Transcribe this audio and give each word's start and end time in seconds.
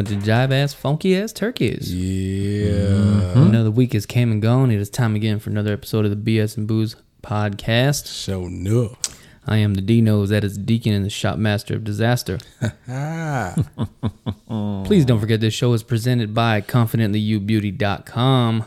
Bunch 0.00 0.12
of 0.12 0.22
jive 0.22 0.50
ass, 0.50 0.72
funky 0.72 1.14
ass 1.14 1.30
turkeys. 1.30 1.94
Yeah. 1.94 3.38
Another 3.38 3.70
week 3.70 3.92
has 3.92 4.06
came 4.06 4.32
and 4.32 4.40
gone. 4.40 4.70
It 4.70 4.80
is 4.80 4.88
time 4.88 5.14
again 5.14 5.38
for 5.38 5.50
another 5.50 5.74
episode 5.74 6.06
of 6.06 6.10
the 6.10 6.16
BS 6.38 6.56
and 6.56 6.66
Booze 6.66 6.96
podcast. 7.22 8.06
So 8.06 8.46
enough. 8.46 8.96
I 9.46 9.58
am 9.58 9.74
the 9.74 9.82
D 9.82 10.00
Nose, 10.00 10.30
that 10.30 10.42
is 10.42 10.56
Deacon 10.56 10.94
and 10.94 11.04
the 11.04 11.10
Shot 11.10 11.38
Master 11.38 11.74
of 11.74 11.84
Disaster. 11.84 12.38
Ah. 12.88 13.54
Please 14.86 15.04
don't 15.04 15.20
forget 15.20 15.40
this 15.42 15.52
show 15.52 15.74
is 15.74 15.82
presented 15.82 16.32
by 16.32 16.62
ConfidentlyYouBeauty.com. 16.62 18.64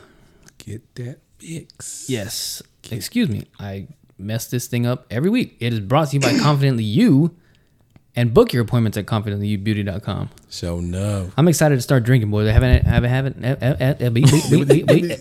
Get 0.59 0.93
that 0.93 1.17
fix. 1.39 2.05
Yes, 2.07 2.61
excuse 2.91 3.29
me, 3.29 3.45
I 3.59 3.87
mess 4.19 4.45
this 4.45 4.67
thing 4.67 4.85
up 4.85 5.07
every 5.09 5.31
week. 5.31 5.57
It 5.59 5.73
is 5.73 5.79
brought 5.79 6.09
to 6.09 6.17
you 6.17 6.19
by 6.19 6.37
Confidently 6.37 6.83
You, 6.83 7.35
and 8.15 8.33
book 8.33 8.53
your 8.53 8.61
appointments 8.63 8.97
at 8.97 9.05
ConfidentlyYouBeauty.com. 9.05 10.29
So 10.49 10.79
no. 10.79 11.31
I'm 11.37 11.47
excited 11.47 11.75
to 11.75 11.81
start 11.81 12.03
drinking, 12.03 12.29
boys. 12.31 12.47
I 12.47 12.51
haven't, 12.51 12.85
haven't, 12.85 13.09
haven't, 13.09 13.43
eh, 13.43 13.55
eh, 13.59 13.75
eh, 13.79 13.95
eh. 13.99 15.15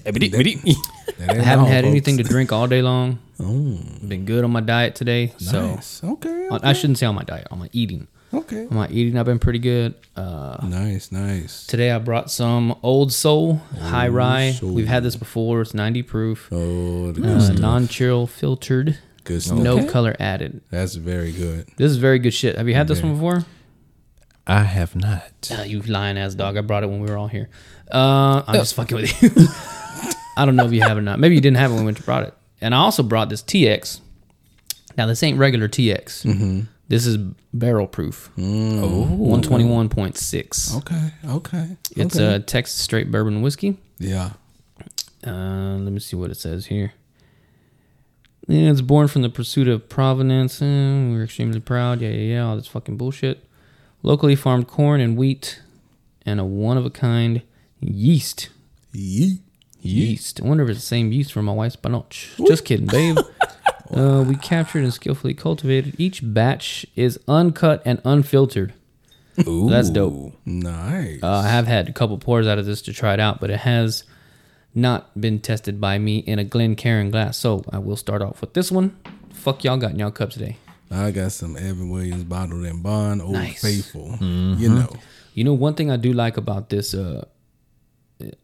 I 1.28 1.34
haven't 1.42 1.66
had 1.66 1.84
anything 1.84 2.16
to 2.18 2.22
drink 2.22 2.52
all 2.52 2.66
day 2.66 2.82
long. 2.82 3.18
Been 3.38 4.24
good 4.24 4.44
on 4.44 4.50
my 4.50 4.60
diet 4.60 4.94
today. 4.94 5.32
So 5.38 5.74
Nice. 5.74 6.02
Okay. 6.04 6.48
okay. 6.50 6.66
I 6.68 6.72
shouldn't 6.72 6.98
say 6.98 7.06
on 7.06 7.14
my 7.14 7.24
diet. 7.24 7.48
On 7.50 7.58
my 7.58 7.68
eating. 7.72 8.08
Okay. 8.34 8.66
On 8.66 8.74
my 8.76 8.88
eating, 8.88 9.18
I've 9.18 9.26
been 9.26 9.38
pretty 9.38 9.58
good. 9.58 9.94
Uh, 10.16 10.56
Nice, 10.66 11.12
nice. 11.12 11.66
today 11.66 11.90
I 11.90 11.98
brought 11.98 12.30
some 12.30 12.74
Old 12.82 13.12
Soul 13.12 13.56
High 13.78 14.08
Rye. 14.08 14.52
Soul. 14.52 14.72
We've 14.72 14.86
had 14.86 15.02
this 15.02 15.16
before. 15.16 15.60
It's 15.62 15.74
90 15.74 16.02
proof. 16.02 16.48
Oh, 16.52 17.10
Uh, 17.10 17.52
non-chill 17.52 18.26
filtered. 18.26 18.98
Good 19.24 19.42
stuff. 19.42 19.58
No 19.58 19.86
color 19.86 20.16
added. 20.18 20.62
That's 20.70 20.94
very 20.96 21.32
good. 21.32 21.68
This 21.76 21.90
is 21.90 21.96
very 21.96 22.18
good 22.18 22.34
shit. 22.34 22.56
Have 22.56 22.68
you 22.68 22.74
had 22.74 22.88
this 22.88 22.98
Okay. 22.98 23.06
one 23.08 23.16
before? 23.16 23.44
I 24.46 24.64
have 24.64 24.96
not. 24.96 25.50
Uh, 25.56 25.62
you 25.62 25.80
lying 25.82 26.18
ass 26.18 26.34
dog. 26.34 26.56
I 26.56 26.60
brought 26.62 26.82
it 26.82 26.88
when 26.90 27.00
we 27.00 27.08
were 27.08 27.16
all 27.16 27.28
here. 27.28 27.48
Uh, 27.90 28.42
I'm 28.46 28.54
just 28.56 28.74
fucking 28.74 28.96
with 28.96 29.22
you. 29.22 29.30
I 30.36 30.44
don't 30.44 30.56
know 30.56 30.64
if 30.66 30.72
you 30.72 30.80
have 30.82 30.96
it 30.96 31.00
or 31.00 31.02
not. 31.02 31.20
Maybe 31.20 31.34
you 31.36 31.40
didn't 31.40 31.58
have 31.58 31.70
it 31.70 31.74
when 31.74 31.84
we 31.84 31.92
brought 31.92 32.24
it. 32.24 32.34
And 32.60 32.74
I 32.74 32.78
also 32.78 33.02
brought 33.02 33.28
this 33.28 33.42
TX. 33.42 34.00
Now 34.96 35.06
this 35.06 35.22
ain't 35.22 35.38
regular 35.38 35.68
TX. 35.68 36.24
Mm-hmm. 36.24 36.60
This 36.88 37.06
is 37.06 37.16
barrel 37.54 37.86
proof. 37.86 38.30
Mm. 38.36 38.82
Oh, 38.82 39.38
121.6. 39.38 40.76
Okay. 40.78 41.10
Okay. 41.26 41.76
It's 41.96 42.16
okay. 42.16 42.34
a 42.34 42.40
Texas 42.40 42.78
straight 42.80 43.10
bourbon 43.10 43.42
whiskey. 43.42 43.78
yeah. 43.98 44.30
Uh, 45.24 45.76
let 45.78 45.92
me 45.92 46.00
see 46.00 46.16
what 46.16 46.30
it 46.32 46.36
says 46.36 46.66
here. 46.66 46.92
Yeah, 48.48 48.70
it's 48.70 48.80
born 48.80 49.08
from 49.08 49.22
the 49.22 49.28
pursuit 49.28 49.68
of 49.68 49.88
provenance. 49.88 50.60
Uh, 50.60 51.10
we're 51.10 51.24
extremely 51.24 51.60
proud. 51.60 52.00
Yeah, 52.00 52.10
yeah, 52.10 52.34
yeah. 52.34 52.46
All 52.46 52.56
this 52.56 52.66
fucking 52.66 52.96
bullshit. 52.96 53.44
Locally 54.02 54.34
farmed 54.34 54.66
corn 54.66 55.00
and 55.00 55.16
wheat, 55.16 55.62
and 56.26 56.40
a 56.40 56.44
one 56.44 56.76
of 56.76 56.84
a 56.84 56.90
kind 56.90 57.42
yeast. 57.80 58.48
Yeet. 58.92 59.38
Yeast. 59.80 60.40
I 60.40 60.46
wonder 60.46 60.64
if 60.64 60.70
it's 60.70 60.80
the 60.80 60.86
same 60.86 61.12
yeast 61.12 61.32
from 61.32 61.46
my 61.46 61.52
wife's 61.52 61.76
banoche. 61.76 62.46
Just 62.46 62.64
kidding, 62.64 62.86
babe. 62.86 63.18
uh, 63.90 64.24
we 64.26 64.36
captured 64.36 64.84
and 64.84 64.92
skillfully 64.92 65.34
cultivated. 65.34 65.94
Each 65.98 66.20
batch 66.22 66.86
is 66.94 67.18
uncut 67.26 67.82
and 67.84 68.00
unfiltered. 68.04 68.74
Ooh. 69.46 69.68
That's 69.70 69.90
dope. 69.90 70.34
Nice. 70.44 71.20
Uh, 71.22 71.28
I 71.28 71.48
have 71.48 71.66
had 71.66 71.88
a 71.88 71.92
couple 71.92 72.18
pours 72.18 72.46
out 72.46 72.58
of 72.58 72.66
this 72.66 72.82
to 72.82 72.92
try 72.92 73.14
it 73.14 73.20
out, 73.20 73.40
but 73.40 73.50
it 73.50 73.60
has 73.60 74.04
not 74.74 75.20
been 75.20 75.38
tested 75.40 75.80
by 75.80 75.98
me 75.98 76.18
in 76.18 76.38
a 76.38 76.44
Glencairn 76.44 77.10
glass. 77.10 77.36
So 77.36 77.64
I 77.70 77.78
will 77.78 77.96
start 77.96 78.22
off 78.22 78.40
with 78.40 78.54
this 78.54 78.70
one. 78.72 78.96
Fuck 79.32 79.64
y'all 79.64 79.76
got 79.76 79.92
in 79.92 79.98
y'all 79.98 80.10
cup 80.10 80.30
today. 80.30 80.56
I 80.90 81.10
got 81.10 81.32
some 81.32 81.56
Evan 81.56 81.88
Williams 81.90 82.24
bottled 82.24 82.64
and 82.64 82.82
bond, 82.82 83.22
Old 83.22 83.32
Nice. 83.32 83.60
Faithful. 83.62 84.16
You 84.20 84.68
know. 84.68 84.88
You 85.34 85.44
know, 85.44 85.54
one 85.54 85.74
thing 85.74 85.90
I 85.90 85.96
do 85.96 86.12
like 86.12 86.36
about 86.36 86.68
this 86.68 86.92
uh, 86.92 87.24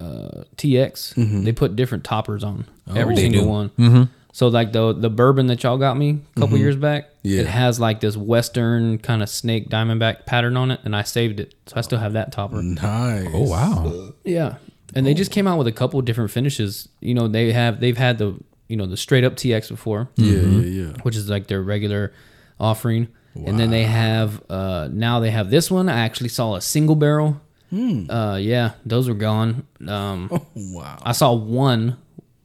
uh, 0.00 0.44
TX, 0.56 1.44
they 1.44 1.52
put 1.52 1.76
different 1.76 2.04
toppers 2.04 2.42
on 2.42 2.66
every 2.94 3.16
single 3.16 3.42
do. 3.42 3.48
one. 3.48 4.08
So 4.32 4.48
like 4.48 4.72
the 4.72 4.92
the 4.92 5.10
bourbon 5.10 5.46
that 5.48 5.62
y'all 5.64 5.78
got 5.78 5.96
me 5.96 6.20
a 6.36 6.40
couple 6.40 6.58
years 6.58 6.76
back, 6.76 7.08
Yeah. 7.22 7.40
it 7.40 7.46
has 7.48 7.80
like 7.80 8.00
this 8.00 8.16
western 8.16 8.98
kind 8.98 9.22
of 9.22 9.28
snake 9.28 9.68
diamondback 9.68 10.26
pattern 10.26 10.56
on 10.56 10.70
it, 10.70 10.80
and 10.84 10.94
I 10.94 11.02
saved 11.02 11.40
it, 11.40 11.54
so 11.66 11.74
I 11.76 11.80
still 11.80 11.98
have 11.98 12.12
that 12.12 12.30
topper. 12.32 12.62
Nice. 12.62 13.28
Oh 13.34 13.42
wow. 13.48 14.12
Yeah, 14.24 14.56
and 14.98 15.06
they 15.06 15.14
just 15.14 15.30
came 15.30 15.46
out 15.46 15.56
with 15.58 15.66
a 15.68 15.72
couple 15.72 16.00
different 16.02 16.30
finishes. 16.30 16.88
You 17.00 17.14
know, 17.14 17.28
they 17.28 17.52
have 17.52 17.80
they've 17.80 17.96
had 17.96 18.18
the 18.18 18.34
you 18.68 18.76
know 18.76 18.86
the 18.86 18.96
straight 18.96 19.24
up 19.24 19.34
TX 19.36 19.68
before, 19.70 20.08
Yeah, 20.16 20.40
yeah, 20.40 20.60
yeah. 20.86 20.92
which 21.04 21.16
is 21.16 21.30
like 21.30 21.46
their 21.46 21.62
regular 21.62 22.12
offering, 22.60 23.08
and 23.34 23.58
then 23.58 23.70
they 23.70 23.84
have 23.84 24.42
uh 24.50 24.88
now 24.92 25.20
they 25.20 25.30
have 25.30 25.50
this 25.50 25.70
one. 25.70 25.88
I 25.88 26.00
actually 26.00 26.28
saw 26.30 26.54
a 26.56 26.60
single 26.60 26.96
barrel. 26.96 27.40
Uh, 27.72 28.38
yeah, 28.40 28.72
those 28.86 29.08
were 29.08 29.14
gone. 29.14 29.66
Um, 29.86 30.30
Wow. 30.56 30.98
I 31.02 31.12
saw 31.12 31.34
one 31.34 31.96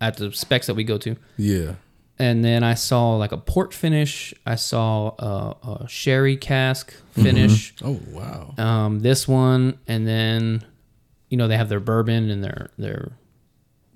at 0.01 0.17
the 0.17 0.31
specs 0.33 0.67
that 0.67 0.75
we 0.75 0.83
go 0.83 0.97
to, 0.97 1.15
Yeah. 1.37 1.75
and 2.19 2.43
then 2.43 2.61
I 2.63 2.73
saw 2.73 3.15
like 3.15 3.31
a 3.31 3.37
port 3.37 3.73
finish. 3.73 4.33
I 4.45 4.55
saw 4.55 5.15
uh, 5.17 5.53
a 5.83 5.87
sherry 5.87 6.35
cask 6.35 6.93
finish. 7.13 7.73
Oh 7.81 7.99
wow. 8.11 8.53
Um, 8.57 8.99
this 8.99 9.25
one, 9.27 9.79
and 9.87 10.05
then 10.05 10.65
you 11.33 11.37
know 11.37 11.47
they 11.47 11.57
have 11.57 11.67
their 11.69 11.79
bourbon 11.79 12.29
and 12.29 12.43
their 12.43 12.69
their 12.77 13.11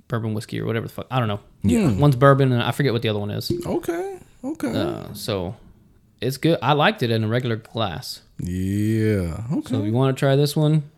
bourbon 0.07 0.33
whiskey 0.33 0.59
or 0.59 0.65
whatever 0.65 0.87
the 0.87 0.93
fuck. 0.93 1.05
I 1.11 1.19
don't 1.19 1.27
know. 1.27 1.39
Yeah, 1.61 1.91
one's 1.93 2.15
bourbon 2.15 2.51
and 2.51 2.63
I 2.63 2.71
forget 2.71 2.93
what 2.93 3.03
the 3.03 3.09
other 3.09 3.19
one 3.19 3.29
is. 3.29 3.51
Okay. 3.63 4.17
Okay. 4.43 4.71
Uh, 4.73 5.13
so 5.13 5.55
it's 6.19 6.37
good. 6.37 6.57
I 6.63 6.73
liked 6.73 7.03
it 7.03 7.11
in 7.11 7.23
a 7.23 7.27
regular 7.27 7.57
glass. 7.57 8.21
yeah. 8.39 9.43
Okay. 9.53 9.69
So 9.69 9.79
if 9.81 9.85
you 9.85 9.93
want 9.93 10.17
to 10.17 10.19
try 10.19 10.35
this 10.35 10.55
one, 10.55 10.89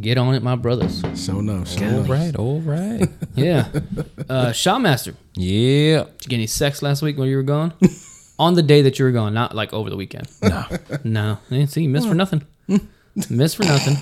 get 0.00 0.18
on 0.18 0.34
it, 0.34 0.42
my 0.42 0.56
brothers. 0.56 1.02
So 1.14 1.38
enough. 1.38 1.68
So 1.68 1.84
All 1.84 1.90
enough. 2.04 2.08
right. 2.10 2.36
All 2.36 2.60
right. 2.60 3.08
Yeah. 3.34 3.68
uh, 4.28 4.50
Shotmaster, 4.52 5.14
yeah. 5.34 6.04
did 6.04 6.24
you 6.24 6.28
get 6.28 6.36
any 6.36 6.46
sex 6.48 6.82
last 6.82 7.00
week 7.00 7.16
when 7.16 7.28
you 7.28 7.36
were 7.36 7.42
gone? 7.56 7.72
on 8.38 8.54
the 8.54 8.62
day 8.62 8.82
that 8.82 8.98
you 8.98 9.04
were 9.06 9.12
gone, 9.12 9.32
not 9.32 9.54
like 9.54 9.72
over 9.72 9.88
the 9.88 9.96
weekend. 9.96 10.28
No. 10.42 10.64
No, 11.04 11.38
see, 11.66 11.82
you 11.84 11.88
missed 11.88 12.08
for 12.08 12.14
nothing. 12.14 12.42
missed 13.30 13.56
for 13.56 13.64
nothing. 13.64 13.96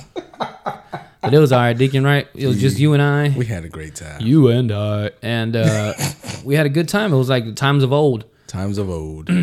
But 1.20 1.34
it 1.34 1.38
was 1.38 1.50
all 1.52 1.58
right, 1.60 1.76
Deacon. 1.76 2.04
Right? 2.04 2.28
It 2.34 2.46
was 2.46 2.60
just 2.60 2.78
you 2.78 2.92
and 2.92 3.02
I. 3.02 3.30
We 3.36 3.46
had 3.46 3.64
a 3.64 3.68
great 3.68 3.94
time. 3.96 4.20
You 4.20 4.48
and 4.48 4.70
I, 4.70 5.10
and 5.22 5.56
uh, 5.56 5.94
we 6.44 6.54
had 6.54 6.66
a 6.66 6.68
good 6.70 6.88
time. 6.88 7.12
It 7.12 7.16
was 7.16 7.28
like 7.28 7.44
the 7.44 7.52
times 7.52 7.82
of 7.82 7.92
old. 7.92 8.24
Times 8.46 8.78
of 8.78 8.88
old. 8.88 9.28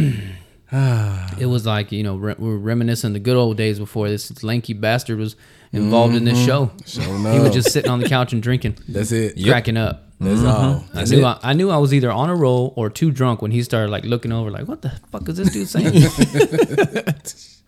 It 0.71 1.45
was 1.45 1.65
like 1.65 1.91
you 1.93 2.03
know 2.03 2.17
re- 2.17 2.35
we 2.37 2.49
were 2.49 2.57
reminiscing 2.57 3.13
the 3.13 3.19
good 3.19 3.37
old 3.37 3.55
days 3.55 3.79
before 3.79 4.09
this 4.09 4.43
lanky 4.43 4.73
bastard 4.73 5.17
was 5.19 5.35
involved 5.71 6.15
in 6.15 6.25
this 6.25 6.43
show. 6.43 6.71
So 6.85 7.01
He 7.01 7.39
was 7.39 7.53
just 7.53 7.71
sitting 7.71 7.89
on 7.89 7.99
the 7.99 8.09
couch 8.09 8.33
and 8.33 8.43
drinking, 8.43 8.77
That's 8.87 9.11
it. 9.13 9.41
cracking 9.41 9.77
up. 9.77 10.04
That's 10.19 10.43
all. 10.43 10.85
I 10.93 11.03
knew 11.03 11.25
I, 11.25 11.39
I 11.43 11.53
knew 11.53 11.69
I 11.69 11.77
was 11.77 11.93
either 11.93 12.11
on 12.11 12.29
a 12.29 12.35
roll 12.35 12.73
or 12.75 12.89
too 12.89 13.11
drunk 13.11 13.41
when 13.41 13.51
he 13.51 13.61
started 13.63 13.91
like 13.91 14.05
looking 14.05 14.31
over 14.31 14.49
like 14.49 14.67
what 14.67 14.81
the 14.81 14.91
fuck 15.11 15.27
is 15.27 15.37
this 15.37 15.51
dude 15.51 15.67
saying? 15.67 15.93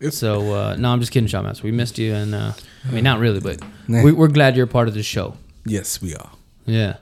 so 0.10 0.54
uh, 0.54 0.76
no, 0.76 0.90
I'm 0.90 1.00
just 1.00 1.12
kidding, 1.12 1.28
Shotmaster. 1.28 1.62
We 1.62 1.72
missed 1.72 1.98
you, 1.98 2.14
and 2.14 2.34
uh, 2.34 2.52
I 2.86 2.90
mean 2.90 3.04
not 3.04 3.18
really, 3.18 3.40
but 3.40 3.60
we, 3.88 4.12
we're 4.12 4.28
glad 4.28 4.56
you're 4.56 4.64
a 4.64 4.68
part 4.68 4.88
of 4.88 4.94
the 4.94 5.02
show. 5.02 5.36
Yes, 5.66 6.00
we 6.00 6.14
are. 6.14 6.30
Yeah. 6.64 6.96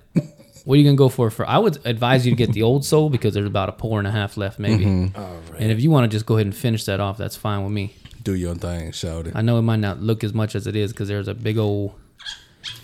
What 0.65 0.75
are 0.75 0.79
you 0.79 0.85
gonna 0.85 0.97
go 0.97 1.09
for? 1.09 1.31
For 1.31 1.49
I 1.49 1.59
would 1.59 1.79
advise 1.87 2.27
you 2.27 2.33
to 2.33 2.37
get 2.37 2.53
the 2.53 2.63
old 2.63 2.85
soul 2.85 3.09
because 3.09 3.35
there's 3.35 3.47
about 3.47 3.69
a 3.69 3.73
pour 3.73 4.01
and 4.01 4.09
a 4.09 4.11
half 4.11 4.37
left, 4.37 4.59
maybe. 4.59 4.85
And 4.85 5.13
if 5.59 5.81
you 5.81 5.93
want 5.93 6.11
to 6.11 6.15
just 6.15 6.27
go 6.27 6.35
ahead 6.35 6.47
and 6.47 6.57
finish 6.57 6.85
that 6.87 6.99
off, 6.99 7.19
that's 7.19 7.37
fine 7.37 7.63
with 7.63 7.73
me. 7.73 7.95
Do 8.25 8.35
your 8.35 8.57
thing, 8.57 8.91
shout 8.91 9.29
it. 9.29 9.37
I 9.37 9.43
know 9.43 9.59
it 9.61 9.63
might 9.63 9.79
not 9.79 10.01
look 10.01 10.25
as 10.25 10.35
much 10.35 10.57
as 10.57 10.67
it 10.67 10.75
is 10.75 10.93
because 10.93 11.07
there's 11.07 11.29
a 11.29 11.35
big 11.35 11.59
old 11.59 11.95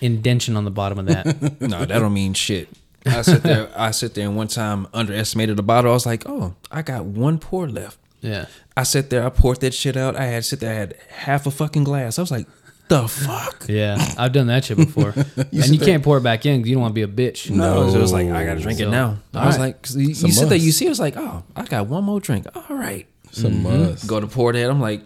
indention 0.00 0.56
on 0.56 0.64
the 0.64 0.70
bottom 0.70 0.98
of 0.98 1.06
that. 1.06 1.60
No, 1.60 1.84
that 1.84 1.88
don't 1.98 2.12
mean 2.14 2.34
shit. 2.34 2.68
I 3.06 3.22
sit 3.22 3.42
there. 3.42 3.68
I 3.76 3.90
sit 3.90 4.14
there 4.14 4.26
and 4.28 4.36
one 4.36 4.48
time 4.48 4.86
underestimated 4.94 5.56
the 5.56 5.62
bottle. 5.62 5.90
I 5.90 5.94
was 5.94 6.06
like, 6.06 6.22
oh, 6.28 6.54
I 6.70 6.82
got 6.82 7.04
one 7.04 7.38
pour 7.38 7.68
left. 7.68 7.98
yeah. 8.20 8.46
I 8.76 8.84
sat 8.84 9.10
there. 9.10 9.24
I 9.26 9.28
poured 9.28 9.60
that 9.60 9.74
shit 9.74 9.96
out. 9.96 10.16
I 10.16 10.24
had 10.26 10.44
sit 10.44 10.60
there. 10.60 10.70
I 10.72 10.74
had 10.74 10.96
half 11.10 11.46
a 11.46 11.50
fucking 11.50 11.84
glass. 11.84 12.18
I 12.18 12.22
was 12.22 12.30
like, 12.30 12.46
the 12.88 13.06
fuck. 13.08 13.66
Yeah, 13.68 13.96
I've 14.18 14.32
done 14.32 14.46
that 14.48 14.64
shit 14.64 14.76
before, 14.76 15.10
and 15.36 15.68
you 15.68 15.78
can't 15.78 16.02
pour 16.02 16.18
it 16.18 16.22
back 16.22 16.44
in 16.46 16.58
because 16.60 16.68
you 16.70 16.74
don't 16.76 16.82
want 16.82 16.94
to 16.94 17.06
be 17.06 17.24
a 17.24 17.30
bitch. 17.30 17.48
No, 17.50 17.88
so 17.90 17.96
it 17.98 18.00
was 18.00 18.12
like 18.12 18.28
I 18.28 18.44
gotta 18.44 18.60
drink 18.60 18.78
So, 18.80 18.88
it 18.88 18.90
now. 18.90 19.18
I 19.34 19.46
was 19.46 19.56
right. 19.56 19.66
like, 19.66 19.82
'cause 19.82 19.96
you, 19.96 20.08
you 20.08 20.14
sit 20.32 20.48
there, 20.48 20.58
you 20.58 20.72
see, 20.72 20.86
it 20.86 20.90
was 20.90 21.00
like, 21.00 21.16
oh, 21.16 21.42
I 21.56 21.64
got 21.64 21.86
one 21.86 22.04
more 22.04 22.18
drink. 22.20 22.46
All 22.54 22.76
right, 22.76 23.06
Some 23.30 23.52
mm-hmm. 23.52 23.62
must. 23.90 24.06
go 24.06 24.20
to 24.20 24.26
pour 24.26 24.52
that. 24.52 24.70
I'm 24.70 24.80
like, 24.80 25.02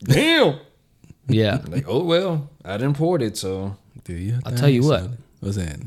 damn. 0.00 0.58
Yeah. 1.32 1.58
Like, 1.68 1.84
oh 1.88 2.04
well, 2.04 2.50
I 2.64 2.76
didn't 2.76 2.96
pour 2.96 3.20
it, 3.22 3.36
so 3.36 3.76
Do 4.04 4.14
you? 4.14 4.38
I'll 4.44 4.54
tell 4.56 4.68
you 4.68 4.82
what. 4.84 5.10
What's 5.40 5.56
that? 5.56 5.78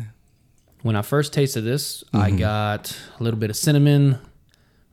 When 0.82 0.96
I 0.96 1.02
first 1.02 1.32
tasted 1.34 1.62
this, 1.62 2.04
I 2.14 2.32
got 2.32 2.98
a 3.20 3.24
little 3.24 3.40
bit 3.40 3.50
of 3.50 3.56
cinnamon, 3.56 4.20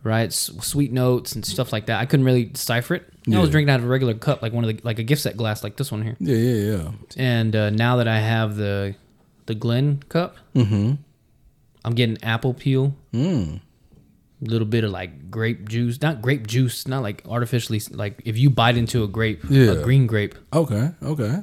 right? 0.05 0.29
S- 0.29 0.51
sweet 0.61 0.93
notes 0.93 1.35
and 1.35 1.45
stuff 1.45 1.73
like 1.73 1.87
that. 1.87 2.01
I 2.01 2.07
couldn't 2.07 2.25
really 2.27 2.45
decipher 2.45 2.95
it. 2.95 3.05
I 3.33 3.39
was 3.39 3.51
drinking 3.51 3.71
out 3.71 3.81
of 3.81 3.87
a 3.87 3.89
regular 3.89 4.15
cup, 4.15 4.41
like 4.43 4.53
one 4.53 4.65
of 4.65 4.69
the 4.77 4.81
like 4.85 4.99
a 4.99 5.03
gift 5.03 5.23
set 5.23 5.37
glass, 5.37 5.63
like 5.65 5.77
this 5.77 5.91
one 5.93 6.03
here. 6.03 6.17
Yeah, 6.21 6.37
yeah, 6.37 6.77
yeah. 6.77 6.91
And 7.17 7.55
uh, 7.57 7.71
now 7.71 7.97
that 7.97 8.07
I 8.09 8.19
have 8.21 8.57
the 8.57 8.95
the 9.47 9.55
Glen 9.55 10.03
cup, 10.09 10.37
Mm-hmm. 10.55 10.95
I'm 11.85 11.95
getting 11.95 12.19
apple 12.23 12.55
peel, 12.55 12.95
Mm. 13.13 13.61
Little 14.41 14.67
bit 14.67 14.85
of 14.85 14.91
like 14.91 15.31
grape 15.31 15.69
juice, 15.69 16.01
not 16.01 16.23
grape 16.23 16.47
juice, 16.47 16.87
not 16.89 17.03
like 17.03 17.23
artificially 17.29 17.81
like 17.91 18.21
if 18.25 18.39
you 18.39 18.51
bite 18.51 18.77
into 18.77 19.03
a 19.05 19.09
grape, 19.09 19.43
Yeah. 19.51 19.73
a 19.73 19.83
green 19.83 20.07
grape, 20.07 20.35
Okay, 20.53 20.91
okay. 21.03 21.43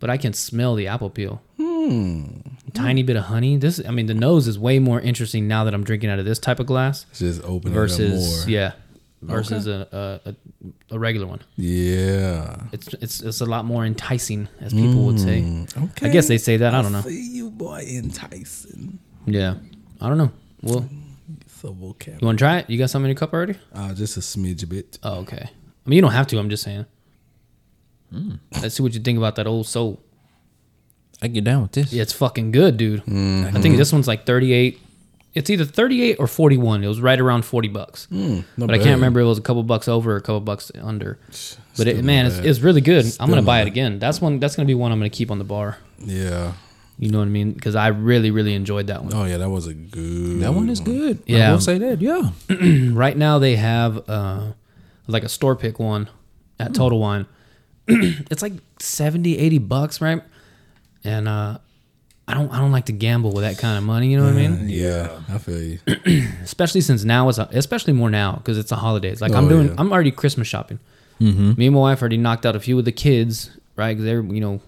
but 0.00 0.10
I 0.10 0.16
can 0.16 0.32
smell 0.32 0.74
the 0.74 0.86
apple 0.86 1.10
peel. 1.10 1.42
Hmm. 1.56 2.40
Tiny 2.74 3.02
bit 3.02 3.16
of 3.16 3.24
honey. 3.24 3.56
This, 3.56 3.80
I 3.86 3.90
mean, 3.90 4.06
the 4.06 4.14
nose 4.14 4.46
is 4.46 4.58
way 4.58 4.78
more 4.78 5.00
interesting 5.00 5.48
now 5.48 5.64
that 5.64 5.74
I'm 5.74 5.84
drinking 5.84 6.10
out 6.10 6.18
of 6.18 6.24
this 6.24 6.38
type 6.38 6.60
of 6.60 6.66
glass 6.66 7.06
Just 7.14 7.42
open 7.44 7.72
it 7.72 7.74
versus 7.74 8.42
up 8.42 8.46
more. 8.46 8.50
yeah, 8.50 8.72
versus 9.22 9.66
a, 9.66 10.20
a, 10.26 10.30
a 10.30 10.34
a 10.94 10.98
regular 10.98 11.26
one. 11.26 11.40
Yeah. 11.56 12.56
It's 12.72 12.88
it's 13.00 13.20
it's 13.22 13.40
a 13.40 13.46
lot 13.46 13.64
more 13.64 13.84
enticing, 13.86 14.48
as 14.60 14.72
people 14.72 15.04
would 15.06 15.18
say. 15.20 15.40
Mm, 15.42 15.82
Okay. 15.90 16.08
I 16.08 16.12
guess 16.12 16.28
they 16.28 16.38
say 16.38 16.58
that. 16.58 16.74
I 16.74 16.82
don't 16.82 16.92
know. 16.92 17.00
See 17.02 17.36
you, 17.36 17.50
boy, 17.50 17.84
enticing. 17.88 18.98
Yeah, 19.26 19.54
I 20.00 20.08
don't 20.08 20.18
know. 20.18 20.30
Well, 20.62 20.88
So 21.60 21.74
vocab. 21.74 22.20
you 22.20 22.26
want 22.26 22.38
to 22.38 22.44
try 22.44 22.58
it? 22.58 22.70
You 22.70 22.78
got 22.78 22.88
some 22.88 23.02
in 23.04 23.08
your 23.08 23.16
cup 23.16 23.32
already? 23.32 23.56
Uh, 23.74 23.92
just 23.92 24.16
a 24.16 24.20
smidge 24.20 24.62
of 24.62 24.72
it. 24.72 24.96
Oh, 25.02 25.16
okay. 25.20 25.50
I 25.50 25.88
mean, 25.88 25.96
you 25.96 26.02
don't 26.02 26.12
have 26.12 26.28
to. 26.28 26.38
I'm 26.38 26.48
just 26.50 26.62
saying. 26.62 26.86
Hmm. 28.12 28.34
Let's 28.62 28.76
see 28.76 28.82
what 28.84 28.94
you 28.94 29.00
think 29.00 29.18
about 29.18 29.34
that 29.36 29.48
old 29.48 29.66
soul. 29.66 30.00
I 31.20 31.26
get 31.26 31.42
down 31.42 31.62
with 31.62 31.72
this. 31.72 31.92
Yeah, 31.92 32.02
it's 32.02 32.12
fucking 32.12 32.52
good, 32.52 32.76
dude. 32.76 33.04
Mm-hmm. 33.06 33.56
I 33.56 33.60
think 33.60 33.76
this 33.76 33.92
one's 33.92 34.06
like 34.06 34.24
38. 34.24 34.78
It's 35.34 35.50
either 35.50 35.64
38 35.64 36.16
or 36.20 36.28
41. 36.28 36.84
It 36.84 36.86
was 36.86 37.00
right 37.00 37.18
around 37.18 37.44
40 37.44 37.68
bucks. 37.68 38.04
Hmm, 38.04 38.40
not 38.56 38.68
but 38.68 38.74
I 38.74 38.78
can't 38.78 38.94
remember. 38.94 39.18
It 39.18 39.24
was 39.24 39.38
a 39.38 39.42
couple 39.42 39.64
bucks 39.64 39.88
over 39.88 40.12
or 40.12 40.16
a 40.16 40.20
couple 40.20 40.40
bucks 40.40 40.70
under. 40.80 41.18
But 41.76 41.88
it, 41.88 42.04
man, 42.04 42.26
it's, 42.26 42.38
it's 42.38 42.60
really 42.60 42.80
good. 42.80 43.04
I'm 43.18 43.28
gonna 43.28 43.42
buy 43.42 43.58
not 43.58 43.66
it 43.66 43.70
again. 43.70 43.98
That's 43.98 44.20
one. 44.20 44.38
That's 44.38 44.54
gonna 44.54 44.66
be 44.66 44.74
one 44.74 44.92
I'm 44.92 45.00
gonna 45.00 45.10
keep 45.10 45.32
on 45.32 45.38
the 45.38 45.44
bar. 45.44 45.78
Yeah. 45.98 46.52
You 46.98 47.10
know 47.10 47.18
what 47.18 47.26
I 47.26 47.28
mean? 47.28 47.52
Because 47.52 47.76
I 47.76 47.88
really, 47.88 48.30
really 48.32 48.54
enjoyed 48.54 48.88
that 48.88 49.04
one. 49.04 49.14
Oh 49.14 49.24
yeah, 49.24 49.36
that 49.36 49.50
was 49.50 49.66
a 49.68 49.74
good. 49.74 50.40
That 50.40 50.52
one 50.52 50.68
is 50.68 50.80
good. 50.80 51.22
Yeah. 51.26 51.48
I 51.48 51.52
will 51.52 51.60
say 51.60 51.78
that. 51.78 52.00
Yeah. 52.00 52.30
Right 52.92 53.16
now 53.16 53.38
they 53.38 53.54
have 53.56 54.08
uh, 54.08 54.52
like 55.06 55.22
a 55.22 55.28
store 55.28 55.54
pick 55.54 55.78
one 55.78 56.08
at 56.58 56.74
Total 56.74 56.98
Wine. 56.98 57.26
it's 57.86 58.42
like 58.42 58.54
70, 58.80 59.38
80 59.38 59.58
bucks, 59.58 60.00
right? 60.00 60.22
And 61.04 61.28
uh, 61.28 61.58
I 62.26 62.34
don't, 62.34 62.52
I 62.52 62.58
don't 62.58 62.72
like 62.72 62.86
to 62.86 62.92
gamble 62.92 63.32
with 63.32 63.44
that 63.44 63.58
kind 63.58 63.78
of 63.78 63.84
money. 63.84 64.10
You 64.10 64.18
know 64.18 64.24
what 64.24 64.34
I 64.34 64.48
mean? 64.48 64.68
Yeah, 64.68 65.20
I 65.28 65.38
feel 65.38 65.62
you. 65.62 65.78
especially 66.42 66.80
since 66.80 67.04
now 67.04 67.28
it's 67.28 67.38
a, 67.38 67.48
especially 67.52 67.92
more 67.92 68.10
now 68.10 68.32
because 68.36 68.58
it's 68.58 68.70
the 68.70 68.76
holidays. 68.76 69.20
Like 69.20 69.32
I'm 69.32 69.44
Oh, 69.44 69.48
doing, 69.48 69.68
yeah. 69.68 69.74
I'm 69.78 69.92
already 69.92 70.10
Christmas 70.10 70.48
shopping. 70.48 70.80
Me 71.20 71.66
and 71.66 71.74
my 71.74 71.80
wife 71.80 72.00
already 72.02 72.16
knocked 72.16 72.44
out 72.44 72.54
a 72.56 72.60
few 72.60 72.78
of 72.78 72.84
the 72.84 72.92
kids, 72.92 73.50
right? 73.76 73.92
Because 73.92 74.04
they're 74.04 74.22
you 74.22 74.40
know, 74.40 74.60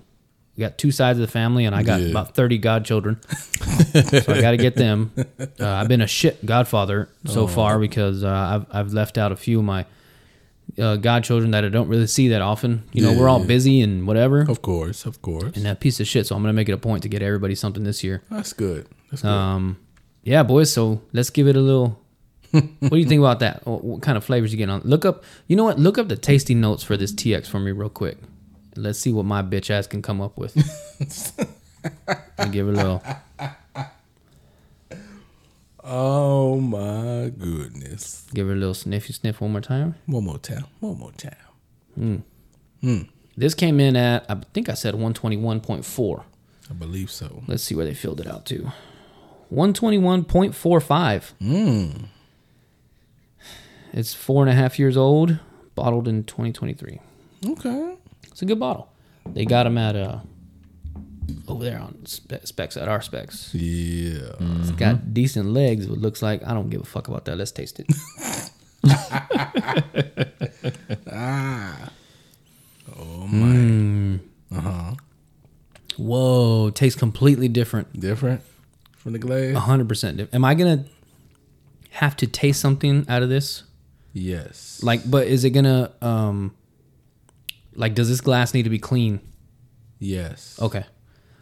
we 0.60 0.66
got 0.66 0.76
two 0.76 0.90
sides 0.90 1.18
of 1.18 1.22
the 1.26 1.32
family, 1.32 1.64
and 1.64 1.74
I 1.74 1.82
got 1.82 2.02
Yeah. 2.02 2.10
about 2.10 2.34
thirty 2.34 2.58
godchildren, 2.58 3.18
so 3.30 4.24
I 4.28 4.40
got 4.42 4.50
to 4.50 4.58
get 4.58 4.74
them. 4.76 5.10
Uh, 5.58 5.66
I've 5.68 5.88
been 5.88 6.00
a 6.02 6.06
shit 6.06 6.44
godfather 6.46 7.08
Oh. 7.28 7.32
so 7.32 7.46
far 7.46 7.78
because 7.78 8.24
uh, 8.24 8.28
I've 8.30 8.66
I've 8.70 8.92
left 8.92 9.16
out 9.18 9.30
a 9.32 9.36
few 9.36 9.58
of 9.58 9.64
my 9.64 9.84
uh, 10.78 10.96
godchildren 10.96 11.50
that 11.52 11.64
I 11.64 11.68
don't 11.68 11.88
really 11.88 12.06
see 12.06 12.28
that 12.28 12.40
often. 12.42 12.82
You 12.92 13.02
know, 13.02 13.12
Yeah, 13.12 13.18
we're 13.20 13.28
all 13.28 13.44
busy 13.44 13.80
and 13.82 14.06
whatever, 14.06 14.42
Of 14.42 14.60
course, 14.62 15.04
of 15.06 15.20
course. 15.22 15.54
and 15.56 15.64
that 15.66 15.80
piece 15.80 15.98
of 16.00 16.06
shit. 16.06 16.26
So 16.26 16.34
I'm 16.36 16.42
gonna 16.42 16.52
make 16.54 16.68
it 16.68 16.72
a 16.72 16.78
point 16.78 17.02
to 17.02 17.08
get 17.08 17.22
everybody 17.22 17.54
something 17.54 17.84
this 17.84 18.02
year. 18.04 18.22
That's 18.30 18.52
good. 18.54 18.86
That's 19.10 19.22
good. 19.22 19.28
Um, 19.30 19.76
yeah, 20.22 20.42
boys. 20.42 20.72
So 20.72 21.00
let's 21.12 21.30
give 21.30 21.46
it 21.48 21.56
a 21.56 21.60
little. 21.60 21.98
what 22.52 22.90
do 22.90 22.96
you 22.98 23.06
think 23.06 23.20
about 23.20 23.40
that? 23.40 23.66
What, 23.66 24.02
kind 24.02 24.16
of 24.18 24.24
flavors 24.24 24.52
you 24.52 24.58
get 24.58 24.68
on? 24.70 24.80
Look 24.84 25.04
up. 25.04 25.24
You 25.46 25.56
know 25.56 25.64
what? 25.64 25.78
Look 25.78 25.98
up 25.98 26.08
the 26.08 26.16
tasting 26.16 26.60
notes 26.60 26.82
for 26.82 26.96
this 26.96 27.12
TX 27.12 27.46
for 27.48 27.60
me 27.60 27.70
real 27.72 27.88
quick. 27.90 28.18
Let's 28.80 28.98
see 28.98 29.12
what 29.12 29.26
my 29.26 29.42
bitch 29.42 29.70
ass 29.70 29.86
can 29.86 30.00
come 30.00 30.20
up 30.22 30.38
with. 30.38 30.56
and 32.38 32.50
give 32.50 32.66
it 32.66 32.72
a 32.72 32.76
little. 32.76 33.02
oh 35.84 36.58
my 36.58 37.30
goodness. 37.30 38.26
Give 38.32 38.48
it 38.48 38.52
a 38.52 38.56
little 38.56 38.74
sniffy 38.74 39.12
sniff 39.12 39.40
one 39.40 39.52
more 39.52 39.60
time. 39.60 39.96
One 40.06 40.24
more 40.24 40.38
time. 40.38 40.64
One 40.80 40.98
more 40.98 41.12
time. 41.12 41.36
Hmm. 41.94 42.16
Hmm. 42.80 43.02
This 43.36 43.54
came 43.54 43.80
in 43.80 43.96
at 43.96 44.24
I 44.30 44.36
think 44.54 44.68
I 44.70 44.74
said 44.74 44.94
one 44.94 45.12
twenty 45.12 45.36
one 45.36 45.60
point 45.60 45.84
four. 45.84 46.24
I 46.70 46.72
believe 46.72 47.10
so. 47.10 47.42
Let's 47.46 47.62
see 47.62 47.74
where 47.74 47.84
they 47.84 47.94
filled 47.94 48.20
it 48.20 48.26
out 48.26 48.46
to. 48.46 48.72
One 49.50 49.74
twenty 49.74 49.98
one 49.98 50.24
point 50.24 50.54
four 50.54 50.80
five. 50.80 51.34
Mm. 51.40 52.06
It's 53.92 54.14
four 54.14 54.42
and 54.42 54.50
a 54.50 54.54
half 54.54 54.78
years 54.78 54.96
old. 54.96 55.38
Bottled 55.74 56.08
in 56.08 56.24
twenty 56.24 56.52
twenty 56.52 56.72
three. 56.72 57.00
Okay. 57.44 57.96
It's 58.40 58.44
a 58.44 58.46
good 58.46 58.58
bottle. 58.58 58.88
They 59.34 59.44
got 59.44 59.64
them 59.64 59.76
at 59.76 59.94
uh 59.94 60.20
over 61.46 61.62
there 61.62 61.78
on 61.78 62.06
spe- 62.06 62.42
specs 62.44 62.75
at 62.78 62.88
our 62.88 63.02
specs. 63.02 63.54
Yeah. 63.54 64.31
It's 64.60 64.70
got 64.70 65.12
decent 65.12 65.50
legs. 65.50 65.84
It 65.84 65.90
looks 65.98 66.22
like 66.22 66.42
I 66.46 66.54
don't 66.54 66.70
give 66.70 66.81
a 66.81 66.84
fuck 66.87 67.08
about 67.08 67.26
that. 67.26 67.37
Let's 67.37 67.52
taste 67.52 67.81
it. 67.81 67.87
Ah. 71.12 71.90
Oh 72.98 73.26
my. 73.26 74.19
Uh 74.56 74.60
huh. 74.60 74.94
Whoa, 75.98 76.70
tastes 76.70 76.98
completely 76.98 77.48
different. 77.48 78.00
Different 78.00 78.40
from 78.96 79.12
the 79.12 79.19
glass. 79.19 79.54
hundred 79.58 79.87
percent 79.88 80.16
different. 80.16 80.34
Am 80.34 80.46
I 80.46 80.54
gonna 80.54 80.87
have 81.90 82.16
to 82.16 82.26
taste 82.26 82.58
something 82.60 83.04
out 83.06 83.22
of 83.22 83.28
this? 83.28 83.64
Yes. 84.14 84.81
Like, 84.82 85.08
but 85.10 85.26
is 85.26 85.44
it 85.44 85.50
gonna 85.50 85.92
um 86.00 86.54
like 87.80 87.94
does 87.94 88.08
this 88.08 88.20
glass 88.20 88.54
need 88.54 88.62
to 88.64 88.70
be 88.70 88.78
clean? 88.78 89.20
Yes. 89.98 90.58
Okay, 90.60 90.84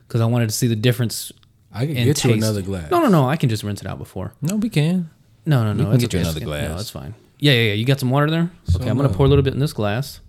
because 0.07 0.21
I 0.21 0.27
wanted 0.27 0.49
to 0.49 0.55
see 0.55 0.67
the 0.67 0.77
difference 0.77 1.33
I 1.73 1.85
can 1.87 1.95
get 1.95 2.25
you 2.25 2.33
another 2.33 2.63
glass. 2.63 2.91
No, 2.91 3.01
no, 3.03 3.09
no. 3.09 3.29
I 3.29 3.37
can 3.37 3.49
just 3.49 3.63
rinse 3.63 3.81
it 3.83 3.87
out 3.87 3.99
before. 3.99 4.33
No, 4.41 4.57
we 4.57 4.69
can. 4.71 5.11
No, 5.45 5.65
no, 5.65 5.73
no. 5.73 5.85
can 5.85 5.95
it's 5.95 6.05
get 6.05 6.13
you 6.15 6.21
another 6.21 6.39
It's- 6.39 6.47
No, 6.63 6.69
glass. 6.69 6.81
it's 6.81 6.91
fine. 6.91 7.15
Yeah, 7.39 7.53
yeah, 7.53 7.63
yeah. 7.69 7.73
You 7.75 7.85
got 7.85 8.01
some 8.01 8.11
water 8.11 8.31
there? 8.31 8.51
Okay, 8.75 8.89
I'm 8.89 8.97
gonna 8.97 9.11
uh, 9.11 9.15
pour 9.15 9.27
a 9.27 9.29
little 9.29 9.45
bit 9.45 9.55
in 9.55 9.61
this 9.61 9.73
glass. 9.73 10.21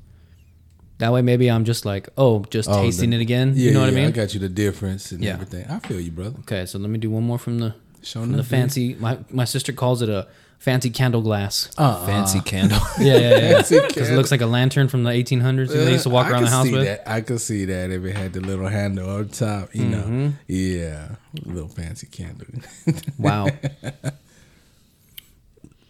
That 1.00 1.13
way, 1.13 1.21
maybe 1.21 1.50
I'm 1.50 1.63
just 1.63 1.85
like, 1.85 2.09
oh, 2.17 2.44
just 2.50 2.69
Oh, 2.69 2.83
tasting 2.83 3.11
the- 3.11 3.17
it 3.17 3.21
again. 3.21 3.53
Yeah, 3.56 3.67
you 3.67 3.71
know 3.73 3.79
what 3.79 3.89
I 3.89 3.94
mean? 3.94 4.07
I 4.07 4.11
got 4.11 4.33
you 4.33 4.39
the 4.41 4.50
difference 4.50 5.11
and 5.13 5.23
Yeah. 5.23 5.33
everything. 5.33 5.65
I 5.69 5.79
feel 5.79 6.00
you, 6.00 6.11
brother. 6.11 6.38
okay, 6.41 6.65
so 6.65 6.78
let 6.78 6.89
me 6.89 6.99
do 6.99 7.09
one 7.09 7.23
more 7.23 7.39
from 7.39 7.59
the 7.59 7.73
Show 8.03 8.21
from 8.21 8.31
the 8.33 8.44
fancy. 8.44 8.95
My 8.95 9.19
my 9.29 9.45
sister 9.45 9.73
calls 9.73 10.01
it 10.01 10.09
a 10.09 10.27
fancy 10.57 10.89
candle 10.89 11.21
glass. 11.21 11.69
Uh, 11.77 12.06
Fancy 12.06 12.39
candle. 12.41 12.79
Yeah, 12.99 13.18
yeah, 13.18 13.29
yeah. 13.39 13.57
Because 13.61 13.71
it 14.09 14.15
looks 14.15 14.29
like 14.31 14.41
a 14.41 14.45
lantern 14.45 14.87
from 14.89 15.03
the 15.03 15.09
1800s. 15.11 15.69
You 15.69 15.75
know, 15.75 15.85
they 15.85 15.91
used 15.94 16.03
to 16.03 16.09
walk 16.09 16.27
I 16.27 16.31
around 16.31 16.44
the 16.44 16.49
house 16.49 16.69
with. 16.71 16.83
That. 16.85 17.09
I 17.09 17.21
could 17.21 17.39
see 17.41 17.65
that 17.65 17.91
if 17.91 18.03
it 18.03 18.15
had 18.15 18.33
the 18.33 18.41
little 18.41 18.68
handle 18.68 19.09
on 19.09 19.29
top, 19.29 19.73
you 19.73 19.85
Mm-hmm. 19.85 20.19
know. 20.25 20.33
Yeah, 20.47 21.15
little 21.45 21.69
fancy 21.69 22.07
candle. 22.07 22.47
Wow. 23.18 23.47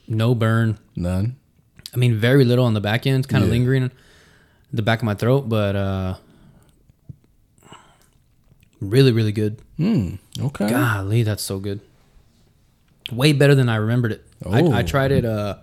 no 0.07 0.35
burn. 0.35 0.77
None. 0.95 1.35
I 1.93 1.97
mean, 1.97 2.15
very 2.15 2.45
little 2.45 2.65
on 2.65 2.73
the 2.73 2.81
back 2.81 3.07
end, 3.07 3.27
kind 3.27 3.43
of 3.43 3.49
Yeah. 3.49 3.53
lingering 3.57 3.83
in 3.83 3.91
the 4.71 4.81
back 4.83 4.99
of 4.99 5.05
my 5.05 5.15
throat, 5.15 5.49
but 5.49 5.75
uh 5.75 6.15
really, 8.79 9.11
really 9.11 9.31
good. 9.31 9.59
Hmm. 9.77 10.15
Okay. 10.39 10.69
Golly, 10.69 11.23
that's 11.23 11.43
so 11.43 11.59
good. 11.59 11.81
Way 13.11 13.33
better 13.33 13.55
than 13.55 13.69
I 13.69 13.75
remembered 13.77 14.11
it. 14.13 14.25
I, 14.45 14.59
I 14.61 14.79
Oh. 14.81 14.83
tried 14.83 15.11
it 15.11 15.25
uh 15.25 15.57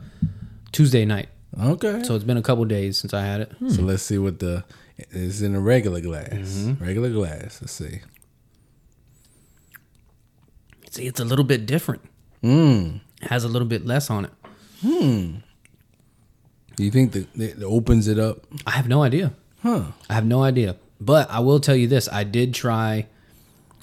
Tuesday 0.72 1.04
night, 1.04 1.28
Okay. 1.58 2.02
so 2.02 2.14
it's 2.14 2.24
been 2.24 2.36
a 2.36 2.42
couple 2.42 2.64
days 2.66 2.98
since 2.98 3.14
I 3.14 3.22
had 3.24 3.40
it. 3.40 3.52
So 3.70 3.82
let's 3.82 4.02
see 4.02 4.18
what 4.18 4.38
the 4.40 4.64
it's 4.98 5.40
in 5.40 5.54
a 5.54 5.60
regular 5.60 6.00
glass. 6.00 6.30
Mm-hmm. 6.32 6.84
Regular 6.84 7.10
glass. 7.10 7.60
Let's 7.62 7.72
see. 7.72 8.00
See, 10.90 11.06
it's 11.06 11.20
a 11.20 11.24
little 11.24 11.44
bit 11.44 11.66
different. 11.66 12.02
Mm. 12.42 13.00
It 13.22 13.28
has 13.28 13.44
a 13.44 13.48
little 13.48 13.68
bit 13.68 13.84
less 13.86 14.10
on 14.10 14.24
it. 14.26 14.30
Hmm. 14.82 15.36
Do 16.76 16.84
you 16.84 16.90
think 16.90 17.12
that 17.12 17.26
it 17.36 17.62
opens 17.62 18.08
it 18.08 18.18
up? 18.18 18.46
I 18.66 18.72
have 18.72 18.88
no 18.88 19.02
idea. 19.02 19.32
Huh. 19.62 19.92
I 20.10 20.14
have 20.14 20.26
no 20.26 20.42
idea. 20.42 20.76
But 21.00 21.30
I 21.30 21.40
will 21.40 21.60
tell 21.60 21.76
you 21.76 21.86
this: 21.88 22.08
I 22.10 22.24
did 22.24 22.54
try 22.54 23.06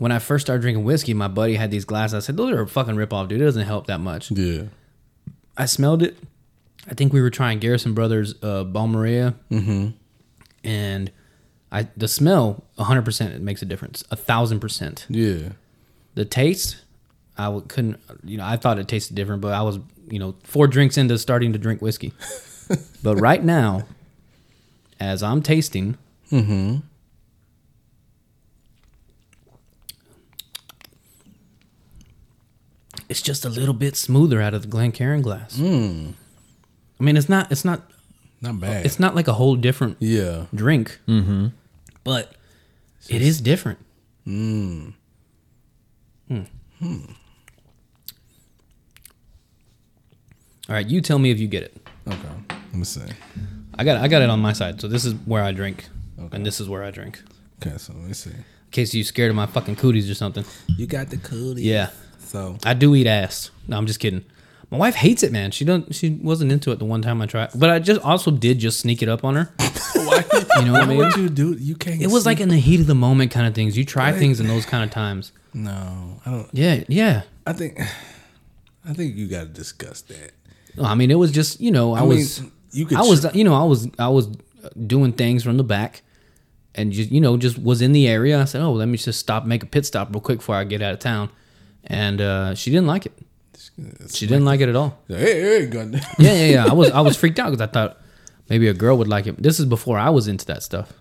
when 0.03 0.11
I 0.11 0.19
first 0.19 0.45
started 0.45 0.59
drinking 0.61 0.83
whiskey. 0.83 1.13
My 1.13 1.29
buddy 1.29 1.55
had 1.55 1.71
these 1.71 1.85
glasses. 1.85 2.13
I 2.13 2.19
said, 2.19 2.35
"Those 2.35 2.51
are 2.51 2.61
a 2.63 2.67
fucking 2.67 2.95
ripoff, 2.95 3.29
dude. 3.29 3.39
It 3.39 3.45
doesn't 3.45 3.65
help 3.65 3.87
that 3.87 4.01
much." 4.01 4.31
Yeah. 4.31 4.63
I 5.55 5.65
smelled 5.65 6.03
it. 6.03 6.17
I 6.91 6.93
think 6.93 7.13
we 7.13 7.21
were 7.21 7.29
trying 7.29 7.59
Garrison 7.59 7.93
Brothers 7.93 8.35
uh, 8.43 8.65
Balmorhea, 8.65 9.33
mm-hmm. 9.49 9.91
and 10.61 11.09
I 11.71 11.87
the 11.95 12.09
smell 12.09 12.65
100 12.75 13.05
percent 13.05 13.33
it 13.33 13.41
makes 13.41 13.61
a 13.61 13.65
difference, 13.65 14.03
a 14.11 14.17
thousand 14.17 14.59
percent. 14.59 15.05
Yeah. 15.07 15.53
The 16.15 16.25
taste, 16.25 16.81
I 17.37 17.45
w- 17.45 17.65
couldn't, 17.65 18.01
you 18.25 18.35
know, 18.37 18.43
I 18.45 18.57
thought 18.57 18.79
it 18.79 18.89
tasted 18.89 19.15
different, 19.15 19.41
but 19.41 19.53
I 19.53 19.61
was, 19.61 19.79
you 20.09 20.19
know, 20.19 20.35
four 20.43 20.67
drinks 20.67 20.97
into 20.97 21.17
starting 21.17 21.53
to 21.53 21.59
drink 21.59 21.81
whiskey. 21.81 22.11
but 23.03 23.15
right 23.15 23.41
now, 23.41 23.85
as 24.99 25.23
I'm 25.23 25.41
tasting, 25.41 25.97
Mm-hmm. 26.33 26.77
It's 33.09 33.21
just 33.21 33.45
a 33.45 33.49
little 33.49 33.73
bit 33.73 33.95
smoother 33.95 34.41
out 34.41 34.53
of 34.53 34.61
the 34.63 34.67
Glencairn 34.67 35.21
glass. 35.21 35.57
Mm. 35.57 36.13
I 36.99 37.03
mean, 37.03 37.17
it's 37.17 37.29
not. 37.29 37.51
It's 37.51 37.65
not. 37.65 37.81
Not 38.41 38.59
bad. 38.59 38.85
It's 38.85 38.99
not 38.99 39.15
like 39.15 39.27
a 39.27 39.33
whole 39.33 39.55
different 39.55 39.97
yeah. 39.99 40.45
drink, 40.53 40.99
Mm-hmm. 41.07 41.47
but 42.03 42.33
it 43.09 43.21
is 43.21 43.39
different. 43.39 43.79
Mm. 44.27 44.93
All 50.69 50.75
right, 50.75 50.87
you 50.87 51.01
tell 51.01 51.19
me 51.19 51.31
if 51.31 51.39
you 51.39 51.47
get 51.47 51.63
it. 51.63 51.87
Okay. 52.07 52.17
Let 52.49 52.73
me 52.73 52.83
see. 52.83 53.01
I 53.75 53.83
got 53.83 53.97
I 53.97 54.07
got 54.07 54.21
it 54.21 54.29
on 54.29 54.39
my 54.39 54.53
side. 54.53 54.79
So 54.81 54.87
this 54.87 55.05
is 55.05 55.13
where 55.25 55.43
I 55.43 55.51
drink, 55.51 55.87
Okay. 56.19 56.35
and 56.35 56.45
this 56.45 56.59
is 56.59 56.69
where 56.69 56.83
I 56.83 56.91
drink. 56.91 57.21
Okay, 57.65 57.77
so 57.77 57.93
let 57.93 58.03
me 58.03 58.13
see. 58.13 58.29
In 58.31 58.43
case 58.71 58.93
you're 58.93 59.03
scared 59.03 59.29
of 59.29 59.35
my 59.35 59.45
fucking 59.45 59.75
cooties 59.75 60.09
or 60.09 60.15
something. 60.15 60.43
You 60.67 60.85
got 60.87 61.09
the 61.09 61.17
cootie. 61.17 61.63
Yeah, 61.63 61.89
So 62.23 62.57
I 62.63 62.73
do 62.73 62.95
eat 62.95 63.07
ass. 63.07 63.51
No, 63.67 63.77
I'm 63.77 63.85
just 63.85 63.99
kidding. 63.99 64.25
My 64.69 64.77
wife 64.77 64.95
hates 64.95 65.21
it, 65.21 65.31
man. 65.31 65.51
She 65.51 65.65
don't. 65.65 65.93
She 65.93 66.09
wasn't 66.09 66.51
into 66.51 66.71
it 66.71 66.79
the 66.79 66.85
one 66.85 67.01
time 67.01 67.21
I 67.21 67.27
tried, 67.27 67.49
but 67.53 67.69
I 67.69 67.79
just 67.79 68.01
also 68.01 68.31
did 68.31 68.57
just 68.57 68.79
sneak 68.79 69.03
it 69.03 69.09
up 69.09 69.23
on 69.23 69.35
her. 69.35 69.53
why? 69.59 70.23
You 70.57 70.65
know 70.65 70.71
what 70.73 70.81
I 70.81 70.85
mean? 70.87 70.97
would 70.97 71.15
you 71.15 71.29
do? 71.29 71.53
You 71.53 71.75
can't. 71.75 72.01
It 72.01 72.09
was 72.09 72.25
like 72.25 72.39
in 72.39 72.49
the 72.49 72.57
heat 72.57 72.79
of 72.79 72.87
the 72.87 72.95
moment 72.95 73.31
kind 73.31 73.45
of 73.45 73.53
things. 73.53 73.77
You 73.77 73.85
try 73.85 74.11
things 74.11 74.39
in 74.39 74.47
those 74.47 74.65
kind 74.65 74.83
of 74.83 74.89
times. 74.89 75.31
no. 75.53 76.19
I 76.25 76.31
don't. 76.31 76.49
Yeah, 76.53 76.83
yeah. 76.87 77.23
I 77.45 77.53
think. 77.53 77.79
I 78.85 78.93
think 78.93 79.15
you 79.15 79.27
got 79.27 79.41
to 79.41 79.45
discuss 79.49 80.01
that. 80.03 80.31
No, 80.75 80.83
I 80.83 80.95
mean, 80.95 81.11
it 81.11 81.15
was 81.15 81.31
just 81.31 81.61
you 81.61 81.71
know 81.71 81.93
I, 81.93 81.99
I 81.99 82.01
mean, 82.01 82.09
was 82.09 82.41
you 82.71 82.85
could 82.85 82.97
I 82.97 83.01
was 83.01 83.25
you 83.35 83.43
know 83.43 83.53
I 83.53 83.63
was 83.63 83.87
I 83.99 84.09
was 84.09 84.27
doing 84.87 85.13
things 85.13 85.43
from 85.43 85.57
the 85.57 85.63
back, 85.63 86.01
and 86.75 86.91
just 86.91 87.11
you 87.11 87.21
know 87.21 87.37
just 87.37 87.57
was 87.59 87.81
in 87.81 87.91
the 87.91 88.07
area. 88.07 88.41
I 88.41 88.45
said, 88.45 88.61
oh, 88.61 88.73
let 88.73 88.87
me 88.87 88.97
just 88.97 89.19
stop, 89.19 89.45
make 89.45 89.63
a 89.63 89.67
pit 89.67 89.85
stop 89.85 90.09
real 90.11 90.21
quick 90.21 90.39
before 90.39 90.55
I 90.55 90.63
get 90.63 90.81
out 90.81 90.93
of 90.93 90.99
town, 90.99 91.29
and 91.85 92.21
uh, 92.21 92.55
she 92.55 92.71
didn't 92.71 92.87
like 92.87 93.05
it. 93.05 93.13
She 94.11 94.27
didn't 94.27 94.45
like 94.45 94.61
it 94.61 94.69
at 94.69 94.75
all. 94.75 94.99
Hey, 95.07 95.41
hey, 95.41 95.65
goddamn. 95.67 96.01
Yeah, 96.19 96.33
yeah, 96.33 96.47
yeah. 96.47 96.65
I 96.65 96.73
was 96.73 96.91
I 96.91 97.01
was 97.01 97.17
freaked 97.17 97.39
out 97.39 97.51
because 97.51 97.61
I 97.61 97.67
thought 97.71 97.97
maybe 98.49 98.67
a 98.67 98.73
girl 98.73 98.97
would 98.97 99.07
like 99.07 99.27
it. 99.27 99.41
This 99.41 99.59
is 99.59 99.65
before 99.65 99.97
I 99.97 100.09
was 100.09 100.27
into 100.27 100.45
that 100.47 100.63
stuff. 100.63 100.93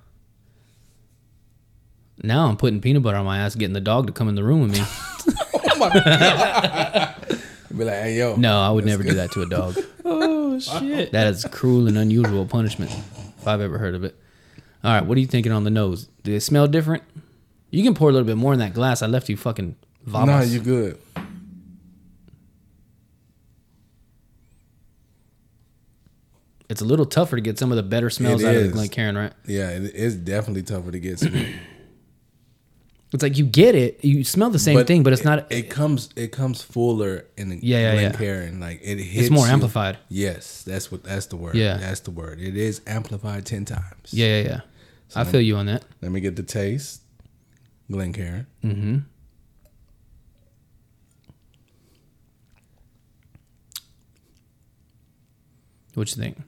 Now 2.23 2.47
I'm 2.47 2.57
putting 2.57 2.81
peanut 2.81 3.03
butter 3.03 3.17
on 3.17 3.25
my 3.25 3.39
ass, 3.39 3.55
getting 3.55 3.75
the 3.75 3.81
dog 3.81 4.07
to 4.07 4.13
come 4.13 4.29
in 4.29 4.35
the 4.37 4.45
room 4.45 4.63
with 4.63 4.73
me. 4.73 4.79
Be 7.77 7.85
like, 7.85 7.95
hey, 7.95 8.19
yo. 8.19 8.37
No, 8.37 8.61
I 8.61 8.71
would 8.71 8.85
never 8.85 9.03
do 9.03 9.15
that 9.15 9.33
to 9.33 9.43
a 9.43 9.49
dog. 9.49 9.77
Oh 10.05 10.59
shit! 10.59 11.13
That 11.13 11.29
is 11.29 11.47
cruel 11.51 11.89
and 11.89 11.97
unusual 11.97 12.45
punishment, 12.45 12.91
if 12.91 13.49
I've 13.49 13.63
ever 13.63 13.79
heard 13.79 13.95
of 13.95 14.05
it. 14.05 14.15
All 14.85 14.93
right, 14.93 15.03
what 15.03 15.17
are 15.17 15.21
you 15.21 15.27
thinking 15.27 15.51
on 15.51 15.65
the 15.65 15.71
nose? 15.71 16.09
Do 16.25 16.33
they 16.33 16.41
smell 16.41 16.69
different? 16.69 17.03
You 17.71 17.83
can 17.83 17.95
pour 17.95 18.11
a 18.11 18.13
little 18.13 18.27
bit 18.27 18.37
more 18.37 18.53
in 18.53 18.59
that 18.59 18.75
glass. 18.75 19.01
I 19.01 19.07
left 19.07 19.31
you 19.31 19.37
fucking 19.39 19.77
vamos. 20.05 20.29
Nah, 20.29 20.43
you 20.43 20.61
good. 20.61 20.99
it's 26.73 26.81
a 26.81 26.87
little 26.87 27.05
tougher 27.05 27.37
to 27.37 27.43
get 27.43 27.59
some 27.59 27.71
of 27.71 27.77
the 27.77 27.83
better 27.83 28.09
smells 28.09 28.43
It 28.43 28.47
out 28.47 28.55
of 28.55 28.63
the 28.63 28.69
is. 28.69 28.73
Glencairn, 28.73 29.17
right? 29.17 29.33
Yeah, 29.47 29.69
it's 29.71 30.15
definitely 30.15 30.63
tougher 30.63 30.91
to 30.91 30.99
get. 30.99 31.23
It's 33.13 33.23
like 33.23 33.37
you 33.37 33.45
get 33.45 33.75
it, 33.75 34.03
you 34.03 34.25
smell 34.25 34.49
the 34.49 34.59
same 34.59 34.87
thing, 34.87 35.03
but 35.03 35.13
it's 35.13 35.21
it, 35.21 35.27
not. 35.27 35.53
It 35.53 35.69
comes. 35.69 36.09
It 36.17 36.33
comes 36.33 36.63
fuller 36.63 37.27
in 37.37 37.51
the 37.51 37.57
Yeah, 37.57 37.79
yeah, 37.79 37.93
yeah. 37.93 38.09
Glencairn. 38.09 38.59
Like 38.59 38.81
it 38.83 38.97
hits. 38.97 39.27
it's 39.27 39.31
more 39.31 39.47
you. 39.47 39.53
amplified. 39.53 39.99
Yes, 40.09 40.63
that's 40.63 40.91
what. 40.91 41.05
That's 41.05 41.27
the 41.27 41.37
word. 41.37 41.55
Yeah. 41.55 41.77
that's 41.77 42.01
the 42.01 42.11
word. 42.11 42.41
It 42.41 42.57
is 42.57 42.81
amplified 42.87 43.45
ten 43.45 43.67
times. 43.67 44.15
Yeah, 44.15 44.39
yeah, 44.39 44.49
yeah. 44.49 44.61
I 45.15 45.25
feel 45.25 45.43
you 45.43 45.57
on 45.57 45.67
that. 45.67 45.85
Let 46.01 46.11
me 46.11 46.21
get 46.21 46.37
the 46.37 46.43
taste. 46.43 47.03
Glencairn. 47.91 48.47
Mm-hmm. 48.65 48.99
What 55.95 56.15
you 56.17 56.23
think? 56.23 56.39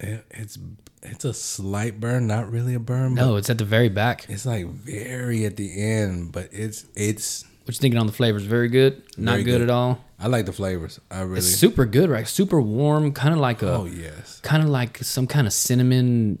It, 0.00 0.24
it's 0.30 0.58
it's 1.02 1.24
a 1.24 1.34
slight 1.34 2.00
burn, 2.00 2.26
not 2.26 2.50
really 2.50 2.74
a 2.74 2.80
burn. 2.80 3.14
No, 3.14 3.36
it's 3.36 3.50
at 3.50 3.58
the 3.58 3.64
very 3.64 3.88
back. 3.88 4.26
it's 4.28 4.46
like 4.46 4.66
very 4.66 5.44
at 5.44 5.56
the 5.56 5.80
end, 5.82 6.32
but 6.32 6.48
it's 6.52 6.86
it's. 6.94 7.44
What 7.64 7.74
you 7.74 7.80
thinking 7.80 7.98
on 7.98 8.06
the 8.06 8.12
flavors? 8.12 8.44
Very 8.44 8.68
good. 8.68 9.02
Not 9.16 9.32
Very 9.32 9.44
good, 9.44 9.52
good. 9.52 9.62
at 9.62 9.70
all. 9.70 10.04
I 10.18 10.26
like 10.26 10.44
the 10.44 10.52
flavors. 10.52 11.00
I 11.10 11.22
really. 11.22 11.38
It's 11.38 11.54
super 11.54 11.86
good, 11.86 12.10
right? 12.10 12.28
Super 12.28 12.60
warm, 12.60 13.12
kind 13.12 13.32
of 13.32 13.40
like 13.40 13.62
a, 13.62 13.72
oh 13.72 13.84
yes. 13.86 14.40
kind 14.40 14.62
of 14.62 14.68
like 14.68 14.98
some 14.98 15.26
kind 15.26 15.46
of 15.46 15.52
cinnamon, 15.52 16.38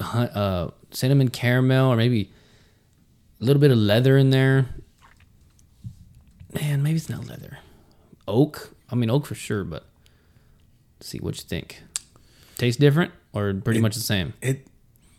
uh, 0.00 0.68
cinnamon 0.92 1.28
caramel, 1.28 1.92
or 1.92 1.96
maybe 1.96 2.32
a 3.40 3.44
little 3.44 3.60
bit 3.60 3.72
of 3.72 3.78
leather 3.78 4.16
in 4.16 4.30
there. 4.30 4.68
Man, 6.54 6.82
maybe 6.82 6.96
it's 6.96 7.08
not 7.08 7.26
leather. 7.26 7.58
Oak. 8.28 8.71
I 8.92 8.94
mean 8.94 9.10
oak 9.10 9.26
for 9.26 9.34
sure, 9.34 9.64
but 9.64 9.86
see 11.00 11.18
what 11.18 11.36
you 11.38 11.42
think. 11.48 11.82
Tastes 12.58 12.78
different 12.78 13.12
or 13.32 13.54
pretty 13.54 13.80
much 13.80 13.94
the 13.94 14.00
same. 14.02 14.34
It 14.42 14.66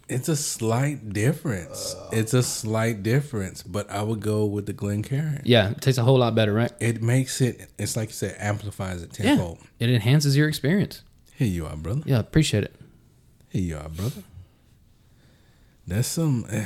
it's 0.08 0.30
a 0.30 0.36
slight 0.36 1.10
difference. 1.14 1.96
it's 2.12 2.34
a 2.34 2.44
slight 2.44 3.02
difference, 3.04 3.64
but 3.64 3.90
I 3.90 4.04
would 4.04 4.20
go 4.20 4.46
with 4.46 4.66
the 4.68 4.74
Glencairn. 4.74 5.42
Yeah, 5.46 5.72
it 5.72 5.82
tastes 5.82 5.98
a 5.98 6.04
whole 6.04 6.20
lot 6.20 6.36
better, 6.36 6.54
right? 6.54 6.72
It 6.80 7.02
makes 7.02 7.42
it. 7.42 7.70
It's 7.80 7.96
like 7.98 8.10
you 8.10 8.14
said, 8.14 8.36
amplifies 8.38 9.02
it 9.02 9.18
Yeah, 9.20 9.30
tenfold. 9.36 9.60
it 9.80 9.90
enhances 9.90 10.38
your 10.38 10.48
experience. 10.48 11.02
Here 11.36 11.48
you 11.48 11.66
are, 11.66 11.76
brother. 11.76 12.02
Yeah, 12.06 12.20
appreciate 12.20 12.64
it. 12.64 12.76
Here 13.50 13.62
you 13.64 13.78
are, 13.78 13.90
brother. 13.90 14.22
That's 15.88 16.08
some. 16.08 16.46
eh, 16.50 16.66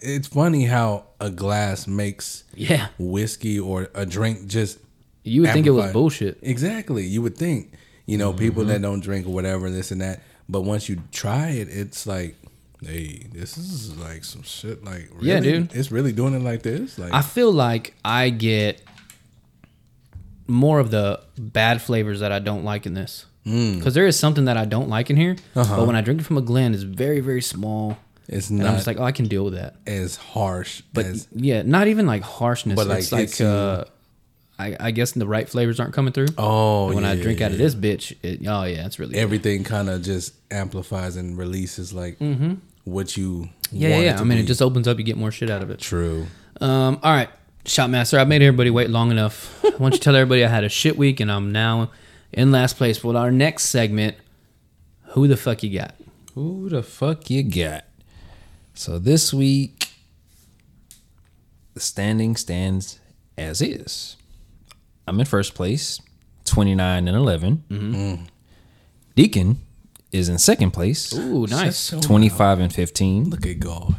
It's 0.00 0.28
funny 0.28 0.64
how 0.66 1.04
a 1.20 1.30
glass 1.30 1.86
makes 1.86 2.44
Yeah, 2.54 2.88
whiskey 2.98 3.58
or 3.58 3.88
a 3.94 4.06
drink 4.06 4.46
just 4.46 4.78
you 5.24 5.42
would 5.42 5.52
think 5.52 5.66
it 5.66 5.70
was 5.70 5.92
bullshit. 5.92 6.38
exactly. 6.42 7.04
You 7.04 7.22
would 7.22 7.36
think, 7.36 7.72
you 8.06 8.16
know, 8.18 8.32
people 8.32 8.62
Mm-hmm. 8.62 8.72
that 8.72 8.82
don't 8.82 9.00
drink 9.00 9.26
or 9.26 9.30
whatever, 9.34 9.70
this 9.70 9.90
and 9.90 10.00
that. 10.00 10.22
But 10.48 10.62
once 10.62 10.88
you 10.88 11.02
try 11.12 11.48
it, 11.50 11.68
it's 11.68 12.06
like, 12.06 12.36
hey, 12.82 13.26
this 13.32 13.58
is 13.58 13.96
like 13.98 14.24
some 14.24 14.42
shit. 14.42 14.82
Like, 14.84 15.10
really? 15.14 15.28
Yeah, 15.28 15.40
dude. 15.40 15.74
it's 15.74 15.90
really 15.92 16.12
doing 16.12 16.34
it 16.34 16.40
like 16.42 16.62
this. 16.62 16.98
Like, 16.98 17.12
I 17.12 17.20
feel 17.22 17.52
like 17.52 17.94
I 18.04 18.30
get 18.30 18.80
more 20.46 20.78
of 20.78 20.90
the 20.90 21.20
bad 21.38 21.82
flavors 21.82 22.20
that 22.20 22.32
I 22.32 22.38
don't 22.38 22.64
like 22.64 22.86
in 22.86 22.94
this. 22.94 23.26
Mm. 23.44 23.78
Because 23.78 23.94
there 23.94 24.06
is 24.06 24.18
something 24.18 24.46
that 24.46 24.56
I 24.56 24.64
don't 24.64 24.88
like 24.88 25.10
in 25.10 25.16
here, 25.16 25.36
Uh-huh. 25.54 25.76
but 25.76 25.86
when 25.86 25.96
I 25.96 26.00
drink 26.00 26.20
it 26.20 26.24
from 26.24 26.38
a 26.38 26.42
Glen, 26.42 26.74
it's 26.74 26.82
very, 26.82 27.20
very 27.20 27.42
small, 27.42 27.98
it's 28.28 28.50
and 28.50 28.58
not 28.60 28.68
I'm 28.68 28.74
just 28.74 28.86
like, 28.86 28.98
oh, 28.98 29.04
I 29.04 29.12
can 29.12 29.26
deal 29.26 29.44
with 29.44 29.54
that. 29.54 29.76
as 29.86 30.16
harsh, 30.16 30.82
But 30.92 31.06
as 31.06 31.28
yeah, 31.34 31.62
not 31.62 31.86
even 31.88 32.06
like 32.06 32.22
harshness. 32.22 32.76
But, 32.76 32.86
like, 32.88 32.98
it's 33.00 33.12
like, 33.12 33.40
uh, 33.40 33.84
I, 34.58 34.76
I 34.80 34.90
guess 34.90 35.12
the 35.12 35.26
right 35.26 35.48
flavors 35.48 35.78
aren't 35.78 35.94
coming 35.94 36.12
through. 36.12 36.28
oh, 36.36 36.92
when 36.92 37.04
I 37.04 37.12
yeah, 37.12 37.22
drink 37.22 37.40
out 37.40 37.52
of 37.52 37.58
this 37.58 37.74
bitch, 37.74 38.16
it, 38.22 38.40
oh 38.46 38.64
yeah, 38.64 38.86
it's 38.86 38.98
really 38.98 39.16
everything 39.16 39.62
kind 39.62 39.88
of 39.88 40.02
just 40.02 40.34
amplifies 40.50 41.16
and 41.16 41.38
releases 41.38 41.92
like 41.92 42.18
what 42.84 43.16
you. 43.16 43.48
Mm-hmm. 43.64 43.76
yeah, 43.76 43.88
yeah. 43.88 43.98
yeah. 43.98 44.20
I 44.20 44.24
mean, 44.24 44.38
be. 44.38 44.44
it 44.44 44.46
just 44.46 44.60
opens 44.60 44.88
up. 44.88 44.98
You 44.98 45.04
get 45.04 45.16
more 45.16 45.30
shit 45.30 45.50
out 45.50 45.62
of 45.62 45.70
it. 45.70 45.78
true. 45.78 46.26
Um, 46.60 46.98
all 47.02 47.12
right, 47.12 47.30
Shotmaster. 47.64 48.18
I've 48.18 48.28
made 48.28 48.42
everybody 48.42 48.70
wait 48.70 48.90
long 48.90 49.10
enough. 49.12 49.62
Why 49.62 49.70
don't 49.70 49.92
you 49.92 50.00
tell 50.00 50.16
everybody 50.16 50.44
I 50.44 50.48
had 50.48 50.64
a 50.64 50.68
shit 50.68 50.98
week 50.98 51.20
and 51.20 51.30
I'm 51.30 51.52
now 51.52 51.90
in 52.32 52.50
last 52.50 52.76
place. 52.76 52.98
For 52.98 53.16
our 53.16 53.30
next 53.30 53.66
segment, 53.66 54.16
who 55.10 55.28
the 55.28 55.36
fuck 55.36 55.62
you 55.62 55.78
got? 55.78 55.94
Who 56.34 56.68
the 56.68 56.82
fuck 56.82 57.30
you 57.30 57.44
got? 57.44 57.84
So 58.74 58.98
this 58.98 59.32
week, 59.32 59.90
the 61.74 61.80
standing 61.80 62.36
stands 62.36 62.98
as 63.36 63.62
is. 63.62 64.16
I'm 65.08 65.18
in 65.20 65.26
first 65.26 65.54
place, 65.54 66.00
29 66.44 67.08
and 67.08 67.16
11. 67.16 67.64
Mm-hmm. 67.70 68.24
Deacon 69.14 69.58
is 70.12 70.28
in 70.28 70.38
second 70.38 70.70
place, 70.70 71.12
Ooh, 71.14 71.46
nice. 71.46 71.76
So 71.76 72.00
25 72.00 72.60
and 72.60 72.72
15. 72.72 73.30
Look 73.30 73.46
at 73.46 73.58
God. 73.60 73.94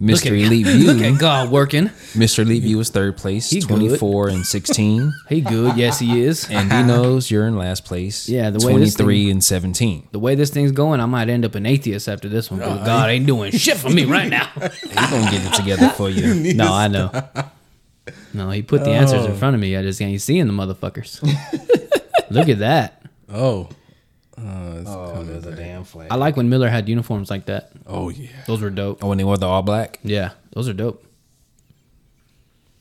Mr. 0.00 0.28
at- 0.28 0.32
Elite 0.32 0.66
Look 0.86 1.02
at 1.02 1.18
God 1.20 1.50
working. 1.50 1.88
Mr. 2.14 2.38
Elite 2.38 2.62
View 2.62 2.80
is 2.80 2.88
third 2.88 3.18
place, 3.18 3.50
He 3.50 3.60
good. 3.60 3.68
24 3.68 4.28
and 4.28 4.46
16. 4.46 5.12
He 5.28 5.42
good. 5.42 5.76
Yes, 5.76 5.98
he 5.98 6.22
is. 6.22 6.48
And 6.48 6.72
he 6.72 6.82
knows 6.82 7.30
you're 7.30 7.46
in 7.46 7.58
last 7.58 7.84
place, 7.84 8.26
Yeah, 8.26 8.48
the 8.48 8.64
way 8.66 8.78
this 8.78 8.94
23 8.94 9.30
and 9.32 9.44
17. 9.44 10.08
The 10.12 10.18
way 10.18 10.34
this 10.36 10.48
thing's 10.48 10.72
going, 10.72 11.00
I 11.00 11.06
might 11.06 11.28
end 11.28 11.44
up 11.44 11.54
an 11.54 11.66
atheist 11.66 12.08
after 12.08 12.30
this 12.30 12.50
one. 12.50 12.60
'cause 12.60 12.86
God 12.86 13.10
ain't 13.10 13.26
doing 13.26 13.52
shit 13.52 13.76
for 13.76 13.90
me 13.90 14.04
right 14.06 14.28
now. 14.30 14.46
He's 14.54 14.94
gonna 14.94 15.30
get 15.30 15.44
it 15.44 15.52
together 15.52 15.90
for 15.90 16.08
you. 16.08 16.54
no, 16.54 16.72
I 16.72 16.88
know. 16.88 17.10
No, 18.32 18.50
he 18.50 18.62
put 18.62 18.84
the 18.84 18.90
answers 18.90 19.24
in 19.26 19.34
front 19.36 19.54
of 19.54 19.60
me. 19.60 19.76
I 19.76 19.82
just 19.82 20.00
ain't 20.00 20.20
seeing 20.20 20.46
the 20.46 20.52
motherfuckers. 20.52 21.20
Look 22.30 22.48
at 22.48 22.58
that. 22.60 23.02
Oh. 23.28 23.68
Oh, 24.38 24.78
it's 24.78 24.88
Oh, 24.88 25.10
coming 25.12 25.26
there's 25.26 25.44
a 25.46 25.50
back. 25.50 25.58
damn 25.58 25.84
flag. 25.84 26.08
I 26.10 26.14
like 26.14 26.36
when 26.36 26.48
Miller 26.48 26.68
had 26.68 26.88
uniforms 26.88 27.28
like 27.30 27.46
that. 27.46 27.72
Oh 27.86 28.08
yeah. 28.08 28.28
Those 28.46 28.62
were 28.62 28.70
dope. 28.70 29.02
Oh, 29.04 29.08
when 29.08 29.18
they 29.18 29.24
wore 29.24 29.36
the 29.36 29.46
all 29.46 29.62
black. 29.62 29.98
Yeah, 30.02 30.30
those 30.52 30.68
are 30.68 30.72
dope. 30.72 31.04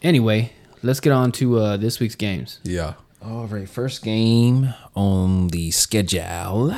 Anyway, 0.02 0.54
let's 0.82 1.00
get 1.00 1.12
on 1.12 1.32
to 1.34 1.60
uh, 1.60 1.78
this 1.78 2.00
week's 2.00 2.16
games. 2.16 2.60
Yeah. 2.64 2.94
All 3.22 3.48
right, 3.48 3.68
first 3.68 4.02
game 4.04 4.74
on 4.96 5.48
the 5.50 5.72
schedule 5.72 6.74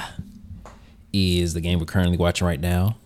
is 1.13 1.53
the 1.53 1.61
game 1.61 1.77
we're 1.77 1.85
currently 1.85 2.17
watching 2.17 2.47
right 2.47 2.59
now 2.59 2.97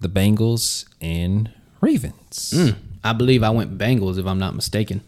the 0.00 0.08
Bengals 0.08 0.86
and 1.00 1.50
Ravens. 1.80 2.72
I 3.02 3.12
believe 3.12 3.42
I 3.42 3.50
went 3.50 3.76
Bengals 3.76 4.18
if 4.18 4.26
I'm 4.26 4.38
not 4.38 4.54
mistaken. 4.54 5.00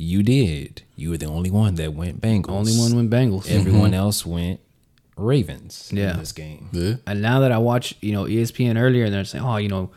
You 0.00 0.22
did. 0.22 0.82
You 0.96 1.10
were 1.10 1.18
the 1.18 1.26
only 1.26 1.50
one 1.50 1.74
that 1.74 1.92
went 1.94 2.20
Bengals. 2.22 2.48
Only 2.50 2.76
one 2.76 2.94
went 2.96 3.10
Bengals. 3.10 3.50
Everyone 3.50 3.92
else 3.94 4.24
went 4.24 4.60
Ravens 5.16 5.90
Yeah. 5.92 6.12
in 6.12 6.18
this 6.20 6.32
game. 6.32 6.68
Yeah. 6.72 6.94
And 7.06 7.20
now 7.20 7.40
that 7.40 7.52
I 7.52 7.58
watch, 7.58 7.94
you 8.00 8.12
know, 8.12 8.24
ESPN 8.24 8.76
earlier, 8.78 9.04
and 9.04 9.12
they're 9.14 9.24
saying, 9.24 9.44
oh, 9.44 9.58
you 9.58 9.68
know, 9.68 9.90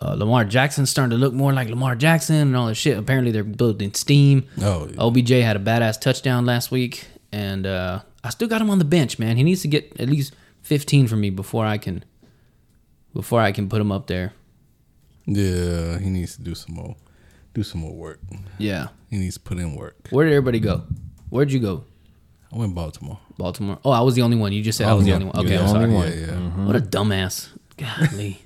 uh, 0.00 0.14
Lamar 0.14 0.44
Jackson's 0.44 0.88
starting 0.88 1.10
to 1.10 1.16
look 1.16 1.34
more 1.34 1.52
like 1.52 1.68
Lamar 1.68 1.96
Jackson 1.96 2.36
and 2.36 2.56
all 2.56 2.68
this 2.68 2.78
shit. 2.78 2.96
Apparently, 2.96 3.32
they're 3.32 3.44
building 3.44 3.92
steam. 3.92 4.44
Oh, 4.62 4.88
yeah. 4.88 5.00
OBJ 5.00 5.30
had 5.42 5.56
a 5.56 5.60
badass 5.60 6.00
touchdown 6.00 6.46
last 6.46 6.70
week, 6.70 7.06
and 7.32 7.66
uh, 7.66 8.00
I 8.22 8.30
still 8.30 8.48
got 8.48 8.60
him 8.62 8.70
on 8.70 8.78
the 8.78 8.84
bench, 8.84 9.18
man. 9.18 9.36
He 9.36 9.42
needs 9.42 9.62
to 9.62 9.68
get 9.68 9.98
at 10.00 10.08
least 10.08 10.32
15 10.62 11.08
from 11.08 11.20
me 11.20 11.30
before 11.30 11.66
I 11.66 11.76
can, 11.76 12.04
before 13.12 13.40
I 13.40 13.50
can 13.52 13.68
put 13.68 13.80
him 13.80 13.90
up 13.92 14.06
there. 14.06 14.32
Yeah, 15.26 15.98
he 15.98 16.08
needs 16.08 16.36
to 16.36 16.42
do 16.42 16.54
some 16.54 16.76
more, 16.76 16.96
do 17.54 17.62
some 17.62 17.80
more 17.80 17.94
work. 17.94 18.20
Yeah. 18.58 18.88
He 19.08 19.16
needs 19.16 19.34
to 19.34 19.40
put 19.40 19.58
in 19.58 19.74
work. 19.74 20.08
Where 20.10 20.24
did 20.26 20.32
everybody 20.32 20.60
go? 20.60 20.84
Where'd 21.30 21.52
you 21.52 21.60
go? 21.60 21.84
I 22.52 22.58
went 22.58 22.74
Baltimore. 22.74 23.18
Baltimore. 23.38 23.78
Oh, 23.84 23.90
I 23.90 24.00
was 24.00 24.14
the 24.14 24.22
only 24.22 24.36
one. 24.36 24.52
You 24.52 24.62
just 24.62 24.78
said 24.78 24.88
I 24.88 24.94
was 24.94 25.04
the 25.04 25.12
only 25.12 25.26
one. 25.26 25.36
Okay, 25.38 25.56
the 25.56 25.62
I'm 25.62 25.68
sorry. 25.68 25.88
one. 25.90 26.08
Yeah, 26.08 26.26
yeah. 26.26 26.64
What 26.66 26.76
a 26.76 26.80
dumbass. 26.80 27.48
Golly. 27.76 28.42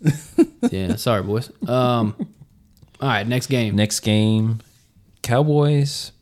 yeah, 0.70 0.96
sorry, 0.96 1.22
boys. 1.22 1.50
Um, 1.68 2.14
all 3.00 3.08
right, 3.08 3.26
next 3.26 3.48
game. 3.48 3.74
Next 3.76 4.00
game, 4.00 4.60
Cowboys, 5.22 6.12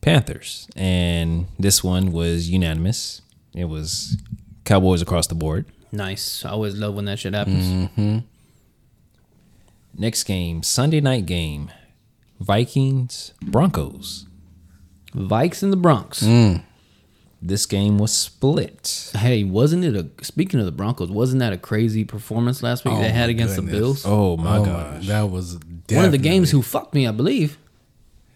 Panthers, 0.00 0.68
and 0.76 1.46
this 1.58 1.82
one 1.84 2.12
was 2.12 2.48
unanimous. 2.48 3.20
It 3.54 3.66
was 3.66 4.16
Cowboys 4.64 5.02
across 5.02 5.26
the 5.26 5.34
board. 5.34 5.66
Nice. 5.90 6.44
I 6.44 6.50
always 6.50 6.76
love 6.76 6.94
when 6.94 7.06
that 7.06 7.18
shit 7.18 7.34
happens. 7.34 7.90
Next 10.00 10.24
game, 10.24 10.62
Sunday 10.62 11.00
night 11.00 11.26
game, 11.26 11.70
Vikings, 12.40 13.32
Broncos. 13.42 14.26
Vikes 15.12 15.62
and 15.62 15.72
the 15.72 15.76
Bronx. 15.76 16.22
Mm. 16.22 16.62
This 17.42 17.66
game 17.66 17.98
was 17.98 18.12
split. 18.12 19.10
Hey, 19.16 19.42
wasn't 19.42 19.84
it 19.84 19.96
a 19.96 20.24
speaking 20.24 20.60
of 20.60 20.66
the 20.66 20.72
Broncos? 20.72 21.10
Wasn't 21.10 21.40
that 21.40 21.52
a 21.52 21.56
crazy 21.58 22.04
performance 22.04 22.62
last 22.62 22.84
week 22.84 22.94
Oh, 22.94 23.00
they 23.00 23.10
had 23.10 23.28
against 23.30 23.56
goodness. 23.56 23.72
the 23.72 23.78
Bills? 23.78 24.02
Oh 24.06 24.36
my 24.36 24.58
oh 24.58 24.64
gosh. 24.64 25.06
that 25.08 25.22
was 25.30 25.58
One 25.90 26.04
of 26.04 26.12
the 26.12 26.18
games 26.18 26.50
who 26.50 26.62
fucked 26.62 26.94
me, 26.94 27.06
I 27.06 27.10
believe. 27.10 27.58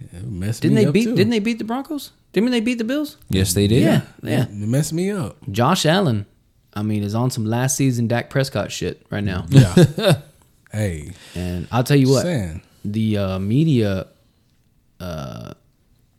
it 0.01 0.25
messed 0.25 0.63
Didn't 0.63 0.77
me 0.77 0.83
they 0.83 0.89
up, 0.89 0.95
beat? 0.95 1.05
too. 1.05 1.15
Didn't 1.17 1.31
they 1.31 1.39
beat 1.41 1.59
the 1.59 1.65
Broncos? 1.65 2.11
Didn't 2.33 2.51
they 2.51 2.61
beat 2.61 2.79
the 2.79 2.85
Bills? 2.85 3.19
Yes, 3.29 3.55
they 3.55 3.67
did. 3.69 3.83
Yeah, 3.83 4.01
yeah. 4.23 4.45
It 4.45 4.51
messed 4.69 4.93
me 4.93 5.11
up. 5.11 5.37
Josh 5.51 5.85
Allen, 5.87 6.27
I 6.75 6.83
mean, 6.83 7.03
is 7.03 7.15
on 7.15 7.31
some 7.31 7.45
last 7.45 7.77
season 7.77 8.09
Dak 8.09 8.31
Prescott 8.31 8.73
shit 8.73 9.05
right 9.11 9.23
now. 9.23 9.47
Yeah. 9.51 10.23
hey, 10.73 11.13
And 11.35 11.69
I'll 11.71 11.85
tell 11.85 11.97
you 11.97 12.09
what, 12.11 12.23
saying 12.23 12.63
the 12.85 13.19
uh, 13.19 13.39
media 13.39 14.07
uh, 15.01 15.55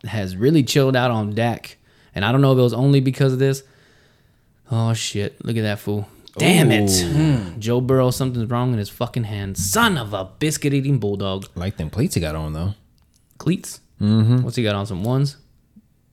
has 0.05 0.35
really 0.35 0.63
chilled 0.63 0.95
out 0.95 1.11
on 1.11 1.33
Dak, 1.35 1.77
and 2.15 2.23
I 2.23 2.31
don't 2.31 2.41
know 2.41 2.51
if 2.53 2.57
it 2.57 2.61
was 2.61 2.73
only 2.73 2.99
because 2.99 3.33
of 3.33 3.39
this. 3.39 3.63
Oh 4.71 4.93
shit! 4.93 5.43
Look 5.43 5.57
at 5.57 5.61
that 5.63 5.79
fool! 5.79 6.07
Damn 6.37 6.71
it! 6.71 7.59
Joe 7.59 7.81
Burrow, 7.81 8.11
something's 8.11 8.49
wrong 8.49 8.73
in 8.73 8.79
his 8.79 8.89
fucking 8.89 9.25
hand. 9.25 9.57
Son 9.57 9.97
of 9.97 10.13
a 10.13 10.25
biscuit 10.39 10.73
eating 10.73 10.99
bulldog. 10.99 11.47
Like 11.55 11.77
them 11.77 11.89
cleats 11.89 12.15
he 12.15 12.21
got 12.21 12.35
on 12.35 12.53
though. 12.53 12.73
Cleats. 13.37 13.81
Mm-hmm. 14.01 14.41
What's 14.43 14.55
he 14.55 14.63
got 14.63 14.75
on? 14.75 14.85
Some 14.85 15.03
ones. 15.03 15.37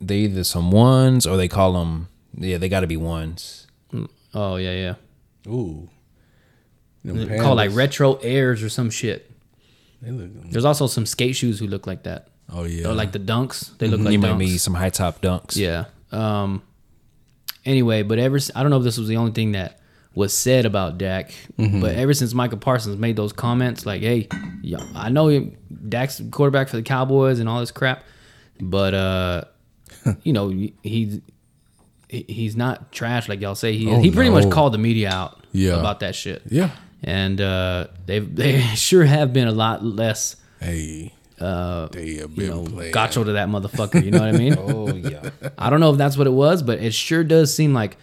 They 0.00 0.18
either 0.18 0.44
some 0.44 0.70
ones 0.70 1.26
or 1.26 1.37
they 1.37 1.49
call 1.49 1.75
them. 1.75 2.09
Yeah, 2.35 2.59
they 2.59 2.68
got 2.68 2.80
to 2.80 2.87
be 2.87 2.97
ones. 2.97 3.66
Oh 4.32 4.56
yeah, 4.56 4.73
yeah. 4.73 5.52
ooh, 5.52 5.88
Called 7.07 7.57
like 7.57 7.71
retro 7.75 8.14
airs 8.16 8.62
or 8.62 8.69
some 8.69 8.90
shit. 8.90 9.30
They 10.02 10.11
look, 10.11 10.30
There's 10.50 10.64
also 10.64 10.87
some 10.87 11.07
skate 11.07 11.37
shoes 11.37 11.59
who 11.59 11.66
look 11.66 11.87
like 11.87 12.02
that. 12.04 12.28
oh 12.53 12.64
yeah, 12.64 12.88
Or 12.88 12.94
like 12.94 13.12
the 13.12 13.18
dunks. 13.18 13.77
They 13.79 13.87
look 13.88 14.01
like 14.01 14.12
you 14.12 14.18
dunks. 14.18 14.22
might 14.22 14.38
be 14.38 14.59
some 14.59 14.74
high 14.74 14.90
top 14.90 15.20
dunks. 15.22 15.57
Yeah. 15.57 15.85
Um. 16.12 16.62
Anyway, 17.64 18.03
but 18.03 18.18
ever 18.18 18.37
s- 18.37 18.51
I 18.55 18.62
don't 18.62 18.70
know 18.70 18.79
if 18.79 18.85
this 18.85 18.96
was 18.98 19.09
the 19.09 19.16
only 19.18 19.33
thing 19.33 19.53
that 19.53 19.79
was 20.14 20.37
said 20.37 20.64
about 20.66 20.98
Dak, 20.98 21.33
but 21.57 21.94
ever 21.94 22.12
since 22.14 22.33
Micah 22.35 22.57
Parsons 22.57 22.96
made 22.96 23.16
those 23.16 23.33
comments, 23.33 23.85
like, 23.87 24.01
"Hey, 24.03 24.29
yeah, 24.62 24.83
I 24.94 25.09
know 25.11 25.29
he- 25.29 25.53
Dak's 25.88 26.18
the 26.18 26.31
quarterback 26.31 26.68
for 26.68 26.77
the 26.77 26.83
Cowboys 26.83 27.38
and 27.38 27.48
all 27.48 27.61
this 27.61 27.70
crap, 27.70 28.03
but 28.61 28.94
uh, 28.94 29.44
you 30.22 30.33
know, 30.33 30.48
he 30.48 30.72
he- 30.83 31.20
he's 32.09 32.57
not 32.57 32.90
trash 32.90 33.29
like 33.29 33.40
y'all 33.40 33.55
say 33.55 33.77
he 33.77 33.88
is. 33.90 33.98
Oh, 33.98 34.01
he 34.03 34.11
pretty 34.11 34.31
no. 34.31 34.40
much 34.40 34.51
called 34.51 34.72
the 34.74 34.79
media 34.79 35.11
out 35.11 35.44
Yeah. 35.53 35.79
about 35.79 36.01
that 36.01 36.14
shit. 36.16 36.42
yeah. 36.48 36.70
And 37.02 37.40
uh, 37.40 37.86
they 38.06 38.18
they 38.18 38.60
sure 38.74 39.04
have 39.04 39.32
been 39.32 39.48
a 39.48 39.52
lot 39.52 39.84
less 39.84 40.36
Hey, 40.60 41.12
uh, 41.40 41.88
they 41.88 42.16
have 42.16 42.34
been 42.36 42.44
you 42.44 42.50
know 42.50 42.64
playing. 42.64 42.92
gacho 42.92 43.24
to 43.24 43.32
that 43.32 43.48
motherfucker. 43.48 44.04
You 44.04 44.10
know 44.10 44.20
what 44.20 44.34
I 44.34 44.38
mean? 44.38 44.54
Oh 44.58 44.94
yeah. 44.94 45.30
I 45.56 45.70
don't 45.70 45.80
know 45.80 45.90
if 45.92 45.96
that's 45.98 46.16
what 46.18 46.26
it 46.26 46.32
was, 46.34 46.62
but 46.62 46.78
it 46.80 46.92
sure 46.92 47.24
does 47.24 47.54
seem 47.54 47.72
like 47.72 47.96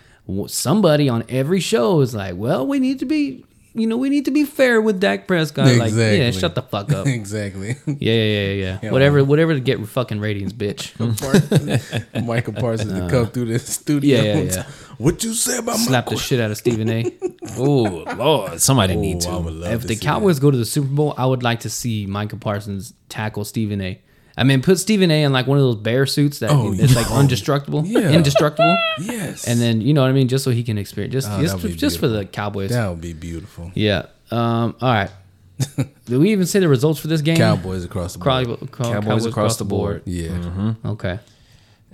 somebody 0.48 1.08
on 1.10 1.24
every 1.30 1.60
show 1.60 2.02
is 2.02 2.14
like, 2.16 2.36
"Well, 2.36 2.66
we 2.68 2.80
need 2.80 3.00
to 3.00 3.06
be, 3.06 3.46
you 3.78 3.88
know, 3.88 3.98
we 3.98 4.10
need 4.10 4.26
to 4.26 4.32
be 4.32 4.44
fair 4.44 4.82
with 4.82 5.00
Dak 5.00 5.28
Prescott." 5.28 5.76
Like, 5.76 5.94
yeah, 5.94 6.32
shut 6.32 6.56
the 6.56 6.62
fuck 6.62 6.92
up. 6.92 7.08
exactly. 7.08 7.76
yeah, 7.86 7.94
yeah, 8.14 8.52
yeah. 8.52 8.80
yeah. 8.84 8.92
Whatever, 8.92 9.24
whatever 9.24 9.54
to 9.54 9.60
get 9.60 9.86
fucking 9.88 10.20
ratings, 10.20 10.54
bitch. 10.54 10.94
Micah 12.26 12.52
Parsons 12.52 12.94
to 12.94 13.10
come 13.10 13.28
through 13.28 13.46
the 13.46 13.60
studio. 13.60 14.22
Yeah, 14.22 14.34
yeah, 14.34 14.42
yeah. 14.42 14.64
What 14.98 15.24
you 15.24 15.34
say 15.34 15.60
about 15.60 15.78
Slap 15.78 16.08
my 16.08 16.14
the 16.14 16.20
shit 16.20 16.40
out 16.40 16.50
of 16.50 16.58
Stephen 16.58 16.90
A. 16.90 17.12
oh 17.58 18.04
Lord, 18.18 18.60
somebody 18.60 18.96
need 18.96 19.22
to. 19.22 19.30
I 19.30 19.38
would 19.38 19.54
love 19.54 19.74
if 19.74 19.82
to 19.82 19.88
the 19.88 19.96
see 19.96 20.06
Cowboys 20.06 20.40
go 20.40 20.50
to 20.50 20.58
the 20.58 20.66
Super 20.66 20.88
Bowl, 20.88 21.14
I 21.18 21.26
would 21.26 21.44
like 21.44 21.60
to 21.62 21.70
see 21.70 22.08
Micah 22.08 22.38
Parsons 22.38 22.94
tackle 23.10 23.46
Stephen 23.46 23.80
A. 23.82 24.02
I 24.40 24.44
mean, 24.44 24.62
put 24.62 24.78
Stephen 24.78 25.10
A. 25.10 25.24
in 25.24 25.34
like 25.34 25.48
one 25.48 25.58
of 25.58 25.64
those 25.64 25.78
bear 25.78 26.06
suits 26.06 26.40
that 26.40 26.52
Oh, 26.52 26.72
it's 26.72 26.96
like 26.96 27.08
yeah. 27.10 27.16
undestructible, 27.16 27.84
Yeah. 27.88 28.12
indestructible. 28.12 28.78
Yes, 29.00 29.48
and 29.48 29.60
then 29.60 29.82
you 29.82 29.94
know 29.94 30.02
what 30.02 30.10
I 30.10 30.14
mean, 30.14 30.28
just 30.28 30.44
so 30.44 30.52
he 30.52 30.64
can 30.64 30.78
experience, 30.78 31.14
just 31.14 31.28
Oh, 31.30 31.42
just, 31.42 31.78
just 31.78 32.00
for 32.00 32.08
the 32.08 32.24
Cowboys. 32.26 32.70
that 32.70 32.88
would 32.90 33.02
be 33.02 33.14
beautiful. 33.14 33.72
Yeah. 33.74 34.06
Um. 34.32 34.76
All 34.82 34.94
right. 34.94 35.10
Did 36.06 36.20
we 36.20 36.32
even 36.32 36.46
say 36.46 36.60
the 36.60 36.68
results 36.70 37.00
for 37.00 37.08
this 37.08 37.22
game? 37.22 37.38
Cowboys 37.38 37.84
across 37.84 38.14
the 38.14 38.20
board. 38.20 38.70
Cowboys, 38.72 39.26
across, 39.26 39.58
the 39.58 39.66
board. 39.66 40.04
Yeah, 40.06 40.74
Okay. 40.86 41.18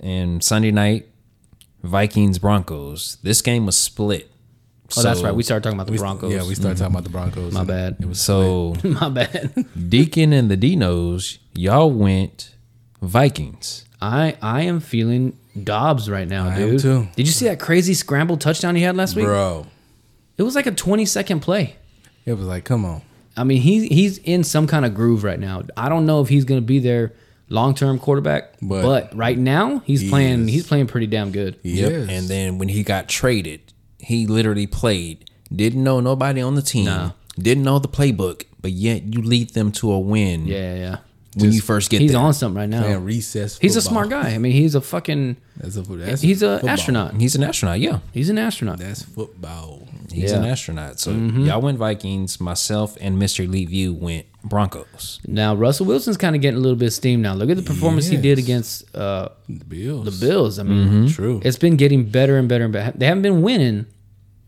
And 0.00 0.44
Sunday 0.44 0.70
night, 0.70 1.08
Vikings 1.82 2.38
Broncos. 2.38 3.16
This 3.22 3.40
game 3.40 3.64
was 3.64 3.76
split. 3.78 4.30
Oh, 4.96 5.02
that's 5.02 5.22
right. 5.22 5.34
We 5.34 5.42
started 5.42 5.62
talking 5.64 5.76
about 5.76 5.86
the 5.86 5.92
We- 5.92 5.98
Broncos. 5.98 6.32
Yeah, 6.32 6.46
we 6.46 6.54
started 6.54 6.78
talking 6.78 6.94
mm-hmm. 6.94 6.96
about 6.96 7.04
the 7.04 7.10
Broncos. 7.10 7.52
My 7.52 7.64
bad. 7.64 7.96
It 8.00 8.06
was 8.06 8.20
So 8.20 8.74
My 8.84 9.08
bad. 9.08 9.64
Deacon 9.88 10.32
and 10.32 10.50
the 10.50 10.56
Dinos, 10.56 11.38
y'all 11.54 11.90
went 11.90 12.54
Vikings. 13.00 13.84
I 14.00 14.36
I 14.42 14.62
am 14.62 14.80
feeling 14.80 15.38
Dobbs 15.62 16.10
right 16.10 16.26
now, 16.28 16.48
I 16.48 16.54
am 16.56 16.70
dude. 16.70 16.80
too. 16.80 17.08
Did 17.16 17.26
you 17.26 17.32
see 17.32 17.46
that 17.46 17.60
crazy 17.60 17.94
scramble 17.94 18.36
touchdown 18.36 18.74
he 18.76 18.82
had 18.82 18.96
last 18.96 19.14
week? 19.16 19.24
bro. 19.24 19.66
It 20.36 20.42
was 20.42 20.54
like 20.56 20.66
a 20.66 20.72
20 20.72 21.06
second 21.06 21.40
play. 21.40 21.76
It 22.26 22.32
was 22.34 22.46
like, 22.46 22.64
come 22.64 22.84
on. 22.84 23.02
I 23.36 23.44
mean, 23.44 23.60
he's 23.62 23.84
he's 23.84 24.18
in 24.18 24.42
some 24.44 24.66
kind 24.66 24.84
of 24.84 24.94
groove 24.94 25.22
right 25.24 25.38
now. 25.38 25.62
I 25.76 25.88
don't 25.88 26.06
know 26.06 26.20
if 26.20 26.28
he's 26.28 26.44
going 26.44 26.60
to 26.60 26.64
be 26.66 26.78
their 26.80 27.12
long 27.48 27.74
term 27.74 27.98
quarterback, 27.98 28.54
but, 28.62 28.82
But 28.82 29.16
right 29.16 29.38
now 29.38 29.78
he's 29.86 30.00
he 30.00 30.08
playing. 30.10 30.48
is. 30.48 30.54
He's 30.54 30.66
playing 30.66 30.86
pretty 30.88 31.06
damn 31.06 31.30
good. 31.30 31.56
He 31.62 31.80
Yep. 31.80 31.92
is. 31.92 32.08
And 32.08 32.28
then 32.28 32.58
when 32.58 32.68
he 32.68 32.82
got 32.82 33.08
traded, 33.08 33.60
he 34.04 34.26
literally 34.26 34.66
played. 34.66 35.28
Didn't 35.54 35.82
know 35.84 36.00
nobody 36.00 36.40
on 36.40 36.54
the 36.54 36.62
team. 36.62 36.86
Nah. 36.86 37.12
Didn't 37.38 37.64
know 37.64 37.78
the 37.78 37.88
playbook, 37.88 38.44
but 38.62 38.72
yet 38.72 39.02
you 39.14 39.22
lead 39.22 39.50
them 39.50 39.72
to 39.72 39.90
a 39.92 39.98
win 39.98 40.46
Yeah, 40.46 40.74
yeah. 40.76 40.96
when 41.36 41.52
you 41.52 41.60
first 41.60 41.90
get 41.90 42.00
He's 42.00 42.12
there. 42.12 42.20
on 42.20 42.32
something 42.32 42.56
right 42.56 42.68
now. 42.68 42.82
playing 42.82 43.04
recess. 43.04 43.58
He's 43.58 43.76
a 43.76 43.80
football. 43.80 44.04
smart 44.04 44.10
guy. 44.24 44.30
I 44.34 44.38
mean, 44.38 44.52
he's 44.52 44.74
a 44.74 44.80
fucking. 44.80 45.36
That's 45.56 45.76
a, 45.76 45.82
that's 45.82 46.22
He's 46.22 46.42
a 46.42 46.56
football. 46.56 46.70
astronaut. 46.70 47.14
He's 47.20 47.34
an 47.34 47.42
astronaut, 47.44 47.80
yeah. 47.80 47.98
He's 48.12 48.28
an 48.30 48.38
astronaut. 48.38 48.78
That's 48.78 49.02
football. 49.02 49.86
He's 50.12 50.30
Yeah. 50.30 50.38
an 50.38 50.44
astronaut. 50.44 51.00
So 51.00 51.12
Mm-hmm. 51.12 51.46
y'all 51.46 51.60
went 51.60 51.78
Vikings. 51.78 52.40
Myself 52.40 52.96
and 53.00 53.20
Mr. 53.20 53.44
Elite 53.44 53.68
View 53.68 53.92
went 53.92 54.26
Broncos. 54.44 55.18
Now 55.26 55.54
Russell 55.56 55.86
Wilson's 55.86 56.16
kind 56.16 56.36
of 56.36 56.42
getting 56.42 56.58
a 56.58 56.60
little 56.62 56.76
bit 56.78 56.86
of 56.86 56.92
steam 56.92 57.20
now. 57.22 57.34
Look 57.34 57.50
at 57.50 57.56
the 57.56 57.62
performance 57.62 58.06
he 58.06 58.16
did 58.16 58.38
against 58.38 58.94
uh, 58.94 59.30
The 59.48 59.64
Bills. 59.64 60.04
the 60.04 60.26
Bills. 60.26 60.58
I 60.60 60.62
mean, 60.62 61.08
True. 61.08 61.40
it's 61.44 61.58
been 61.58 61.76
getting 61.76 62.04
better 62.08 62.38
and 62.38 62.48
better 62.48 62.64
and 62.64 62.72
better. 62.72 62.96
They 62.96 63.06
haven't 63.06 63.22
been 63.22 63.42
winning. 63.42 63.86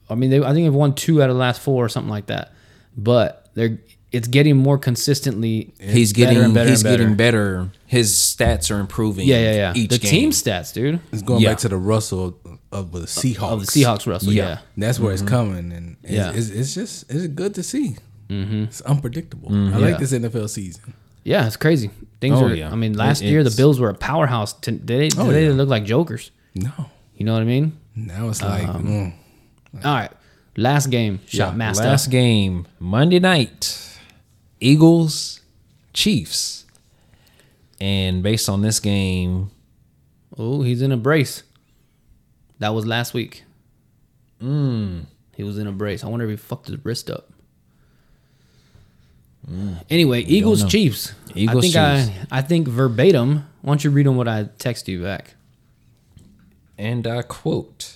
I 0.09 0.15
mean, 0.15 0.31
they, 0.31 0.39
I 0.41 0.53
think 0.53 0.65
they've 0.67 0.75
won 0.75 0.95
two 0.95 1.23
out 1.23 1.31
of 1.31 1.37
the 1.37 1.41
last 1.41 1.61
four 1.61 1.85
or 1.85 1.89
something 1.89 2.11
like 2.11 2.27
that. 2.27 2.53
But 2.97 3.49
they're 3.55 3.79
it's 4.13 4.29
getting 4.29 4.57
more 4.57 4.79
consistently. 4.79 5.75
He's 5.81 6.13
better 6.13 6.27
getting 6.33 6.45
and 6.45 6.55
better 6.55 6.71
he's 6.71 6.81
and 6.81 6.85
better. 6.85 7.03
getting 7.03 7.17
better. 7.17 7.71
His 7.87 8.13
stats 8.13 8.75
are 8.75 8.79
improving. 8.81 9.27
Yeah, 9.27 9.41
yeah, 9.41 9.53
yeah. 9.55 9.73
Each 9.75 9.91
the 9.91 9.99
game. 9.99 10.11
team 10.11 10.31
stats, 10.31 10.73
dude, 10.73 11.01
It's 11.13 11.23
going 11.23 11.43
Yeah. 11.43 11.51
back 11.51 11.59
to 11.59 11.69
the 11.69 11.77
Russell 11.77 12.39
of 12.73 12.93
the 12.93 13.01
Seahawks. 13.01 13.53
of 13.53 13.61
the 13.61 13.67
Seahawks, 13.67 14.07
Russell. 14.07 14.33
Yeah. 14.33 14.49
Yeah, 14.49 14.59
That's 14.77 14.99
where 15.01 15.13
it's 15.13 15.23
coming, 15.23 15.73
and 15.73 15.97
it's, 16.03 16.13
Yeah. 16.13 16.33
it's, 16.33 16.49
it's 16.51 16.75
just 16.75 17.11
it's 17.13 17.27
good 17.27 17.55
to 17.57 17.63
see. 17.63 17.97
Mm-hmm. 18.29 18.65
It's 18.65 18.81
unpredictable. 18.83 19.53
I 19.53 19.71
Yeah. 19.71 19.79
like 19.79 19.99
this 19.99 20.13
NFL 20.13 20.49
season. 20.49 20.95
yeah, 21.25 21.47
it's 21.47 21.57
crazy. 21.57 21.91
Things 22.21 22.39
Oh, 22.41 22.47
are. 22.47 22.55
yeah. 22.55 22.73
I 22.73 22.77
mean, 22.77 22.95
last 22.95 23.23
It- 23.23 23.27
year 23.29 23.45
the 23.45 23.51
Bills 23.51 23.79
were 23.81 23.91
a 23.91 23.95
powerhouse. 23.95 24.53
To, 24.63 24.71
they 24.71 25.11
Oh, 25.19 25.27
they 25.27 25.41
yeah. 25.43 25.49
didn't 25.49 25.57
look 25.59 25.69
like 25.69 25.85
jokers. 25.85 26.31
No, 26.55 26.71
You 27.19 27.27
know 27.27 27.33
what 27.35 27.43
I 27.43 27.47
mean? 27.47 27.73
Now 27.95 28.29
it's 28.29 28.41
like, 28.43 28.67
Um, 28.69 28.85
mm, 28.87 29.13
All 29.75 29.95
right, 29.95 30.11
last 30.57 30.89
game. 30.91 31.21
Shot 31.27 31.53
Yeah, 31.53 31.57
master. 31.57 31.85
Last 31.85 32.11
game, 32.11 32.67
Monday 32.79 33.19
night, 33.19 33.99
Eagles, 34.61 35.41
Chiefs. 35.93 36.65
And 37.81 38.23
based 38.23 38.49
on 38.49 38.63
this 38.63 38.81
game, 38.81 39.51
Oh, 40.39 40.63
he's 40.63 40.83
in 40.83 40.93
a 40.93 40.97
brace. 40.97 41.43
That 42.59 42.71
was 42.71 42.87
last 42.87 43.13
week. 43.15 43.45
Mm. 44.43 45.05
He 45.37 45.43
was 45.43 45.59
in 45.59 45.67
a 45.67 45.73
brace. 45.73 46.03
I 46.05 46.09
wonder 46.09 46.25
if 46.25 46.31
he 46.31 46.37
fucked 46.37 46.69
his 46.69 46.83
wrist 46.85 47.11
up. 47.11 47.31
Anyway, 49.91 50.23
Eagles. 50.23 50.65
Chiefs. 50.65 51.13
Eagles, 51.35 51.59
I 51.59 51.61
think 51.61 52.07
Chiefs. 52.09 52.27
I 52.33 52.39
I 52.39 52.43
think 52.43 52.67
verbatim. 52.69 53.47
Why 53.63 53.71
don't 53.73 53.85
you 53.85 53.91
read 53.91 54.07
on 54.07 54.17
what 54.17 54.27
I 54.29 54.49
text 54.59 54.89
you 54.89 55.03
back? 55.03 55.35
and 56.79 57.07
I 57.07 57.23
quote, 57.23 57.96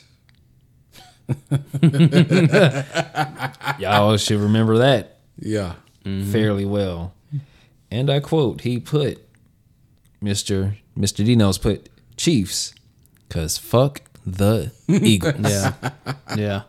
Y'all 3.78 4.16
should 4.16 4.40
remember 4.40 4.78
that 4.78 5.18
yeah. 5.38 5.74
Mm-hmm. 6.04 6.30
fairly 6.32 6.64
well. 6.64 7.12
And 7.90 8.10
I 8.10 8.20
quote, 8.20 8.62
he 8.62 8.78
put 8.78 9.18
Mr. 10.22 10.76
Mr. 10.96 11.24
Dino's 11.24 11.58
put 11.58 11.88
Chiefs, 12.16 12.74
cause 13.28 13.58
fuck 13.58 14.02
the 14.26 14.72
Eagles. 14.88 15.34
Yeah, 15.40 15.74
yeah. 16.36 16.62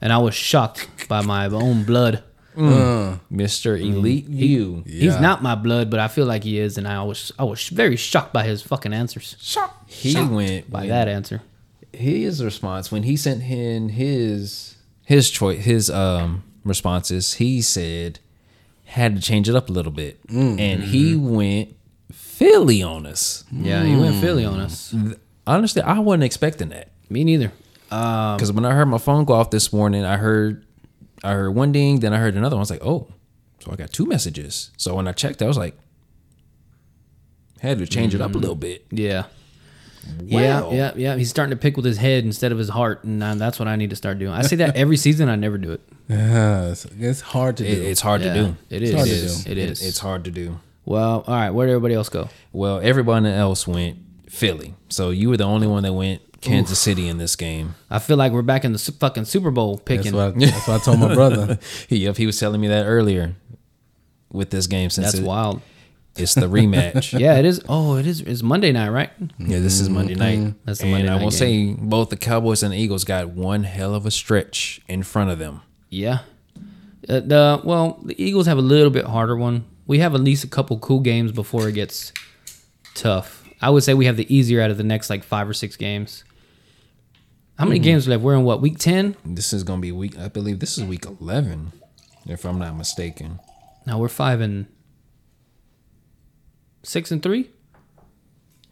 And 0.00 0.12
I 0.12 0.18
was 0.18 0.34
shocked 0.34 0.88
by 1.08 1.22
my 1.22 1.46
own 1.46 1.84
blood. 1.84 2.22
Mm. 2.56 2.72
Mm. 2.72 3.20
Mr. 3.32 3.78
Mm. 3.80 3.94
Elite 3.94 4.26
View. 4.26 4.82
He's 4.84 5.14
Yeah. 5.14 5.20
not 5.20 5.42
my 5.44 5.54
blood, 5.54 5.90
but 5.90 6.00
I 6.00 6.08
feel 6.08 6.26
like 6.26 6.42
he 6.42 6.58
is, 6.58 6.76
and 6.76 6.88
I 6.88 7.02
was 7.04 7.30
I 7.38 7.44
was 7.44 7.68
very 7.68 7.94
shocked 7.96 8.32
by 8.32 8.42
his 8.44 8.62
fucking 8.62 8.92
answers. 8.92 9.36
Shocked. 9.40 9.88
He 9.90 10.14
went 10.20 10.68
By 10.70 10.80
when- 10.80 10.88
that 10.88 11.06
answer. 11.08 11.42
His 11.98 12.44
response 12.44 12.92
when 12.92 13.02
he 13.02 13.16
sent 13.16 13.42
in 13.42 13.88
his 13.90 14.76
his 15.04 15.30
choice 15.30 15.64
his 15.64 15.90
um 15.90 16.44
responses 16.64 17.34
he 17.34 17.60
said 17.60 18.20
had 18.84 19.16
to 19.16 19.20
change 19.22 19.48
it 19.48 19.54
up 19.54 19.68
a 19.68 19.72
little 19.72 19.92
bit. 19.92 20.18
And 20.30 20.82
he 20.82 21.14
went 21.16 21.76
philly 22.12 22.82
on 22.82 23.04
us. 23.04 23.44
Yeah, 23.52 23.82
he 23.84 23.94
went 23.96 24.16
Philly 24.20 24.44
on 24.46 24.60
us. 24.60 24.94
honestly 25.46 25.82
i 25.82 25.98
wasn't 25.98 26.24
expecting 26.24 26.68
that. 26.70 26.90
Me 27.10 27.24
neither. 27.24 27.52
Um, 27.90 28.36
because 28.36 28.52
when 28.52 28.64
i 28.64 28.72
heard 28.72 28.86
my 28.86 28.98
phone 28.98 29.24
go 29.24 29.32
off 29.34 29.50
this 29.50 29.72
morning 29.72 30.04
i 30.04 30.16
heard 30.18 30.64
i 31.24 31.32
heard 31.32 31.50
one 31.54 31.72
ding 31.72 32.00
then 32.00 32.12
i 32.14 32.18
heard 32.18 32.34
another 32.36 32.54
one. 32.56 32.60
I 32.60 32.62
was 32.62 32.70
like 32.70 32.84
oh 32.84 33.08
so 33.60 33.72
i 33.72 33.76
got 33.76 33.92
two 33.92 34.06
messages. 34.06 34.70
So 34.76 34.94
when 34.94 35.08
i 35.08 35.12
checked 35.12 35.42
i 35.42 35.46
was 35.46 35.58
like 35.58 35.76
had 37.60 37.78
to 37.78 37.86
change 37.86 38.14
it 38.14 38.20
up 38.20 38.34
a 38.34 38.38
little 38.38 38.54
bit. 38.54 38.86
Yeah. 38.90 39.24
Wow. 40.20 40.26
Yeah, 40.40 40.70
yeah, 40.72 40.92
yeah. 40.96 41.16
He's 41.16 41.30
starting 41.30 41.50
to 41.50 41.56
pick 41.60 41.76
with 41.76 41.84
his 41.84 41.96
head 41.98 42.24
instead 42.24 42.52
of 42.52 42.58
his 42.58 42.68
heart, 42.68 43.04
and 43.04 43.22
uh, 43.22 43.34
that's 43.34 43.58
what 43.58 43.68
I 43.68 43.76
need 43.76 43.90
to 43.90 43.96
start 43.96 44.18
doing. 44.18 44.32
I 44.32 44.42
say 44.42 44.56
that 44.56 44.76
every 44.76 44.96
season. 44.96 45.28
I 45.28 45.36
never 45.36 45.58
do 45.58 45.72
it. 45.72 45.80
Yeah, 46.10 46.70
it's, 46.70 46.86
it's 46.98 47.20
hard 47.20 47.58
to 47.58 47.64
do. 47.64 47.68
It- 47.70 47.78
it's 47.90 48.00
hard 48.00 48.22
Yeah, 48.22 48.32
to 48.32 48.42
do 48.44 48.56
It 48.70 48.82
is. 48.82 48.94
hard 48.94 49.06
to 49.08 49.12
It 49.14 49.18
is. 49.24 49.44
do. 49.44 49.50
It 49.52 49.58
is. 49.58 49.86
it's 49.86 49.98
hard 49.98 50.24
to 50.24 50.30
do 50.30 50.58
Well, 50.86 51.22
all 51.26 51.34
right. 51.34 51.50
Where 51.50 51.66
did 51.66 51.72
everybody 51.74 51.92
else 51.94 52.08
go? 52.08 52.30
Well, 52.50 52.80
everyone 52.82 53.26
else 53.26 53.66
went 53.66 53.98
Philly. 54.30 54.74
So 54.88 55.10
you 55.10 55.28
were 55.28 55.36
the 55.36 55.44
only 55.44 55.66
one 55.66 55.82
that 55.82 55.92
went 55.92 56.22
Kansas 56.40 56.78
City 56.78 57.08
in 57.08 57.18
this 57.18 57.36
game. 57.36 57.74
I 57.90 57.98
feel 57.98 58.16
like 58.16 58.32
we're 58.32 58.40
back 58.40 58.64
in 58.64 58.72
the 58.72 58.78
su- 58.78 58.92
fucking 58.92 59.26
Super 59.26 59.50
Bowl 59.50 59.76
that's, 59.76 59.84
picking. 59.84 60.14
what 60.14 60.28
I, 60.28 60.30
that's 60.46 60.66
what 60.66 60.80
I 60.80 60.84
told 60.84 60.98
my 61.00 61.12
brother. 61.14 61.58
yep, 61.90 62.16
he 62.16 62.24
was 62.24 62.38
telling 62.40 62.60
me 62.62 62.68
that 62.68 62.86
earlier 62.86 63.34
with 64.32 64.48
this 64.48 64.66
game 64.66 64.88
since 64.88 65.08
That's 65.08 65.18
it- 65.18 65.24
wild. 65.26 65.60
It's 66.20 66.34
the 66.34 66.46
rematch. 66.48 67.18
Yeah, 67.18 67.36
it 67.38 67.44
is. 67.44 67.60
Oh, 67.68 67.96
it 67.96 68.06
is. 68.06 68.20
It's 68.20 68.42
Monday 68.42 68.72
night, 68.72 68.90
right? 68.90 69.10
Yeah, 69.38 69.58
this 69.60 69.80
is 69.80 69.88
Monday 69.88 70.14
night. 70.14 70.54
That's 70.64 70.78
the 70.80 70.84
and 70.84 70.92
Monday 70.92 71.08
I 71.08 71.12
night 71.14 71.20
I 71.20 71.24
will 71.24 71.30
game. 71.30 71.38
say 71.38 71.72
both 71.78 72.10
the 72.10 72.16
Cowboys 72.16 72.62
and 72.62 72.72
the 72.72 72.76
Eagles 72.78 73.04
got 73.04 73.30
one 73.30 73.64
hell 73.64 73.94
of 73.94 74.06
a 74.06 74.10
stretch 74.10 74.80
in 74.88 75.02
front 75.02 75.30
of 75.30 75.38
them. 75.38 75.62
Yeah. 75.90 76.20
Uh, 77.08 77.20
the 77.20 77.60
well, 77.64 78.00
the 78.04 78.20
Eagles 78.22 78.46
have 78.46 78.58
a 78.58 78.62
little 78.62 78.90
bit 78.90 79.06
harder 79.06 79.36
one. 79.36 79.64
We 79.86 79.98
have 80.00 80.14
at 80.14 80.20
least 80.20 80.44
a 80.44 80.48
couple 80.48 80.78
cool 80.78 81.00
games 81.00 81.32
before 81.32 81.68
it 81.68 81.72
gets 81.72 82.12
tough. 82.94 83.48
I 83.60 83.70
would 83.70 83.82
say 83.82 83.94
we 83.94 84.04
have 84.06 84.16
the 84.16 84.32
easier 84.34 84.60
out 84.60 84.70
of 84.70 84.76
the 84.76 84.84
next 84.84 85.08
like 85.10 85.24
five 85.24 85.48
or 85.48 85.54
six 85.54 85.76
games. 85.76 86.24
How 87.58 87.64
many 87.64 87.80
games 87.80 88.06
left? 88.06 88.22
We're 88.22 88.34
in 88.34 88.44
what 88.44 88.60
week 88.60 88.78
ten? 88.78 89.16
This 89.24 89.52
is 89.52 89.64
going 89.64 89.80
to 89.80 89.82
be 89.82 89.90
week, 89.90 90.16
I 90.18 90.28
believe 90.28 90.60
this 90.60 90.78
is 90.78 90.84
week 90.84 91.06
11, 91.06 91.72
if 92.26 92.44
I'm 92.44 92.58
not 92.60 92.76
mistaken. 92.76 93.40
Now 93.84 93.98
we're 93.98 94.08
five 94.08 94.40
and 94.40 94.66
six 96.82 97.10
and 97.10 97.22
three. 97.22 97.50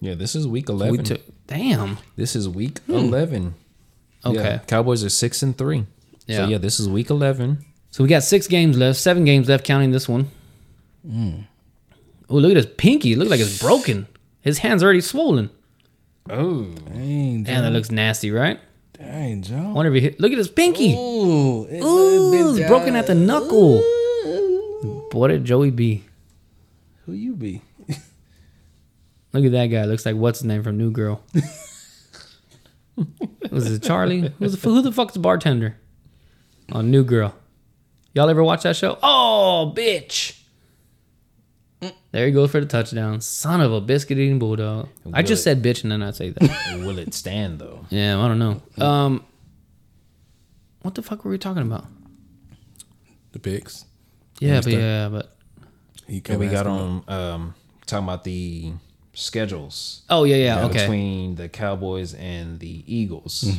Yeah, 0.01 0.15
this 0.15 0.35
is 0.35 0.47
week 0.47 0.69
We 0.69 0.75
11. 0.75 1.05
took. 1.05 1.21
Damn. 1.47 1.99
this 2.17 2.37
is 2.37 2.49
week 2.49 2.81
hmm. 2.81 2.93
11. 2.93 3.55
Okay. 4.25 4.37
Yeah, 4.37 4.59
Cowboys 4.59 5.05
are 5.05 5.09
6 5.09 5.43
and 5.43 5.57
3. 5.57 5.87
Yeah. 6.27 6.37
So 6.37 6.47
yeah, 6.49 6.59
this 6.59 6.81
is 6.81 6.89
week 6.89 7.11
11. 7.11 7.65
So 7.91 8.03
we 8.03 8.11
got 8.11 8.25
six 8.25 8.47
games 8.47 8.77
left, 8.77 8.99
seven 8.99 9.25
games 9.25 9.49
left, 9.49 9.65
counting 9.65 9.91
this 9.93 10.09
one. 10.09 10.29
Oh, 11.09 12.35
look 12.35 12.51
at 12.51 12.57
his 12.57 12.67
pinky. 12.67 13.13
It 13.13 13.19
looks 13.19 13.31
like 13.31 13.41
it's 13.41 13.59
broken. 13.61 14.07
His 14.41 14.59
hand's 14.59 14.83
already 14.83 15.01
swollen. 15.01 15.51
Oh. 16.29 16.65
Dang, 16.65 17.45
Damn, 17.45 17.63
that 17.63 17.73
looks 17.73 17.91
nasty, 17.91 18.31
right? 18.31 18.59
dang, 18.99 19.43
Joe. 19.43 19.73
Wonder 19.73 19.95
if 19.95 19.95
he 19.95 20.01
hit. 20.01 20.21
Look 20.21 20.33
at 20.33 20.39
his 20.39 20.49
pinky. 20.49 20.95
Ooh, 20.95 21.65
it, 21.65 21.83
Ooh, 21.83 22.57
it's 22.57 22.69
broken 22.69 22.97
at 22.97 23.07
the 23.07 23.15
knuckle. 23.15 23.83
What 25.13 25.29
did 25.29 25.45
Joey 25.45 25.71
be? 25.71 26.05
Who 27.05 27.13
you 27.13 27.35
be? 27.35 27.63
Look 29.33 29.45
at 29.45 29.53
that 29.53 29.67
guy. 29.67 29.85
Looks 29.85 30.07
like 30.07 30.17
what's 30.17 30.39
his 30.41 30.47
name 30.47 30.63
from 30.63 30.79
New 30.79 30.91
Girl. 30.91 31.23
Was 33.51 33.71
it 33.71 33.83
Charlie? 33.83 34.33
Who's 34.39 34.57
the, 34.59 34.69
who 34.69 34.81
the 34.83 34.93
fuck's 34.93 35.13
the 35.15 35.19
bartender 35.19 35.77
on 36.73 36.91
New 36.91 37.05
Girl? 37.05 37.35
Y'all 38.15 38.31
ever 38.31 38.43
watch 38.43 38.63
that 38.63 38.77
show? 38.77 38.99
Oh, 39.03 39.73
bitch! 39.77 40.41
There 42.11 42.25
he 42.25 42.33
goes 42.33 42.51
for 42.51 42.61
the 42.61 42.67
touchdown. 42.67 43.21
Son 43.21 43.61
of 43.61 43.73
a 43.73 43.81
biscuit 43.81 44.17
eating 44.19 44.39
bulldog. 44.39 44.89
I 45.13 45.23
just 45.23 45.45
said 45.45 45.63
bitch 45.63 45.83
and 45.83 45.93
then 45.93 46.03
I 46.03 46.13
say 46.13 46.31
that. 46.31 46.79
Will 46.81 46.99
it 46.99 47.13
stand 47.13 47.59
though? 47.59 47.85
yeah, 47.91 48.19
I 48.19 48.29
don't 48.29 48.39
know. 48.39 48.63
Um, 48.83 49.23
what 50.81 50.95
the 50.95 51.03
fuck 51.03 51.25
were 51.25 51.31
we 51.31 51.37
talking 51.37 51.63
about? 51.63 51.85
The 53.33 53.39
picks. 53.39 53.85
Yeah, 54.41 54.63
but 54.63 54.73
yeah, 54.73 55.09
but 55.11 55.37
He 56.07 56.23
Yeah, 56.27 56.37
we 56.37 56.49
got 56.49 56.67
on 56.67 57.05
um 57.09 57.55
talking 57.85 58.05
about 58.05 58.25
the 58.25 58.73
schedules 59.17 60.03
oh 60.11 60.25
yeah, 60.25 60.37
yeah, 60.37 60.65
okay. 60.67 60.81
between 60.81 61.37
the 61.37 61.49
Cowboys 61.49 62.13
and 62.15 62.61
the 62.61 62.85
Eagles. 62.87 63.51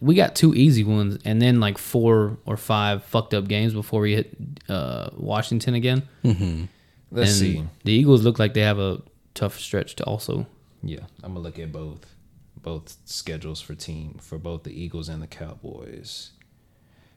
we 0.00 0.14
got 0.14 0.36
two 0.36 0.54
easy 0.54 0.84
ones 0.84 1.18
and 1.24 1.42
then 1.42 1.58
like 1.58 1.78
four 1.78 2.38
or 2.46 2.56
five 2.56 3.02
fucked 3.04 3.34
up 3.34 3.48
games 3.48 3.74
before 3.74 4.02
we 4.02 4.14
hit 4.14 4.36
uh, 4.68 5.10
Washington 5.16 5.74
again. 5.74 6.06
Let's 6.22 7.30
and 7.30 7.40
see. 7.40 7.64
The 7.82 7.92
Eagles 7.92 8.22
look 8.22 8.38
like 8.38 8.54
they 8.54 8.60
have 8.60 8.78
a 8.78 9.02
tough 9.34 9.58
stretch 9.58 9.96
to 9.96 10.04
also. 10.04 10.46
Yeah, 10.80 11.00
I'm 11.24 11.34
gonna 11.34 11.40
look 11.40 11.58
at 11.58 11.72
both 11.72 12.14
both 12.62 12.96
schedules 13.04 13.60
for 13.60 13.74
team 13.74 14.18
for 14.20 14.38
both 14.38 14.62
the 14.62 14.80
Eagles 14.80 15.08
and 15.08 15.20
the 15.20 15.26
Cowboys. 15.26 16.30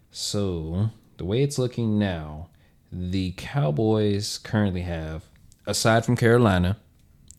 So 0.10 0.90
the 1.18 1.26
way 1.26 1.44
it's 1.44 1.60
looking 1.60 2.00
now, 2.00 2.50
the 2.92 3.34
Cowboys 3.38 4.40
currently 4.40 4.82
have, 4.82 5.26
aside 5.68 6.06
from 6.06 6.16
Carolina, 6.18 6.78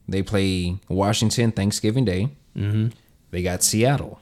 they 0.08 0.22
play 0.22 0.78
Washington 0.88 1.52
Thanksgiving 1.52 2.04
Day. 2.04 2.28
Mm-hmm. 2.56 2.88
They 3.30 3.42
got 3.42 3.62
Seattle. 3.62 4.20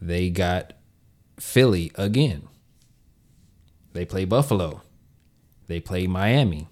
They 0.00 0.30
got 0.30 0.72
Philly 1.38 1.90
again. 1.96 2.48
They 3.92 4.04
play 4.04 4.24
Buffalo. 4.24 4.82
They 5.66 5.80
play 5.80 6.06
Miami, 6.06 6.68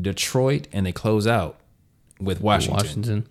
Detroit, 0.00 0.68
and 0.72 0.86
they 0.86 0.92
close 0.92 1.26
out 1.26 1.58
with 2.20 2.40
Washington. 2.40 2.76
Washington. 2.86 3.26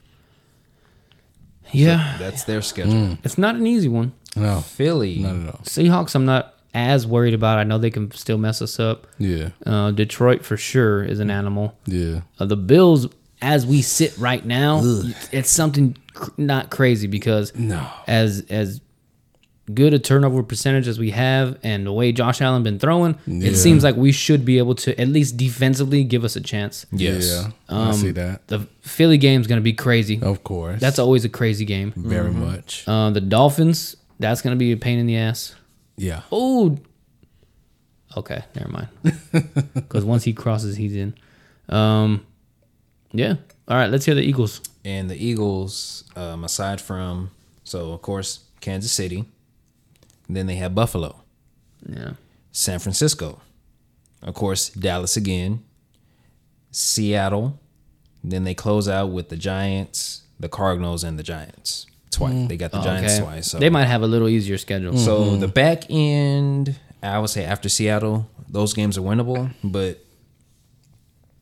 Yeah, 1.71 2.15
That's 2.19 2.43
their 2.43 2.61
schedule. 2.61 3.17
it's 3.23 3.37
not 3.37 3.55
an 3.55 3.65
easy 3.65 3.89
one. 3.89 4.13
No, 4.35 4.61
Philly. 4.61 5.19
not 5.19 5.35
at 5.35 5.47
all. 5.47 5.61
Seahawks, 5.63 6.13
I'm 6.13 6.25
not 6.25 6.53
as 6.73 7.07
worried 7.07 7.33
about. 7.33 7.57
I 7.57 7.63
know 7.63 7.77
they 7.77 7.89
can 7.89 8.11
still 8.11 8.37
mess 8.37 8.61
us 8.61 8.79
up. 8.79 9.07
Yeah, 9.17 9.49
Uh, 9.65 9.91
Detroit 9.91 10.45
for 10.45 10.57
sure 10.57 11.03
is 11.03 11.19
an 11.19 11.31
animal. 11.31 11.77
yeah. 11.85 12.21
Uh, 12.39 12.45
the 12.45 12.57
Bills, 12.57 13.07
as 13.41 13.65
we 13.65 13.81
sit 13.81 14.17
right 14.17 14.45
now, 14.45 14.81
it's 15.31 15.49
something 15.49 15.97
cr- 16.13 16.31
not 16.37 16.69
crazy 16.69 17.07
because 17.07 17.53
No. 17.55 17.87
as 18.07 18.45
as 18.49 18.81
good 19.73 19.95
a 19.95 19.99
turnover 19.99 20.43
percentage 20.43 20.87
as 20.87 20.99
we 20.99 21.09
have, 21.09 21.57
and 21.63 21.87
the 21.87 21.91
way 21.91 22.11
Josh 22.11 22.39
Allen 22.39 22.61
been 22.61 22.77
throwing, 22.77 23.15
Yeah. 23.25 23.49
it 23.49 23.55
seems 23.55 23.83
like 23.83 23.95
we 23.95 24.11
should 24.11 24.45
be 24.45 24.59
able 24.59 24.75
to 24.75 24.99
at 25.01 25.07
least 25.07 25.37
defensively 25.37 26.03
give 26.03 26.23
us 26.23 26.35
a 26.35 26.41
chance. 26.41 26.85
Yes. 26.91 27.27
Yeah, 27.27 27.51
I 27.67 27.91
see 27.93 28.11
that. 28.11 28.47
The 28.47 28.67
Philly 28.81 29.17
game's 29.17 29.47
gonna 29.47 29.61
be 29.61 29.73
crazy. 29.73 30.19
Of 30.21 30.43
course. 30.43 30.79
That's 30.79 30.99
always 30.99 31.25
a 31.25 31.29
crazy 31.29 31.65
game. 31.65 31.93
very 31.95 32.31
much. 32.31 32.83
Uh, 32.87 33.09
the 33.09 33.21
Dolphins, 33.21 33.95
that's 34.19 34.41
gonna 34.43 34.55
be 34.55 34.71
a 34.71 34.77
pain 34.77 34.99
in 34.99 35.07
the 35.07 35.17
ass. 35.17 35.55
Yeah. 35.97 36.21
Oh, 36.31 36.77
okay, 38.17 38.43
never 38.55 38.69
mind. 38.71 38.87
Because 39.73 40.05
once 40.05 40.23
he 40.23 40.33
crosses, 40.33 40.77
he's 40.77 40.95
in. 40.95 41.15
Um, 41.69 42.25
yeah. 43.17 43.35
All 43.67 43.77
right, 43.77 43.89
let's 43.89 44.05
hear 44.05 44.15
the 44.15 44.21
Eagles. 44.21 44.61
And 44.83 45.09
the 45.09 45.15
Eagles, 45.17 46.03
um, 46.15 46.43
aside 46.43 46.79
from, 46.79 47.31
so 47.63 47.91
of 47.93 48.01
course, 48.01 48.39
Kansas 48.61 48.91
City. 48.91 49.25
Then 50.29 50.47
they 50.47 50.55
have 50.55 50.73
Buffalo, 50.75 51.21
Yeah. 51.87 52.13
San 52.51 52.79
Francisco, 52.79 53.41
of 54.21 54.33
course, 54.33 54.69
Dallas 54.69 55.17
again, 55.17 55.63
Seattle. 56.71 57.59
Then 58.23 58.43
they 58.43 58.53
close 58.55 58.87
out 58.89 59.11
with 59.11 59.29
the 59.29 59.37
Giants, 59.37 60.23
the 60.39 60.49
Cardinals, 60.49 61.03
and 61.03 61.19
the 61.19 61.23
Giants 61.23 61.85
twice. 62.11 62.47
They 62.47 62.57
got 62.57 62.71
the 62.71 62.81
Giants 62.81 63.13
Okay. 63.15 63.23
twice. 63.23 63.51
So 63.51 63.59
They 63.59 63.69
might 63.69 63.85
have 63.85 64.01
a 64.01 64.07
little 64.07 64.27
easier 64.29 64.57
schedule. 64.57 64.97
So 64.97 65.35
the 65.37 65.47
back 65.47 65.83
end, 65.89 66.75
I 67.03 67.19
would 67.19 67.29
say 67.29 67.43
after 67.45 67.69
Seattle, 67.69 68.27
those 68.49 68.73
games 68.73 68.97
are 68.97 69.01
winnable. 69.01 69.51
But 69.63 70.03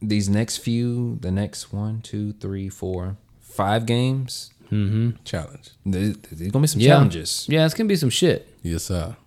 these 0.08 0.30
next 0.30 0.58
few, 0.58 1.18
the 1.22 1.32
next 1.32 1.74
one, 1.74 2.02
two, 2.02 2.34
three, 2.34 2.70
four, 2.70 3.18
five 3.40 3.86
games, 3.86 4.52
mm-hmm. 4.72 5.12
Challenge. 5.24 5.70
there- 5.86 6.14
there's 6.32 6.52
gonna 6.52 6.64
be 6.64 6.68
some 6.68 6.82
yeah. 6.82 6.90
challenges. 6.90 7.46
Yeah, 7.50 7.66
it's 7.66 7.74
gonna 7.74 7.88
be 7.88 7.96
some 7.96 8.10
shit. 8.10 8.48
Yes, 8.64 8.84
sir. 8.84 9.16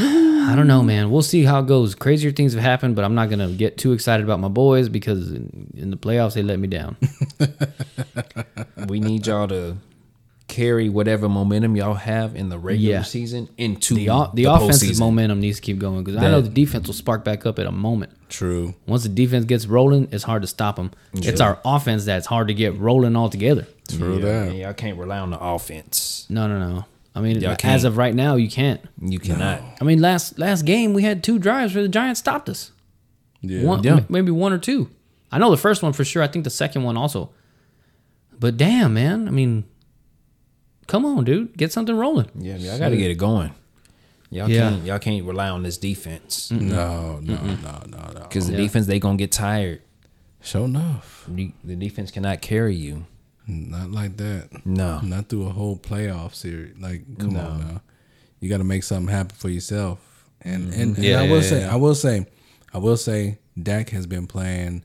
I 0.00 0.54
don't 0.56 0.66
know, 0.68 0.82
man. 0.82 1.10
We'll 1.10 1.22
see 1.22 1.44
how 1.44 1.60
it 1.60 1.66
goes. 1.66 1.94
Crazier 1.94 2.30
things 2.30 2.54
have 2.54 2.62
happened, 2.62 2.94
but 2.96 3.04
I'm 3.04 3.14
not 3.14 3.30
gonna 3.30 3.50
get 3.52 3.76
too 3.78 3.92
excited 3.92 4.24
about 4.24 4.40
my 4.40 4.48
boys 4.48 4.88
because 4.88 5.30
in, 5.32 5.72
in 5.76 5.90
the 5.90 5.96
playoffs 5.96 6.34
they 6.34 6.42
let 6.42 6.58
me 6.58 6.68
down. 6.68 6.96
We 8.88 9.00
need 9.00 9.26
y'all 9.26 9.48
to 9.48 9.76
carry 10.46 10.88
whatever 10.88 11.28
momentum 11.28 11.76
y'all 11.76 11.94
have 11.94 12.36
in 12.36 12.48
the 12.48 12.58
regular 12.58 12.94
Yeah. 12.94 13.02
season 13.02 13.48
into 13.58 13.94
The 13.94 14.08
o- 14.10 14.30
the, 14.32 14.44
the 14.44 14.52
offensive 14.52 14.90
postseason. 14.90 15.00
momentum 15.00 15.40
needs 15.40 15.56
to 15.56 15.62
keep 15.62 15.78
going 15.78 16.04
because 16.04 16.22
I 16.22 16.30
know 16.30 16.40
the 16.40 16.48
defense 16.48 16.86
will 16.86 16.94
spark 16.94 17.24
back 17.24 17.44
up 17.44 17.58
at 17.58 17.66
a 17.66 17.72
moment. 17.72 18.12
True. 18.28 18.74
Once 18.86 19.02
the 19.04 19.08
defense 19.08 19.44
gets 19.46 19.66
rolling, 19.66 20.08
it's 20.12 20.24
hard 20.24 20.42
to 20.42 20.48
stop 20.48 20.76
them. 20.76 20.90
It's 21.14 21.40
our 21.40 21.58
offense 21.64 22.04
that's 22.04 22.26
hard 22.26 22.48
to 22.48 22.54
get 22.54 22.76
rolling 22.76 23.16
altogether. 23.16 23.66
True 23.88 24.16
Yeah, 24.18 24.44
that. 24.44 24.54
y'all 24.54 24.74
can't 24.74 24.98
rely 24.98 25.18
on 25.18 25.30
the 25.30 25.40
offense. 25.40 26.26
No, 26.28 26.46
no, 26.46 26.58
no. 26.58 26.84
I 27.14 27.20
mean, 27.20 27.40
Y'all 27.40 27.52
as 27.52 27.56
can't. 27.56 27.84
of 27.84 27.96
right 27.96 28.14
now, 28.14 28.36
you 28.36 28.48
can't. 28.50 28.80
You 29.00 29.18
cannot. 29.18 29.62
I 29.80 29.84
mean, 29.84 30.00
last 30.00 30.38
last 30.38 30.62
game 30.66 30.92
we 30.92 31.02
had 31.02 31.24
two 31.24 31.38
drives 31.38 31.74
where 31.74 31.82
the 31.82 31.88
Giants 31.88 32.20
stopped 32.20 32.48
us. 32.48 32.70
Yeah. 33.40 33.62
One, 33.64 33.82
Yeah. 33.82 34.00
maybe 34.08 34.30
one 34.30 34.52
or 34.52 34.58
two. 34.58 34.90
I 35.32 35.38
know 35.38 35.50
the 35.50 35.56
first 35.56 35.82
one 35.82 35.92
for 35.94 36.04
sure. 36.04 36.22
I 36.22 36.28
think 36.28 36.44
the 36.44 36.50
second 36.50 36.84
one 36.84 36.96
also. 36.96 37.30
But 38.38 38.56
damn, 38.56 38.94
man. 38.94 39.26
I 39.26 39.30
mean, 39.30 39.64
come 40.86 41.04
on, 41.04 41.24
dude, 41.24 41.56
get 41.56 41.72
something 41.72 41.96
rolling. 41.96 42.30
Yeah, 42.38 42.56
y'all 42.56 42.78
got 42.78 42.90
to 42.90 42.96
get 42.96 43.10
it 43.10 43.16
going. 43.18 43.52
Y'all 44.30 44.48
Yeah. 44.50 44.70
can't. 44.70 44.84
Y'all 44.84 44.98
can't 44.98 45.24
rely 45.24 45.48
on 45.48 45.62
this 45.62 45.78
defense 45.78 46.50
No, 46.50 47.18
no, 47.20 47.34
no, 47.34 47.82
no, 47.86 47.98
no. 48.14 48.20
because 48.22 48.46
the 48.46 48.52
Yeah. 48.52 48.58
defense 48.58 48.86
they 48.86 48.98
gonna 48.98 49.16
get 49.16 49.32
tired. 49.32 49.80
Sure 50.42 50.64
enough. 50.66 51.24
The 51.28 51.52
the 51.64 51.76
defense 51.76 52.10
cannot 52.10 52.40
carry 52.42 52.76
you. 52.76 53.06
Not 53.46 53.90
like 53.90 54.18
that. 54.18 54.66
No. 54.66 55.00
Not 55.00 55.28
through 55.28 55.46
a 55.46 55.50
whole 55.50 55.76
playoff 55.78 56.34
series. 56.34 56.74
Like, 56.78 57.02
come 57.18 57.30
No. 57.30 57.40
on 57.40 57.60
now. 57.60 57.80
You 58.40 58.48
got 58.50 58.58
to 58.58 58.64
make 58.64 58.82
something 58.84 59.12
happen 59.12 59.34
for 59.36 59.48
yourself. 59.48 59.98
And 60.42 60.72
and, 60.74 60.96
and 60.96 60.98
Yeah, 61.04 61.20
I 61.20 61.28
will 61.28 61.36
yeah, 61.42 61.48
say, 61.48 61.60
yeah. 61.60 61.72
I 61.72 61.76
will 61.76 61.94
say, 61.94 62.26
I 62.74 62.78
will 62.78 62.96
say, 62.98 63.38
Dak 63.60 63.88
has 63.90 64.06
been 64.06 64.26
playing 64.26 64.82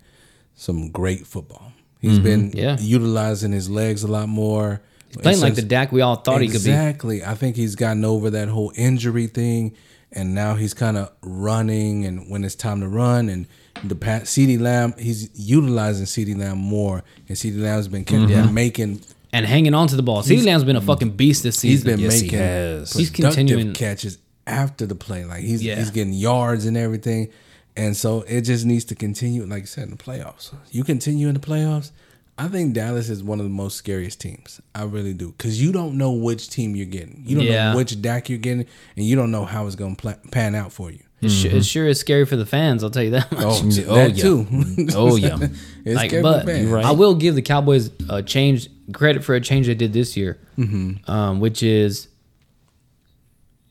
some 0.56 0.90
great 0.92 1.28
football. 1.28 1.74
He's 2.00 2.20
been 2.20 2.50
Mm-hmm. 2.52 2.58
Yeah. 2.58 2.78
utilizing 2.80 3.52
his 3.52 3.70
legs 3.70 4.04
a 4.04 4.08
lot 4.08 4.30
more. 4.30 4.82
Playing 5.22 5.40
like 5.42 5.56
the 5.56 5.62
Dak 5.62 5.92
we 5.92 6.02
all 6.02 6.16
thought 6.16 6.42
he 6.42 6.48
could 6.48 6.64
be. 6.64 6.70
Exactly. 6.72 7.24
I 7.24 7.36
think 7.36 7.56
he's 7.56 7.76
gotten 7.76 8.04
over 8.06 8.30
that 8.32 8.48
whole 8.50 8.72
injury 8.76 9.28
thing, 9.28 9.76
and 10.12 10.34
now 10.34 10.56
he's 10.56 10.74
kind 10.74 10.98
of 10.98 11.12
running. 11.22 12.06
And 12.06 12.30
when 12.30 12.44
it's 12.44 12.56
time 12.56 12.82
to 12.82 12.88
run, 12.88 13.30
and 13.30 13.48
the 13.84 13.96
pat 13.96 14.24
CeeDee 14.24 14.60
Lamb, 14.60 14.94
he's 14.98 15.30
utilizing 15.36 16.06
CeeDee 16.06 16.38
Lamb 16.38 16.58
more, 16.58 17.04
and 17.28 17.38
CeeDee 17.38 17.62
Lamb's 17.62 17.88
been 17.88 18.06
Mm-hmm. 18.06 18.54
making. 18.54 19.02
And 19.32 19.46
hanging 19.46 19.74
on 19.74 19.88
to 19.88 19.96
the 19.96 20.04
ball. 20.04 20.22
CeeDee 20.24 20.46
Lamb's 20.46 20.64
been 20.64 20.76
a 20.76 20.82
fucking 20.82 21.12
beast 21.12 21.44
this 21.44 21.60
He's 21.62 21.80
season. 21.82 21.92
been 21.92 22.00
Yes, 22.00 22.20
he 22.20 22.26
making 22.28 22.40
has. 22.40 22.94
He's 22.94 23.10
continuing- 23.10 23.74
catches 23.74 24.18
after 24.46 24.86
the 24.86 24.94
play. 24.96 25.26
Like 25.26 25.42
he's 25.42 25.64
Yeah. 25.64 25.76
he's 25.76 25.90
getting 25.90 26.14
yards 26.14 26.66
and 26.66 26.76
everything, 26.78 27.30
and 27.76 27.96
so 27.98 28.22
it 28.28 28.42
just 28.42 28.66
needs 28.66 28.86
to 28.86 28.96
continue. 28.96 29.46
Like 29.46 29.62
you 29.62 29.68
said 29.68 29.86
in 29.86 29.90
the 29.92 29.96
playoffs, 29.98 30.52
you 30.72 30.84
continue 30.84 31.28
in 31.30 31.34
the 31.34 31.40
playoffs. 31.40 31.92
I 32.38 32.48
think 32.48 32.74
Dallas 32.74 33.10
is 33.10 33.24
one 33.24 33.40
of 33.40 33.46
the 33.46 33.52
most 33.52 33.76
scariest 33.78 34.20
teams. 34.20 34.60
I 34.74 34.84
really 34.86 35.14
do, 35.14 35.32
because 35.38 35.62
you 35.62 35.72
don't 35.72 35.98
know 36.00 36.12
which 36.14 36.50
team 36.50 36.76
you're 36.76 36.88
getting. 36.88 37.24
You 37.28 37.38
don't 37.38 37.46
Yeah. 37.46 37.72
know 37.72 37.78
which 37.78 38.02
Dak 38.02 38.28
you're 38.30 38.40
getting, 38.40 38.66
and 38.98 39.06
you 39.06 39.16
don't 39.16 39.30
know 39.32 39.46
how 39.46 39.68
it's 39.68 39.76
going 39.76 39.96
to 39.96 40.02
pla- 40.02 40.16
pan 40.32 40.56
out 40.56 40.72
for 40.74 40.90
you. 40.92 41.00
It, 41.22 41.30
su- 41.30 41.48
it 41.50 41.64
sure 41.64 41.88
is 41.88 42.00
scary 42.00 42.26
for 42.26 42.36
the 42.36 42.46
fans. 42.46 42.84
I'll 42.84 42.90
tell 42.90 43.04
you 43.04 43.12
that 43.12 43.32
much. 43.32 43.42
Oh, 43.46 43.62
Oh, 43.88 44.06
yeah. 44.08 44.14
too. 44.14 44.48
Oh, 44.96 45.16
yeah. 45.16 45.38
it's 45.86 45.96
Like, 45.96 46.10
scary 46.10 46.24
but 46.24 46.42
for 46.42 46.48
fans. 46.48 46.68
Right. 46.70 46.84
I 46.86 46.92
will 46.92 47.16
give 47.16 47.36
the 47.36 47.42
Cowboys 47.44 47.92
a 48.10 48.22
change 48.24 48.68
credit 48.92 49.24
for 49.24 49.36
a 49.36 49.40
change 49.40 49.68
they 49.68 49.76
did 49.76 49.94
this 49.94 50.18
year, 50.18 50.38
Mm-hmm. 50.58 51.10
um, 51.10 51.40
which 51.40 51.62
is 51.64 52.08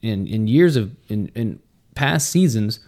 in 0.03 0.27
in 0.27 0.47
years 0.47 0.77
of 0.77 0.93
in 1.09 1.31
in 1.35 1.59
past 1.95 2.31
seasons, 2.31 2.81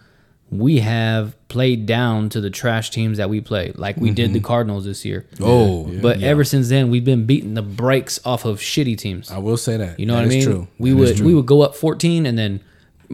we 0.51 0.79
have 0.79 1.35
played 1.47 1.85
down 1.85 2.29
to 2.29 2.39
the 2.39 2.49
trash 2.49 2.89
teams 2.91 3.17
that 3.17 3.29
we 3.29 3.41
play, 3.41 3.71
like 3.75 3.97
we 3.97 4.11
did 4.11 4.31
the 4.33 4.39
Cardinals 4.39 4.85
this 4.85 5.03
year. 5.03 5.25
Oh, 5.41 5.91
but 6.01 6.21
ever 6.21 6.43
since 6.43 6.69
then, 6.69 6.89
we've 6.89 7.03
been 7.05 7.25
beating 7.25 7.55
the 7.55 7.61
brakes 7.63 8.19
off 8.25 8.45
of 8.45 8.59
shitty 8.59 8.97
teams. 8.97 9.31
I 9.31 9.39
will 9.39 9.57
say 9.57 9.77
that. 9.77 9.99
You 9.99 10.05
know 10.05 10.13
That 10.15 10.21
what 10.21 10.25
I 10.25 10.29
mean? 10.29 10.43
True. 10.43 10.67
We 10.77 10.91
That 10.91 10.95
is 11.01 11.09
would 11.09 11.17
true. 11.17 11.25
we 11.27 11.35
would 11.35 11.45
go 11.47 11.61
up 11.61 11.75
fourteen 11.75 12.25
and 12.25 12.37
then, 12.37 12.61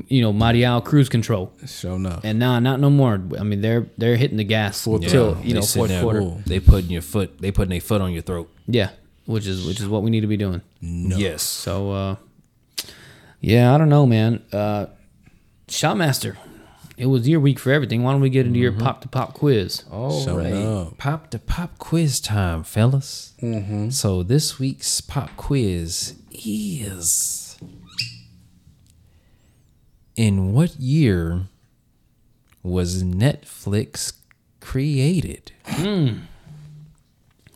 you 0.07 0.21
know, 0.21 0.33
Marial 0.33 0.81
cruise 0.81 1.07
control. 1.09 1.53
Sure 1.65 1.95
enough. 1.95 2.21
And 2.23 2.37
now, 2.37 2.59
not 2.59 2.79
no 2.81 2.89
more. 2.89 3.21
I 3.39 3.43
mean, 3.43 3.61
they're 3.61 3.87
they're 3.97 4.17
hitting 4.17 4.37
the 4.37 4.43
gas 4.43 4.83
Fourth 4.83 5.07
till 5.07 5.37
you 5.41 5.53
know 5.53 5.61
They 5.61 5.65
sit 5.65 5.79
fourth 5.79 5.89
there, 5.89 6.01
quarter. 6.01 6.43
They 6.45 6.59
putting 6.59 6.89
your 6.91 7.01
foot. 7.01 7.39
They 7.39 7.51
putting 7.51 7.69
their 7.71 7.81
foot 7.81 8.01
on 8.01 8.11
your 8.11 8.23
throat. 8.23 8.49
Yeah, 8.67 8.89
which 9.25 9.47
is 9.47 9.65
which 9.65 9.79
is 9.79 9.87
what 9.87 10.03
we 10.03 10.09
need 10.09 10.21
to 10.21 10.27
be 10.27 10.37
doing. 10.37 10.61
Yes. 10.81 11.43
So, 11.43 11.91
uh, 11.91 12.15
yeah, 13.39 13.73
I 13.73 13.77
don't 13.77 13.89
know, 13.89 14.05
man. 14.05 14.43
Uh, 14.51 14.87
Shotmaster, 15.67 16.35
it 17.01 17.07
was 17.07 17.27
your 17.27 17.39
week 17.39 17.57
for 17.57 17.71
everything. 17.71 18.03
Why 18.03 18.11
don't 18.11 18.21
we 18.21 18.29
get 18.29 18.45
into 18.45 18.59
your 18.59 18.71
mm-hmm. 18.71 18.83
pop 18.83 19.01
to 19.01 19.07
pop 19.07 19.33
quiz? 19.33 19.85
Oh, 19.89 20.03
All 20.03 20.23
Show 20.23 20.37
right. 20.37 20.53
up. 20.53 20.99
Pop 20.99 21.31
to 21.31 21.39
pop 21.39 21.79
quiz 21.79 22.19
time, 22.19 22.61
fellas. 22.63 23.33
Mm-hmm. 23.41 23.89
So 23.89 24.21
this 24.21 24.59
week's 24.59 25.01
pop 25.01 25.35
quiz 25.35 26.13
is 26.31 27.57
In 30.15 30.53
what 30.53 30.75
year 30.75 31.47
was 32.61 33.01
Netflix 33.01 34.13
created? 34.59 35.53
Hmm. 35.65 36.19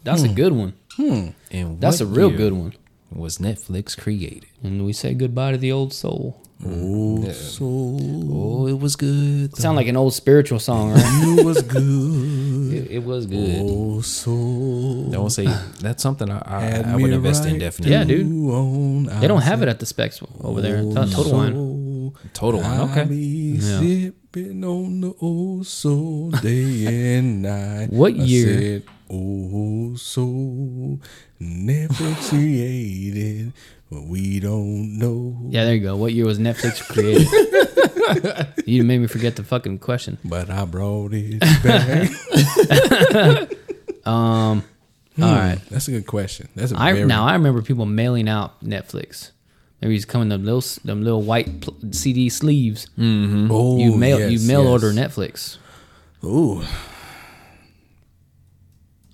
That's 0.04 0.24
a 0.24 0.28
hmm. 0.30 0.34
good 0.34 0.54
one. 0.54 0.74
Hmm. 0.96 1.28
In 1.52 1.80
That's 1.80 2.02
a 2.02 2.08
real 2.08 2.32
good 2.32 2.54
one. 2.54 2.74
Was 3.12 3.38
Netflix 3.38 3.96
created? 3.96 4.50
And 4.64 4.84
we 4.84 4.92
say 4.92 5.14
goodbye 5.14 5.52
to 5.52 5.58
the 5.60 5.72
old 5.72 5.94
soul. 5.94 6.42
Oh, 6.66 7.24
so 7.32 7.66
Oh, 7.66 8.68
it 8.68 8.80
was 8.80 8.96
good. 8.96 9.56
Sound 9.58 9.76
like 9.76 9.88
an 9.88 9.98
old 9.98 10.14
spiritual 10.14 10.60
song, 10.60 10.94
right? 10.94 11.24
you 11.38 11.46
was 11.46 11.62
good. 11.62 12.74
it, 12.74 12.92
it 12.92 13.04
was 13.04 13.26
good. 13.26 13.62
Oh, 13.62 14.02
so 14.02 14.32
Don't 15.12 15.30
say 15.30 15.46
that's 15.82 16.02
something 16.02 16.30
I, 16.30 16.40
I, 16.46 16.92
I 16.92 16.96
would 16.96 17.04
me 17.10 17.14
invest 17.14 17.46
in 17.46 17.60
definitely. 17.60 17.92
Yeah, 17.94 18.04
dude. 18.06 18.28
on 18.52 19.04
They 19.20 19.28
don't 19.28 19.42
have 19.42 19.62
it 19.62 19.68
at 19.68 19.80
the 19.80 19.86
specs 19.86 20.22
over 20.42 20.62
there. 20.62 20.82
T- 20.82 20.94
Total 21.14 21.34
Wine. 21.34 22.14
Total 22.34 22.62
Wine, 22.62 22.80
I 22.80 22.84
okay. 22.92 23.04
be 23.06 23.60
Yeah. 23.60 23.80
sipping 23.80 24.64
on 24.64 25.02
the 25.02 25.14
old 25.20 25.68
soul 25.68 26.32
day 26.32 27.16
and 27.18 27.42
night. 27.42 27.90
What 27.92 28.14
I 28.14 28.24
year? 28.24 28.60
Said, 28.60 28.84
oh, 29.12 29.96
so 29.98 31.00
Netflix 31.42 32.30
created, 32.30 33.52
but 33.92 34.04
we 34.04 34.40
don't 34.40 34.98
know. 35.00 35.38
Yeah, 35.50 35.66
there 35.66 35.76
you 35.76 35.82
go. 35.82 35.96
What 35.96 36.14
year 36.14 36.26
was 36.26 36.40
Netflix 36.40 36.82
created? 36.88 37.28
you 38.68 38.84
made 38.84 39.00
me 39.00 39.08
forget 39.08 39.36
the 39.36 39.44
fucking 39.44 39.80
question. 39.80 40.18
But 40.24 40.50
I 40.50 40.66
brought 40.66 41.12
it 41.14 41.40
back. 41.64 43.52
Um, 44.06 44.64
hmm, 45.16 45.24
all 45.24 45.34
right. 45.34 45.58
That's 45.72 45.88
a 45.88 45.92
good 45.92 46.06
question. 46.06 46.48
That's 46.54 46.72
a 46.72 46.80
I 46.80 46.94
very, 46.94 47.06
now 47.08 47.26
I 47.26 47.34
remember 47.34 47.64
people 47.64 47.88
mailing 47.88 48.30
out 48.30 48.64
Netflix. 48.64 49.32
Maybe 49.82 49.96
he's 49.96 50.06
coming 50.06 50.30
them 50.30 50.46
little 50.46 50.62
them 50.84 51.04
little 51.04 51.24
white 51.24 51.62
pl- 51.62 51.76
CD 51.92 52.30
sleeves. 52.30 52.88
Mm-hmm. 53.00 53.48
Oh, 53.50 53.80
You 53.80 53.96
mail 53.98 54.20
yes, 54.20 54.32
you 54.32 54.48
mail 54.48 54.62
yes. 54.64 54.70
order 54.70 54.92
Netflix. 54.92 55.58
Ooh, 56.24 56.64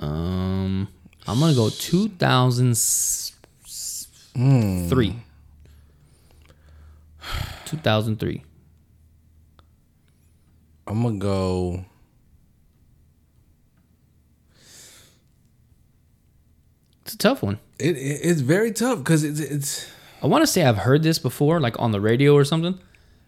Um, 0.02 0.88
I'm 1.28 1.40
gonna 1.40 1.54
go 1.56 1.70
Hmm. 4.36 4.88
2003. 4.90 5.16
2003. 7.66 8.44
I'm 10.88 11.04
gonna 11.04 11.18
go. 11.18 11.86
It's 17.04 17.14
a 17.14 17.18
tough 17.18 17.44
one. 17.44 17.60
It, 17.80 17.98
it 17.98 18.20
it's 18.24 18.42
very 18.42 18.72
tough 18.72 19.00
because 19.00 19.24
it's 19.24 19.40
it's 19.40 19.92
I 20.22 20.28
want 20.28 20.44
to 20.44 20.48
say 20.48 20.64
I've 20.64 20.78
heard 20.78 21.04
this 21.04 21.20
before, 21.20 21.60
like 21.60 21.80
on 21.80 21.92
the 21.92 22.02
radio 22.02 22.34
or 22.34 22.44
something, 22.44 22.80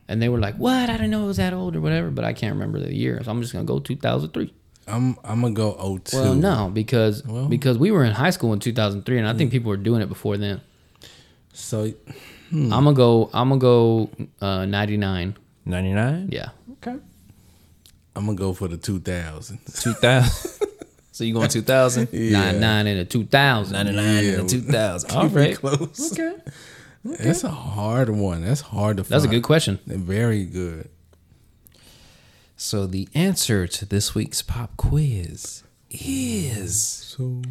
and 0.08 0.22
they 0.22 0.30
were 0.30 0.40
like, 0.40 0.56
"What? 0.56 0.90
I 0.90 0.94
didn't 0.94 1.12
know 1.12 1.24
it 1.24 1.28
was 1.28 1.38
that 1.38 1.54
old 1.54 1.76
or 1.76 1.82
whatever," 1.82 2.12
but 2.12 2.24
I 2.24 2.34
can't 2.34 2.54
remember 2.54 2.80
the 2.80 2.94
year, 2.94 3.22
so 3.24 3.32
I'm 3.32 3.42
just 3.42 3.54
gonna 3.54 3.66
go 3.66 3.80
2003. 3.80 4.54
I'm 4.88 5.18
I'm 5.24 5.42
gonna 5.42 5.54
go 5.54 6.00
02. 6.00 6.18
Well, 6.18 6.36
no, 6.36 6.70
because 6.74 7.26
Well- 7.26 7.48
because 7.48 7.78
we 7.78 7.92
were 7.92 8.04
in 8.04 8.12
high 8.12 8.30
school 8.32 8.54
in 8.54 8.60
2003, 8.60 9.18
and 9.18 9.28
I 9.28 9.32
hmm. 9.32 9.38
think 9.38 9.52
people 9.52 9.70
were 9.70 9.78
doing 9.78 10.02
it 10.02 10.10
before 10.10 10.38
then. 10.38 10.62
So 11.54 11.92
I'm 12.52 12.70
gonna 12.70 12.94
go. 12.94 13.30
I'm 13.34 13.50
gonna 13.50 13.60
go 13.60 14.10
uh, 14.42 14.66
99. 14.66 15.38
99? 15.66 16.30
Yeah. 16.32 16.50
Okay. 16.74 16.98
I'm 18.16 18.26
gonna 18.26 18.36
go 18.38 18.54
for 18.54 18.68
the 18.68 18.78
2000. 18.78 19.60
2000. 19.82 20.68
so 21.12 21.24
you 21.24 21.34
going 21.34 21.50
2000? 21.50 22.12
Nine 22.12 22.60
nine 22.60 22.88
and 22.88 23.00
a 23.00 23.06
2000. 23.06 23.74
99 23.74 24.24
Yeah, 24.24 24.32
and 24.34 24.44
we- 24.44 24.50
2000. 24.50 25.12
All 25.12 25.24
Keep 25.28 25.32
it 25.32 25.40
right. 25.40 25.56
close. 25.56 26.12
Okay. 26.12 26.36
That's 27.06 27.44
a 27.44 27.50
hard 27.50 28.10
one. 28.10 28.44
That's 28.46 28.62
hard 28.62 28.98
to 28.98 29.04
find. 29.04 29.12
That's 29.14 29.26
a 29.26 29.28
good 29.28 29.44
question. 29.44 29.80
Very 29.86 30.46
good. 30.46 30.90
So 32.56 32.86
the 32.86 33.10
answer 33.14 33.68
to 33.68 33.86
this 33.86 34.16
week's 34.16 34.42
pop 34.42 34.78
quiz 34.78 35.64
is 35.90 37.03
So 37.16 37.44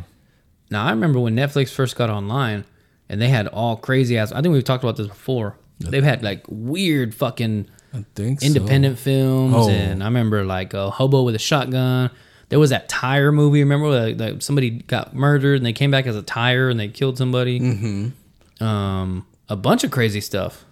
Now 0.71 0.87
I 0.87 0.91
remember 0.91 1.19
when 1.19 1.35
Netflix 1.35 1.75
first 1.75 1.97
got 1.97 2.09
online, 2.09 2.65
and 3.09 3.21
they 3.21 3.29
had 3.29 3.49
all 3.49 3.77
crazy 3.77 4.17
ass. 4.17 4.31
I 4.31 4.41
think 4.43 4.53
we've 4.53 4.63
talked 4.63 4.85
about 4.85 4.97
this 4.97 5.09
before. 5.09 5.57
They've 5.81 6.05
had 6.05 6.23
like 6.23 6.45
weird 6.49 7.17
fucking 7.17 7.67
I 7.93 8.05
think 8.15 8.43
so. 8.43 8.47
independent 8.47 8.97
films, 9.01 9.55
Oh. 9.57 9.69
and 9.71 10.05
I 10.05 10.07
remember 10.07 10.45
like 10.45 10.73
a 10.75 10.91
hobo 10.91 11.25
with 11.25 11.35
a 11.35 11.39
shotgun. 11.41 12.11
There 12.49 12.59
was 12.59 12.71
that 12.71 12.89
tire 12.89 13.31
movie. 13.31 13.61
Remember, 13.61 13.89
where, 13.89 14.15
like, 14.15 14.43
somebody 14.43 14.71
got 14.71 15.15
murdered 15.15 15.57
and 15.57 15.67
they 15.67 15.73
came 15.73 15.91
back 15.91 16.07
as 16.07 16.17
a 16.17 16.23
tire 16.23 16.69
and 16.69 16.81
they 16.81 16.89
killed 16.89 17.19
somebody. 17.19 17.61
Mm-hmm. 17.61 18.65
Um, 18.65 19.27
a 19.49 19.57
bunch 19.57 19.85
of 19.85 19.91
crazy 19.91 20.21
stuff. 20.21 20.65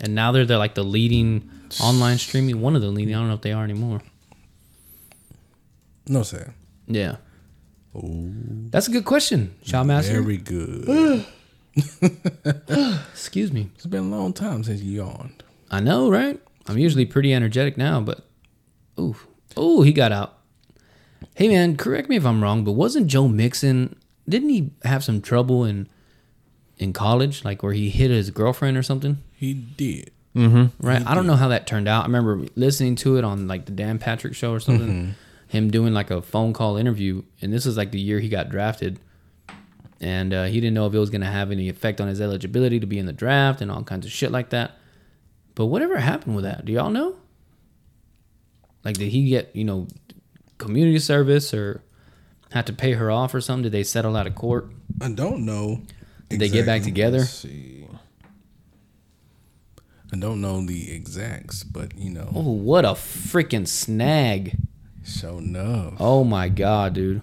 And 0.00 0.14
now 0.14 0.32
they're 0.32 0.44
they're 0.44 0.58
like 0.58 0.74
the 0.74 0.84
leading 0.84 1.50
online 1.80 2.18
streaming. 2.18 2.60
One 2.60 2.74
of 2.74 2.82
the 2.82 2.88
leading. 2.88 3.14
I 3.14 3.18
don't 3.18 3.28
know 3.28 3.34
if 3.34 3.42
they 3.42 3.52
are 3.52 3.64
anymore. 3.64 4.02
No 6.08 6.22
sir. 6.22 6.52
Yeah. 6.86 7.16
That's 7.94 8.88
a 8.88 8.90
good 8.90 9.04
question, 9.04 9.54
Shot 9.64 9.86
Master. 9.86 10.22
Very 10.22 10.38
good. 10.38 11.26
Excuse 13.12 13.52
me. 13.52 13.70
it's 13.74 13.86
been 13.86 14.04
a 14.04 14.16
long 14.16 14.32
time 14.32 14.64
since 14.64 14.80
you 14.80 14.96
yawned. 14.96 15.42
I 15.70 15.80
know, 15.80 16.10
right? 16.10 16.40
I'm 16.66 16.78
usually 16.78 17.04
pretty 17.04 17.34
energetic 17.34 17.76
now, 17.76 18.00
but 18.00 18.26
ooh, 18.98 19.16
ooh, 19.58 19.82
he 19.82 19.92
got 19.92 20.12
out. 20.12 20.38
Hey 21.34 21.48
man, 21.48 21.76
correct 21.76 22.08
me 22.08 22.16
if 22.16 22.24
I'm 22.26 22.42
wrong, 22.42 22.64
but 22.64 22.72
wasn't 22.72 23.06
Joe 23.06 23.28
Mixon? 23.28 23.96
Didn't 24.28 24.48
he 24.50 24.70
have 24.84 25.02
some 25.04 25.20
trouble 25.20 25.64
in 25.64 25.88
in 26.78 26.92
college, 26.92 27.44
like 27.44 27.62
where 27.62 27.72
he 27.72 27.90
hit 27.90 28.10
his 28.10 28.30
girlfriend 28.30 28.76
or 28.76 28.82
something? 28.82 29.18
He 29.32 29.54
did. 29.54 30.10
Right? 30.80 31.06
I 31.06 31.14
don't 31.14 31.26
know 31.26 31.36
how 31.36 31.48
that 31.48 31.66
turned 31.66 31.88
out. 31.88 32.04
I 32.04 32.06
remember 32.06 32.46
listening 32.56 32.96
to 32.96 33.16
it 33.18 33.24
on 33.24 33.46
like 33.48 33.66
the 33.66 33.72
Dan 33.72 33.98
Patrick 33.98 34.34
show 34.34 34.52
or 34.52 34.60
something. 34.60 35.14
Him 35.48 35.70
doing 35.70 35.92
like 35.92 36.10
a 36.10 36.22
phone 36.22 36.54
call 36.54 36.78
interview, 36.78 37.22
and 37.42 37.52
this 37.52 37.66
was 37.66 37.76
like 37.76 37.90
the 37.90 38.00
year 38.00 38.18
he 38.20 38.28
got 38.30 38.48
drafted. 38.48 38.98
And 40.00 40.32
uh, 40.32 40.44
he 40.44 40.54
didn't 40.54 40.74
know 40.74 40.86
if 40.86 40.94
it 40.94 40.98
was 40.98 41.10
going 41.10 41.20
to 41.20 41.28
have 41.28 41.52
any 41.52 41.68
effect 41.68 42.00
on 42.00 42.08
his 42.08 42.20
eligibility 42.20 42.80
to 42.80 42.86
be 42.86 42.98
in 42.98 43.06
the 43.06 43.12
draft 43.12 43.60
and 43.60 43.70
all 43.70 43.84
kinds 43.84 44.04
of 44.04 44.10
shit 44.10 44.32
like 44.32 44.50
that. 44.50 44.72
But 45.54 45.66
whatever 45.66 45.98
happened 45.98 46.34
with 46.34 46.44
that? 46.44 46.64
Do 46.64 46.72
y'all 46.72 46.90
know? 46.90 47.16
Like, 48.84 48.96
did 48.96 49.10
he 49.10 49.28
get 49.28 49.54
you 49.54 49.64
know 49.64 49.86
community 50.62 50.98
service 50.98 51.52
or 51.52 51.82
had 52.52 52.66
to 52.66 52.72
pay 52.72 52.92
her 52.92 53.10
off 53.10 53.34
or 53.34 53.40
something? 53.40 53.64
Did 53.64 53.72
they 53.72 53.82
settle 53.82 54.16
out 54.16 54.26
of 54.26 54.34
court? 54.34 54.70
I 55.00 55.10
don't 55.10 55.44
know. 55.44 55.82
Did 56.28 56.40
they 56.40 56.48
get 56.48 56.66
back 56.66 56.82
together? 56.82 57.18
Let's 57.18 57.30
see. 57.30 57.86
I 60.12 60.16
don't 60.18 60.40
know 60.42 60.64
the 60.64 60.92
exacts, 60.92 61.64
but 61.64 61.96
you 61.96 62.10
know, 62.10 62.30
Oh, 62.34 62.52
what 62.52 62.84
a 62.84 62.88
freaking 62.88 63.66
snag! 63.66 64.58
So 65.02 65.38
enough. 65.38 65.94
Oh 65.98 66.22
my 66.22 66.48
god, 66.48 66.92
dude. 66.92 67.22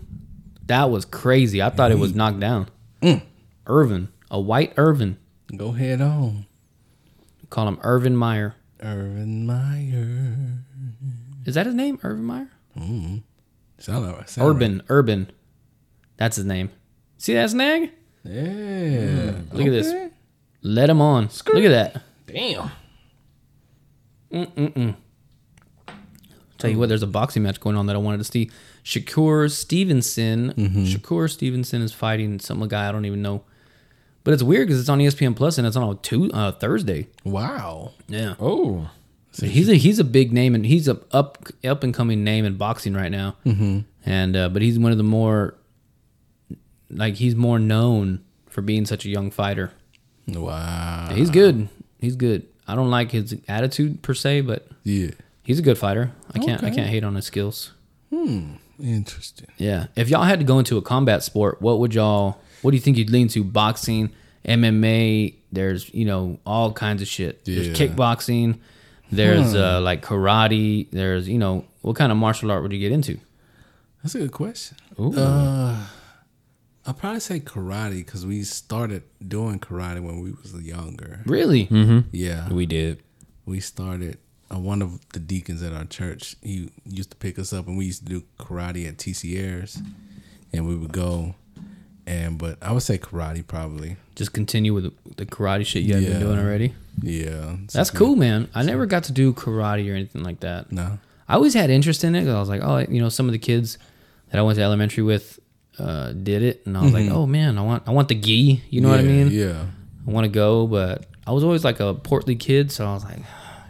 That 0.65 0.89
was 0.89 1.05
crazy. 1.05 1.61
I 1.61 1.69
thought 1.69 1.91
it 1.91 1.99
was 1.99 2.13
mm. 2.13 2.15
knocked 2.15 2.39
down. 2.39 2.69
Mm. 3.01 3.21
Irvin. 3.67 4.09
A 4.31 4.39
white 4.39 4.73
Irvin. 4.75 5.17
Go 5.55 5.71
head 5.71 6.01
on. 6.01 6.45
Call 7.49 7.67
him 7.67 7.79
Irvin 7.81 8.15
Meyer. 8.15 8.55
Irvin 8.81 9.45
Meyer. 9.45 10.63
Is 11.45 11.55
that 11.55 11.65
his 11.65 11.75
name? 11.75 11.99
Irvin 12.03 12.25
Meyer? 12.25 12.49
Mm-hmm. 12.77 13.17
Sound 13.79 14.29
sound 14.29 14.49
Urban. 14.49 14.83
Urban. 14.89 15.31
That's 16.17 16.35
his 16.35 16.45
name. 16.45 16.69
See 17.17 17.33
that 17.33 17.49
snag? 17.49 17.91
Yeah. 18.23 19.33
Look 19.51 19.67
at 19.67 19.71
this. 19.71 20.11
Let 20.61 20.89
him 20.89 21.01
on. 21.01 21.29
Look 21.53 21.63
at 21.63 21.69
that. 21.69 22.01
Damn. 22.27 22.71
Mm-mm-mm. 24.31 24.95
Tell 26.57 26.69
you 26.69 26.77
what, 26.77 26.89
there's 26.89 27.03
a 27.03 27.07
boxing 27.07 27.43
match 27.43 27.59
going 27.61 27.77
on 27.77 27.85
that 27.87 27.95
I 27.95 27.99
wanted 27.99 28.17
to 28.17 28.25
see. 28.25 28.51
Shakur 28.83 29.49
Stevenson. 29.49 30.53
Shakur 30.53 31.29
Stevenson 31.29 31.81
is 31.81 31.93
fighting 31.93 32.39
some 32.39 32.65
guy 32.67 32.89
I 32.89 32.91
don't 32.91 33.05
even 33.05 33.21
know. 33.21 33.43
But 34.25 34.33
it's 34.33 34.43
weird 34.43 34.67
because 34.67 34.81
it's 34.81 34.89
on 34.89 34.99
ESPN 34.99 35.35
Plus 35.35 35.57
and 35.57 35.65
it's 35.65 35.77
on 35.77 35.89
a 35.89 35.95
two, 35.95 36.29
uh, 36.33 36.51
Thursday. 36.51 37.07
Wow. 37.23 37.93
Yeah. 38.07 38.35
Oh. 38.39 38.89
He's 39.37 39.69
a 39.69 39.75
he's 39.75 39.99
a 39.99 40.03
big 40.03 40.33
name 40.33 40.55
and 40.55 40.65
he's 40.65 40.87
a 40.87 40.99
up 41.11 41.47
up 41.63 41.83
and 41.83 41.93
coming 41.93 42.23
name 42.23 42.45
in 42.45 42.55
boxing 42.57 42.93
right 42.93 43.11
now. 43.11 43.35
Mm-hmm. 43.45 43.79
And 44.05 44.35
uh, 44.35 44.49
but 44.49 44.61
he's 44.61 44.77
one 44.79 44.91
of 44.91 44.97
the 44.97 45.03
more 45.03 45.55
like 46.89 47.15
he's 47.15 47.35
more 47.35 47.59
known 47.59 48.23
for 48.47 48.61
being 48.61 48.85
such 48.85 49.05
a 49.05 49.09
young 49.09 49.31
fighter. 49.31 49.71
Wow. 50.27 51.09
He's 51.13 51.29
good. 51.29 51.69
He's 51.99 52.15
good. 52.15 52.47
I 52.67 52.75
don't 52.75 52.89
like 52.89 53.11
his 53.11 53.35
attitude 53.47 54.01
per 54.01 54.13
se, 54.13 54.41
but 54.41 54.67
Yeah. 54.83 55.11
he's 55.43 55.59
a 55.59 55.61
good 55.61 55.77
fighter. 55.77 56.11
I 56.33 56.39
can't 56.39 56.63
I 56.63 56.69
can't 56.71 56.89
hate 56.89 57.03
on 57.03 57.15
his 57.15 57.25
skills. 57.25 57.71
Hmm, 58.09 58.53
interesting. 58.81 59.47
Yeah. 59.57 59.87
If 59.95 60.09
y'all 60.09 60.23
had 60.23 60.39
to 60.39 60.45
go 60.45 60.59
into 60.59 60.77
a 60.77 60.81
combat 60.81 61.23
sport, 61.23 61.61
what 61.61 61.79
would 61.79 61.93
y'all 61.93 62.39
what 62.61 62.71
do 62.71 62.77
you 62.77 62.81
think 62.81 62.97
you'd 62.97 63.09
lean 63.11 63.27
to? 63.29 63.43
Boxing, 63.43 64.09
MMA, 64.45 65.35
there's, 65.51 65.93
you 65.93 66.05
know, 66.05 66.39
all 66.45 66.73
kinds 66.73 67.01
of 67.01 67.07
shit. 67.07 67.45
There's 67.45 67.69
kickboxing, 67.69 68.59
there's 69.11 69.53
uh 69.55 69.81
like 69.81 70.03
karate, 70.03 70.89
there's, 70.91 71.27
you 71.27 71.37
know, 71.37 71.65
what 71.81 71.95
kind 71.95 72.11
of 72.11 72.17
martial 72.17 72.51
art 72.51 72.61
would 72.63 72.71
you 72.73 72.79
get 72.79 72.91
into? 72.91 73.19
That's 74.03 74.15
a 74.15 74.19
good 74.19 74.31
question. 74.31 74.77
Uh, 74.97 75.87
I'll 76.85 76.93
probably 76.93 77.19
say 77.19 77.39
karate 77.39 77.97
because 77.97 78.25
we 78.25 78.43
started 78.43 79.03
doing 79.25 79.59
karate 79.59 80.01
when 80.01 80.21
we 80.21 80.31
was 80.31 80.53
younger. 80.61 81.21
Really? 81.25 81.67
Yeah, 82.11 82.49
We 82.49 82.65
did. 82.65 83.03
we 83.45 83.59
started. 83.59 84.17
Uh, 84.51 84.57
one 84.57 84.81
of 84.81 84.99
the 85.09 85.19
deacons 85.19 85.61
at 85.61 85.73
our 85.73 85.85
church, 85.85 86.35
he 86.41 86.71
used 86.83 87.11
to 87.11 87.17
pick 87.17 87.37
us 87.37 87.53
up, 87.53 87.67
and 87.67 87.77
we 87.77 87.85
used 87.85 87.99
to 88.07 88.09
do 88.13 88.23
karate 88.39 88.87
at 88.87 88.97
TCRs, 88.97 89.79
and 90.51 90.67
we 90.67 90.75
would 90.75 90.91
go. 90.91 91.35
And 92.07 92.39
but 92.39 92.57
I 92.61 92.71
would 92.71 92.81
say 92.81 92.97
karate 92.97 93.45
probably. 93.45 93.97
Just 94.15 94.33
continue 94.33 94.73
with 94.73 94.85
the 95.17 95.25
karate 95.27 95.65
shit 95.67 95.83
you 95.83 95.93
have 95.93 96.03
been 96.03 96.19
doing 96.19 96.39
already. 96.39 96.73
Yeah, 97.01 97.55
That's 97.73 97.91
cool, 97.91 98.15
man. 98.15 98.49
I 98.55 98.63
never 98.63 98.85
got 98.85 99.03
to 99.05 99.11
do 99.11 99.33
karate 99.33 99.89
or 99.91 99.95
anything 99.95 100.23
like 100.23 100.39
that. 100.41 100.71
No, 100.71 100.99
I 101.27 101.35
always 101.35 101.53
had 101.53 101.69
interest 101.69 102.03
in 102.03 102.15
it 102.15 102.21
because 102.21 102.35
I 102.35 102.39
was 102.39 102.49
like, 102.49 102.61
oh, 102.63 102.79
you 102.79 103.01
know, 103.01 103.09
some 103.09 103.27
of 103.27 103.31
the 103.31 103.39
kids 103.39 103.77
that 104.31 104.39
I 104.39 104.41
went 104.41 104.57
to 104.57 104.63
elementary 104.63 105.03
with 105.03 105.39
uh, 105.77 106.11
did 106.13 106.41
it, 106.43 106.63
and 106.65 106.77
I 106.77 106.81
was 106.83 106.93
like, 106.93 107.09
oh 107.09 107.25
man, 107.25 107.57
I 107.57 107.61
want, 107.61 107.83
I 107.87 107.91
want 107.91 108.07
the 108.09 108.15
gi. 108.15 108.61
You 108.69 108.81
know 108.81 108.89
what 108.89 108.99
I 108.99 109.03
Mm-hmm. 109.03 109.29
Mean? 109.29 109.31
Yeah, 109.31 109.65
I 110.07 110.11
want 110.11 110.25
to 110.25 110.29
go, 110.29 110.67
but 110.67 111.05
I 111.25 111.31
was 111.31 111.43
always 111.43 111.63
like 111.63 111.79
a 111.79 111.93
portly 111.93 112.35
kid, 112.35 112.71
so 112.71 112.85
I 112.85 112.93
was 112.93 113.03
like, 113.03 113.19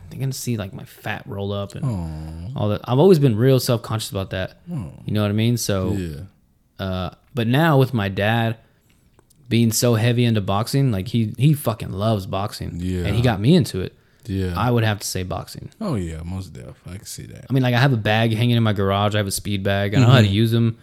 they're 0.10 0.20
gonna 0.20 0.34
see 0.34 0.58
like 0.58 0.74
my 0.74 0.86
fat 0.86 1.24
roll 1.28 1.52
up 1.54 1.76
and 1.76 2.56
all 2.56 2.70
that. 2.70 2.82
I've 2.86 2.98
always 3.00 3.20
been 3.20 3.36
real 3.38 3.60
self 3.60 3.84
conscious 3.84 4.10
about 4.10 4.32
that. 4.32 4.58
You 4.68 5.14
know 5.14 5.22
what 5.22 5.30
I 5.30 5.34
mean? 5.34 5.58
So, 5.58 5.92
yeah. 5.92 6.84
uh, 6.84 7.10
but 7.36 7.46
now 7.48 7.78
with 7.78 7.94
my 7.94 8.10
dad 8.10 8.58
being 9.50 9.72
so 9.72 9.96
heavy 9.96 10.24
into 10.26 10.42
boxing, 10.42 10.92
like 10.92 11.08
he 11.10 11.34
he 11.38 11.54
fucking 11.54 11.92
loves 11.92 12.26
boxing, 12.26 12.80
Yeah. 12.80 13.06
and 13.06 13.16
he 13.16 13.22
got 13.22 13.40
me 13.42 13.56
into 13.56 13.82
it. 13.82 13.94
Yeah. 14.26 14.54
I 14.56 14.70
would 14.70 14.84
have 14.84 15.00
to 15.00 15.08
say 15.08 15.24
boxing. 15.24 15.72
oh 15.82 15.96
yeah, 15.96 16.22
most 16.24 16.54
def. 16.54 16.76
I 16.86 16.98
can 16.98 17.06
see 17.06 17.24
that. 17.28 17.46
I 17.50 17.54
mean, 17.54 17.64
like 17.64 17.74
I 17.74 17.80
have 17.80 17.94
a 17.94 17.98
bag 17.98 18.34
hanging 18.36 18.56
in 18.58 18.64
my 18.64 18.74
garage. 18.74 19.16
I 19.16 19.18
have 19.18 19.28
a 19.28 19.32
speed 19.32 19.64
bag. 19.64 19.96
I 19.96 20.00
know 20.00 20.08
how 20.08 20.22
to 20.22 20.28
use 20.28 20.52
them. 20.52 20.78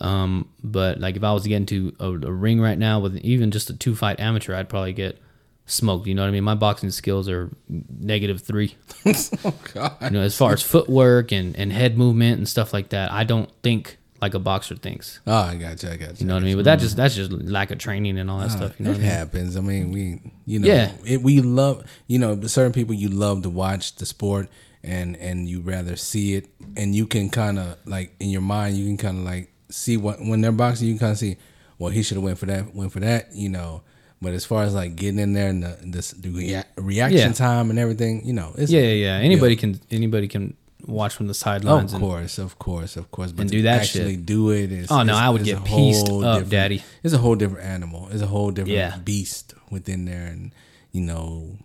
Um, 0.00 0.48
but 0.62 1.00
like 1.00 1.16
if 1.16 1.24
I 1.24 1.32
was 1.32 1.44
to 1.44 1.48
get 1.48 1.56
into 1.56 1.96
a, 1.98 2.06
a 2.10 2.32
ring 2.32 2.60
right 2.60 2.78
now 2.78 3.00
with 3.00 3.16
even 3.18 3.50
just 3.50 3.70
a 3.70 3.74
two 3.74 3.96
fight 3.96 4.20
amateur, 4.20 4.54
I'd 4.54 4.68
probably 4.68 4.92
get 4.92 5.18
smoked. 5.64 6.06
You 6.06 6.14
know 6.14 6.22
what 6.22 6.28
I 6.28 6.32
mean? 6.32 6.44
My 6.44 6.54
boxing 6.54 6.90
skills 6.90 7.28
are 7.28 7.50
negative 7.68 8.42
three. 8.42 8.76
oh 9.44 9.54
God. 9.74 9.96
You 10.02 10.10
know, 10.10 10.20
as 10.20 10.36
far 10.36 10.52
as 10.52 10.62
footwork 10.62 11.32
and, 11.32 11.56
and 11.56 11.72
head 11.72 11.96
movement 11.96 12.38
and 12.38 12.48
stuff 12.48 12.72
like 12.72 12.90
that, 12.90 13.10
I 13.10 13.24
don't 13.24 13.50
think 13.62 13.96
like 14.20 14.34
a 14.34 14.38
boxer 14.38 14.76
thinks. 14.76 15.20
Oh, 15.26 15.32
I 15.34 15.56
got 15.56 15.82
you. 15.82 15.88
I 15.90 15.96
got 15.96 16.08
you. 16.10 16.16
You 16.20 16.26
know 16.26 16.34
what 16.34 16.42
I 16.42 16.46
mean? 16.46 16.56
But 16.56 16.64
that 16.66 16.78
just 16.78 16.96
that's 16.96 17.14
just 17.14 17.30
lack 17.32 17.70
of 17.70 17.78
training 17.78 18.18
and 18.18 18.30
all 18.30 18.38
that 18.38 18.50
oh, 18.52 18.56
stuff. 18.56 18.74
You 18.78 18.84
know 18.84 18.90
it 18.92 18.94
what 18.94 19.00
I 19.00 19.02
mean? 19.02 19.10
happens. 19.10 19.56
I 19.56 19.60
mean, 19.60 19.92
we, 19.92 20.32
you 20.46 20.58
know, 20.60 20.66
Yeah. 20.68 20.92
it, 21.04 21.22
we 21.22 21.40
love, 21.40 21.84
you 22.06 22.18
know, 22.18 22.40
certain 22.42 22.72
people 22.72 22.94
you 22.94 23.08
love 23.08 23.42
to 23.42 23.50
watch 23.50 23.96
the 23.96 24.06
sport 24.06 24.48
and 24.84 25.16
and 25.16 25.48
you 25.48 25.60
rather 25.60 25.96
see 25.96 26.34
it, 26.34 26.48
and 26.76 26.94
you 26.94 27.06
can 27.06 27.28
kind 27.30 27.58
of 27.58 27.76
like 27.86 28.14
in 28.20 28.30
your 28.30 28.42
mind, 28.42 28.76
you 28.76 28.84
can 28.86 28.96
kind 28.96 29.18
of 29.18 29.24
like 29.24 29.50
see 29.70 29.96
what 29.96 30.20
when 30.20 30.40
they're 30.40 30.52
boxing, 30.52 30.86
you 30.88 30.94
can 30.94 31.00
kind 31.00 31.12
of 31.12 31.18
see, 31.18 31.36
well, 31.78 31.90
he 31.90 32.02
should 32.02 32.16
have 32.16 32.24
went 32.24 32.38
for 32.38 32.46
that, 32.46 32.74
went 32.74 32.92
for 32.92 33.00
that, 33.00 33.34
you 33.34 33.48
know. 33.48 33.82
But 34.22 34.32
as 34.32 34.46
far 34.46 34.62
as 34.62 34.74
like 34.74 34.96
getting 34.96 35.18
in 35.18 35.34
there 35.34 35.48
and 35.50 35.62
the, 35.62 35.76
the, 35.82 36.14
the 36.20 36.28
rea- 36.30 36.62
reaction 36.78 37.18
Yeah. 37.18 37.32
time 37.32 37.68
and 37.68 37.78
everything, 37.78 38.24
you 38.24 38.32
know, 38.32 38.54
it's 38.56 38.72
Yeah, 38.72 38.80
yeah, 38.80 38.92
yeah. 38.94 39.16
Anybody 39.18 39.56
can 39.56 39.78
anybody 39.90 40.26
can 40.28 40.56
watch 40.86 41.14
from 41.14 41.26
the 41.26 41.34
sidelines. 41.34 41.92
Of 41.92 42.00
and- 42.00 42.08
course, 42.08 42.38
of 42.38 42.58
course, 42.58 42.96
of 42.96 43.10
course. 43.10 43.32
But 43.32 43.42
and 43.42 43.50
do 43.50 43.62
that 43.62 43.82
actually 43.82 44.14
shit. 44.16 44.26
do 44.26 44.50
it 44.50 44.70
is 44.72 44.90
Oh, 44.90 45.02
no, 45.02 45.14
I 45.14 45.28
would 45.30 45.44
get 45.44 45.64
pieced 45.64 46.08
up, 46.08 46.48
daddy. 46.48 46.82
It's 47.02 47.14
a 47.14 47.18
whole 47.18 47.34
different 47.34 47.66
animal. 47.66 48.08
It's 48.12 48.22
a 48.22 48.26
whole 48.26 48.50
different 48.50 48.76
Yeah. 48.76 48.96
beast 48.98 49.54
within 49.70 50.04
there, 50.04 50.26
and 50.26 50.52
you 50.92 51.02
know, 51.02 51.56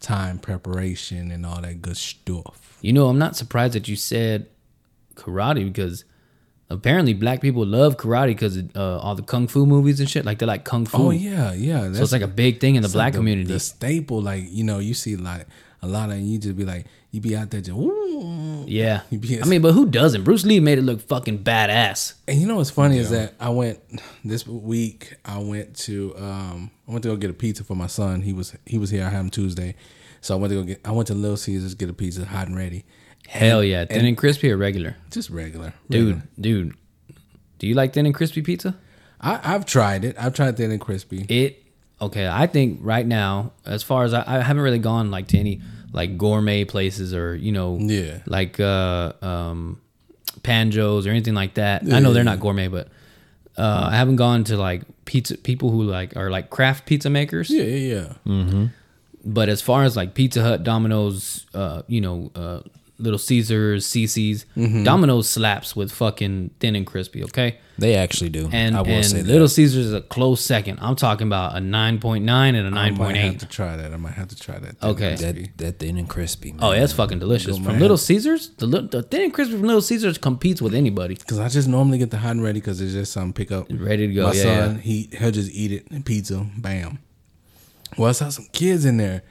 time 0.00 0.38
preparation 0.38 1.30
and 1.30 1.44
all 1.44 1.60
that 1.62 1.82
good 1.82 1.96
stuff. 1.96 2.78
You 2.82 2.92
know, 2.92 3.08
I'm 3.08 3.18
not 3.18 3.36
surprised 3.36 3.74
that 3.74 3.88
you 3.88 3.96
said 3.96 4.46
karate 5.16 5.64
because 5.64 6.04
apparently 6.70 7.14
black 7.14 7.40
people 7.40 7.64
love 7.66 7.96
karate 7.96 8.28
because 8.28 8.58
uh, 8.76 8.98
all 8.98 9.14
the 9.14 9.22
kung 9.22 9.48
fu 9.48 9.66
movies 9.66 9.98
and 10.00 10.08
shit. 10.08 10.24
Like 10.24 10.38
they 10.38 10.46
like 10.46 10.64
kung 10.64 10.84
fu. 10.86 10.98
Oh 11.08 11.10
yeah, 11.10 11.52
yeah. 11.54 11.92
So 11.92 12.02
it's 12.02 12.12
like 12.12 12.22
a 12.22 12.28
big 12.28 12.60
thing 12.60 12.76
in 12.76 12.82
the 12.82 12.88
black 12.88 13.06
like 13.06 13.12
the- 13.14 13.18
community. 13.18 13.52
The 13.52 13.60
staple, 13.60 14.20
like 14.22 14.44
you 14.50 14.62
know, 14.64 14.78
you 14.78 14.94
see 14.94 15.16
like 15.16 15.46
a 15.82 15.86
lot 15.86 16.10
of 16.10 16.18
you 16.18 16.38
just 16.38 16.56
be 16.56 16.64
like, 16.64 16.86
you 17.10 17.20
be 17.20 17.36
out 17.36 17.50
there 17.50 17.60
just, 17.60 17.76
Ooh. 17.76 18.64
yeah. 18.66 19.02
I 19.12 19.46
mean, 19.46 19.62
but 19.62 19.72
who 19.72 19.86
doesn't? 19.86 20.24
Bruce 20.24 20.44
Lee 20.44 20.60
made 20.60 20.78
it 20.78 20.82
look 20.82 21.00
fucking 21.00 21.44
badass. 21.44 22.14
And 22.26 22.40
you 22.40 22.46
know 22.46 22.56
what's 22.56 22.70
funny 22.70 22.98
is 22.98 23.10
that 23.10 23.34
I 23.40 23.50
went 23.50 23.78
this 24.24 24.46
week. 24.46 25.16
I 25.24 25.38
went 25.38 25.76
to 25.78 26.14
um 26.18 26.70
I 26.86 26.92
went 26.92 27.02
to 27.04 27.10
go 27.10 27.16
get 27.16 27.30
a 27.30 27.34
pizza 27.34 27.64
for 27.64 27.74
my 27.76 27.86
son. 27.86 28.22
He 28.22 28.32
was 28.32 28.56
he 28.66 28.78
was 28.78 28.90
here. 28.90 29.04
I 29.04 29.08
had 29.08 29.20
him 29.20 29.30
Tuesday, 29.30 29.74
so 30.20 30.34
I 30.34 30.38
went 30.38 30.50
to 30.52 30.56
go 30.56 30.64
get. 30.64 30.80
I 30.84 30.90
went 30.90 31.06
to 31.08 31.14
Little 31.14 31.36
Caesars 31.36 31.74
get 31.74 31.88
a 31.88 31.92
pizza, 31.92 32.24
hot 32.24 32.48
and 32.48 32.56
ready. 32.56 32.84
Hell 33.28 33.62
yeah. 33.62 33.84
Thin 33.84 34.06
and, 34.06 34.16
crispy 34.16 34.50
or 34.50 34.56
regular? 34.56 34.96
Just 35.10 35.28
regular, 35.28 35.74
Dude, 35.90 36.22
dude. 36.40 36.74
Do 37.58 37.66
you 37.66 37.74
like 37.74 37.92
thin 37.92 38.06
and 38.06 38.14
crispy 38.14 38.40
pizza? 38.40 38.76
I, 39.20 39.54
I've 39.54 39.66
tried 39.66 40.04
it. 40.04 40.16
I've 40.18 40.32
tried 40.34 40.56
thin 40.56 40.70
and 40.70 40.80
crispy. 40.80 41.26
It 41.28 41.62
okay. 42.00 42.26
I 42.28 42.46
think 42.46 42.80
right 42.82 43.06
now, 43.06 43.52
as 43.66 43.82
far 43.82 44.04
as 44.04 44.12
I, 44.14 44.24
I 44.26 44.40
haven't 44.42 44.62
really 44.62 44.78
gone 44.78 45.10
like 45.10 45.28
to 45.28 45.38
any 45.38 45.60
like 45.92 46.18
gourmet 46.18 46.64
places 46.64 47.14
or 47.14 47.34
you 47.34 47.52
know, 47.52 47.78
Yeah. 47.80 48.18
like 48.26 48.60
uh 48.60 49.12
um 49.22 49.80
Panjos 50.42 51.06
or 51.06 51.10
anything 51.10 51.34
like 51.34 51.54
that. 51.54 51.82
I 51.92 51.98
know 52.00 52.12
they're 52.12 52.24
not 52.24 52.40
gourmet, 52.40 52.68
but 52.68 52.88
uh, 53.56 53.88
I 53.90 53.96
haven't 53.96 54.16
gone 54.16 54.44
to 54.44 54.56
like 54.56 54.82
pizza 55.04 55.36
people 55.36 55.70
who 55.70 55.82
like 55.82 56.16
are 56.16 56.30
like 56.30 56.48
craft 56.50 56.86
pizza 56.86 57.10
makers. 57.10 57.50
Yeah, 57.50 57.64
yeah, 57.64 58.12
yeah. 58.24 58.68
But 59.24 59.48
as 59.48 59.60
far 59.60 59.82
as 59.82 59.96
like 59.96 60.14
Pizza 60.14 60.42
Hut, 60.42 60.62
Domino's, 60.62 61.44
uh, 61.52 61.82
you 61.88 62.00
know, 62.00 62.30
uh, 62.36 62.60
Little 62.98 63.18
Caesars, 63.18 63.86
CiCi's, 63.86 64.44
Mm-hmm. 64.56 64.82
Domino's 64.84 65.28
slaps 65.28 65.76
with 65.76 65.92
fucking 65.92 66.50
thin 66.60 66.74
and 66.76 66.86
crispy. 66.86 67.22
Okay. 67.24 67.58
They 67.78 67.94
actually 67.94 68.30
do. 68.30 68.48
And, 68.52 68.76
I 68.76 68.82
will 68.82 68.88
and 68.88 69.06
say 69.06 69.22
that. 69.22 69.28
Little 69.30 69.46
Caesars 69.46 69.86
is 69.86 69.92
a 69.94 70.00
close 70.00 70.40
second. 70.44 70.80
I'm 70.82 70.96
talking 70.96 71.28
about 71.28 71.56
a 71.56 71.60
9.9 71.60 72.18
and 72.26 72.56
a 72.76 72.78
I 72.78 72.90
might 72.90 73.14
have 73.14 73.34
9.8. 73.34 73.38
to 73.38 73.46
try 73.46 73.76
that. 73.76 73.92
I 73.92 73.96
might 73.96 74.14
have 74.14 74.26
to 74.28 74.36
try 74.36 74.58
that. 74.58 74.80
thin 74.80 74.90
Okay. 74.90 75.14
that 75.14 75.56
that 75.58 75.78
thin 75.78 75.96
and 75.96 76.08
crispy. 76.08 76.50
Man. 76.50 76.60
Oh, 76.64 76.72
yeah, 76.72 76.82
it's 76.82 76.92
fucking 76.92 77.20
delicious. 77.20 77.56
Go 77.56 77.62
From 77.62 77.72
man. 77.74 77.80
Little 77.80 77.96
Caesars, 77.96 78.50
the, 78.58 78.66
the 78.66 79.02
thin 79.04 79.22
and 79.22 79.32
crispy 79.34 79.54
from 79.54 79.62
Little 79.66 79.80
Caesars 79.82 80.18
competes 80.18 80.60
with 80.60 80.74
anybody. 80.74 81.14
Cause 81.14 81.38
I 81.38 81.48
just 81.48 81.68
normally 81.68 81.98
get 81.98 82.10
the 82.10 82.18
hot 82.18 82.32
and 82.32 82.42
ready 82.42 82.58
because 82.58 82.80
it's 82.80 82.94
just 82.94 83.12
something 83.12 83.32
pick 83.32 83.52
up. 83.52 83.68
Ready 83.70 84.08
to 84.08 84.14
go, 84.14 84.26
My 84.26 84.32
yeah, 84.32 84.42
son, 84.42 84.74
yeah. 84.76 84.80
he 84.80 85.08
he'll 85.16 85.30
just 85.30 85.52
eat 85.52 85.70
it 85.70 85.86
and 85.92 86.04
pizza, 86.04 86.44
bam. 86.56 86.98
Well, 87.96 88.08
I 88.08 88.12
saw 88.12 88.28
some 88.28 88.46
kids 88.52 88.84
in 88.84 88.96
there, 88.96 89.22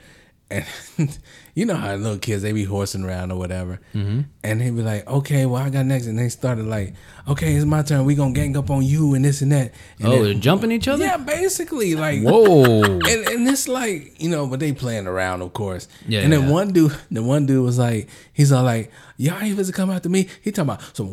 and 0.49 0.65
you 1.57 1.65
know 1.65 1.73
how 1.75 1.95
little 1.95 2.19
kids 2.19 2.43
they 2.43 2.51
be 2.51 2.63
horsing 2.65 3.03
around 3.03 3.31
or 3.31 3.37
whatever, 3.39 3.79
mm-hmm. 3.95 4.21
and 4.43 4.61
they 4.61 4.69
be 4.69 4.83
like, 4.83 5.07
"Okay, 5.07 5.47
well 5.47 5.61
I 5.61 5.71
got 5.71 5.87
next," 5.87 6.05
and 6.05 6.19
they 6.19 6.29
started 6.29 6.65
like, 6.67 6.93
"Okay, 7.27 7.55
it's 7.55 7.65
my 7.65 7.81
turn. 7.81 8.05
We 8.05 8.13
gonna 8.13 8.31
gang 8.33 8.55
up 8.55 8.69
on 8.69 8.83
you 8.83 9.15
and 9.15 9.25
this 9.25 9.41
and 9.41 9.51
that." 9.51 9.71
And 9.97 10.07
Oh, 10.07 10.11
then- 10.11 10.23
they're 10.23 10.33
jumping 10.35 10.71
each 10.71 10.87
other? 10.87 11.03
Yeah, 11.03 11.17
basically, 11.17 11.95
like 11.95 12.21
Whoa. 12.21 12.83
and, 12.83 13.03
and 13.05 13.47
it's 13.47 13.67
like 13.67 14.21
you 14.21 14.29
know, 14.29 14.45
but 14.45 14.59
they 14.59 14.71
playing 14.71 15.07
around, 15.07 15.41
of 15.41 15.53
course. 15.53 15.87
Yeah, 16.07 16.21
And 16.21 16.31
then 16.31 16.43
yeah. 16.43 16.51
one 16.51 16.71
dude, 16.73 16.95
the 17.09 17.23
one 17.23 17.47
dude 17.47 17.63
was 17.65 17.79
like, 17.79 18.07
he's 18.33 18.51
all 18.51 18.63
like, 18.63 18.91
"Y'all 19.17 19.39
ain't 19.41 19.49
supposed 19.51 19.69
to 19.71 19.73
come 19.73 19.89
after 19.89 20.09
me." 20.09 20.27
He 20.43 20.51
talking 20.51 20.69
about 20.69 20.95
some. 20.95 21.09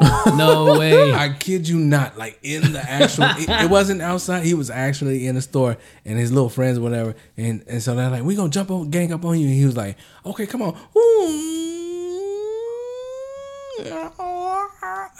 No 0.00 0.78
way. 0.78 1.12
I 1.12 1.30
kid 1.38 1.68
you 1.68 1.78
not. 1.78 2.16
Like 2.16 2.38
in 2.42 2.72
the 2.72 2.80
actual, 2.80 3.24
it, 3.36 3.48
it 3.48 3.70
wasn't 3.70 4.02
outside. 4.02 4.44
He 4.44 4.54
was 4.54 4.70
actually 4.70 5.26
in 5.26 5.34
the 5.34 5.42
store, 5.42 5.76
and 6.04 6.18
his 6.18 6.30
little 6.32 6.48
friends, 6.48 6.78
or 6.78 6.82
whatever. 6.82 7.14
And 7.36 7.64
and 7.66 7.82
so 7.82 7.94
they're 7.94 8.10
like, 8.10 8.22
"We 8.22 8.34
gonna 8.36 8.50
jump 8.50 8.70
on, 8.70 8.90
gang 8.90 9.12
up 9.12 9.24
on 9.24 9.38
you." 9.38 9.46
And 9.46 9.54
he 9.56 9.64
was 9.64 9.76
like, 9.76 9.96
"Okay, 10.24 10.46
come 10.46 10.62
on." 10.62 10.76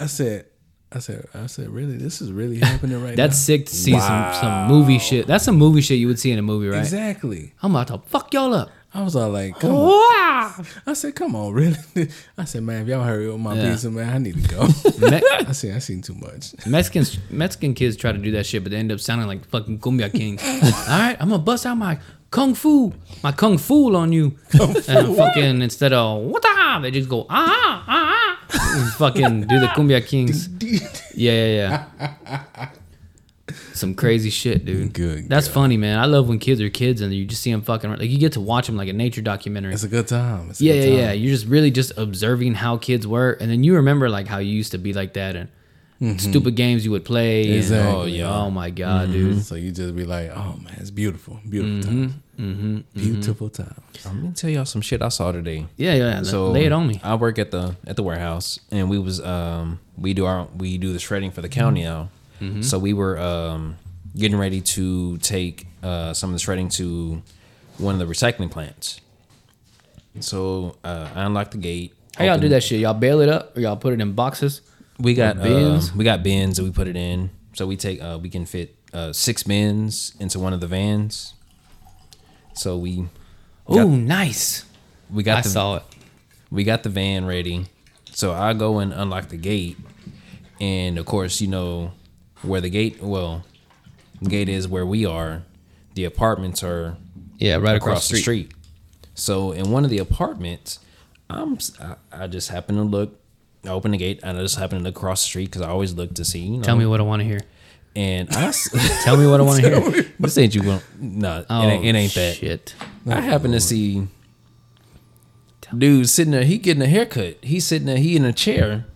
I 0.01 0.07
said, 0.07 0.47
I 0.91 1.01
said, 1.01 1.27
I 1.35 1.47
said, 1.47 1.69
really, 1.69 1.97
this 1.97 2.21
is 2.21 2.33
really 2.33 2.59
happening 2.59 3.03
right 3.03 3.17
That's 3.17 3.37
now. 3.37 3.55
sick 3.55 3.67
to 3.67 3.75
see 3.75 3.93
some, 3.99 4.35
some 4.35 4.69
movie 4.69 4.99
shit. 4.99 5.27
That's 5.27 5.45
some 5.45 5.57
movie 5.57 5.81
shit 5.81 5.99
you 5.99 6.07
would 6.07 6.19
see 6.19 6.31
in 6.31 6.39
a 6.39 6.43
movie, 6.43 6.69
right? 6.69 6.79
Exactly. 6.79 7.53
I'm 7.63 7.75
about 7.75 7.89
to 7.89 7.99
fuck 8.09 8.33
y'all 8.33 8.55
up. 8.55 8.71
I 8.95 9.03
was 9.03 9.15
all 9.15 9.29
like, 9.31 9.59
come 9.61 9.73
on. 9.75 10.67
I 10.87 10.93
said, 10.95 11.15
come 11.15 11.37
on, 11.37 11.53
really? 11.53 11.77
I 12.39 12.45
said, 12.45 12.63
man, 12.63 12.83
if 12.83 12.89
y'all 12.89 13.05
hurry 13.05 13.31
up 13.31 13.39
my 13.39 13.55
Yeah. 13.55 13.71
pizza, 13.73 13.91
man, 13.91 14.09
I 14.15 14.19
need 14.19 14.43
to 14.43 14.49
go. 14.49 14.63
Me- 15.11 15.21
I 15.47 15.53
said, 15.53 15.77
I 15.77 15.79
seen 15.79 16.01
too 16.01 16.15
much. 16.15 16.55
Mexicans, 16.67 17.19
Mexican 17.31 17.75
kids 17.75 17.97
try 17.97 18.13
to 18.13 18.19
do 18.19 18.31
that 18.33 18.47
shit, 18.47 18.63
but 18.63 18.73
they 18.73 18.79
end 18.79 18.91
up 18.91 18.99
sounding 19.01 19.27
like 19.29 19.45
fucking 19.51 19.79
Kumbia 19.81 20.11
Kings. 20.13 20.43
All 20.43 20.99
right, 20.99 21.17
I'm 21.21 21.29
gonna 21.29 21.43
bust 21.43 21.67
out 21.67 21.77
my 21.77 21.99
kung 22.31 22.55
fu, 22.55 22.93
my 23.23 23.33
kung 23.33 23.59
fu 23.59 23.95
on 23.95 24.11
you, 24.13 24.37
and 24.53 25.17
fucking 25.17 25.61
instead 25.63 25.93
of 25.93 26.23
what 26.23 26.41
the, 26.43 26.49
hell, 26.49 26.81
they 26.81 26.91
just 26.91 27.09
go 27.11 27.27
ah 27.29 27.85
ah 27.87 28.39
ah, 28.51 28.77
and 28.81 28.93
fucking 28.95 29.43
do 29.43 29.61
the 29.61 29.67
Kumbia 29.69 30.05
Kings. 30.05 30.49
Yeah, 31.15 31.33
yeah, 31.47 31.85
yeah. 32.01 32.69
Some 33.75 33.95
crazy 33.95 34.31
shit, 34.31 34.65
dude. 34.65 34.93
Good 34.93 35.29
That's 35.29 35.47
God. 35.47 35.55
funny, 35.55 35.77
man. 35.77 35.99
I 35.99 36.07
love 36.07 36.29
when 36.29 36.39
kids 36.39 36.61
are 36.61 36.69
kids 36.69 37.01
and 37.01 37.13
you 37.13 37.25
just 37.25 37.43
see 37.43 37.53
them 37.53 37.63
fucking 37.63 37.91
like 37.91 38.11
you 38.11 38.19
get 38.19 38.33
to 38.33 38.41
watch 38.41 38.67
them 38.67 38.77
like 38.77 38.89
a 38.89 38.93
nature 38.93 39.23
documentary. 39.23 39.73
It's 39.73 39.85
a 39.85 39.89
good 39.89 40.09
time. 40.09 40.51
It's 40.51 40.61
a 40.61 40.65
Yeah, 40.65 40.73
good 40.73 40.79
yeah, 40.81 40.85
time. 40.91 40.99
yeah. 40.99 41.13
You're 41.13 41.33
just 41.35 41.47
really 41.47 41.71
just 41.71 41.97
observing 41.97 42.55
how 42.55 42.77
kids 42.77 43.07
were, 43.07 43.33
and 43.41 43.51
then 43.51 43.65
you 43.65 43.77
remember 43.77 44.09
like 44.09 44.27
how 44.27 44.39
you 44.39 44.53
used 44.53 44.73
to 44.73 44.79
be 44.79 44.93
like 44.93 45.15
that, 45.15 45.37
and 45.37 45.49
mm-hmm. 46.01 46.19
stupid 46.19 46.57
games 46.57 46.85
you 46.85 46.91
would 46.91 47.05
play. 47.05 47.59
and- 47.59 47.73
oh 47.73 48.05
yeah. 48.05 48.35
Oh 48.35 48.51
my 48.51 48.71
god, 48.71 49.09
mm-hmm. 49.09 49.13
dude. 49.35 49.45
So 49.45 49.55
you 49.55 49.71
just 49.71 49.95
be 49.95 50.05
like, 50.05 50.31
oh 50.31 50.59
man, 50.63 50.75
it's 50.79 50.91
beautiful, 50.91 51.41
beautiful 51.49 51.93
Mm-hmm, 52.39 53.21
time, 53.49 53.83
I'm 54.07 54.21
gonna 54.23 54.33
tell 54.33 54.49
y'all 54.49 54.65
some 54.65 54.81
shit 54.81 55.03
I 55.03 55.09
saw 55.09 55.33
today. 55.33 55.67
Yeah, 55.77 55.95
yeah. 55.95 56.23
So 56.23 56.51
lay 56.53 56.67
it 56.67 56.73
on 56.73 56.87
me. 56.87 57.01
I 57.03 57.17
work 57.17 57.39
at 57.39 57.51
the 57.51 57.77
at 57.87 57.97
the 57.97 58.03
warehouse, 58.03 58.61
and 58.71 58.89
we 58.89 58.99
was 58.99 59.21
um 59.21 59.81
we 59.97 60.15
do 60.15 60.25
our 60.25 60.47
we 60.57 60.79
do 60.79 60.93
the 60.93 61.01
shredding 61.01 61.33
for 61.33 61.41
the 61.43 61.49
county 61.49 61.83
mm-hmm. 61.83 61.91
now. 61.91 62.09
Mm-hmm. 62.41 62.63
So 62.63 62.79
we 62.79 62.93
were 62.93 63.19
um 63.19 63.77
getting 64.17 64.39
ready 64.39 64.61
to 64.61 65.19
take 65.19 65.67
uh 65.83 66.13
some 66.15 66.31
of 66.31 66.35
the 66.35 66.41
shredding 66.41 66.69
to 66.71 67.23
one 67.79 67.95
of 68.01 68.07
the 68.07 68.13
recycling 68.13 68.51
plants. 68.51 69.01
So 70.21 70.77
uh, 70.83 71.09
I 71.15 71.23
unlocked 71.25 71.53
the 71.53 71.59
gate. 71.59 71.95
How 72.17 72.25
y'all 72.25 72.39
do 72.39 72.49
that 72.49 72.63
shit? 72.65 72.81
Y'all 72.81 72.95
bail 72.95 73.21
it 73.21 73.29
up 73.29 73.57
or 73.57 73.61
y'all 73.61 73.77
put 73.77 73.93
it 73.93 74.01
in 74.01 74.13
boxes? 74.15 74.63
We 74.99 75.15
got 75.15 75.37
bins? 75.37 75.91
bins. 75.91 75.95
we 75.97 76.05
got 76.05 76.23
bins 76.25 76.59
and 76.59 76.67
we 76.67 76.73
put 76.75 76.89
it 76.89 76.97
in. 76.97 77.31
So 77.55 77.67
we 77.67 77.77
take 77.77 78.03
uh 78.03 78.19
we 78.21 78.29
can 78.31 78.47
fit 78.47 78.75
uh 78.93 79.13
six 79.13 79.43
bins 79.45 80.15
into 80.19 80.39
one 80.41 80.53
of 80.53 80.61
the 80.61 80.67
vans. 80.67 81.35
So 82.55 82.77
we 82.77 83.07
Oh, 83.69 83.89
nice. 83.91 84.65
we 85.11 85.23
got 85.23 85.39
I 85.39 85.41
the 85.43 85.49
saw 85.51 85.77
it. 85.77 85.83
we 86.51 86.65
got 86.65 86.83
the 86.83 86.89
van 86.89 87.27
ready. 87.27 87.67
So 88.11 88.33
I 88.33 88.55
go 88.55 88.79
and 88.81 88.93
unlock 88.93 89.29
the 89.29 89.37
gate, 89.37 89.77
and 90.61 90.99
of 90.99 91.07
course, 91.07 91.41
you 91.41 91.47
know 91.47 91.93
where 92.43 92.61
the 92.61 92.71
gate. 92.71 93.03
Well, 93.03 93.45
gate 94.23 94.49
is 94.49 94.67
where 94.69 94.87
we 94.87 95.05
are. 95.07 95.43
The 95.95 96.05
apartments 96.05 96.63
are 96.63 96.97
Yeah, 97.39 97.57
right 97.57 97.77
across, 97.77 98.09
the 98.09 98.17
street. 98.17 98.53
So 99.15 99.53
in 99.53 99.71
one 99.71 99.85
of 99.85 99.91
the 99.91 99.99
apartments, 99.99 100.79
I'm 101.29 101.59
I 102.13 102.27
just 102.27 102.51
happen 102.51 102.77
to 102.77 102.83
look. 102.83 103.19
I 103.65 103.71
open 103.71 103.91
the 103.91 103.99
gate 103.99 104.21
and 104.23 104.39
I 104.39 104.43
just 104.43 104.57
happen 104.57 104.79
to 104.79 104.85
look 104.85 104.97
across 104.97 105.23
the 105.23 105.29
street 105.29 105.47
because 105.47 105.63
I 105.63 105.69
always 105.69 105.93
look 105.95 106.15
to 106.15 106.25
see. 106.25 106.41
You 106.41 106.59
know, 106.59 106.63
Tell 106.63 106.77
me 106.77 106.87
what 106.87 107.01
I 107.01 107.03
want 107.03 107.21
to 107.21 107.25
hear. 107.27 107.41
And 107.97 108.29
I 108.31 108.53
Tell 109.03 109.17
me 109.17 109.27
what 109.27 109.41
I 109.41 109.43
want 109.43 109.61
to 109.63 109.69
hear. 109.91 110.03
this 110.21 110.39
ain't 110.39 110.55
you 110.55 110.63
going. 110.63 110.81
No, 111.01 111.45
Oh, 111.51 111.63
it, 111.63 111.73
ain't, 111.73 111.85
it 111.85 111.95
oh, 111.95 111.99
ain't 111.99 112.15
that. 112.15 112.37
shit. 112.37 112.75
I 113.09 113.19
oh, 113.19 113.21
happen 113.21 113.51
to 113.53 113.61
see 113.61 114.07
dude 115.77 116.09
sitting 116.09 116.31
there. 116.31 116.45
He 116.45 116.59
getting 116.59 116.83
a 116.83 116.87
haircut. 116.87 117.39
He's 117.43 117.67
sitting 117.67 117.87
there. 117.87 117.97
He 117.99 118.15
in 118.17 118.25
a 118.25 118.33
chair, 118.33 118.87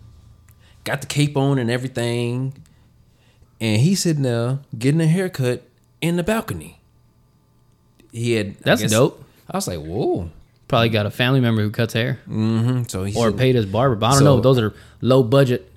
got 0.84 1.00
the 1.00 1.06
cape 1.08 1.36
on 1.36 1.58
and 1.58 1.70
everything, 1.70 2.54
and 3.62 3.80
he's 3.80 4.02
sitting 4.02 4.24
there 4.24 4.58
getting 4.76 5.00
a 5.00 5.06
haircut 5.06 5.62
in 6.00 6.16
the 6.16 6.24
balcony. 6.24 6.80
He 8.10 8.32
had. 8.32 8.48
I 8.48 8.74
That's 8.74 8.90
dope. 8.90 9.24
I 9.48 9.56
was 9.56 9.68
like, 9.68 9.78
whoa. 9.78 10.30
Probably 10.66 10.88
got 10.88 11.06
a 11.06 11.10
family 11.10 11.40
member 11.40 11.62
who 11.62 11.70
cuts 11.70 11.92
hair 11.92 12.18
Mm-hmm. 12.28 12.84
So 12.88 13.04
he 13.04 13.16
or 13.16 13.30
paid 13.30 13.54
his 13.54 13.66
barber. 13.66 13.94
But 13.94 14.06
I 14.06 14.10
don't 14.10 14.18
So- 14.18 14.24
know. 14.24 14.40
Those 14.40 14.58
are 14.58 14.74
low 15.00 15.22
budget 15.22 15.70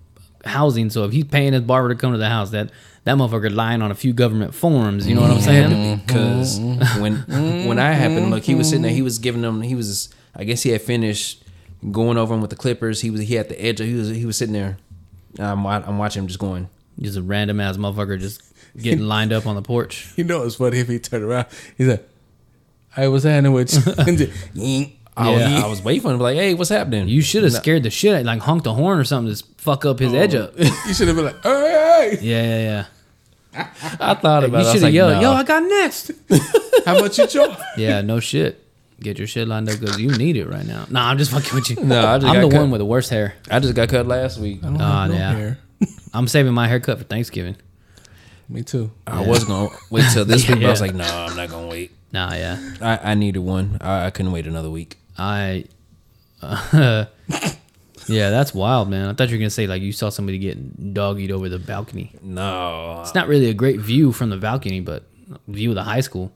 housing. 0.45 0.89
So 0.89 1.03
if 1.03 1.11
he's 1.11 1.25
paying 1.25 1.53
his 1.53 1.61
barber 1.61 1.89
to 1.89 1.95
come 1.95 2.11
to 2.11 2.17
the 2.17 2.29
house, 2.29 2.49
that 2.51 2.71
that 3.03 3.17
motherfucker 3.17 3.53
lying 3.53 3.83
on 3.83 3.91
a 3.91 3.95
few 3.95 4.13
government 4.13 4.55
forms. 4.55 5.07
You 5.07 5.13
know 5.13 5.21
what 5.21 5.29
I'm 5.31 5.37
mm-hmm. 5.37 5.45
saying? 5.45 5.69
Mm-hmm. 5.69 6.05
because 6.07 6.59
mm-hmm. 6.59 7.01
when 7.01 7.67
when 7.67 7.77
I 7.77 7.91
happened, 7.91 8.31
look, 8.31 8.43
he 8.43 8.55
was 8.55 8.69
sitting 8.69 8.81
there. 8.81 8.91
He 8.91 9.03
was 9.03 9.19
giving 9.19 9.43
them. 9.43 9.61
He 9.61 9.75
was. 9.75 10.09
I 10.35 10.43
guess 10.43 10.63
he 10.63 10.71
had 10.71 10.81
finished 10.81 11.43
going 11.91 12.17
over 12.17 12.33
them 12.33 12.41
with 12.41 12.49
the 12.49 12.55
clippers. 12.55 13.01
He 13.01 13.11
was. 13.11 13.21
He 13.21 13.35
had 13.35 13.47
the 13.47 13.63
edge. 13.63 13.79
He 13.79 13.93
was. 13.93 14.09
He 14.09 14.25
was 14.25 14.37
sitting 14.37 14.53
there. 14.53 14.77
I'm. 15.37 15.67
I'm 15.67 15.99
watching 15.99 16.23
him 16.23 16.27
just 16.27 16.39
going. 16.39 16.67
Just 16.99 17.17
a 17.17 17.21
random 17.21 17.59
ass 17.59 17.77
motherfucker 17.77 18.19
just 18.19 18.41
getting 18.77 19.05
lined 19.07 19.33
up 19.33 19.45
on 19.45 19.55
the 19.55 19.61
porch. 19.61 20.13
You 20.15 20.23
know, 20.23 20.43
it's 20.43 20.55
funny 20.55 20.79
if 20.79 20.87
he 20.87 20.99
turned 20.99 21.23
around. 21.23 21.47
He's 21.77 21.87
like, 21.87 22.07
"Hey, 22.95 23.07
what's 23.07 23.23
happening 23.25 23.51
with 23.53 23.73
you?" 23.73 23.93
And 25.17 25.27
I, 25.27 25.31
was, 25.31 25.41
Yeah. 25.41 25.63
I 25.63 25.67
was 25.67 25.81
waiting 25.81 26.01
for 26.01 26.11
him, 26.11 26.19
like, 26.19 26.35
hey, 26.35 26.53
what's 26.55 26.69
happening? 26.69 27.07
You 27.07 27.21
should 27.21 27.43
have 27.43 27.53
scared 27.53 27.83
the 27.83 27.89
shit, 27.89 28.13
out- 28.15 28.25
like 28.25 28.41
honked 28.41 28.67
a 28.67 28.71
horn 28.73 28.99
or 28.99 29.05
something 29.05 29.33
to 29.33 29.43
fuck 29.57 29.85
up 29.85 29.99
his 29.99 30.13
edge 30.13 30.35
up. 30.35 30.53
You 30.59 30.93
should 30.93 31.07
have 31.07 31.15
been 31.15 31.25
like, 31.25 31.41
"Hey, 31.43 32.17
yeah, 32.21 32.59
yeah. 32.59 32.85
I 33.99 34.13
thought 34.15 34.43
You 34.43 34.49
about 34.49 34.65
it. 34.65 34.67
I 34.67 34.71
should 34.73 34.73
have 34.73 34.81
like, 34.83 34.93
yelled, 34.93 35.13
no. 35.13 35.21
"Yo, 35.21 35.31
I 35.31 35.43
got 35.43 35.63
next." 35.63 36.11
how 36.85 36.99
much 36.99 37.17
you 37.17 37.27
charge?" 37.27 37.57
yeah, 37.77 38.01
no 38.01 38.19
shit. 38.19 38.61
Get 38.99 39.17
your 39.17 39.27
shit 39.27 39.47
lined 39.47 39.69
up 39.69 39.79
because 39.79 39.99
you 39.99 40.09
need 40.17 40.37
it 40.37 40.47
right 40.47 40.65
now. 40.65 40.85
Nah, 40.89 41.09
I'm 41.09 41.17
just 41.17 41.31
fucking 41.31 41.53
with 41.53 41.69
you. 41.69 41.77
No, 41.83 42.05
I 42.07 42.17
just 42.17 42.27
I'm 42.27 42.35
got 42.41 42.47
the 42.47 42.51
cut. 42.55 42.61
one 42.61 42.71
with 42.71 42.79
the 42.79 42.85
worst 42.85 43.09
hair. 43.09 43.35
I 43.51 43.59
just 43.59 43.73
got 43.75 43.89
cut 43.89 44.07
last 44.07 44.39
week. 44.39 44.63
I 44.63 44.67
don't 44.67 44.81
Ah, 44.81 45.01
have 45.03 45.11
no 45.11 45.15
yeah. 45.17 45.33
hair. 45.33 45.57
I'm 46.13 46.27
saving 46.27 46.53
my 46.53 46.67
haircut 46.67 46.97
for 46.97 47.03
Thanksgiving. 47.03 47.55
Me 48.47 48.61
too. 48.63 48.91
I 49.07 49.25
was 49.25 49.43
gonna 49.43 49.69
wait 49.89 50.05
till 50.13 50.23
this 50.25 50.47
week, 50.47 50.59
but 50.59 50.67
I 50.67 50.69
was 50.69 50.79
Yeah. 50.81 50.85
like, 50.87 50.95
no, 50.95 51.03
I'm 51.03 51.35
not 51.35 51.49
gonna 51.49 51.67
wait. 51.67 51.91
Nah, 52.11 52.33
yeah. 52.33 52.59
I, 52.81 53.11
I 53.11 53.13
needed 53.15 53.39
one. 53.39 53.77
I, 53.81 54.05
I 54.05 54.09
couldn't 54.11 54.31
wait 54.31 54.45
another 54.47 54.69
week. 54.69 54.97
I, 55.17 55.65
uh, 56.41 57.05
yeah, 58.07 58.29
that's 58.29 58.53
wild, 58.53 58.89
man. 58.89 59.09
I 59.09 59.13
thought 59.13 59.29
you 59.29 59.35
were 59.35 59.39
gonna 59.39 59.49
say 59.49 59.67
like 59.67 59.81
you 59.81 59.91
saw 59.91 60.09
somebody 60.09 60.37
getting 60.37 60.91
dog 60.93 61.19
eat 61.19 61.31
over 61.31 61.49
the 61.49 61.59
balcony. 61.59 62.11
No, 62.21 62.99
It's 63.01 63.15
not 63.15 63.27
really 63.27 63.49
a 63.49 63.53
great 63.53 63.79
view 63.79 64.11
from 64.11 64.29
the 64.29 64.37
balcony, 64.37 64.79
but 64.79 65.03
view 65.47 65.69
of 65.69 65.75
the 65.75 65.83
high 65.83 66.01
school. 66.01 66.31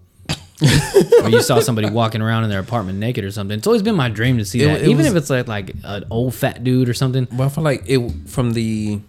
or 1.23 1.29
you 1.29 1.41
saw 1.41 1.59
somebody 1.61 1.89
walking 1.89 2.21
around 2.21 2.43
in 2.43 2.49
their 2.49 2.59
apartment 2.59 2.97
naked 2.99 3.23
or 3.23 3.31
something. 3.31 3.57
It's 3.57 3.67
always 3.67 3.81
been 3.83 3.95
my 3.95 4.09
dream 4.09 4.37
to 4.39 4.45
see 4.45 4.61
It- 4.61 4.65
that, 4.65 4.81
it 4.81 4.85
even 4.85 4.97
was- 4.97 5.07
if 5.07 5.15
it's 5.15 5.29
like 5.29 5.47
like 5.47 5.75
an 5.83 6.05
old 6.09 6.33
fat 6.35 6.63
dude 6.63 6.89
or 6.89 6.93
something. 6.93 7.27
But 7.31 7.45
I 7.45 7.49
feel 7.49 7.63
like 7.63 7.83
it 7.87 8.11
from 8.27 8.51
the 8.53 8.99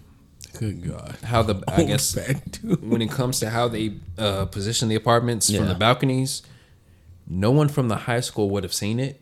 Good 0.59 0.87
God. 0.87 1.17
how 1.23 1.41
the 1.43 1.63
I 1.67 1.83
guess 1.83 2.15
when 2.81 3.01
it 3.01 3.09
comes 3.11 3.39
to 3.39 3.49
how 3.49 3.67
they 3.67 3.93
uh, 4.17 4.45
position 4.45 4.89
the 4.89 4.95
apartments 4.95 5.49
from 5.53 5.67
the 5.67 5.75
balconies, 5.75 6.43
no 7.27 7.51
one 7.51 7.67
from 7.69 7.87
the 7.87 7.95
high 7.95 8.19
school 8.19 8.49
would 8.51 8.63
have 8.63 8.73
seen 8.73 8.99
it 8.99 9.21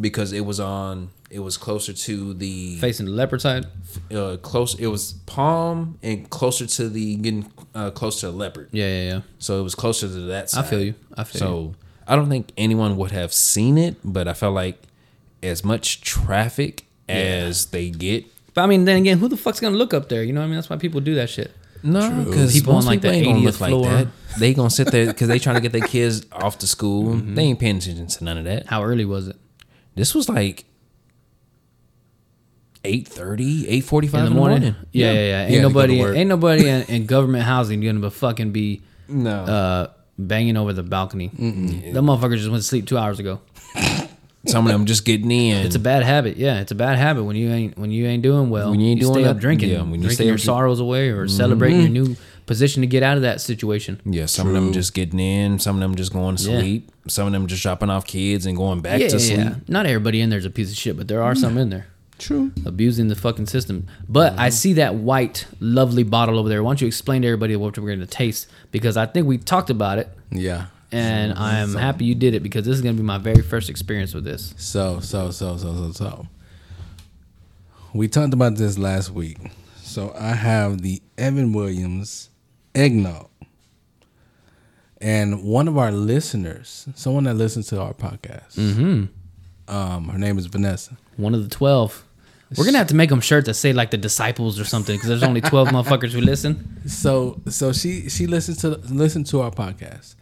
because 0.00 0.32
it 0.32 0.44
was 0.44 0.60
on. 0.60 1.10
It 1.28 1.40
was 1.40 1.56
closer 1.56 1.92
to 1.92 2.34
the 2.34 2.76
Facing 2.78 3.06
the 3.06 3.12
leopard 3.12 3.40
side. 3.40 3.66
uh, 4.14 4.36
close. 4.36 4.76
It 4.78 4.86
was 4.86 5.14
palm 5.26 5.98
and 6.00 6.30
closer 6.30 6.66
to 6.66 6.88
the 6.88 7.16
getting 7.16 7.50
uh, 7.74 7.90
close 7.90 8.20
to 8.20 8.26
the 8.26 8.32
leopard. 8.32 8.68
Yeah, 8.70 8.86
yeah, 8.86 9.10
yeah. 9.14 9.20
So 9.40 9.58
it 9.58 9.62
was 9.64 9.74
closer 9.74 10.06
to 10.06 10.20
that 10.26 10.56
I 10.56 10.62
feel 10.62 10.80
you. 10.82 10.94
I 11.16 11.24
feel 11.24 11.38
so 11.40 11.46
you. 11.46 11.74
So 11.74 11.74
I 12.06 12.14
don't 12.14 12.28
think 12.28 12.52
anyone 12.56 12.96
would 12.98 13.10
have 13.10 13.32
seen 13.32 13.76
it, 13.76 13.96
but 14.04 14.28
I 14.28 14.34
felt 14.34 14.54
like 14.54 14.80
as 15.42 15.64
much 15.64 16.00
traffic 16.00 16.84
as 17.08 17.66
they 17.66 17.90
get. 17.90 18.24
But 18.56 18.62
I 18.62 18.66
mean, 18.68 18.86
then 18.86 18.96
again, 18.96 19.18
who 19.18 19.28
the 19.28 19.36
fuck's 19.36 19.60
gonna 19.60 19.76
look 19.76 19.92
up 19.92 20.08
there? 20.08 20.22
You 20.24 20.32
know 20.32 20.40
what 20.40 20.46
I 20.46 20.48
mean? 20.48 20.54
That's 20.56 20.70
why 20.70 20.76
people 20.78 21.00
do 21.02 21.14
that 21.16 21.28
shit. 21.28 21.52
No, 21.82 22.24
because 22.24 22.54
People 22.54 22.72
on, 22.72 22.76
most 22.78 22.86
like, 22.86 23.02
the 23.02 23.10
people 23.10 23.28
ain't 23.28 23.36
gonna 23.36 23.40
80th 23.40 23.44
look 23.44 23.54
floor. 23.68 23.80
like 23.92 24.06
that. 24.06 24.40
They 24.40 24.54
gonna 24.54 24.70
sit 24.70 24.90
there 24.90 25.06
because 25.06 25.28
they 25.28 25.38
trying 25.38 25.56
to 25.56 25.60
get 25.60 25.72
their 25.72 25.86
kids 25.86 26.24
off 26.32 26.58
to 26.60 26.66
school. 26.66 27.16
Mm-hmm. 27.16 27.34
They 27.34 27.42
ain't 27.42 27.60
paying 27.60 27.76
attention 27.76 28.06
to 28.06 28.24
none 28.24 28.38
of 28.38 28.44
that. 28.44 28.66
How 28.66 28.82
early 28.82 29.04
was 29.04 29.28
it? 29.28 29.36
This 29.94 30.14
was 30.14 30.30
like 30.30 30.64
8.30, 32.82 33.68
8.45 33.82 34.14
In 34.14 34.24
the 34.24 34.30
morning? 34.30 34.62
Yeah, 34.90 35.12
yeah, 35.12 35.12
yeah. 35.12 35.42
Ain't 35.42 35.50
Yeah, 35.50 35.56
to 35.56 35.62
go 35.62 35.68
nobody, 35.68 36.00
ain't 36.02 36.28
nobody 36.28 36.68
in, 36.68 36.82
in 36.84 37.06
government 37.06 37.44
housing 37.44 37.82
gonna 37.82 38.00
be 38.00 38.08
fucking 38.10 38.52
be 38.52 38.80
No. 39.06 39.30
uh, 39.44 39.86
banging 40.18 40.56
over 40.56 40.72
the 40.72 40.82
balcony. 40.82 41.28
The 41.28 42.00
motherfuckers 42.00 42.38
just 42.38 42.50
went 42.50 42.62
to 42.62 42.66
sleep 42.68 42.86
two 42.86 42.96
hours 42.96 43.18
ago. 43.18 43.40
Some 44.46 44.66
of 44.66 44.72
them 44.72 44.86
just 44.86 45.04
getting 45.04 45.30
in. 45.30 45.66
It's 45.66 45.74
a 45.74 45.80
bad 45.80 46.02
habit. 46.02 46.36
Yeah, 46.36 46.60
it's 46.60 46.72
a 46.72 46.76
bad 46.76 46.98
habit 46.98 47.24
when 47.24 47.36
you 47.36 47.50
ain't 47.50 47.76
when 47.78 47.90
you 47.90 48.06
ain't 48.06 48.22
doing 48.22 48.50
well. 48.50 48.70
When 48.70 48.80
you 48.80 48.90
ain't 48.90 49.00
doing 49.00 49.14
stay 49.14 49.24
up 49.24 49.36
that- 49.36 49.40
drinking, 49.40 49.70
yeah, 49.70 49.82
when 49.82 49.94
you 49.94 50.08
drinking 50.08 50.14
stay 50.14 50.24
your 50.26 50.34
up 50.34 50.40
sorrows 50.40 50.80
away 50.80 51.08
or 51.08 51.26
mm-hmm. 51.26 51.36
celebrating 51.36 51.80
your 51.80 51.90
new 51.90 52.16
position 52.46 52.80
to 52.80 52.86
get 52.86 53.02
out 53.02 53.16
of 53.16 53.22
that 53.22 53.40
situation. 53.40 54.00
yeah, 54.04 54.26
some 54.26 54.46
of 54.46 54.54
them 54.54 54.72
just 54.72 54.94
getting 54.94 55.18
in. 55.18 55.58
Some 55.58 55.76
of 55.76 55.80
them 55.80 55.96
just 55.96 56.12
going 56.12 56.36
to 56.36 56.50
Yeah. 56.50 56.60
sleep. 56.60 56.90
Some 57.08 57.26
of 57.26 57.32
them 57.32 57.46
just 57.48 57.62
dropping 57.62 57.90
off 57.90 58.06
kids 58.06 58.46
and 58.46 58.56
going 58.56 58.80
back 58.80 59.00
yeah, 59.00 59.08
to 59.08 59.18
sleep. 59.18 59.38
yeah. 59.38 59.54
Not 59.68 59.86
everybody 59.86 60.20
in 60.20 60.30
there's 60.30 60.44
a 60.44 60.50
piece 60.50 60.70
of 60.70 60.76
shit, 60.76 60.96
but 60.96 61.08
there 61.08 61.22
are 61.22 61.34
some 61.34 61.58
in 61.58 61.70
there. 61.70 61.86
True. 62.18 62.50
abusing 62.64 63.08
the 63.08 63.14
fucking 63.14 63.46
system. 63.46 63.86
But 64.08 64.32
I 64.38 64.48
mm-hmm. 64.48 64.52
see 64.52 64.72
that 64.74 64.94
white, 64.94 65.46
lovely 65.60 66.02
bottle 66.02 66.38
over 66.38 66.48
there. 66.48 66.62
Why 66.62 66.70
don't 66.70 66.80
you 66.80 66.86
explain 66.86 67.22
to 67.22 67.28
everybody 67.28 67.56
what 67.56 67.76
we're 67.76 67.88
going 67.88 68.00
to 68.00 68.06
taste? 68.06 68.48
Because 68.72 68.96
I 68.96 69.04
think 69.04 69.26
we 69.26 69.36
talked 69.36 69.68
about 69.68 69.98
it, 69.98 70.08
Yeah. 70.30 70.66
And 70.92 71.32
I 71.34 71.58
am 71.58 71.74
happy 71.74 72.04
you 72.04 72.14
did 72.14 72.34
it 72.34 72.42
because 72.42 72.64
this 72.64 72.74
is 72.76 72.82
going 72.82 72.94
to 72.96 73.00
be 73.02 73.06
my 73.06 73.18
very 73.18 73.42
first 73.42 73.68
experience 73.70 74.14
with 74.14 74.24
this. 74.24 74.54
So, 74.56 75.00
so, 75.00 75.30
so, 75.30 75.56
so, 75.56 75.74
so, 75.74 75.92
so. 75.92 76.26
We 77.92 78.08
talked 78.08 78.34
about 78.34 78.56
this 78.56 78.78
last 78.78 79.10
week. 79.10 79.38
So 79.76 80.14
I 80.18 80.32
have 80.34 80.82
the 80.82 81.00
Evan 81.16 81.52
Williams 81.52 82.30
eggnog. 82.74 83.28
And 85.00 85.42
one 85.44 85.68
of 85.68 85.76
our 85.78 85.92
listeners, 85.92 86.88
someone 86.94 87.24
that 87.24 87.34
listens 87.34 87.68
to 87.68 87.80
our 87.80 87.92
podcast, 87.94 88.54
Mm-hmm. 88.56 89.74
um, 89.74 90.08
her 90.08 90.18
name 90.18 90.38
is 90.38 90.46
Vanessa. 90.46 90.96
One 91.16 91.34
of 91.34 91.42
the 91.42 91.50
12. 91.54 92.04
We're 92.56 92.64
going 92.64 92.74
to 92.74 92.78
have 92.78 92.86
to 92.88 92.94
make 92.94 93.10
them 93.10 93.20
shirts 93.20 93.46
that 93.46 93.54
say 93.54 93.72
like 93.72 93.90
the 93.90 93.96
disciples 93.96 94.60
or 94.60 94.64
something 94.64 94.94
because 94.96 95.08
there's 95.08 95.22
only 95.22 95.40
12 95.40 95.68
motherfuckers 95.70 96.10
who 96.12 96.20
listen. 96.20 96.80
So, 96.88 97.40
so 97.48 97.72
she 97.72 98.08
she 98.08 98.26
listens 98.26 98.58
to 98.58 98.68
listen 98.90 99.24
to 99.24 99.40
our 99.40 99.50
podcast, 99.50 100.14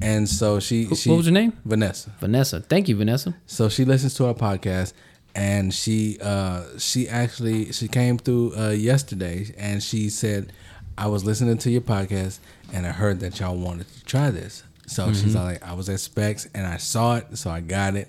and 0.00 0.28
so 0.28 0.60
she 0.60 0.86
she 0.94 1.08
what 1.10 1.16
was 1.16 1.26
her 1.26 1.32
name? 1.32 1.52
Vanessa. 1.64 2.12
Vanessa. 2.20 2.60
Thank 2.60 2.88
you, 2.88 2.96
Vanessa. 2.96 3.34
So 3.46 3.68
she 3.68 3.84
listens 3.84 4.14
to 4.14 4.26
our 4.26 4.34
podcast, 4.34 4.92
and 5.34 5.72
she 5.72 6.18
uh 6.20 6.62
she 6.78 7.08
actually 7.08 7.72
she 7.72 7.88
came 7.88 8.18
through 8.18 8.56
uh 8.56 8.70
yesterday, 8.70 9.52
and 9.56 9.82
she 9.82 10.08
said, 10.10 10.52
"I 10.98 11.06
was 11.06 11.24
listening 11.24 11.58
to 11.58 11.70
your 11.70 11.80
podcast, 11.80 12.40
and 12.72 12.86
I 12.86 12.90
heard 12.90 13.20
that 13.20 13.40
y'all 13.40 13.56
wanted 13.56 13.86
to 13.92 14.04
try 14.04 14.30
this." 14.30 14.64
So 14.86 15.12
she's 15.14 15.34
like, 15.34 15.66
"I 15.66 15.72
was 15.74 15.88
at 15.88 16.00
Spec's, 16.00 16.46
and 16.54 16.66
I 16.66 16.76
saw 16.76 17.16
it, 17.16 17.38
so 17.38 17.50
I 17.50 17.60
got 17.60 17.96
it, 17.96 18.08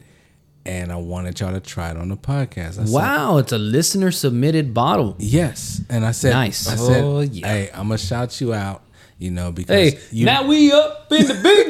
and 0.65 0.91
I 0.91 0.97
wanted 0.97 1.39
y'all 1.39 1.53
to 1.53 1.61
try 1.61 1.91
it 1.91 1.97
on 1.97 2.09
the 2.09 2.17
podcast." 2.17 2.79
I 2.79 2.85
said, 2.85 2.89
Wow, 2.89 3.37
it's 3.37 3.53
a 3.53 3.57
listener 3.57 4.11
submitted 4.11 4.73
bottle. 4.73 5.15
Yes, 5.17 5.81
and 5.89 6.05
I 6.05 6.11
said, 6.11 6.31
Nice. 6.33 6.67
I 6.67 6.75
said, 6.75 7.03
Oh, 7.03 7.21
yeah. 7.21 7.47
"Hey, 7.47 7.69
I'm 7.73 7.87
gonna 7.87 7.97
shout 7.97 8.41
you 8.41 8.53
out." 8.53 8.81
You 9.17 9.31
know, 9.31 9.51
because 9.53 9.93
Hey, 9.93 9.99
you, 10.11 10.25
now 10.25 10.45
we 10.45 10.73
up 10.73 11.07
in 11.09 11.25
the 11.25 11.33
big 11.41 11.67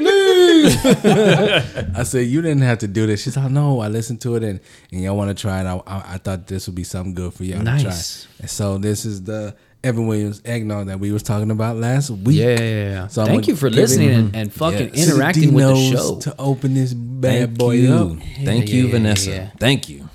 leagues. 1.86 1.96
I 1.96 2.02
said 2.04 2.26
you 2.26 2.42
didn't 2.42 2.64
have 2.64 2.80
to 2.80 2.88
do 2.88 3.06
this. 3.06 3.22
She's 3.24 3.38
like, 3.38 3.52
no, 3.52 3.82
I 3.82 3.88
listened 3.88 4.20
to 4.22 4.36
it 4.36 4.44
and, 4.44 4.60
and 4.92 5.02
y'all 5.04 5.16
want 5.16 5.36
to 5.36 5.40
try 5.40 5.62
it. 5.62 5.66
I, 5.66 5.76
I, 5.86 6.14
I 6.14 6.18
thought 6.18 6.48
this 6.48 6.66
would 6.68 6.76
be 6.76 6.84
something 6.84 7.14
good 7.14 7.34
for 7.36 7.44
y'all 7.44 7.62
Nice. 7.62 7.84
to 7.84 8.28
try. 8.28 8.42
And 8.42 8.50
so 8.50 8.78
this 8.80 9.06
is 9.06 9.24
the 9.24 9.56
Evan 9.84 10.08
Williams 10.08 10.42
eggnog 10.44 10.88
that 10.88 11.00
we 11.00 11.12
was 11.12 11.22
talking 11.22 11.52
about 11.52 11.76
last 11.78 12.10
week. 12.10 12.38
yeah, 12.40 12.60
yeah, 12.60 12.90
yeah. 12.90 13.08
So 13.08 13.22
I'm 13.22 13.28
Thank 13.28 13.48
you 13.48 13.56
for 13.56 13.70
give 13.70 13.78
it- 13.78 13.82
listening 13.82 14.10
and, 14.10 14.36
and 14.36 14.52
fucking 14.52 14.96
Yes. 14.96 15.08
interacting 15.08 15.54
with 15.54 15.66
the 15.68 15.92
show. 15.92 16.20
to 16.22 16.36
open 16.40 16.74
this 16.74 16.96
bad 16.96 17.32
Thank 17.50 17.58
boy 17.60 17.76
you. 17.76 17.94
up. 17.94 18.18
Thank 18.44 18.70
Yeah, 18.70 18.76
you, 18.76 18.86
yeah, 18.88 18.92
Vanessa. 18.92 19.30
yeah. 19.30 19.50
Thank 19.60 19.88
you. 19.88 20.10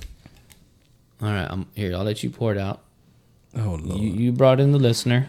All 1.23 1.29
right, 1.29 1.47
I'm 1.49 1.67
here. 1.75 1.95
I'll 1.95 2.03
let 2.03 2.25
you 2.25 2.31
pour 2.31 2.51
it 2.51 2.59
out. 2.59 2.81
Oh 3.57 3.79
lord. 3.83 4.01
You, 4.01 4.11
you 4.11 4.33
brought 4.33 4.61
in 4.61 4.73
the 4.73 4.79
listener. 4.79 5.29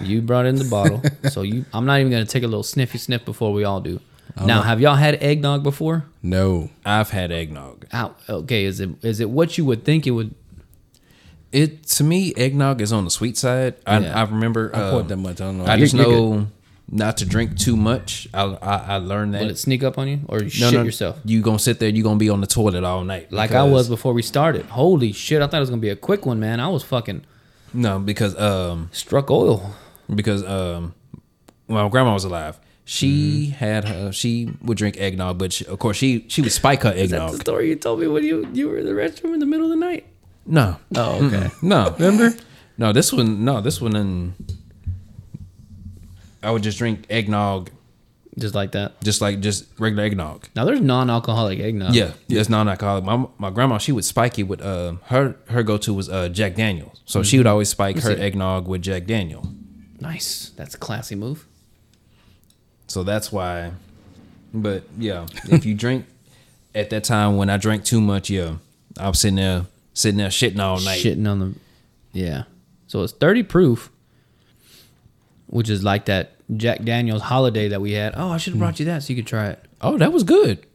You 0.00 0.20
brought 0.22 0.46
in 0.46 0.56
the 0.56 0.64
bottle. 0.64 1.02
so 1.30 1.42
you, 1.42 1.64
I'm 1.72 1.84
not 1.86 2.00
even 2.00 2.10
gonna 2.10 2.24
take 2.24 2.42
a 2.42 2.48
little 2.48 2.62
sniffy 2.64 2.98
sniff 2.98 3.24
before 3.24 3.52
we 3.52 3.64
all 3.64 3.80
do. 3.80 4.00
Now, 4.44 4.62
have 4.62 4.80
y'all 4.80 4.96
had 4.96 5.22
eggnog 5.22 5.62
before? 5.62 6.06
no. 6.22 6.70
I've 6.84 7.10
had 7.10 7.30
eggnog. 7.30 7.86
Out. 7.92 8.18
Okay. 8.28 8.64
Is 8.64 8.80
it 8.80 8.90
is 9.04 9.20
it 9.20 9.30
what 9.30 9.56
you 9.56 9.64
would 9.64 9.84
think 9.84 10.06
it 10.06 10.10
would? 10.10 10.34
It 11.52 11.84
to 11.84 12.04
me, 12.04 12.34
eggnog 12.36 12.80
is 12.80 12.92
on 12.92 13.04
the 13.04 13.10
sweet 13.10 13.36
side. 13.36 13.74
I, 13.86 13.98
Yeah. 14.00 14.20
I 14.20 14.24
remember. 14.24 14.70
I 14.74 14.90
poured 14.90 15.02
um, 15.02 15.08
that 15.08 15.16
much. 15.18 15.40
I 15.40 15.44
don't 15.44 15.58
know. 15.58 15.64
I 15.64 15.74
You're- 15.76 15.80
just 15.80 15.94
you're 15.94 16.06
know 16.10 16.46
not 16.90 17.18
to 17.18 17.24
drink 17.26 17.56
too 17.56 17.76
much. 17.76 18.26
I 18.34 18.42
I, 18.42 18.76
I 18.76 18.96
learned 18.96 19.34
that. 19.34 19.42
Will 19.42 19.50
it 19.50 19.58
sneak 19.58 19.84
up 19.84 19.96
on 19.96 20.08
you 20.08 20.20
or 20.28 20.42
you 20.42 20.48
shit 20.50 20.72
yourself? 20.72 21.20
You 21.24 21.40
gonna 21.40 21.60
sit 21.60 21.78
there? 21.78 21.88
You 21.88 22.02
gonna 22.02 22.18
be 22.18 22.28
on 22.28 22.40
the 22.40 22.48
toilet 22.48 22.82
all 22.82 23.04
night? 23.04 23.30
Like 23.32 23.52
I 23.52 23.62
was 23.62 23.88
before 23.88 24.12
we 24.12 24.22
started. 24.22 24.66
Holy 24.66 25.12
shit! 25.12 25.40
I 25.40 25.46
thought 25.46 25.58
it 25.58 25.60
was 25.60 25.70
gonna 25.70 25.80
be 25.80 25.90
a 25.90 25.96
quick 25.96 26.26
one, 26.26 26.40
man. 26.40 26.58
I 26.58 26.66
was 26.68 26.82
fucking 26.82 27.24
No, 27.74 27.98
because 27.98 28.34
um 28.38 28.88
struck 28.92 29.30
oil. 29.30 29.74
because 30.14 30.42
um 30.44 30.94
when 31.66 31.82
my 31.82 31.88
grandma 31.88 32.12
was 32.14 32.24
alive, 32.24 32.58
she 32.84 33.48
Mm-hmm. 33.48 33.52
had 33.64 33.84
her 33.84 34.12
she 34.12 34.50
would 34.62 34.78
drink 34.78 34.96
eggnog, 34.98 35.38
but 35.38 35.52
she, 35.52 35.66
of 35.66 35.78
course 35.78 35.96
she 35.96 36.24
she 36.28 36.40
would 36.42 36.52
spike 36.52 36.82
her 36.84 36.92
Is 36.94 37.10
that 37.10 37.18
the 37.18 37.24
eggnog. 37.24 37.40
story 37.40 37.68
you 37.70 37.76
told 37.76 38.00
me 38.00 38.06
when 38.06 38.22
you 38.24 38.46
you 38.52 38.68
were 38.68 38.78
in 38.78 38.86
the 38.86 38.92
restroom 38.92 39.34
in 39.34 39.40
the 39.40 39.46
middle 39.46 39.66
of 39.66 39.70
the 39.70 39.76
night? 39.84 40.06
No, 40.46 40.76
Oh, 40.94 41.24
okay. 41.26 41.50
no, 41.62 41.90
remember? 41.98 42.36
No, 42.76 42.92
this 42.92 43.12
one. 43.12 43.44
No, 43.44 43.60
this 43.62 43.80
one. 43.80 43.96
And 43.96 44.34
I 46.42 46.50
would 46.50 46.62
just 46.62 46.76
drink 46.76 47.06
eggnog, 47.08 47.70
Just 48.36 48.54
like 48.54 48.72
that. 48.72 49.00
just 49.00 49.20
like 49.20 49.40
just 49.40 49.66
regular 49.78 50.04
eggnog. 50.04 50.48
Now 50.56 50.64
there's 50.64 50.80
non-alcoholic 50.80 51.60
eggnog. 51.60 51.94
Yeah, 51.94 52.12
yeah, 52.26 52.40
it's 52.40 52.48
non-alcoholic. 52.48 53.04
My 53.04 53.26
my 53.38 53.50
grandma, 53.50 53.78
she 53.78 53.92
would 53.92 54.04
spike 54.04 54.38
it 54.40 54.44
with 54.44 54.60
uh 54.60 54.94
her 55.04 55.36
her 55.48 55.62
go 55.62 55.76
to 55.78 55.94
was 55.94 56.08
uh 56.08 56.28
Jack 56.28 56.56
Daniels. 56.56 57.00
So 57.04 57.22
she 57.22 57.38
would 57.38 57.46
always 57.46 57.68
spike 57.68 57.96
her 58.00 58.14
see. 58.16 58.20
eggnog 58.20 58.66
with 58.66 58.82
Jack 58.82 59.06
Daniel. 59.06 59.46
Nice. 60.00 60.50
That's 60.56 60.74
a 60.74 60.78
classy 60.78 61.14
move. 61.14 61.46
So 62.88 63.04
that's 63.04 63.30
why. 63.30 63.72
But 64.52 64.82
yeah, 64.98 65.26
if 65.48 65.64
you 65.64 65.74
drink 65.84 66.06
at 66.74 66.90
that 66.90 67.04
time 67.04 67.36
when 67.36 67.48
I 67.50 67.56
drank 67.56 67.84
too 67.84 68.00
much, 68.00 68.30
yeah, 68.30 68.56
I 68.98 69.08
was 69.08 69.20
sitting 69.20 69.36
there 69.36 69.66
sitting 69.92 70.18
there 70.18 70.28
shitting 70.28 70.58
all 70.60 70.80
night. 70.80 71.00
Shitting 71.02 71.28
on 71.28 71.38
the. 71.38 71.54
Yeah. 72.12 72.44
So 72.88 73.02
it's 73.02 73.12
30 73.12 73.44
proof, 73.44 73.90
which 75.46 75.70
is 75.70 75.82
like 75.82 76.04
that 76.06 76.33
Jack 76.56 76.82
Daniels 76.84 77.22
Holiday 77.22 77.68
that 77.68 77.80
we 77.80 77.92
had. 77.92 78.14
Oh, 78.16 78.30
I 78.30 78.36
should 78.36 78.52
have 78.54 78.60
brought 78.60 78.78
you 78.78 78.86
that 78.86 79.02
so 79.02 79.12
you 79.12 79.16
could 79.16 79.26
try 79.26 79.48
it. 79.48 79.64
Oh, 79.80 79.96
that 79.98 80.12
was 80.12 80.22
good. 80.24 80.66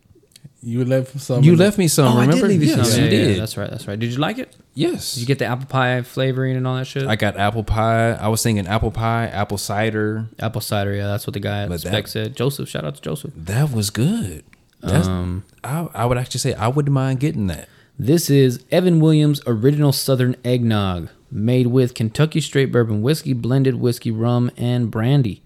You 0.61 0.83
left 0.83 1.17
some. 1.21 1.43
You 1.43 1.53
in 1.53 1.57
the- 1.57 1.63
left 1.65 1.77
me 1.77 1.87
some. 1.87 2.07
oh, 2.17 2.19
remember? 2.21 2.45
I 2.45 2.47
did 2.47 2.47
leave 2.49 2.63
you 2.63 2.75
yes, 2.75 2.91
some. 2.91 2.99
you 3.03 3.05
Yeah, 3.09 3.11
yeah, 3.17 3.25
did. 3.27 3.39
that's 3.39 3.55
right. 3.55 3.69
That's 3.69 3.87
right. 3.87 3.97
Did 3.97 4.11
you 4.11 4.17
like 4.17 4.39
it? 4.39 4.55
yes. 4.73 5.13
Did 5.13 5.21
you 5.21 5.27
get 5.27 5.39
the 5.39 5.45
apple 5.45 5.67
pie 5.67 6.01
flavoring 6.01 6.57
and 6.57 6.67
all 6.67 6.75
that 6.75 6.85
shit? 6.85 7.07
I 7.07 7.15
got 7.15 7.37
apple 7.37 7.63
pie. 7.63 8.11
I 8.11 8.27
was 8.27 8.43
thinking 8.43 8.67
apple 8.67 8.91
pie, 8.91 9.27
apple 9.27 9.57
cider. 9.57 10.27
apple 10.39 10.59
cider. 10.61 10.93
Yeah, 10.93 11.07
that's 11.07 11.25
what 11.25 11.33
the 11.33 11.39
guy 11.39 11.63
at 11.63 11.69
But 11.69 11.79
Spec 11.81 12.05
that- 12.05 12.09
said. 12.09 12.35
Joseph, 12.35 12.67
shout 12.67 12.83
out 12.83 12.95
to 12.95 13.01
Joseph. 13.01 13.31
That 13.37 13.71
was 13.71 13.89
good. 13.89 14.43
That's, 14.81 15.07
Um, 15.07 15.43
I, 15.63 15.87
I 15.93 16.05
would 16.05 16.17
actually 16.17 16.39
say 16.39 16.53
I 16.55 16.67
wouldn't 16.67 16.93
mind 16.93 17.19
getting 17.19 17.47
that. 17.47 17.67
This 17.97 18.29
is 18.29 18.63
Evan 18.71 18.99
Williams 19.01 19.41
Original 19.45 19.91
Southern 19.91 20.35
Eggnog, 20.45 21.09
made 21.31 21.67
with 21.67 21.93
Kentucky 21.93 22.39
Straight 22.41 22.71
Bourbon 22.71 23.01
Whiskey, 23.01 23.33
blended 23.33 23.75
whiskey, 23.75 24.09
rum, 24.11 24.49
and 24.57 24.89
brandy. 24.89 25.41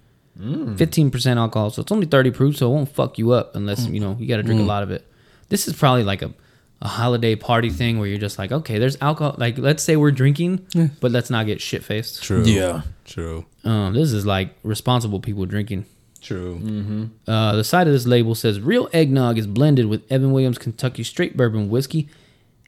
Fifteen 0.78 1.12
percent 1.12 1.38
alcohol, 1.40 1.70
so 1.70 1.82
it's 1.82 1.92
only 1.92 2.08
thirty 2.08 2.32
proof, 2.32 2.58
so 2.58 2.72
it 2.72 2.74
won't 2.74 2.90
fuck 2.90 3.18
you 3.20 3.32
up 3.32 3.56
unless 3.56 3.86
you 3.88 4.00
know 4.00 4.18
you 4.20 4.28
got 4.28 4.38
to 4.38 4.44
drink 4.44 4.60
a 4.62 4.64
lot 4.66 4.82
of 4.84 4.90
it. 4.92 5.06
This 5.50 5.68
is 5.68 5.76
probably 5.76 6.04
like 6.04 6.24
a, 6.24 6.34
a 6.82 6.88
holiday 6.88 7.36
party 7.36 7.70
thing 7.70 8.00
where 8.00 8.08
you're 8.08 8.18
just 8.18 8.40
like, 8.40 8.52
okay, 8.52 8.80
there's 8.80 8.98
alcohol. 9.00 9.36
Like, 9.38 9.60
let's 9.60 9.84
say 9.84 9.96
we're 9.96 10.12
drinking, 10.12 10.66
but 11.00 11.12
let's 11.12 11.30
not 11.30 11.46
get 11.46 11.62
shit 11.62 11.84
faced. 11.84 12.24
True. 12.24 12.44
Yeah. 12.44 12.82
True. 13.06 13.46
Um, 13.64 13.94
this 13.94 14.12
is 14.12 14.26
like 14.26 14.56
responsible 14.64 15.20
people 15.20 15.46
drinking. 15.46 15.86
True. 16.22 17.10
Uh, 17.28 17.56
the 17.56 17.64
side 17.64 17.86
of 17.86 17.94
this 17.94 18.08
label 18.08 18.34
says 18.34 18.60
real 18.60 18.90
eggnog 18.94 19.38
is 19.38 19.46
blended 19.46 19.86
with 19.86 20.10
Evan 20.12 20.32
Williams 20.32 20.58
Kentucky 20.58 21.04
Straight 21.04 21.38
Bourbon 21.38 21.70
whiskey 21.70 22.10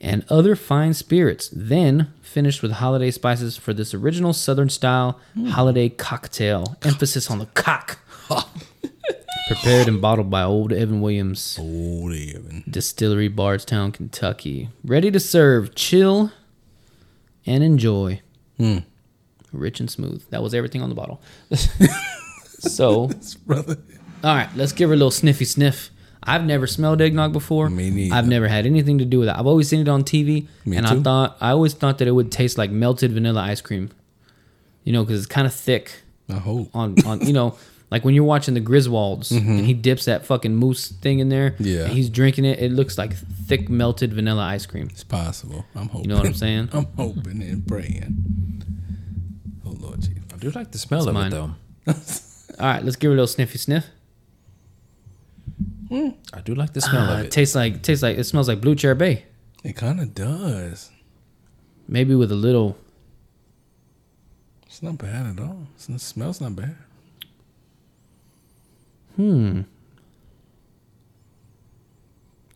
and 0.02 0.26
other 0.30 0.56
fine 0.56 0.93
spirits, 0.93 1.50
then 1.54 2.14
finished 2.22 2.62
with 2.62 2.74
holiday 2.74 3.12
spices 3.12 3.58
for 3.58 3.74
this 3.74 3.93
original 3.93 4.34
Southern 4.34 4.70
style 4.70 5.20
holiday 5.48 5.89
cocktail. 5.89 6.78
Emphasis 6.84 7.32
on 7.32 7.39
the 7.39 7.46
cock. 7.48 8.00
Prepared 9.48 9.88
and 9.88 10.02
bottled 10.02 10.32
by 10.32 10.41
Old 10.41 10.74
Evan 10.74 11.02
Williams 11.02 11.58
Old 11.60 12.14
Evan. 12.14 12.64
Distillery, 12.68 13.28
Bardstown, 13.28 13.91
Kentucky. 13.91 14.70
Ready 14.84 15.12
to 15.12 15.20
serve, 15.20 15.76
chill, 15.76 16.32
and 17.46 17.64
enjoy. 17.64 18.22
Hmm. 18.58 18.80
Rich 19.52 19.80
and 19.80 19.89
smooth. 19.89 20.26
That 20.32 20.41
was 20.41 20.56
everything 20.56 20.82
on 20.82 20.89
the 20.89 20.96
bottle. 20.96 21.22
so, 22.60 23.12
all 23.48 24.36
right, 24.36 24.50
let's 24.56 24.72
give 24.72 24.89
her 24.89 24.96
a 24.96 24.98
little 24.98 25.12
sniffy 25.12 25.46
sniff. 25.46 25.91
I've 26.28 26.44
never 26.46 26.68
smelled 26.68 27.02
eggnog 27.02 27.34
before. 27.34 27.70
Me 27.70 27.90
neither. 27.90 28.16
I've 28.16 28.28
never 28.28 28.48
had 28.48 28.66
anything 28.66 28.98
to 28.98 29.06
do 29.06 29.20
with 29.20 29.30
it. 29.30 29.36
I've 29.38 29.46
always 29.48 29.68
seen 29.70 29.80
it 29.82 29.88
on 29.88 30.04
TV, 30.04 30.48
Me 30.66 30.78
and 30.78 30.86
I 30.88 31.00
thought 31.00 31.38
I 31.40 31.52
always 31.52 31.74
thought 31.74 31.98
that 32.00 32.08
it 32.08 32.12
would 32.12 32.32
taste 32.32 32.58
like 32.58 32.72
melted 32.72 33.12
vanilla 33.12 33.42
ice 33.42 33.62
cream. 33.62 33.92
You 34.84 34.94
know, 34.94 35.04
because 35.04 35.20
it's 35.20 35.28
kind 35.28 35.48
of 35.48 35.54
thick 35.54 36.02
I 36.30 36.34
hope. 36.40 36.70
on 36.76 36.96
on 37.06 37.26
you 37.26 37.34
know. 37.34 37.58
Like 37.92 38.04
when 38.04 38.16
you're 38.16 38.24
watching 38.26 38.56
the 38.56 38.62
Griswolds 38.62 39.30
and 39.32 39.64
he 39.64 39.76
dips 39.76 40.06
that 40.06 40.26
fucking 40.26 40.56
moose 40.56 40.88
thing 40.88 41.20
in 41.20 41.30
there, 41.30 41.52
Mm-hmm. 41.52 41.64
Yeah. 41.66 41.84
and 41.84 41.94
he's 41.94 42.10
drinking 42.10 42.44
it. 42.44 42.60
It 42.60 42.72
looks 42.72 42.98
like 42.98 43.14
thick 43.16 43.70
melted 43.70 44.12
vanilla 44.12 44.42
ice 44.42 44.66
cream. 44.66 44.88
It's 44.90 45.04
possible. 45.04 45.66
I'm 45.76 45.88
hoping. 45.90 46.02
You 46.02 46.08
know 46.10 46.18
what 46.18 46.26
I'm 46.26 46.34
saying? 46.34 46.70
I'm 46.74 46.88
hoping 46.98 47.44
and 47.44 47.66
praying. 47.66 48.64
Oh 49.66 49.76
Lord 49.80 50.02
Jesus. 50.02 50.18
I 50.34 50.38
do 50.38 50.50
like 50.50 50.72
the 50.72 50.80
smell 50.80 51.02
It's 51.02 51.08
of 51.08 51.14
mine. 51.14 51.28
it 51.28 51.36
though. 51.36 51.52
All 52.60 52.66
right, 52.74 52.84
let's 52.84 52.96
give 52.96 53.10
her 53.10 53.14
a 53.14 53.18
little 53.18 53.28
sniffy 53.28 53.60
sniff. 53.60 53.86
I 55.92 56.42
do 56.44 56.56
like 56.56 56.74
the 56.74 56.82
smell 56.82 57.10
Uh, 57.10 57.14
of 57.14 57.20
it 57.20 57.26
it. 57.28 57.32
tastes 57.32 57.56
like 57.56 57.82
tastes 57.84 58.02
like 58.04 58.18
it 58.18 58.24
smells 58.24 58.48
like 58.48 58.60
Blue 58.62 58.76
Chair 58.76 58.96
Bay. 58.96 59.26
It 59.64 59.76
kind 59.76 60.00
of 60.00 60.14
does. 60.16 60.92
Maybe 61.88 62.16
with 62.16 62.32
a 62.32 62.36
little. 62.36 62.78
It's 64.66 64.82
not 64.82 64.98
bad 64.98 65.26
at 65.28 65.40
all. 65.40 65.68
It's- 65.76 65.90
It 65.90 66.02
smells 66.02 66.42
not 66.42 66.56
bad. 66.56 66.76
Hmm. 69.16 69.62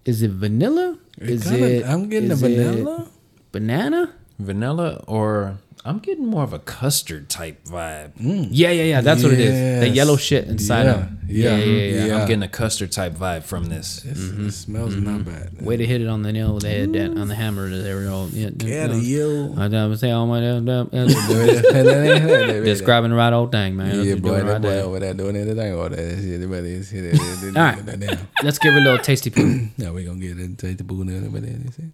Is 0.05 0.21
it 0.21 0.31
vanilla? 0.31 0.97
It 1.17 1.29
Is 1.29 1.43
kinda- 1.43 1.75
it? 1.77 1.85
I'm 1.85 2.09
getting 2.09 2.31
a 2.31 2.35
vanilla. 2.35 3.07
banana. 3.51 4.13
Vanilla 4.39 5.03
or 5.07 5.57
I'm 5.85 5.99
getting 5.99 6.25
more 6.25 6.43
of 6.43 6.51
a 6.51 6.59
custard 6.59 7.29
type 7.29 7.63
vibe. 7.63 8.17
Hmm. 8.17 8.43
Yeah, 8.51 8.71
yeah, 8.71 8.83
yeah. 8.83 9.01
That's 9.01 9.23
what 9.23 9.31
it 9.31 9.39
is. 9.39 9.79
The 9.79 9.87
yellow 9.87 10.17
shit 10.17 10.45
inside 10.47 10.83
Yeah, 10.83 10.91
of. 10.91 11.29
Yeah, 11.29 11.55
yeah, 11.55 11.57
yeah, 11.57 11.63
yeah. 11.63 12.05
yeah. 12.05 12.21
I'm 12.21 12.27
getting 12.27 12.43
a 12.43 12.49
custard 12.49 12.91
type 12.91 13.13
vibe 13.13 13.43
from 13.43 13.65
this. 13.65 14.03
It's, 14.03 14.19
mm-hmm. 14.19 14.47
It 14.47 14.51
smells 14.51 14.95
not 14.97 15.21
mm-hmm. 15.21 15.55
bad. 15.55 15.65
Way 15.65 15.77
to 15.77 15.85
hit 15.85 16.01
it 16.01 16.07
on 16.07 16.23
the 16.23 16.33
nail 16.33 16.53
with 16.55 16.63
the 16.63 16.69
head, 16.69 16.91
that, 16.93 17.17
on 17.17 17.29
the 17.29 17.35
hammer. 17.35 17.69
There 17.69 17.97
we 17.97 18.03
go. 18.03 18.27
Yeah, 18.33 18.49
Get 18.49 18.67
yeah. 18.67 18.97
it, 18.97 19.03
yo. 19.03 19.55
I 19.57 19.69
don't 19.69 19.95
say 19.95 20.11
all 20.11 20.27
my 20.27 20.45
uh, 20.45 20.59
uh, 20.59 20.83
uh, 20.83 20.87
yeah, 20.91 22.59
describing 22.59 23.11
the 23.11 23.15
right 23.15 23.31
old 23.31 23.53
thing, 23.53 23.77
man. 23.77 24.03
You're 24.03 24.17
boy, 24.17 24.29
doing 24.29 24.45
that 24.47 24.53
right 24.53 24.61
boy 24.61 24.81
over 24.81 24.99
there 24.99 25.13
doing 25.13 25.37
anything 25.37 25.55
there. 25.55 25.75
Oh, 25.75 25.87
that 25.87 25.97
shit, 25.97 26.33
everybody 26.33 26.73
is 26.73 26.89
hit. 26.89 27.55
All 27.55 27.63
right. 27.63 28.19
Let's 28.43 28.59
give 28.59 28.73
her 28.73 28.79
a 28.79 28.81
little 28.81 28.99
tasty 28.99 29.29
poo. 29.35 29.69
Now 29.77 29.93
we 29.93 30.03
gonna 30.03 30.19
get 30.19 30.37
it. 30.37 30.77
The 30.77 30.83
boo 30.83 31.03
everybody. 31.03 31.51
you 31.51 31.71
see? 31.71 31.91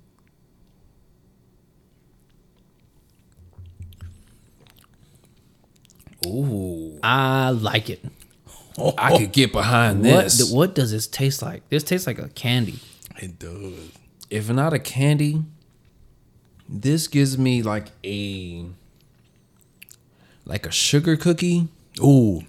Ooh, 6.25 6.99
I 7.03 7.49
like 7.51 7.89
it. 7.89 8.03
I 8.97 9.17
could 9.17 9.31
get 9.31 9.51
behind 9.53 10.03
What 10.03 10.25
this. 10.25 10.51
what 10.51 10.75
does 10.75 10.91
this 10.91 11.07
taste 11.07 11.41
like? 11.41 11.67
This 11.69 11.83
tastes 11.83 12.07
like 12.07 12.19
a 12.19 12.27
candy. 12.29 12.79
It 13.17 13.39
does. 13.39 13.91
if 14.29 14.49
not 14.49 14.73
a 14.73 14.79
candy, 14.79 15.43
this 16.67 17.07
gives 17.07 17.37
me 17.37 17.61
like 17.61 17.87
a 18.03 18.65
like 20.45 20.65
a 20.65 20.71
sugar 20.71 21.15
cookie, 21.15 21.69
Ooh. 22.01 22.43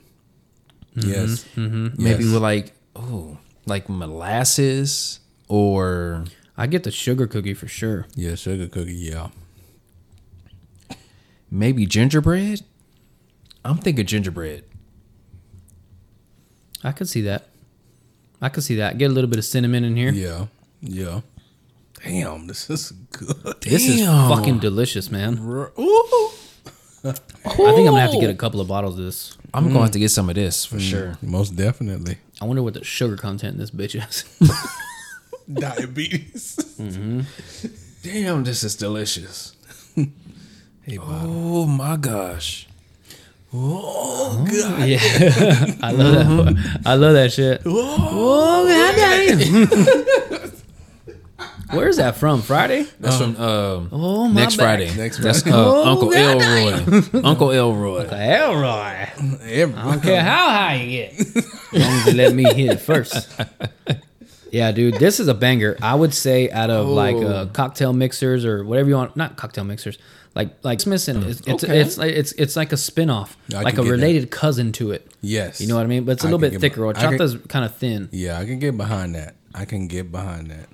Mm-hmm, 0.97 1.09
yes. 1.09 1.45
Mm-hmm. 1.55 2.03
maybe 2.03 2.25
with 2.25 2.43
like 2.43 2.73
oh 2.97 3.39
like 3.67 3.89
molasses 3.89 5.21
or 5.49 6.25
I 6.57 6.67
get 6.67 6.83
the 6.85 6.91
sugar 6.91 7.27
cookie 7.29 7.55
for 7.55 7.69
sure. 7.69 8.07
Yeah, 8.17 8.35
sugar 8.35 8.67
cookie. 8.67 8.95
Yeah. 8.95 9.29
maybe 11.51 11.87
gingerbread. 11.87 12.63
I'm 13.71 13.79
thinking 13.79 14.07
gingerbread. 14.07 14.65
I 16.85 16.93
could 16.93 17.09
see 17.09 17.23
that. 17.23 17.49
I 18.41 18.49
could 18.49 18.63
see 18.63 18.77
that. 18.77 18.99
Get 18.99 19.11
a 19.11 19.15
little 19.15 19.29
bit 19.29 19.39
of 19.39 19.45
cinnamon 19.45 19.85
in 19.85 19.97
here. 19.97 20.13
Yeah. 20.13 20.47
Yeah. 20.81 21.21
Damn, 22.05 22.47
this 22.47 22.71
is 22.71 22.93
good. 23.11 23.61
This 23.63 23.89
is 23.89 24.05
fucking 24.07 24.61
delicious, 24.61 25.11
man. 25.11 25.39
Ooh. 25.39 26.31
I 27.05 27.13
think 27.13 27.69
I'm 27.69 27.85
gonna 27.85 28.01
have 28.01 28.13
to 28.13 28.21
get 28.21 28.31
a 28.31 28.35
couple 28.35 28.61
of 28.61 28.69
bottles 28.69 28.99
of 28.99 29.05
this. 29.05 29.37
I'm 29.55 29.65
going 29.65 29.77
to 29.77 29.81
have 29.83 29.91
to 29.93 29.99
get 29.99 30.11
some 30.11 30.29
of 30.29 30.35
this 30.35 30.65
for 30.65 30.79
sure. 30.79 31.17
Most 31.23 31.57
definitely. 31.57 32.19
I 32.41 32.45
wonder 32.45 32.63
what 32.63 32.75
the 32.75 32.85
sugar 32.85 33.17
content 33.17 33.55
in 33.55 33.61
this 33.61 33.71
bitch 33.71 33.95
is. 33.95 34.25
Diabetes. 35.53 36.57
Mm-hmm. 36.79 37.21
Damn, 38.03 38.45
this 38.45 38.65
is 38.65 38.77
delicious. 38.77 39.55
hey, 39.95 40.99
Bob. 40.99 41.25
Oh 41.25 41.67
my 41.67 41.97
gosh. 41.97 42.69
Oh, 43.59 44.45
God. 44.45 44.87
yeah, 44.87 44.99
I 45.83 45.91
love 45.93 46.13
that. 46.15 46.81
I 46.85 46.95
love 46.95 47.15
that 47.15 47.33
shit. 47.33 47.63
Oh 47.65 48.67
goddamn! 48.69 50.51
Where's 51.73 51.97
that 51.97 52.17
from? 52.17 52.43
Friday? 52.43 52.87
That's 53.01 53.17
from 53.19 53.35
uh, 53.37 53.87
Oh 53.91 54.29
my 54.29 54.43
next 54.43 54.57
back. 54.57 54.79
Friday. 54.79 54.95
Next 54.97 55.19
That's 55.19 55.43
Friday. 55.43 55.57
uh, 55.57 55.83
Uncle 55.91 56.13
Elroy. 56.13 57.23
Uncle 57.25 57.51
Elroy. 57.51 58.07
Elroy. 58.09 59.07
Every- 59.43 59.75
I 59.75 59.85
don't 59.91 60.03
care 60.03 60.23
how 60.23 60.51
high 60.51 60.75
you 60.83 60.91
get, 60.91 61.13
as 61.21 61.47
long 61.73 61.83
as 61.83 62.07
you 62.07 62.13
let 62.15 62.35
me 62.35 62.45
hit 62.45 62.71
it 62.73 62.81
first. 62.81 63.29
Yeah, 64.57 64.73
dude, 64.73 64.95
this 64.95 65.21
is 65.21 65.29
a 65.29 65.35
banger. 65.35 65.77
I 65.83 65.95
would 65.95 66.15
say 66.15 66.51
out 66.51 66.71
of 66.71 66.87
like 66.89 67.17
uh, 67.17 67.47
cocktail 67.47 67.93
mixers 67.93 68.45
or 68.45 68.65
whatever 68.65 68.89
you 68.89 68.95
want, 68.97 69.17
not 69.17 69.37
cocktail 69.37 69.65
mixers, 69.65 69.99
like 70.35 70.51
like 70.63 70.81
Smithson. 70.81 71.23
It's 71.25 71.41
it's 71.47 71.65
Okay. 71.65 71.81
it's, 71.81 71.99
like 71.99 72.13
it's 72.21 72.33
it's 72.33 72.57
like 72.57 72.73
a 72.73 72.77
spinoff, 72.77 73.31
I 73.55 73.61
like 73.63 73.75
a 73.75 73.77
get 73.79 73.85
that. 73.85 73.91
related 73.91 74.31
cousin 74.31 74.73
to 74.73 74.93
it. 74.93 75.11
Yes. 75.21 75.61
You 75.61 75.67
know 75.69 75.77
what 75.77 75.85
I 75.85 75.89
mean? 75.89 76.05
But 76.05 76.13
it's 76.13 76.25
a 76.25 76.29
I 76.29 76.31
little 76.31 76.39
bit 76.51 76.61
thicker. 76.61 76.87
I 76.87 76.93
can- 76.93 77.39
kind 77.49 77.65
of 77.65 77.75
thin. 77.77 78.09
Yeah, 78.13 78.39
I 78.39 78.45
can 78.47 78.59
get 78.59 78.77
behind 78.77 79.15
that. 79.15 79.35
I 79.55 79.65
can 79.65 79.89
get 79.89 80.11
behind 80.13 80.51
that. 80.51 80.69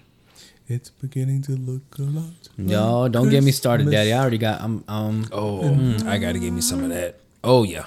It's 0.69 0.91
beginning 0.91 1.43
to 1.43 1.53
look 1.53 1.83
a 1.99 2.03
lot. 2.03 2.49
No, 2.57 3.01
like 3.03 3.13
don't 3.13 3.31
get 3.31 3.43
me 3.43 3.51
started, 3.53 3.91
Daddy. 3.91 4.13
I 4.13 4.19
already 4.21 4.39
got. 4.39 4.61
Um, 4.61 4.85
um, 4.89 5.27
Oh, 5.33 5.97
I 6.07 6.19
got 6.19 6.33
to 6.33 6.39
give 6.39 6.53
me 6.55 6.61
some 6.61 6.83
of 6.85 6.91
that. 6.91 7.19
Oh 7.43 7.63
yeah. 7.65 7.87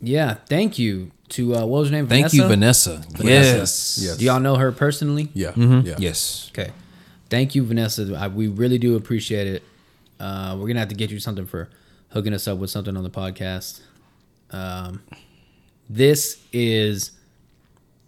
yeah. 0.00 0.34
Thank 0.48 0.78
you 0.78 1.12
to 1.30 1.54
uh, 1.56 1.58
what 1.60 1.80
was 1.80 1.88
her 1.90 1.96
name? 1.96 2.06
Thank 2.06 2.32
you, 2.32 2.46
Vanessa. 2.46 3.02
Yes. 3.18 3.98
Yes. 4.02 4.16
Do 4.16 4.24
y'all 4.24 4.40
know 4.40 4.56
her 4.56 4.72
personally? 4.72 5.28
Yeah. 5.34 5.52
Mm-hmm. 5.52 5.86
Yeah. 5.86 5.96
Yes. 5.98 6.50
Okay. 6.52 6.72
Thank 7.30 7.54
you, 7.54 7.64
Vanessa. 7.64 8.16
I, 8.18 8.28
we 8.28 8.48
really 8.48 8.78
do 8.78 8.96
appreciate 8.96 9.46
it. 9.46 9.62
Uh, 10.18 10.56
we're 10.58 10.66
gonna 10.66 10.80
have 10.80 10.88
to 10.88 10.94
get 10.94 11.10
you 11.10 11.20
something 11.20 11.46
for 11.46 11.68
hooking 12.10 12.32
us 12.32 12.48
up 12.48 12.58
with 12.58 12.70
something 12.70 12.96
on 12.96 13.02
the 13.02 13.10
podcast. 13.10 13.80
Um, 14.50 15.02
this 15.90 16.40
is, 16.52 17.12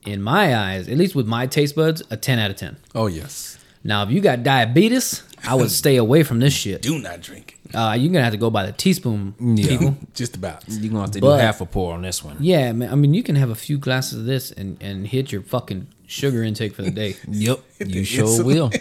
in 0.06 0.22
my 0.22 0.56
eyes, 0.56 0.88
at 0.88 0.96
least 0.96 1.14
with 1.14 1.26
my 1.26 1.46
taste 1.46 1.76
buds, 1.76 2.02
a 2.10 2.16
ten 2.16 2.38
out 2.38 2.50
of 2.50 2.56
ten. 2.56 2.76
Oh 2.94 3.06
yes. 3.06 3.58
Now, 3.84 4.02
if 4.02 4.10
you 4.10 4.20
got 4.20 4.42
diabetes, 4.42 5.22
I 5.46 5.54
would 5.54 5.70
stay 5.82 5.96
away 5.96 6.22
from 6.22 6.40
this 6.40 6.52
shit. 6.54 6.82
Do 6.82 6.98
not 6.98 7.20
drink 7.20 7.58
it. 7.59 7.59
Uh, 7.74 7.94
you're 7.98 8.12
gonna 8.12 8.24
have 8.24 8.32
to 8.32 8.38
go 8.38 8.50
by 8.50 8.66
the 8.66 8.72
teaspoon, 8.72 9.34
Yeah. 9.40 9.66
people. 9.68 9.96
Just 10.14 10.36
about. 10.36 10.64
You're 10.68 10.90
gonna 10.90 11.00
have 11.02 11.10
to 11.12 11.20
But- 11.20 11.36
do 11.36 11.42
half 11.42 11.60
a 11.60 11.66
pour 11.66 11.94
on 11.94 12.02
this 12.02 12.24
one. 12.24 12.36
Yeah, 12.40 12.72
man. 12.72 12.90
I 12.92 12.94
mean, 12.96 13.14
you 13.14 13.22
can 13.22 13.36
have 13.36 13.50
a 13.50 13.54
few 13.54 13.78
glasses 13.78 14.18
of 14.20 14.24
this 14.26 14.50
and 14.52 14.76
and 14.82 15.06
hit 15.06 15.30
your 15.32 15.42
fucking 15.42 15.86
sugar 16.06 16.42
intake 16.42 16.74
for 16.74 16.82
the 16.82 16.90
day. 16.90 17.16
Yep, 17.28 17.60
the 17.78 17.88
you 17.88 18.04
sure 18.04 18.26
insulin. 18.26 18.44
will. 18.44 18.70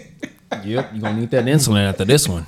Yep, 0.52 0.66
you're 0.66 1.02
gonna 1.02 1.20
need 1.20 1.30
that 1.32 1.46
insulin 1.46 1.88
after 1.88 2.06
this 2.06 2.28
one. 2.28 2.48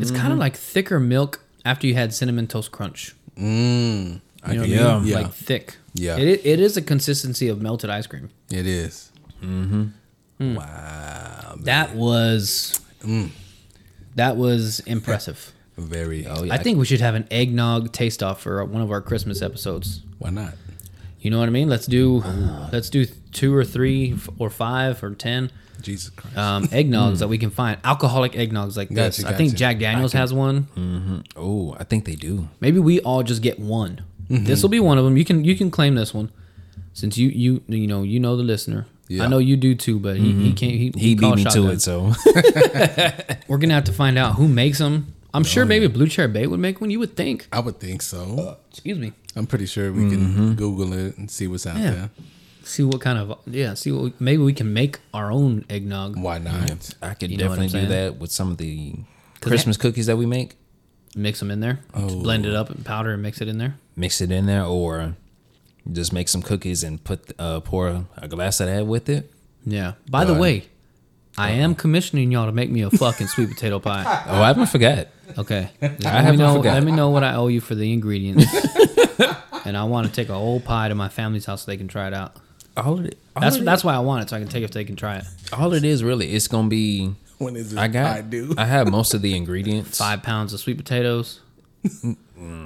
It's 0.00 0.10
kind 0.10 0.32
of 0.32 0.38
like 0.38 0.56
thicker 0.56 0.98
milk 1.00 1.40
after 1.64 1.86
you 1.86 1.94
had 1.94 2.12
cinnamon 2.12 2.46
toast 2.46 2.72
crunch. 2.72 3.14
Mm. 3.36 4.20
I 4.42 4.52
You 4.52 4.58
know 4.58 4.64
can- 4.66 4.86
I 4.86 4.98
mean? 4.98 5.06
yeah, 5.08 5.18
Like 5.20 5.32
thick. 5.32 5.76
Yeah. 5.94 6.16
It, 6.16 6.40
it 6.44 6.60
is 6.60 6.76
a 6.76 6.82
consistency 6.82 7.48
of 7.48 7.60
melted 7.62 7.90
ice 7.90 8.06
cream. 8.06 8.30
it 8.50 8.66
is. 8.66 9.12
Mm-hmm. 9.42 10.54
Wow. 10.56 11.56
That 11.60 11.94
was 11.94 12.80
Mm. 13.04 13.30
That 14.16 14.36
was 14.36 14.80
impressive. 14.80 15.52
Very. 15.76 16.26
Oh 16.26 16.42
yeah, 16.44 16.54
I 16.54 16.58
think 16.58 16.78
we 16.78 16.86
should 16.86 17.00
have 17.00 17.14
an 17.14 17.26
eggnog 17.30 17.92
taste 17.92 18.22
off 18.22 18.40
for 18.42 18.64
one 18.64 18.82
of 18.82 18.90
our 18.90 19.00
Christmas 19.00 19.42
episodes. 19.42 20.02
Why 20.18 20.30
not? 20.30 20.54
You 21.20 21.30
know 21.30 21.38
what 21.38 21.48
I 21.48 21.52
mean? 21.52 21.68
Let's 21.68 21.86
do 21.86 22.22
let's 22.72 22.90
do 22.90 23.06
two 23.32 23.54
or 23.54 23.64
three 23.64 24.16
or 24.38 24.50
five 24.50 25.02
or 25.02 25.14
ten 25.14 25.50
Jesus 25.80 26.10
Christ. 26.10 26.36
um, 26.36 26.64
eggnogs 26.68 27.18
that 27.18 27.28
we 27.28 27.38
can 27.38 27.50
find. 27.50 27.78
Alcoholic 27.84 28.32
eggnogs 28.32 28.76
like 28.76 28.88
this. 28.88 29.18
Gotcha, 29.22 29.34
I 29.34 29.36
think. 29.36 29.54
Jack 29.54 29.78
Daniels 29.78 30.12
has 30.12 30.32
one. 30.32 30.64
Mm-hmm. 30.76 31.18
Oh, 31.36 31.76
I 31.78 31.84
think 31.84 32.04
they 32.04 32.14
do. 32.14 32.48
Maybe 32.60 32.78
we 32.78 33.00
all 33.00 33.22
just 33.22 33.42
get 33.42 33.58
one. 33.58 34.02
Mm-hmm. 34.28 34.44
This 34.44 34.62
will 34.62 34.68
be 34.68 34.80
one 34.80 34.98
of 34.98 35.04
them. 35.04 35.16
You 35.16 35.24
can 35.24 35.44
you 35.44 35.56
can 35.56 35.70
claim 35.70 35.94
this 35.94 36.12
one, 36.12 36.30
since 36.92 37.16
you 37.18 37.28
you 37.28 37.62
you 37.68 37.86
know 37.86 38.02
you 38.02 38.20
know 38.20 38.36
the 38.36 38.42
listener. 38.42 38.86
Yeah. 39.08 39.24
I 39.24 39.26
know 39.28 39.38
you 39.38 39.56
do 39.56 39.74
too, 39.74 39.98
but 39.98 40.16
he, 40.18 40.32
he 40.32 40.52
can't. 40.52 40.72
He, 40.72 40.90
Mm-hmm. 40.90 40.98
He 41.00 41.14
beat 41.14 41.20
called 41.20 41.36
me 41.36 41.44
to 41.44 41.68
it, 41.70 41.80
so 41.80 42.12
We're 43.48 43.58
gonna 43.58 43.74
have 43.74 43.84
to 43.84 43.92
find 43.92 44.18
out 44.18 44.34
who 44.36 44.48
makes 44.48 44.78
them. 44.78 45.14
I'm 45.34 45.44
sure 45.44 45.64
maybe 45.66 45.86
Blue 45.88 46.06
Chair 46.08 46.26
Bay 46.28 46.46
would 46.46 46.60
make 46.60 46.80
one. 46.80 46.90
You 46.90 46.98
would 47.00 47.16
think. 47.16 47.46
I 47.52 47.60
would 47.60 47.78
think 47.80 48.02
so. 48.02 48.56
Excuse 48.70 48.98
me. 48.98 49.12
I'm 49.36 49.46
pretty 49.46 49.66
sure 49.66 49.92
we 49.92 50.08
can 50.10 50.54
Google 50.54 50.92
it 50.92 51.16
and 51.18 51.30
see 51.30 51.46
what's 51.46 51.66
out 51.66 51.76
Yeah. 51.76 51.90
there. 51.90 52.10
See 52.64 52.82
what 52.82 53.00
kind 53.00 53.18
of 53.18 53.38
yeah. 53.46 53.74
See 53.74 53.92
what 53.92 54.20
maybe 54.20 54.42
we 54.42 54.52
can 54.52 54.72
make 54.72 54.98
our 55.14 55.30
own 55.32 55.64
eggnog. 55.70 56.16
Why 56.18 56.38
not? 56.38 56.94
I 57.02 57.14
could 57.14 57.30
You 57.30 57.38
know 57.38 57.48
what 57.48 57.58
I'm 57.58 57.66
definitely 57.66 57.88
do 57.88 57.94
that 57.94 58.18
with 58.18 58.30
some 58.32 58.50
of 58.50 58.58
the 58.58 58.94
Christmas 59.40 59.76
cookies 59.76 60.06
that 60.06 60.16
we 60.16 60.26
make. 60.26 60.56
Mix 61.16 61.38
them 61.40 61.50
in 61.50 61.60
there. 61.60 61.80
Oh. 61.94 62.20
blend 62.22 62.44
it 62.44 62.54
up 62.54 62.68
and 62.70 62.84
powder 62.84 63.12
and 63.12 63.22
mix 63.22 63.40
it 63.40 63.48
in 63.48 63.56
there. 63.58 63.76
Mix 63.96 64.20
it 64.20 64.30
in 64.30 64.44
there, 64.46 64.64
or 64.64 65.16
just 65.90 66.12
make 66.12 66.28
some 66.28 66.42
cookies 66.42 66.82
and 66.84 67.02
put 67.02 67.32
uh, 67.38 67.60
pour 67.60 68.04
a 68.16 68.28
glass 68.28 68.60
of 68.60 68.66
that 68.66 68.86
with 68.86 69.08
it. 69.08 69.32
Yeah. 69.64 69.94
By 70.10 70.24
the 70.24 70.32
Done. 70.32 70.40
way, 70.42 70.64
I 71.36 71.50
am 71.52 71.74
commissioning 71.74 72.32
y'all 72.32 72.46
to 72.46 72.52
make 72.52 72.70
me 72.70 72.82
a 72.82 72.90
fucking 72.90 73.26
sweet 73.28 73.48
potato 73.50 73.78
pie. 73.78 74.04
Oh, 74.28 74.42
I 74.42 74.48
haven't 74.48 74.66
forgot. 74.66 75.08
Okay. 75.36 75.70
Just 75.80 75.82
I 75.82 75.88
let 75.88 76.02
me 76.02 76.08
haven't 76.24 76.38
know. 76.38 76.56
forgot. 76.56 76.74
Let 76.74 76.82
me 76.84 76.92
know 76.92 77.10
what 77.10 77.24
I 77.24 77.34
owe 77.34 77.48
you 77.48 77.60
for 77.60 77.74
the 77.74 77.92
ingredients. 77.92 78.44
and 79.64 79.76
I 79.76 79.84
want 79.84 80.06
to 80.06 80.12
take 80.12 80.28
a 80.28 80.34
whole 80.34 80.60
pie 80.60 80.88
to 80.88 80.94
my 80.94 81.08
family's 81.08 81.44
house 81.46 81.64
so 81.64 81.70
they 81.70 81.76
can 81.76 81.88
try 81.88 82.06
it 82.08 82.14
out. 82.14 82.34
All 82.76 83.00
it, 83.04 83.18
all 83.34 83.42
That's 83.42 83.56
it, 83.56 83.64
that's 83.64 83.82
why 83.82 83.94
I 83.94 83.98
want 83.98 84.22
it 84.24 84.30
so 84.30 84.36
I 84.36 84.38
can 84.40 84.48
take 84.48 84.62
it 84.62 84.72
so 84.72 84.78
they 84.78 84.84
can 84.84 84.94
try 84.96 85.16
it. 85.18 85.24
all 85.52 85.72
it 85.74 85.84
is 85.84 86.04
really. 86.04 86.32
It's 86.32 86.46
gonna 86.48 86.68
be. 86.68 87.14
When 87.38 87.56
is 87.56 87.70
this 87.70 87.78
I 87.78 87.88
got. 87.88 88.14
pie 88.16 88.20
due? 88.22 88.54
I 88.56 88.64
have 88.66 88.88
most 88.90 89.14
of 89.14 89.22
the 89.22 89.34
ingredients. 89.36 89.98
Five 89.98 90.22
pounds 90.22 90.52
of 90.52 90.60
sweet 90.60 90.76
potatoes. 90.76 91.40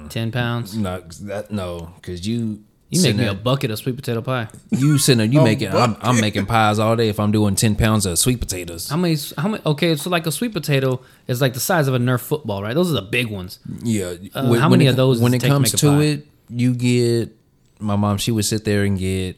Ten 0.09 0.31
pounds. 0.31 0.75
No, 0.77 1.01
that 1.21 1.51
no, 1.51 1.93
because 1.95 2.27
you 2.27 2.63
You 2.95 3.01
make 3.01 3.01
sitting 3.01 3.17
me 3.17 3.23
a 3.23 3.33
there- 3.33 3.35
bucket 3.43 3.71
of 3.71 3.79
sweet 3.79 3.95
potato 3.95 4.21
pie. 4.21 4.47
You 4.71 4.97
sitting 4.97 5.17
there, 5.19 5.27
you 5.27 5.39
A 5.41 5.43
making. 5.43 5.69
I'm, 5.69 5.95
I'm 6.01 6.19
making 6.21 6.45
pies 6.45 6.79
all 6.79 6.95
day 6.95 7.09
if 7.09 7.19
I'm 7.19 7.31
doing 7.31 7.55
ten 7.55 7.75
pounds 7.75 8.05
of 8.05 8.17
sweet 8.19 8.39
potatoes. 8.39 8.89
How 8.89 8.97
many? 8.97 9.17
How 9.37 9.47
many? 9.49 9.63
Okay, 9.65 9.95
so 9.95 10.09
like 10.09 10.25
a 10.27 10.31
sweet 10.31 10.53
potato 10.53 11.01
is 11.27 11.41
like 11.41 11.53
the 11.53 11.59
size 11.59 11.87
of 11.87 11.93
a 11.93 11.99
Nerf 11.99 12.19
football, 12.21 12.61
right? 12.63 12.73
Those 12.73 12.89
are 12.91 12.95
the 12.95 13.01
big 13.01 13.27
ones. 13.27 13.59
Yeah. 13.83 14.13
Uh, 14.33 14.53
how 14.55 14.69
many 14.69 14.87
of 14.87 14.95
those 14.95 15.19
When 15.21 15.31
does 15.31 15.43
it 15.43 15.45
it 15.45 15.47
take 15.47 15.49
to 15.49 15.53
comes 15.55 15.73
make 15.73 15.73
a 15.73 15.77
to 15.77 16.01
it, 16.01 16.27
you 16.49 16.73
get. 16.75 17.35
My 17.79 17.95
mom, 17.95 18.17
she 18.17 18.31
would 18.31 18.45
sit 18.45 18.63
there 18.65 18.83
and 18.83 18.97
get 18.97 19.37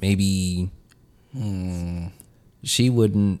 maybe. 0.00 0.70
She 2.62 2.90
wouldn't. 2.90 3.40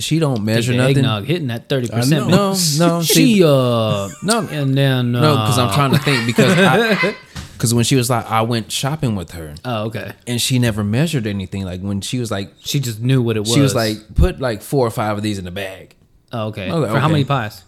She 0.00 0.20
don't 0.20 0.44
measure 0.44 0.70
the 0.72 0.78
nothing. 0.78 0.98
eggnog 0.98 1.24
hitting 1.24 1.48
that 1.48 1.68
thirty 1.68 1.88
percent. 1.88 2.28
No, 2.28 2.54
no, 2.78 3.02
She 3.02 3.14
see, 3.14 3.42
uh 3.44 4.08
No. 4.22 4.46
and 4.48 4.76
then 4.78 5.16
uh, 5.16 5.20
no, 5.20 5.32
because 5.42 5.58
I'm 5.58 5.74
trying 5.74 5.90
to 5.90 5.98
think 5.98 6.24
because 6.24 6.54
because 7.58 7.74
when 7.74 7.84
she 7.84 7.96
was 7.96 8.08
like, 8.08 8.24
I 8.30 8.42
went 8.42 8.70
shopping 8.72 9.16
with 9.16 9.32
her 9.32 9.54
Oh, 9.64 9.86
okay. 9.86 10.12
and 10.26 10.40
she 10.40 10.58
never 10.58 10.82
measured 10.84 11.26
anything. 11.26 11.64
Like 11.64 11.80
when 11.80 12.00
she 12.00 12.18
was 12.18 12.30
like, 12.30 12.52
She 12.60 12.80
just 12.80 13.00
knew 13.00 13.20
what 13.20 13.36
it 13.36 13.40
was. 13.40 13.52
she 13.52 13.60
was 13.60 13.74
like, 13.74 14.14
put 14.14 14.40
like 14.40 14.62
four 14.62 14.86
or 14.86 14.90
five 14.90 15.16
of 15.16 15.22
these 15.22 15.38
in 15.38 15.44
the 15.44 15.50
bag. 15.50 15.96
oh, 16.32 16.46
okay. 16.48 16.70
Okay, 16.70 16.92
For 16.92 16.98
how 17.00 17.08
many 17.08 17.24
pies? 17.24 17.64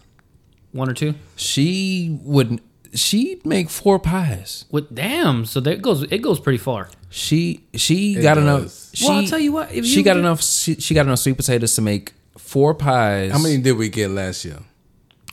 One 0.72 0.88
or 0.88 0.94
two? 0.94 1.14
She 1.36 2.18
would 2.22 2.60
she'd 2.94 3.44
make 3.44 3.70
four 3.70 3.98
pies. 3.98 4.64
What? 4.70 4.94
Damn. 4.94 5.44
So 5.44 5.60
there 5.60 5.74
it 5.74 5.82
goes. 5.82 6.02
It 6.04 6.18
goes 6.22 6.38
pretty 6.40 6.58
far. 6.58 6.88
She 7.08 7.64
she 7.74 8.16
It 8.16 8.22
got 8.22 8.34
does. 8.34 8.42
enough. 8.44 8.90
She, 8.94 9.04
Well, 9.06 9.18
I'll 9.18 9.26
tell 9.26 9.38
you 9.38 9.52
what, 9.52 9.72
if 9.72 9.84
she 9.84 9.96
you 9.98 10.02
got 10.04 10.14
get- 10.14 10.20
enough. 10.20 10.42
She, 10.42 10.74
she 10.76 10.94
got 10.94 11.06
enough 11.06 11.18
sweet 11.18 11.36
potatoes 11.36 11.74
to 11.74 11.82
make 11.82 12.12
four 12.38 12.74
pies. 12.74 13.32
How 13.32 13.38
many 13.38 13.58
did 13.58 13.72
we 13.76 13.88
get 13.88 14.10
last 14.10 14.44
year? 14.44 14.58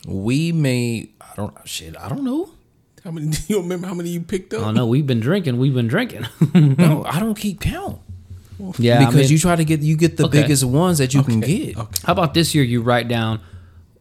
we 0.08 0.52
made? 0.52 1.10
I 1.22 1.34
don't 1.36 1.56
shit. 1.66 1.96
I 2.00 2.10
don't 2.10 2.24
know. 2.24 2.50
How 3.08 3.12
many? 3.14 3.28
Do 3.28 3.38
you 3.48 3.62
remember 3.62 3.88
how 3.88 3.94
many 3.94 4.10
you 4.10 4.20
picked 4.20 4.54
up? 4.54 4.64
Oh 4.64 4.72
no, 4.72 4.86
we've 4.86 5.08
been 5.08 5.22
drinking. 5.22 5.58
We've 5.60 5.74
been 5.74 5.88
drinking. 5.88 6.28
No, 6.54 7.06
I 7.08 7.20
don't 7.22 7.36
keep 7.36 7.62
count 7.62 8.02
yeah, 8.80 9.00
because 9.00 9.16
I 9.16 9.20
mean, 9.20 9.30
you 9.30 9.40
try 9.40 9.56
to 9.56 9.64
get 9.64 9.80
you 9.82 9.96
get 9.96 10.18
the 10.18 10.26
Okay. 10.26 10.42
biggest 10.42 10.64
ones 10.66 10.98
that 10.98 11.14
you 11.14 11.24
can 11.24 11.40
get. 11.40 11.78
Okay. 11.78 12.02
How 12.06 12.12
about 12.12 12.34
this 12.34 12.54
year? 12.54 12.64
You 12.66 12.82
write 12.82 13.08
down 13.08 13.40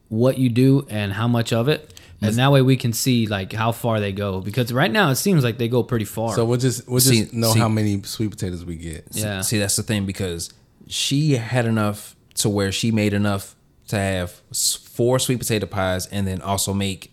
what 0.09 0.39
you 0.39 0.49
do 0.49 0.87
and 0.91 1.13
how 1.13 1.29
much 1.29 1.53
of 1.53 1.69
it, 1.69 1.95
and 2.21 2.35
that 2.35 2.51
way 2.51 2.63
we 2.63 2.77
can 2.77 2.93
see 2.93 3.27
like 3.29 3.53
how 3.53 3.71
far 3.71 4.01
they 4.01 4.11
go. 4.13 4.41
Because 4.41 4.73
right 4.73 4.91
now 4.91 5.11
it 5.11 5.17
seems 5.17 5.45
like 5.45 5.59
they 5.59 5.69
go 5.69 5.83
pretty 5.85 6.07
far. 6.07 6.35
So 6.35 6.45
we'll 6.45 6.59
just 6.59 6.89
we'll 6.89 6.99
just 7.01 7.33
know 7.33 7.53
see- 7.53 7.61
how 7.61 7.69
many 7.69 8.03
sweet 8.03 8.31
potatoes 8.31 8.65
we 8.65 8.77
get. 8.77 9.07
yeah. 9.13 9.43
See, 9.43 9.59
that's 9.59 9.77
the 9.77 9.83
thing 9.85 10.05
because 10.07 10.53
she 10.89 11.33
had 11.37 11.67
enough 11.67 12.17
to 12.37 12.49
where 12.49 12.73
she 12.73 12.91
made 12.91 13.13
enough 13.13 13.55
to 13.89 13.97
have 13.97 14.31
four 14.53 15.19
sweet 15.21 15.39
potato 15.39 15.67
pies 15.67 16.07
and 16.07 16.27
then 16.27 16.41
also 16.43 16.73
make 16.75 17.13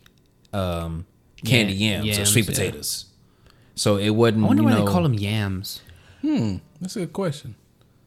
um, 0.53 1.05
candy 1.45 1.73
Yeah, 1.73 2.01
yams, 2.01 2.05
or 2.05 2.11
yams, 2.19 2.29
sweet 2.31 2.45
yeah. 2.45 2.51
potatoes. 2.51 3.05
So 3.75 3.97
it 3.97 4.09
wasn't. 4.11 4.43
I 4.43 4.47
wonder 4.47 4.61
you 4.63 4.67
why 4.69 4.75
know, 4.75 4.85
they 4.85 4.91
call 4.91 5.03
them 5.03 5.13
yams. 5.15 5.81
Hmm, 6.21 6.57
that's 6.79 6.95
a 6.95 6.99
good 6.99 7.13
question. 7.13 7.55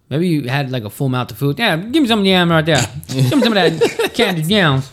Maybe 0.08 0.28
you 0.28 0.48
had 0.48 0.70
like 0.70 0.84
a 0.84 0.90
full 0.90 1.08
mouth 1.08 1.30
of 1.32 1.38
food. 1.38 1.58
Yeah, 1.58 1.76
give 1.76 2.02
me 2.02 2.08
some 2.08 2.24
yam 2.24 2.50
right 2.50 2.64
there. 2.64 2.80
give 3.08 3.16
me 3.16 3.40
some 3.40 3.48
of 3.48 3.54
that 3.54 4.10
candied 4.14 4.46
yams. 4.46 4.90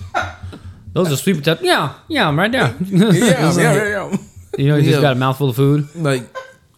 Those 0.94 1.12
are 1.12 1.16
sweet 1.16 1.38
potatoes. 1.38 1.64
Yeah, 1.64 1.94
yam 2.08 2.38
right 2.38 2.52
there. 2.52 2.76
Yeah, 2.86 3.12
yeah, 3.12 3.54
yeah, 3.58 3.88
yeah. 4.12 4.18
you 4.58 4.68
know, 4.68 4.76
you 4.78 4.90
just 4.90 5.02
got 5.02 5.14
a 5.14 5.20
mouthful 5.20 5.50
of 5.50 5.56
food. 5.56 5.96
like 5.96 6.24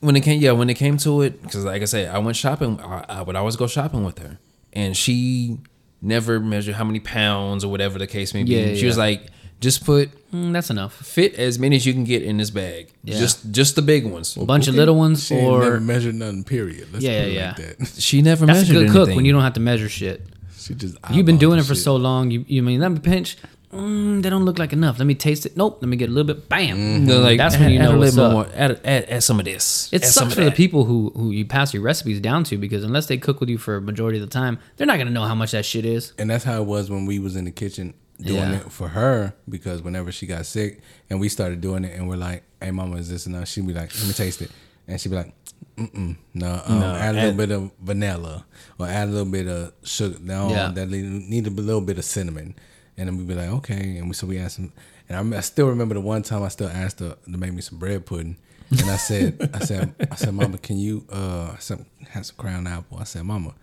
when 0.02 0.16
it 0.16 0.22
came. 0.22 0.42
Yeah, 0.42 0.52
when 0.52 0.70
it 0.70 0.76
came 0.76 0.98
to 0.98 1.22
it, 1.22 1.42
because 1.42 1.64
like 1.64 1.82
I 1.82 1.86
said, 1.86 2.14
I 2.14 2.20
went 2.20 2.36
shopping. 2.36 2.80
I, 2.82 3.06
I 3.08 3.22
would 3.22 3.36
always 3.38 3.56
go 3.56 3.68
shopping 3.68 4.04
with 4.04 4.20
her, 4.20 4.38
and 4.74 4.96
she 4.98 5.58
never 6.02 6.40
measured 6.40 6.76
how 6.76 6.84
many 6.84 7.00
pounds 7.00 7.64
or 7.64 7.72
whatever 7.72 7.98
the 7.98 8.08
case 8.08 8.34
may 8.34 8.44
be. 8.44 8.52
Yeah, 8.56 8.76
she 8.76 8.86
was 8.86 8.98
like, 8.98 9.28
just 9.62 9.86
put 9.86 10.10
Mm, 10.34 10.52
that's 10.52 10.70
enough. 10.70 10.94
fit 10.94 11.36
as 11.36 11.58
many 11.58 11.78
as 11.78 11.86
you 11.86 11.94
can 11.94 12.04
get 12.04 12.22
in 12.22 12.38
this 12.38 12.50
bag. 12.50 12.90
Yeah. 13.06 13.18
Just 13.20 13.52
just 13.52 13.76
the 13.76 13.82
big 13.82 14.06
ones. 14.06 14.36
A 14.36 14.44
bunch 14.46 14.68
of 14.68 14.76
little 14.76 14.96
ones, 14.96 15.26
She 15.28 15.36
ain't 15.36 15.50
never 15.60 15.76
or 15.78 15.80
measured 15.80 16.16
nothing. 16.16 16.44
Period. 16.44 16.90
Let's 16.92 17.06
Yeah, 17.06 17.24
put 17.24 17.32
yeah, 17.32 17.48
like 17.58 17.78
that. 17.80 17.88
She 18.02 18.22
never 18.22 18.46
that's 18.46 18.60
a 18.70 18.74
measured 18.74 18.88
good 18.88 18.92
cook 19.08 19.16
when 19.16 19.24
you 19.26 19.32
don't 19.32 19.42
have 19.44 19.54
to 19.54 19.62
measure 19.62 19.88
shit. 19.88 20.26
She 20.58 20.74
just 20.74 20.98
You've 21.12 21.26
been 21.26 21.38
doing 21.38 21.58
it 21.60 21.64
for 21.64 21.76
shit. 21.76 21.84
so 21.84 21.96
long. 21.96 22.32
You, 22.32 22.44
you 22.48 22.64
mean 22.64 22.82
let 22.82 22.92
me 22.92 23.00
pinch? 23.00 23.38
Mm, 23.72 24.22
they 24.24 24.30
don't 24.30 24.46
look 24.46 24.58
like 24.60 24.74
enough. 24.74 25.00
Let 25.00 25.06
me 25.06 25.16
taste 25.16 25.46
it. 25.46 25.56
Nope. 25.58 25.80
Let 25.82 25.88
me 25.90 25.96
get 25.98 26.10
a 26.10 26.12
little 26.12 26.34
bit. 26.34 26.48
Bam. 26.50 27.06
They're 27.06 27.20
like, 27.20 27.38
That's 27.38 27.58
when 27.58 27.70
you 27.70 27.80
add, 27.80 27.84
know 27.84 27.90
add 27.92 27.96
a 27.96 28.00
what's 28.00 28.16
little 28.16 28.40
up. 28.40 28.48
more. 28.48 28.56
Add, 28.58 28.72
add, 28.86 29.06
add 29.10 29.24
some 29.24 29.38
of 29.40 29.46
this. 29.46 29.90
It 29.94 30.04
add 30.04 30.10
sucks 30.10 30.34
for 30.34 30.44
the 30.44 30.52
people 30.52 30.84
who 30.86 31.12
who 31.16 31.32
you 31.32 31.46
pass 31.46 31.74
your 31.74 31.84
recipes 31.84 32.20
down 32.20 32.44
to 32.46 32.58
because 32.58 32.84
unless 32.84 33.08
they 33.08 33.18
cook 33.18 33.40
with 33.40 33.50
you 33.50 33.58
for 33.58 33.78
a 33.78 33.82
majority 33.82 34.18
of 34.18 34.28
the 34.28 34.32
time, 34.34 34.60
they're 34.78 34.88
not 34.88 34.98
gonna 34.98 35.12
know 35.12 35.24
how 35.24 35.36
much 35.36 35.52
that 35.52 35.66
shit 35.66 35.86
is. 35.86 36.12
and 36.18 36.30
that's 36.30 36.44
how 36.44 36.62
it 36.62 36.66
was 36.66 36.90
when 36.90 37.06
we 37.06 37.20
was 37.20 37.36
in 37.36 37.46
the 37.46 37.52
kitchen 37.52 37.94
doing 38.22 38.38
Yeah. 38.38 38.56
it 38.58 38.72
for 38.72 38.88
her 38.90 39.34
because 39.50 39.82
whenever 39.82 40.12
she 40.12 40.26
got 40.26 40.46
sick 40.46 40.82
and 41.10 41.20
we 41.20 41.30
started 41.30 41.62
doing 41.62 41.84
it 41.84 41.98
and 41.98 42.08
we're 42.08 42.16
like, 42.18 42.44
"Hey, 42.62 42.72
mama, 42.72 42.98
is 42.98 43.10
this 43.10 43.26
enough?" 43.28 43.48
She'd 43.48 43.68
be 43.68 43.74
like, 43.74 43.94
"Let 43.96 44.08
me 44.08 44.14
taste 44.14 44.42
it," 44.42 44.52
and 44.88 45.00
she'd 45.00 45.10
be 45.10 45.16
like, 45.18 45.34
Mm-mm, 45.78 46.16
"No, 46.34 46.62
um, 46.66 46.80
No, 46.80 46.96
add 46.96 47.16
a 47.16 47.18
little 47.18 47.30
add- 47.32 47.38
bit 47.38 47.52
of 47.52 47.72
vanilla 47.82 48.46
or 48.80 48.88
add 48.88 49.10
a 49.10 49.12
little 49.12 49.26
bit 49.32 49.48
of 49.48 49.74
sugar. 49.84 50.18
No, 50.22 50.50
Yeah. 50.50 50.72
that 50.72 50.88
need 50.90 51.48
a 51.48 51.50
little 51.50 51.82
bit 51.82 51.98
of 51.98 52.06
cinnamon." 52.06 52.56
And 52.98 53.10
then 53.10 53.18
we'd 53.18 53.28
be 53.28 53.34
like, 53.36 53.50
"Okay," 53.50 53.98
and 53.98 54.08
we, 54.08 54.14
so 54.14 54.26
we 54.28 54.38
asked 54.38 54.56
some. 54.56 54.72
And 55.10 55.34
I, 55.36 55.38
I 55.38 55.42
still 55.42 55.68
remember 55.68 55.94
the 55.96 56.02
one 56.02 56.24
time 56.24 56.44
I 56.44 56.48
still 56.48 56.70
asked 56.70 57.00
her 57.02 57.16
to 57.26 57.38
make 57.38 57.54
me 57.54 57.62
some 57.62 57.78
bread 57.78 58.06
pudding. 58.06 58.38
And 58.72 58.90
I 58.90 58.96
said, 58.96 59.50
I 59.54 59.60
said, 59.60 59.94
I 60.10 60.16
said, 60.16 60.34
Mama, 60.34 60.58
can 60.58 60.80
you 60.80 61.06
uh 61.12 61.52
I 61.56 61.60
said, 61.60 61.86
have 62.10 62.26
some 62.26 62.38
crown 62.38 62.66
apple? 62.68 62.98
I 62.98 63.04
said, 63.04 63.24
Mama, 63.24 63.54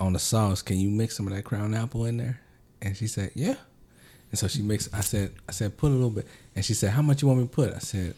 on 0.00 0.14
the 0.14 0.18
sauce, 0.18 0.62
can 0.62 0.78
you 0.78 0.88
mix 0.88 1.16
some 1.16 1.26
of 1.28 1.34
that 1.34 1.44
crown 1.44 1.74
apple 1.74 2.06
in 2.06 2.16
there? 2.16 2.40
And 2.80 2.96
she 2.96 3.06
said, 3.06 3.30
Yeah. 3.34 3.54
And 4.32 4.38
so 4.38 4.48
she 4.48 4.62
mixed. 4.62 4.92
I 4.94 5.02
said, 5.02 5.32
I 5.48 5.52
said, 5.52 5.76
put 5.76 5.90
a 5.90 5.94
little 5.94 6.10
bit. 6.10 6.26
And 6.56 6.64
she 6.64 6.74
said, 6.74 6.90
How 6.90 7.02
much 7.02 7.22
you 7.22 7.28
want 7.28 7.40
me 7.40 7.46
to 7.46 7.50
put? 7.50 7.72
I 7.72 7.78
said, 7.78 8.14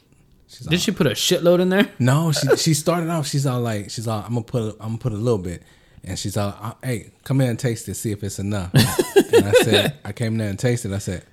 She's 0.48 0.60
Did 0.60 0.74
all, 0.74 0.78
she 0.78 0.92
put 0.92 1.06
a 1.08 1.10
shitload 1.10 1.60
in 1.60 1.68
there? 1.68 1.90
No, 1.98 2.30
she 2.32 2.56
she 2.56 2.74
started 2.74 3.10
off. 3.10 3.26
She's 3.26 3.46
all 3.46 3.60
like, 3.60 3.90
she's 3.90 4.06
all, 4.06 4.22
I'm 4.22 4.34
gonna 4.34 4.42
put, 4.42 4.62
a, 4.62 4.70
I'm 4.80 4.88
gonna 4.90 4.98
put 4.98 5.12
a 5.12 5.16
little 5.16 5.38
bit. 5.38 5.62
And 6.06 6.18
she's 6.18 6.36
all, 6.36 6.54
"Uh, 6.60 6.72
"Hey, 6.82 7.12
come 7.24 7.40
in 7.40 7.48
and 7.48 7.58
taste 7.58 7.88
it, 7.88 7.94
see 7.94 8.12
if 8.12 8.22
it's 8.22 8.38
enough." 8.38 8.72
and 8.74 9.48
I 9.48 9.52
said, 9.62 9.98
"I 10.04 10.12
came 10.12 10.32
in 10.34 10.38
there 10.38 10.50
and 10.50 10.58
tasted." 10.58 10.92
I 10.92 10.98
said, 10.98 11.24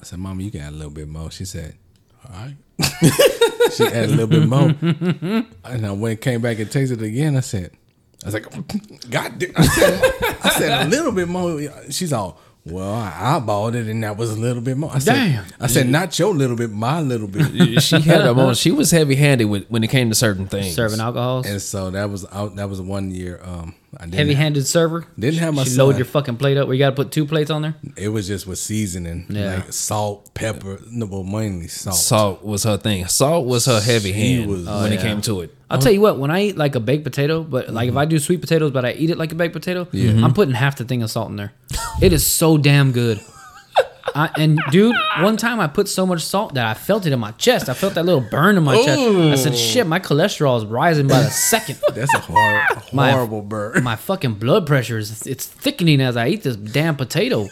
"I 0.00 0.04
said, 0.04 0.18
Mama, 0.18 0.42
you 0.42 0.50
can 0.50 0.60
add 0.60 0.74
a 0.74 0.76
little 0.76 0.92
bit 0.92 1.08
more." 1.08 1.30
She 1.30 1.46
said, 1.46 1.76
"All 2.28 2.36
right." 2.36 2.56
she 3.72 3.84
added 3.84 4.10
a 4.10 4.14
little 4.14 4.26
bit 4.26 4.46
more, 4.46 4.74
and 5.64 5.86
I 5.86 5.92
went 5.92 6.20
came 6.20 6.42
back 6.42 6.58
and 6.58 6.70
tasted 6.70 7.00
it 7.00 7.06
again. 7.06 7.38
I 7.38 7.40
said, 7.40 7.70
"I 8.22 8.26
was 8.26 8.34
like, 8.34 8.50
God 9.08 9.38
damn!" 9.38 9.52
I 9.56 9.66
said, 9.66 10.12
I 10.42 10.48
said 10.50 10.86
a 10.86 10.90
little 10.90 11.12
bit 11.12 11.28
more. 11.28 11.58
She's 11.90 12.12
all. 12.12 12.38
Well, 12.64 12.94
I 12.94 13.40
eyeballed 13.40 13.74
it, 13.74 13.88
and 13.88 14.04
that 14.04 14.16
was 14.16 14.30
a 14.30 14.36
little 14.38 14.62
bit 14.62 14.76
more. 14.76 14.90
I 14.94 14.98
said, 14.98 15.14
Damn. 15.14 15.44
I 15.60 15.66
said, 15.66 15.88
not 15.88 16.16
your 16.16 16.32
little 16.32 16.54
bit, 16.56 16.70
my 16.70 17.00
little 17.00 17.26
bit. 17.26 17.82
she 17.82 18.00
had 18.00 18.20
a 18.20 18.32
moment. 18.34 18.56
She 18.56 18.70
was 18.70 18.92
heavy 18.92 19.16
handed 19.16 19.46
when 19.46 19.82
it 19.82 19.90
came 19.90 20.08
to 20.10 20.14
certain 20.14 20.46
things. 20.46 20.74
Serving 20.74 21.00
alcohols. 21.00 21.46
And 21.46 21.60
so 21.60 21.90
that 21.90 22.08
was 22.08 22.24
out. 22.30 22.56
That 22.56 22.68
was 22.68 22.80
one 22.80 23.10
year. 23.10 23.40
Um, 23.42 23.74
I 23.98 24.04
didn't 24.04 24.14
Heavy 24.14 24.34
handed 24.34 24.66
server. 24.66 25.04
Didn't 25.18 25.40
have 25.40 25.54
my 25.54 25.64
She 25.64 25.76
load 25.76 25.96
your 25.96 26.06
fucking 26.06 26.38
plate 26.38 26.56
up 26.56 26.66
where 26.66 26.74
you 26.74 26.78
got 26.78 26.90
to 26.90 26.96
put 26.96 27.12
two 27.12 27.26
plates 27.26 27.50
on 27.50 27.62
there. 27.62 27.74
It 27.96 28.08
was 28.08 28.26
just 28.26 28.46
with 28.46 28.58
seasoning, 28.58 29.26
Yeah. 29.28 29.56
like 29.56 29.72
salt, 29.72 30.32
pepper, 30.32 30.78
no, 30.90 31.06
well, 31.06 31.24
mainly 31.24 31.68
salt. 31.68 31.96
Salt 31.96 32.42
was 32.42 32.64
her 32.64 32.78
thing. 32.78 33.06
Salt 33.06 33.46
was 33.46 33.66
her 33.66 33.80
heavy 33.80 34.12
She 34.12 34.36
hand 34.36 34.50
was- 34.50 34.66
when 34.66 34.92
it 34.92 35.00
came 35.00 35.20
to 35.22 35.42
it. 35.42 35.54
I'll 35.70 35.78
tell 35.78 35.92
you 35.92 36.02
what, 36.02 36.18
when 36.18 36.30
I 36.30 36.42
eat 36.42 36.56
like 36.56 36.74
a 36.74 36.80
baked 36.80 37.04
potato, 37.04 37.42
but 37.42 37.70
like 37.70 37.88
if 37.88 37.92
mm-hmm. 37.92 37.98
I 37.98 38.04
do 38.04 38.18
sweet 38.18 38.42
potatoes, 38.42 38.72
but 38.72 38.84
I 38.84 38.92
eat 38.92 39.08
it 39.08 39.16
like 39.16 39.32
a 39.32 39.34
baked 39.34 39.54
potato, 39.54 39.88
I'm 39.92 40.34
putting 40.34 40.54
half 40.54 40.76
the 40.76 40.84
thing 40.84 41.02
of 41.02 41.10
salt 41.10 41.30
in 41.30 41.36
there. 41.36 41.52
it 42.02 42.12
is 42.12 42.26
so 42.26 42.58
damn 42.58 42.92
good. 42.92 43.20
I, 44.14 44.30
and 44.36 44.60
dude, 44.70 44.94
one 45.20 45.36
time 45.36 45.58
I 45.60 45.66
put 45.66 45.88
so 45.88 46.04
much 46.06 46.22
salt 46.24 46.54
that 46.54 46.66
I 46.66 46.74
felt 46.74 47.06
it 47.06 47.12
in 47.12 47.18
my 47.20 47.30
chest. 47.32 47.68
I 47.68 47.74
felt 47.74 47.94
that 47.94 48.04
little 48.04 48.20
burn 48.20 48.56
in 48.56 48.62
my 48.64 48.76
chest. 48.84 49.00
I 49.00 49.34
said, 49.36 49.56
"Shit, 49.56 49.86
my 49.86 50.00
cholesterol 50.00 50.58
is 50.58 50.64
rising 50.66 51.08
by 51.08 51.20
the 51.22 51.30
second. 51.30 51.78
That's 51.94 52.12
a 52.14 52.18
hor- 52.18 52.62
My- 52.92 53.12
horrible 53.12 53.42
bird. 53.42 53.82
My 53.82 53.96
fucking 53.96 54.34
blood 54.34 54.66
pressure 54.66 54.98
is 54.98 55.26
it's 55.26 55.46
thickening 55.46 56.00
as 56.00 56.16
I 56.16 56.28
eat 56.28 56.42
this 56.42 56.56
damn 56.56 56.96
potato." 56.96 57.48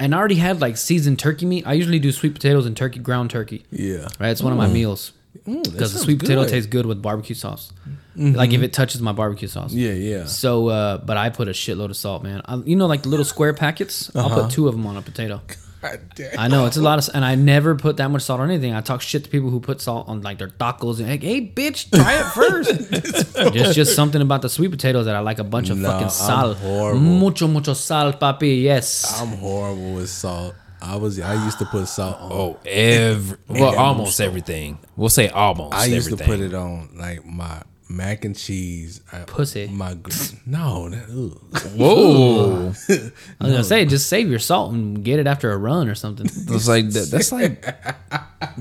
And 0.00 0.14
I 0.14 0.18
already 0.18 0.36
had 0.36 0.60
like 0.60 0.76
seasoned 0.76 1.18
turkey 1.18 1.44
meat. 1.46 1.66
I 1.66 1.72
usually 1.72 1.98
do 1.98 2.12
sweet 2.12 2.34
potatoes 2.34 2.66
and 2.66 2.76
turkey, 2.76 3.00
ground 3.00 3.30
turkey. 3.30 3.64
Yeah, 3.70 4.08
Right, 4.20 4.30
it's 4.30 4.42
one 4.42 4.52
of 4.52 4.58
my 4.58 4.66
mm. 4.68 4.72
meals 4.72 5.12
Ooh, 5.48 5.54
that 5.62 5.72
because 5.72 5.92
the 5.92 5.98
sounds 5.98 6.02
sweet 6.04 6.18
potato 6.20 6.42
good. 6.42 6.50
tastes 6.50 6.68
good 6.70 6.86
with 6.86 7.02
barbecue 7.02 7.34
sauce. 7.34 7.72
Like 8.18 8.52
if 8.52 8.62
it 8.62 8.72
touches 8.72 9.00
my 9.00 9.12
barbecue 9.12 9.48
sauce. 9.48 9.72
Yeah, 9.72 9.92
yeah. 9.92 10.24
So, 10.26 10.68
uh, 10.68 10.98
but 10.98 11.16
I 11.16 11.30
put 11.30 11.48
a 11.48 11.52
shitload 11.52 11.90
of 11.90 11.96
salt, 11.96 12.22
man. 12.22 12.42
I, 12.44 12.56
you 12.56 12.76
know, 12.76 12.86
like 12.86 13.02
the 13.02 13.08
little 13.08 13.24
square 13.24 13.54
packets. 13.54 14.10
I'll 14.14 14.26
Uh-huh. 14.26 14.42
put 14.42 14.50
two 14.50 14.66
of 14.68 14.74
them 14.74 14.86
on 14.86 14.96
a 14.96 15.02
potato. 15.02 15.40
God 15.80 16.00
damn. 16.16 16.36
I 16.36 16.48
know 16.48 16.66
it's 16.66 16.76
a 16.76 16.82
lot 16.82 16.98
of, 16.98 17.14
and 17.14 17.24
I 17.24 17.36
never 17.36 17.76
put 17.76 17.98
that 17.98 18.08
much 18.10 18.22
salt 18.22 18.40
on 18.40 18.50
anything. 18.50 18.74
I 18.74 18.80
talk 18.80 19.00
shit 19.00 19.22
to 19.22 19.30
people 19.30 19.48
who 19.50 19.60
put 19.60 19.80
salt 19.80 20.08
on 20.08 20.22
like 20.22 20.38
their 20.38 20.48
tacos 20.48 20.98
and 20.98 21.08
like, 21.08 21.22
hey, 21.22 21.40
bitch, 21.46 21.88
try 21.94 22.14
it 22.18 22.24
first. 22.34 23.52
just, 23.54 23.74
just 23.76 23.94
something 23.94 24.20
about 24.20 24.42
the 24.42 24.48
sweet 24.48 24.72
potatoes 24.72 25.04
that 25.06 25.14
I 25.14 25.20
like 25.20 25.38
a 25.38 25.44
bunch 25.44 25.70
of 25.70 25.78
No, 25.78 25.88
fucking 25.90 26.08
I'm 26.34 26.54
horrible. 26.56 27.00
mucho 27.00 27.46
mucho 27.46 27.74
sal, 27.74 28.12
papi. 28.12 28.60
Yes. 28.62 29.20
I'm 29.20 29.28
horrible 29.38 29.94
with 29.94 30.08
salt. 30.10 30.56
I 30.82 30.96
was. 30.96 31.18
I 31.20 31.34
used 31.44 31.58
to 31.60 31.64
put 31.64 31.86
salt 31.86 32.16
on. 32.20 32.32
Oh, 32.32 32.58
every 32.66 33.36
well, 33.48 33.76
almost 33.78 34.20
everything. 34.20 34.78
We'll 34.96 35.08
say 35.10 35.28
almost. 35.28 35.74
I 35.74 35.86
used 35.86 36.08
everything. 36.08 36.18
to 36.18 36.24
put 36.24 36.40
it 36.40 36.54
on 36.54 36.90
like 36.96 37.24
my 37.24 37.62
mac 37.88 38.24
and 38.24 38.36
cheese. 38.36 39.00
I- 39.12 39.20
Pussy. 39.20 39.66
My 39.68 39.94
gr- 39.94 40.10
no. 40.46 40.88
That, 40.90 41.04
ugh. 41.08 41.62
Whoa! 41.76 42.56
I 42.60 42.64
was 42.70 43.12
gonna 43.40 43.64
say, 43.64 43.84
just 43.86 44.08
save 44.08 44.28
your 44.28 44.38
salt 44.38 44.72
and 44.72 45.02
get 45.04 45.18
it 45.18 45.26
after 45.26 45.50
a 45.52 45.56
run 45.56 45.88
or 45.88 45.94
something. 45.94 46.26
It's 46.50 46.68
like 46.68 46.88
that, 46.90 47.10
that's 47.10 47.32
like 47.32 47.64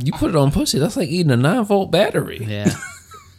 you 0.03 0.11
put 0.13 0.29
it 0.29 0.35
on 0.35 0.51
pussy. 0.51 0.79
That's 0.79 0.97
like 0.97 1.09
eating 1.09 1.31
a 1.31 1.37
nine 1.37 1.63
volt 1.65 1.91
battery. 1.91 2.43
Yeah. 2.47 2.69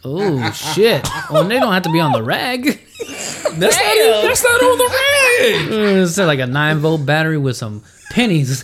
Oh 0.05 0.51
shit! 0.51 1.05
Well, 1.29 1.43
they 1.43 1.59
don't 1.59 1.73
have 1.73 1.83
to 1.83 1.91
be 1.91 1.99
on 1.99 2.13
the 2.13 2.23
rag. 2.23 2.63
That's 2.63 3.77
not 3.77 3.95
even, 3.95 4.21
that's 4.23 4.43
not 4.43 4.61
on 4.63 4.77
the 4.77 4.85
rag. 4.85 5.69
Mm, 5.71 6.03
it's 6.03 6.17
like 6.17 6.39
a 6.39 6.47
nine 6.47 6.77
volt 6.77 7.05
battery 7.05 7.37
with 7.37 7.57
some 7.57 7.83
pennies. 8.11 8.63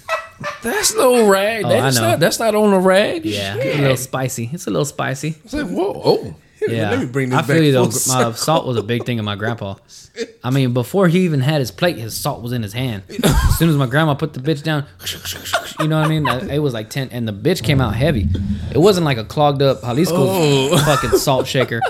That's 0.64 0.96
no 0.96 1.28
rag. 1.28 1.66
Oh, 1.66 1.70
that's 1.70 1.98
I 1.98 2.02
know. 2.02 2.08
not 2.12 2.20
that's 2.22 2.40
not 2.40 2.56
on 2.56 2.72
the 2.72 2.80
rag. 2.80 3.26
Yeah, 3.26 3.56
a 3.56 3.82
little 3.82 3.98
spicy. 3.98 4.50
It's 4.54 4.66
a 4.68 4.70
little 4.70 4.86
spicy. 4.86 5.36
It's 5.44 5.54
like 5.54 5.68
whoa. 5.68 6.02
Oh, 6.04 6.36
Yeah, 6.68 6.90
Let 6.92 7.00
me 7.00 7.06
bring 7.06 7.30
this 7.30 7.40
I 7.40 7.42
feel 7.44 7.64
you 7.64 7.72
though. 7.72 7.86
My 7.86 8.32
salt 8.32 8.66
was 8.66 8.78
a 8.78 8.84
big 8.84 9.06
thing 9.06 9.18
in 9.20 9.26
my 9.26 9.36
grandpa. 9.36 9.76
I 10.44 10.50
mean, 10.50 10.74
before 10.74 11.08
he 11.08 11.20
even 11.26 11.42
had 11.42 11.60
his 11.60 11.72
plate, 11.72 11.98
his 11.98 12.16
salt 12.16 12.42
was 12.42 12.52
in 12.54 12.64
his 12.64 12.74
hand. 12.74 13.04
As 13.24 13.58
soon 13.60 13.70
as 13.70 13.76
my 13.76 13.86
grandma 13.88 14.14
put 14.14 14.34
the 14.34 14.40
bitch 14.40 14.64
down, 14.64 14.86
you 15.80 15.88
know 15.88 16.00
what 16.00 16.06
I 16.06 16.20
mean? 16.20 16.28
It 16.50 16.60
was 16.60 16.74
like 16.74 16.90
ten, 16.90 17.10
and 17.10 17.28
the 17.28 17.34
bitch 17.34 17.64
came 17.64 17.82
out 17.82 17.96
heavy. 17.96 18.28
It 18.72 18.78
wasn't 18.78 19.06
like 19.06 19.18
a 19.18 19.24
clogged 19.26 19.62
up 19.62 19.82
Jalisco 19.82 20.16
Oh. 20.18 20.78
fucking 20.86 21.18
salt 21.20 21.48
shaker 21.48 21.82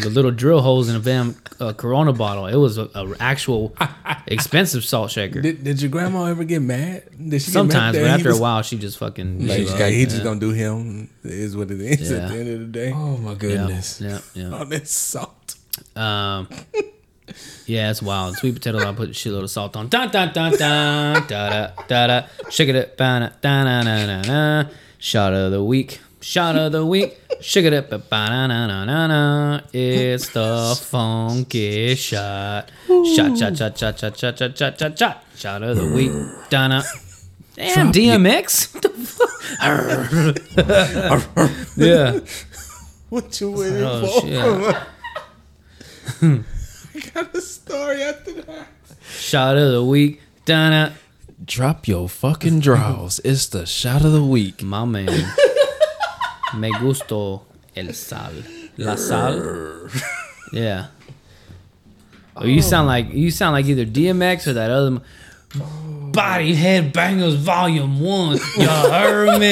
the 0.00 0.10
little 0.10 0.30
drill 0.30 0.60
holes 0.60 0.88
in 0.88 0.96
a 0.96 0.98
damn 1.00 1.36
uh, 1.60 1.72
Corona 1.72 2.12
bottle. 2.12 2.46
It 2.46 2.56
was 2.56 2.78
a, 2.78 2.88
a 2.94 3.14
actual 3.20 3.74
expensive 4.26 4.84
salt 4.84 5.10
shaker. 5.10 5.40
Did, 5.40 5.62
did 5.64 5.80
your 5.82 5.90
grandma 5.90 6.24
ever 6.26 6.44
get 6.44 6.62
mad? 6.62 7.04
Did 7.16 7.42
she 7.42 7.50
Sometimes, 7.50 7.96
get 7.96 8.00
but 8.02 8.04
mad 8.06 8.10
that 8.12 8.18
after 8.20 8.28
was- 8.30 8.38
a 8.38 8.42
while, 8.42 8.62
she 8.62 8.78
just 8.78 8.98
fucking. 8.98 9.46
like, 9.46 9.58
gave 9.66 9.70
up. 9.80 9.90
he 9.90 10.04
just 10.06 10.22
gonna 10.22 10.40
do 10.40 10.50
him. 10.50 11.10
Is 11.24 11.56
what 11.56 11.70
it 11.70 11.80
is 11.80 12.10
Yeah. 12.10 12.18
at 12.18 12.28
the 12.30 12.34
end 12.38 12.48
of 12.50 12.60
the 12.60 12.66
day. 12.66 12.92
oh 12.94 13.16
my 13.18 13.34
goodness. 13.34 14.00
yeah, 14.00 14.20
yeah. 14.34 14.50
On 14.54 14.68
this 14.68 14.90
salt. 14.90 15.56
Um, 15.96 16.48
yeah, 17.66 17.90
it's 17.90 18.02
wild. 18.02 18.36
Sweet 18.36 18.54
potatoes, 18.54 18.82
I 18.84 18.92
put 18.92 19.08
a 19.08 19.12
shitload 19.12 19.44
of 19.44 19.50
salt 19.50 19.76
on. 19.76 19.88
Dun 19.88 20.10
dun 20.10 20.32
dun 20.32 20.52
dun 20.56 20.58
da 20.58 21.20
da 21.26 21.70
da 21.88 22.06
da. 22.06 22.26
Shake 22.50 22.68
it, 22.70 22.96
ba 22.96 23.32
da 23.42 23.62
da 23.64 23.82
da 23.82 24.06
da 24.06 24.22
da. 24.64 24.70
Shot 24.98 25.32
of 25.32 25.50
the 25.52 25.62
week. 25.64 26.00
Shot 26.22 26.54
of 26.54 26.70
the 26.70 26.86
week. 26.86 27.20
Shake 27.40 27.64
it, 27.64 27.90
ba 27.90 27.98
na 28.30 28.46
na 28.46 28.66
na 28.68 28.84
na. 28.84 29.08
da. 29.58 29.64
It's 29.72 30.28
the 30.28 30.78
funky 30.80 31.96
shot. 31.96 32.70
Shot, 33.16 33.36
shot, 33.36 33.56
shot, 33.58 33.76
shot, 33.76 33.98
shot, 33.98 34.16
shot, 34.16 34.38
shot, 34.38 34.56
shot, 34.56 34.78
shot, 34.78 34.98
shot. 34.98 35.24
Shot 35.36 35.62
of 35.64 35.76
the 35.76 35.88
week. 35.88 36.12
Donna. 36.48 36.84
da. 37.56 37.74
Damn, 37.74 37.90
DMX. 37.92 38.70
The 38.80 38.88
fuck? 38.88 39.30
yeah. 41.76 42.20
What 43.08 43.40
you 43.40 43.48
oh, 43.48 43.58
waiting 43.58 43.82
Oh 43.82 44.06
for? 44.06 44.20
shit. 46.22 46.44
I 46.94 47.10
got 47.14 47.34
a 47.34 47.40
story 47.40 48.02
after 48.02 48.32
that. 48.42 48.68
Shot 49.10 49.56
of 49.58 49.72
the 49.72 49.84
week. 49.84 50.20
Da 50.44 50.70
da. 50.70 50.92
Drop 51.44 51.88
your 51.88 52.08
fucking 52.08 52.60
draws. 52.60 53.18
It's 53.24 53.48
the 53.48 53.66
shot 53.66 54.04
of 54.04 54.12
the 54.12 54.22
week. 54.22 54.62
My 54.62 54.84
man. 54.84 55.08
Me 56.56 56.70
gusto 56.80 57.42
el 57.74 57.94
sal. 57.94 58.32
La 58.76 58.96
sal. 58.96 59.88
Yeah. 60.52 60.88
Oh, 62.36 62.44
you 62.44 62.60
sound 62.62 62.86
like 62.86 63.12
you 63.12 63.30
sound 63.30 63.54
like 63.54 63.66
either 63.66 63.84
DMX 63.86 64.46
or 64.46 64.52
that 64.54 64.70
other 64.70 64.88
m- 64.88 65.02
Body 66.12 66.54
Head 66.54 66.92
Bangerz 66.92 67.36
Volume 67.36 68.00
One. 68.00 68.38
You 68.58 68.66
heard 68.68 69.38
me? 69.40 69.50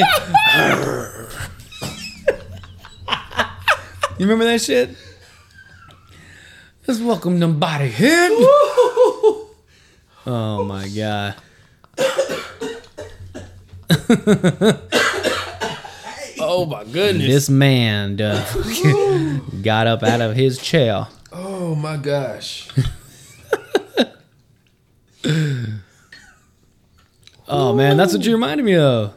you 4.18 4.26
remember 4.26 4.44
that 4.44 4.60
shit? 4.60 4.90
Let's 6.86 7.00
welcome 7.00 7.38
them 7.38 7.58
Body 7.58 7.88
Head. 7.90 8.30
Oh 10.26 10.64
my 10.66 10.86
god. 10.88 11.34
Oh 16.52 16.66
my 16.66 16.82
goodness. 16.82 17.28
This 17.28 17.48
man 17.48 18.16
done 18.16 18.42
got 19.62 19.86
up 19.86 20.02
out 20.02 20.20
of 20.20 20.34
his 20.34 20.58
chair. 20.58 21.06
Oh 21.32 21.76
my 21.76 21.96
gosh. 21.96 22.68
Oh 27.52 27.74
man, 27.74 27.96
that's 27.96 28.12
what 28.12 28.24
you 28.24 28.30
reminded 28.32 28.64
me 28.64 28.76
of. 28.76 29.12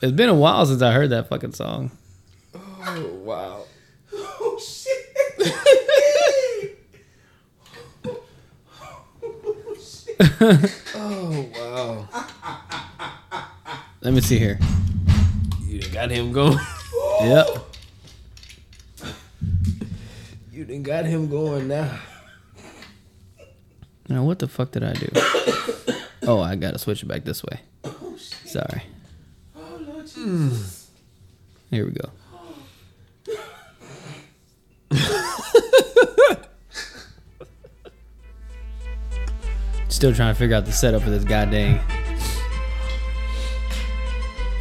It's 0.00 0.12
been 0.12 0.28
a 0.28 0.34
while 0.34 0.64
since 0.64 0.80
I 0.80 0.92
heard 0.92 1.10
that 1.10 1.28
fucking 1.28 1.54
song. 1.54 1.90
Oh 2.54 3.06
wow. 3.24 3.64
Oh 4.12 4.60
shit! 4.60 4.96
oh 10.94 11.48
wow. 11.56 12.08
Let 14.02 14.14
me 14.14 14.20
see 14.20 14.38
here. 14.38 14.60
Got 15.92 16.10
him 16.10 16.32
going. 16.32 16.58
Yep. 17.22 17.46
You 20.50 20.64
done 20.64 20.82
got 20.82 21.04
him 21.04 21.28
going 21.28 21.68
now. 21.68 21.98
Now 24.08 24.24
what 24.24 24.38
the 24.38 24.48
fuck 24.48 24.70
did 24.72 24.82
I 24.84 24.94
do? 24.94 25.08
Oh, 26.22 26.38
I 26.38 26.54
gotta 26.54 26.78
switch 26.78 27.02
it 27.02 27.06
back 27.06 27.24
this 27.24 27.42
way. 27.42 27.60
Oh, 27.82 28.14
Sorry. 28.44 28.82
Here 31.70 31.86
we 31.86 31.92
go. 31.92 32.10
Still 39.88 40.14
trying 40.14 40.34
to 40.34 40.38
figure 40.38 40.56
out 40.56 40.66
the 40.66 40.72
setup 40.72 41.02
for 41.02 41.10
this 41.10 41.24
goddamn. 41.24 41.80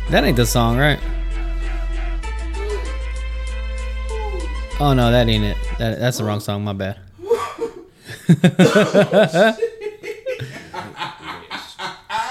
That 0.10 0.24
ain't 0.24 0.38
the 0.38 0.46
song, 0.46 0.78
right? 0.78 1.00
Oh 4.82 4.94
no, 4.94 5.12
that 5.12 5.28
ain't 5.28 5.44
it. 5.44 5.58
That, 5.78 6.00
that's 6.00 6.20
the 6.20 6.24
wrong 6.24 6.40
song. 6.40 6.64
My 6.64 6.74
bad. 6.74 7.00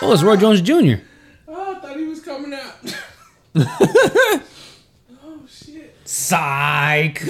Oh, 0.01 0.13
it's 0.13 0.23
Roy 0.23 0.37
Jones 0.37 0.61
Jr. 0.61 1.03
Oh, 1.49 1.75
I 1.75 1.81
thought 1.81 1.97
he 1.99 2.05
was 2.05 2.21
coming 2.21 2.55
out. 2.55 2.77
oh 5.23 5.41
shit. 5.49 5.95
Psych. 6.05 7.21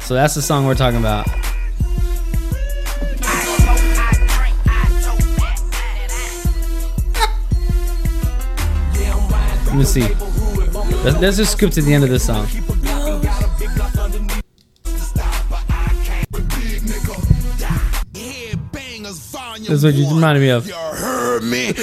so 0.00 0.14
that's 0.14 0.34
the 0.34 0.42
song 0.42 0.64
we're 0.66 0.74
talking 0.74 0.98
about. 0.98 1.28
Let 9.76 9.80
me 9.80 9.84
see. 9.84 10.14
Let's, 11.04 11.20
let's 11.20 11.36
just 11.36 11.52
skip 11.52 11.70
to 11.72 11.82
the 11.82 11.92
end 11.92 12.02
of 12.02 12.08
this 12.08 12.24
song. 12.24 12.46
This 19.58 19.68
is 19.68 19.84
what 19.84 19.92
you 19.92 20.08
reminded 20.08 20.40
me 20.40 20.48
of. 20.48 20.66
You 20.66 20.72
heard 20.72 21.42
me. 21.42 21.66
You 21.66 21.74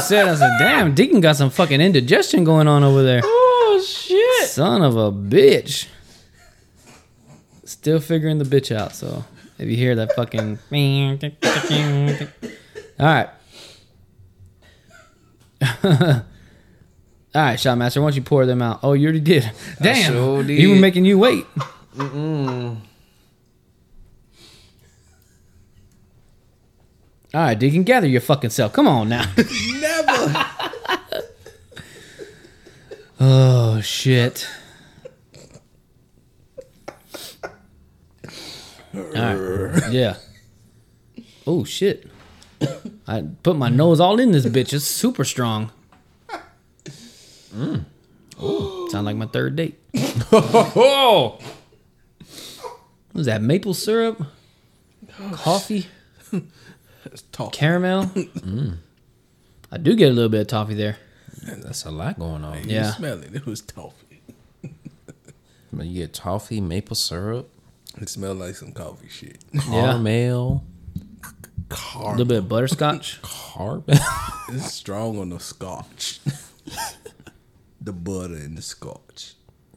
said, 0.00 0.28
I 0.28 0.34
said, 0.34 0.58
damn, 0.58 0.94
Deacon 0.94 1.22
got 1.22 1.36
some 1.36 1.48
fucking 1.48 1.80
indigestion 1.80 2.44
going 2.44 2.68
on 2.68 2.84
over 2.84 3.02
there. 3.02 3.22
Oh 3.24 3.82
shit! 3.82 4.50
Son 4.50 4.82
of 4.82 4.98
a 4.98 5.10
bitch. 5.10 5.86
Still 7.64 8.00
figuring 8.00 8.36
the 8.36 8.44
bitch 8.44 8.70
out, 8.70 8.94
so 8.94 9.24
if 9.58 9.66
you 9.66 9.78
hear 9.78 9.94
that 9.94 10.14
fucking. 10.14 10.58
Alright. 17.34 17.60
Shot 17.60 17.78
Master, 17.78 18.00
why 18.00 18.08
don't 18.08 18.16
you 18.16 18.22
pour 18.22 18.46
them 18.46 18.62
out? 18.62 18.80
Oh, 18.82 18.92
you 18.92 19.06
already 19.06 19.20
did. 19.20 19.50
Damn. 19.80 20.12
sure 20.12 20.42
He 20.42 20.66
was 20.66 20.80
making 20.80 21.04
you 21.04 21.18
wait. 21.18 21.46
Mm-mm. 21.96 22.76
Alright, 27.34 27.58
Deacon, 27.58 27.82
gather 27.84 28.06
your 28.06 28.20
fucking 28.20 28.50
self. 28.50 28.72
Come 28.72 28.86
on 28.86 29.08
now. 29.08 29.24
Never. 29.80 30.46
Oh 33.24 33.80
shit. 33.80 34.48
Alright. 38.92 39.92
Yeah. 39.92 40.16
Oh 41.46 41.62
shit. 41.62 42.10
I 43.06 43.22
put 43.42 43.56
my 43.56 43.68
nose 43.68 44.00
all 44.00 44.18
in 44.20 44.32
this 44.32 44.46
bitch. 44.46 44.72
It's 44.72 44.84
super 44.84 45.24
strong. 45.24 45.70
Mm. 47.54 47.84
Sound 48.90 49.04
like 49.06 49.16
my 49.16 49.26
third 49.26 49.56
date. 49.56 49.78
Oh, 50.34 51.38
was 53.12 53.26
that? 53.26 53.42
Maple 53.42 53.74
syrup? 53.74 54.22
Coffee? 55.32 55.86
It's 57.04 57.22
tough. 57.32 57.52
Caramel? 57.52 58.04
Mm. 58.14 58.76
I 59.72 59.76
do 59.78 59.94
get 59.96 60.10
a 60.10 60.14
little 60.14 60.28
bit 60.30 60.42
of 60.42 60.46
toffee 60.46 60.74
there. 60.74 60.96
that's 61.42 61.84
a 61.84 61.90
lot 61.90 62.18
going 62.18 62.44
on. 62.44 62.62
You 62.68 62.76
Yeah. 62.76 62.92
smell 62.92 63.22
it. 63.22 63.34
It 63.34 63.44
was 63.44 63.60
toffee. 63.60 64.20
But 65.72 65.86
You 65.86 66.02
get 66.02 66.14
toffee, 66.14 66.60
maple 66.60 66.94
syrup, 66.96 67.50
It 68.00 68.08
smelled 68.08 68.38
like 68.38 68.54
some 68.54 68.72
coffee 68.72 69.08
shit. 69.08 69.38
caramel, 69.60 70.64
A 71.94 72.10
little 72.10 72.24
bit 72.24 72.38
of 72.38 72.48
butterscotch. 72.48 73.20
carbon. 73.22 73.98
It's 74.48 74.72
strong 74.74 75.18
on 75.18 75.30
the 75.30 75.40
scotch. 75.40 76.20
the 77.80 77.92
butter 77.92 78.34
and 78.34 78.58
the 78.58 78.60
scotch. 78.62 79.34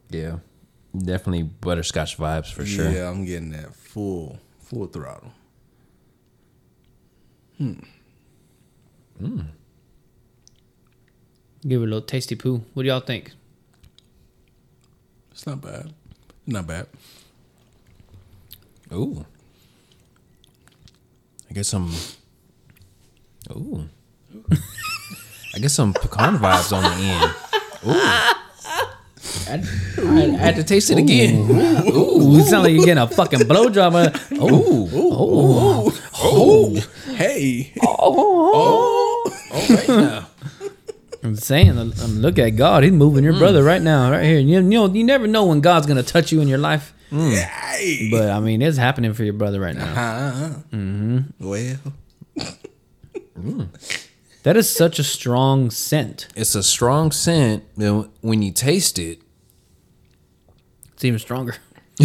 yeah, 0.10 0.40
definitely 0.98 1.44
butterscotch 1.44 2.18
vibes 2.18 2.52
for 2.52 2.66
sure. 2.66 2.90
Yeah, 2.90 3.10
I'm 3.10 3.24
getting 3.24 3.52
that 3.52 3.74
full 3.74 4.38
full 4.60 4.88
throttle. 4.88 5.32
Hmm. 7.58 7.80
Mm. 9.22 9.46
Give 11.66 11.82
it 11.82 11.86
a 11.86 11.88
little 11.88 12.02
tasty 12.02 12.36
poo. 12.36 12.64
What 12.74 12.84
do 12.84 12.90
y'all 12.90 13.00
think? 13.00 13.32
It's 15.32 15.48
not 15.48 15.62
bad. 15.62 15.94
Not 16.46 16.68
bad. 16.68 16.88
Ooh. 18.92 19.26
Get 21.56 21.66
some. 21.66 21.90
Ooh. 23.52 23.88
I 25.56 25.60
get 25.60 25.72
some 25.72 25.94
pecan 25.94 26.38
vibes 26.38 26.76
on 26.76 26.84
the 26.84 26.90
end. 27.06 27.32
Ooh. 27.88 27.92
I 27.94 29.52
had, 29.52 29.64
I 30.00 30.34
I 30.34 30.38
had 30.38 30.56
to 30.58 30.66
taste 30.66 30.92
it 30.92 30.98
again. 30.98 31.50
Ooh, 31.50 32.36
it 32.36 32.44
sounds 32.44 32.66
like 32.66 32.74
you're 32.74 32.84
getting 32.84 33.02
a 33.02 33.08
fucking 33.08 33.48
blow 33.48 33.70
blowjob. 33.70 34.34
Ooh. 34.34 34.44
Ooh! 34.44 34.90
Oh, 34.92 35.94
oh. 36.14 36.74
oh 37.06 37.14
hey. 37.14 37.72
I'm 41.26 41.36
saying, 41.36 41.74
look 41.74 42.38
at 42.40 42.52
God. 42.52 42.84
He's 42.84 42.92
moving 42.92 43.24
your 43.24 43.34
mm. 43.34 43.40
brother 43.40 43.64
right 43.64 43.82
now, 43.82 44.12
right 44.12 44.24
here. 44.24 44.40
You, 44.40 44.58
you 44.58 44.62
know, 44.62 44.88
you 44.88 45.04
never 45.04 45.28
know 45.28 45.46
when 45.46 45.60
God's 45.62 45.88
gonna 45.88 46.04
touch 46.04 46.32
you 46.32 46.42
in 46.42 46.48
your 46.48 46.58
life. 46.58 46.94
Mm. 47.12 47.36
Hey. 47.36 48.10
But 48.12 48.30
I 48.30 48.40
mean, 48.40 48.62
it's 48.62 48.78
happening 48.78 49.14
for 49.14 49.24
your 49.24 49.34
brother 49.34 49.60
right 49.60 49.76
now. 49.76 49.92
Uh-huh. 49.92 50.02
uh-huh. 50.02 50.50
Mm-hmm. 50.72 51.20
Well, 51.40 51.78
mm. 53.40 54.06
That 54.44 54.58
is 54.58 54.70
such 54.70 55.00
a 55.00 55.04
strong 55.04 55.72
scent. 55.72 56.28
It's 56.36 56.54
a 56.54 56.62
strong 56.62 57.12
scent. 57.12 57.64
and 57.78 58.10
When 58.22 58.44
you 58.44 58.52
taste 58.52 59.00
it, 59.00 59.20
It's 60.94 61.04
even 61.04 61.20
stronger. 61.20 61.56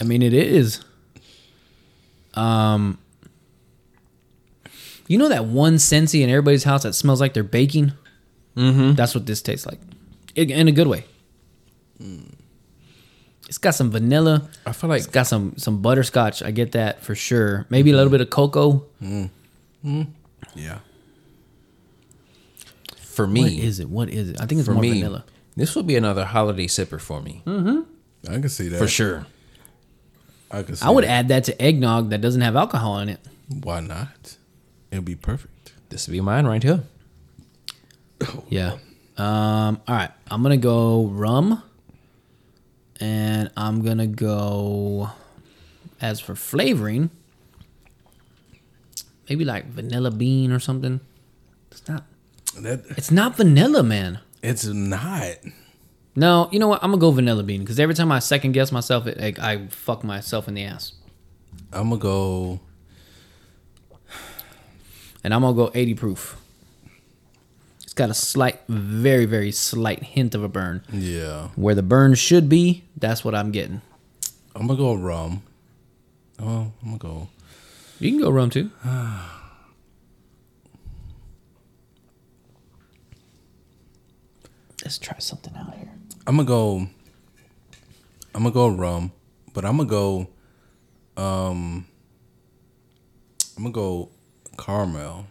I 0.00 0.04
mean, 0.04 0.22
it 0.22 0.34
is. 0.34 0.84
Um, 2.34 2.98
you 5.08 5.18
know 5.18 5.28
that 5.28 5.46
one 5.46 5.76
Scentsy 5.76 6.22
in 6.22 6.30
everybody's 6.30 6.64
house 6.64 6.82
that 6.82 6.94
smells 6.94 7.20
like 7.20 7.34
they're 7.34 7.44
baking. 7.44 7.92
Mm-hmm. 8.56 8.94
That's 8.94 9.14
what 9.14 9.26
this 9.26 9.42
tastes 9.42 9.66
like, 9.66 9.80
in 10.34 10.50
in 10.50 10.68
a 10.68 10.72
good 10.72 10.86
way. 10.86 11.04
It's 13.48 13.58
got 13.58 13.74
some 13.74 13.90
vanilla. 13.90 14.48
I 14.66 14.72
feel 14.72 14.90
like 14.90 14.98
It's 14.98 15.06
got 15.06 15.26
some 15.26 15.54
some 15.56 15.80
butterscotch. 15.80 16.42
I 16.42 16.50
get 16.50 16.72
that 16.72 17.02
for 17.02 17.14
sure. 17.14 17.66
Maybe 17.70 17.90
a 17.90 17.94
little 17.94 18.08
mm-hmm. 18.08 18.12
bit 18.12 18.20
of 18.22 18.30
cocoa. 18.30 18.84
Mm. 19.02 19.30
Mm. 19.84 20.06
yeah. 20.54 20.78
for 22.96 23.26
me, 23.26 23.42
What 23.42 23.52
is 23.52 23.80
it? 23.80 23.88
What 23.88 24.08
is 24.10 24.30
it? 24.30 24.40
I 24.40 24.46
think 24.46 24.58
it's 24.58 24.66
for 24.66 24.74
more 24.74 24.82
me, 24.82 25.00
vanilla. 25.00 25.24
this 25.54 25.76
would 25.76 25.86
be 25.86 25.96
another 25.96 26.24
holiday 26.24 26.66
sipper 26.66 27.00
for 27.00 27.22
me, 27.22 27.42
mm-hmm. 27.46 27.80
I 28.28 28.40
can 28.40 28.48
see 28.48 28.68
that. 28.68 28.78
for 28.78 28.88
sure. 28.88 29.26
I 30.50 30.62
can 30.62 30.76
see 30.76 30.84
I 30.84 30.90
would 30.90 31.04
that. 31.04 31.10
add 31.10 31.28
that 31.28 31.44
to 31.44 31.62
eggnog 31.62 32.10
that 32.10 32.20
doesn't 32.20 32.42
have 32.42 32.56
alcohol 32.56 32.98
in 32.98 33.08
it. 33.08 33.20
Why 33.48 33.80
not? 33.80 34.36
It'll 34.90 35.04
be 35.04 35.16
perfect. 35.16 35.72
This 35.88 36.06
would 36.06 36.12
be 36.12 36.20
mine 36.20 36.46
right 36.46 36.62
here. 36.62 36.84
Yeah. 38.48 38.78
Um. 39.16 39.80
All 39.86 39.94
right. 39.96 40.10
I'm 40.30 40.42
gonna 40.42 40.56
go 40.56 41.06
rum, 41.06 41.62
and 43.00 43.50
I'm 43.56 43.82
gonna 43.82 44.06
go. 44.06 45.10
As 46.00 46.20
for 46.20 46.34
flavoring, 46.34 47.08
maybe 49.28 49.44
like 49.44 49.66
vanilla 49.66 50.10
bean 50.10 50.52
or 50.52 50.58
something. 50.60 51.00
It's 51.70 51.88
not. 51.88 52.04
That 52.58 52.84
It's 52.96 53.10
not 53.10 53.36
vanilla, 53.36 53.82
man. 53.82 54.20
it's 54.42 54.64
not. 54.66 55.36
No, 56.14 56.48
you 56.52 56.58
know 56.58 56.68
what? 56.68 56.82
I'm 56.82 56.90
gonna 56.90 57.00
go 57.00 57.10
vanilla 57.10 57.42
bean 57.42 57.60
because 57.60 57.78
every 57.80 57.94
time 57.94 58.10
I 58.12 58.18
second 58.18 58.52
guess 58.52 58.72
myself, 58.72 59.06
it, 59.06 59.38
I, 59.38 59.52
I 59.52 59.66
fuck 59.68 60.04
myself 60.04 60.48
in 60.48 60.54
the 60.54 60.64
ass. 60.64 60.92
I'm 61.72 61.88
gonna 61.90 62.00
go. 62.00 62.60
And 65.26 65.34
I'm 65.34 65.42
gonna 65.42 65.56
go 65.56 65.72
80 65.74 65.94
proof. 65.94 66.36
It's 67.82 67.92
got 67.94 68.10
a 68.10 68.14
slight, 68.14 68.60
very, 68.68 69.24
very 69.24 69.50
slight 69.50 70.04
hint 70.04 70.36
of 70.36 70.44
a 70.44 70.48
burn. 70.48 70.84
Yeah, 70.92 71.48
Where 71.56 71.74
the 71.74 71.82
burn 71.82 72.14
should 72.14 72.48
be, 72.48 72.84
that's 72.96 73.24
what 73.24 73.34
I'm 73.34 73.50
getting. 73.50 73.82
I'm 74.54 74.68
gonna 74.68 74.78
go 74.78 74.94
rum. 74.94 75.42
Oh, 76.38 76.70
I'm 76.80 76.96
gonna 76.96 76.98
go. 76.98 77.28
You 77.98 78.12
can 78.12 78.20
go 78.20 78.30
rum 78.30 78.50
too. 78.50 78.70
Let's 84.84 84.98
try 84.98 85.18
something 85.18 85.56
out 85.56 85.74
here. 85.74 85.90
I'm 86.24 86.36
gonna 86.36 86.46
go. 86.46 86.86
I'm 88.32 88.44
gonna 88.44 88.52
go 88.52 88.68
rum, 88.68 89.10
but 89.52 89.64
I'm 89.64 89.78
gonna 89.78 89.88
go. 89.88 90.28
Um. 91.16 91.88
I'm 93.56 93.62
gonna 93.64 93.72
go 93.72 94.10
caramel. 94.56 95.26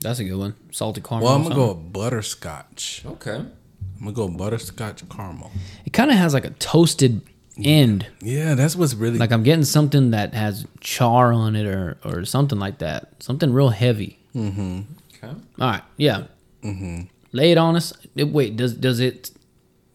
That's 0.00 0.18
a 0.20 0.24
good 0.24 0.36
one. 0.36 0.54
Salty 0.70 1.00
caramel. 1.00 1.26
Well, 1.26 1.34
I'm 1.36 1.42
gonna 1.42 1.54
go 1.54 1.68
something. 1.74 1.90
butterscotch. 1.90 3.02
Okay. 3.06 3.36
I'm 3.36 4.00
gonna 4.00 4.12
go 4.12 4.28
butterscotch 4.28 5.08
caramel. 5.08 5.50
It 5.84 5.92
kind 5.92 6.10
of 6.10 6.16
has 6.16 6.34
like 6.34 6.44
a 6.44 6.50
toasted 6.50 7.22
end. 7.62 8.06
Yeah, 8.20 8.54
that's 8.54 8.76
what's 8.76 8.94
really 8.94 9.18
Like 9.18 9.32
I'm 9.32 9.42
getting 9.42 9.64
something 9.64 10.10
that 10.10 10.34
has 10.34 10.66
char 10.80 11.32
on 11.32 11.56
it 11.56 11.66
or 11.66 11.96
or 12.04 12.24
something 12.24 12.58
like 12.58 12.78
that. 12.78 13.14
Something 13.22 13.52
real 13.52 13.70
heavy. 13.70 14.18
Mm-hmm. 14.34 14.80
Okay. 15.14 15.28
All 15.60 15.70
right. 15.70 15.82
Yeah. 15.96 16.24
Mm-hmm. 16.62 17.02
Lay 17.32 17.52
it 17.52 17.58
on 17.58 17.74
us. 17.76 17.92
It- 18.14 18.28
wait, 18.28 18.56
does 18.56 18.74
does 18.74 19.00
it 19.00 19.30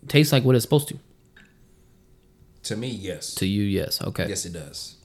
taste 0.07 0.31
like 0.31 0.43
what 0.43 0.55
it's 0.55 0.63
supposed 0.63 0.87
to? 0.89 0.97
To 2.63 2.75
me, 2.75 2.89
yes. 2.89 3.33
To 3.35 3.45
you, 3.47 3.63
yes. 3.63 4.01
Okay. 4.01 4.27
Yes, 4.27 4.45
it 4.45 4.53
does. 4.53 4.95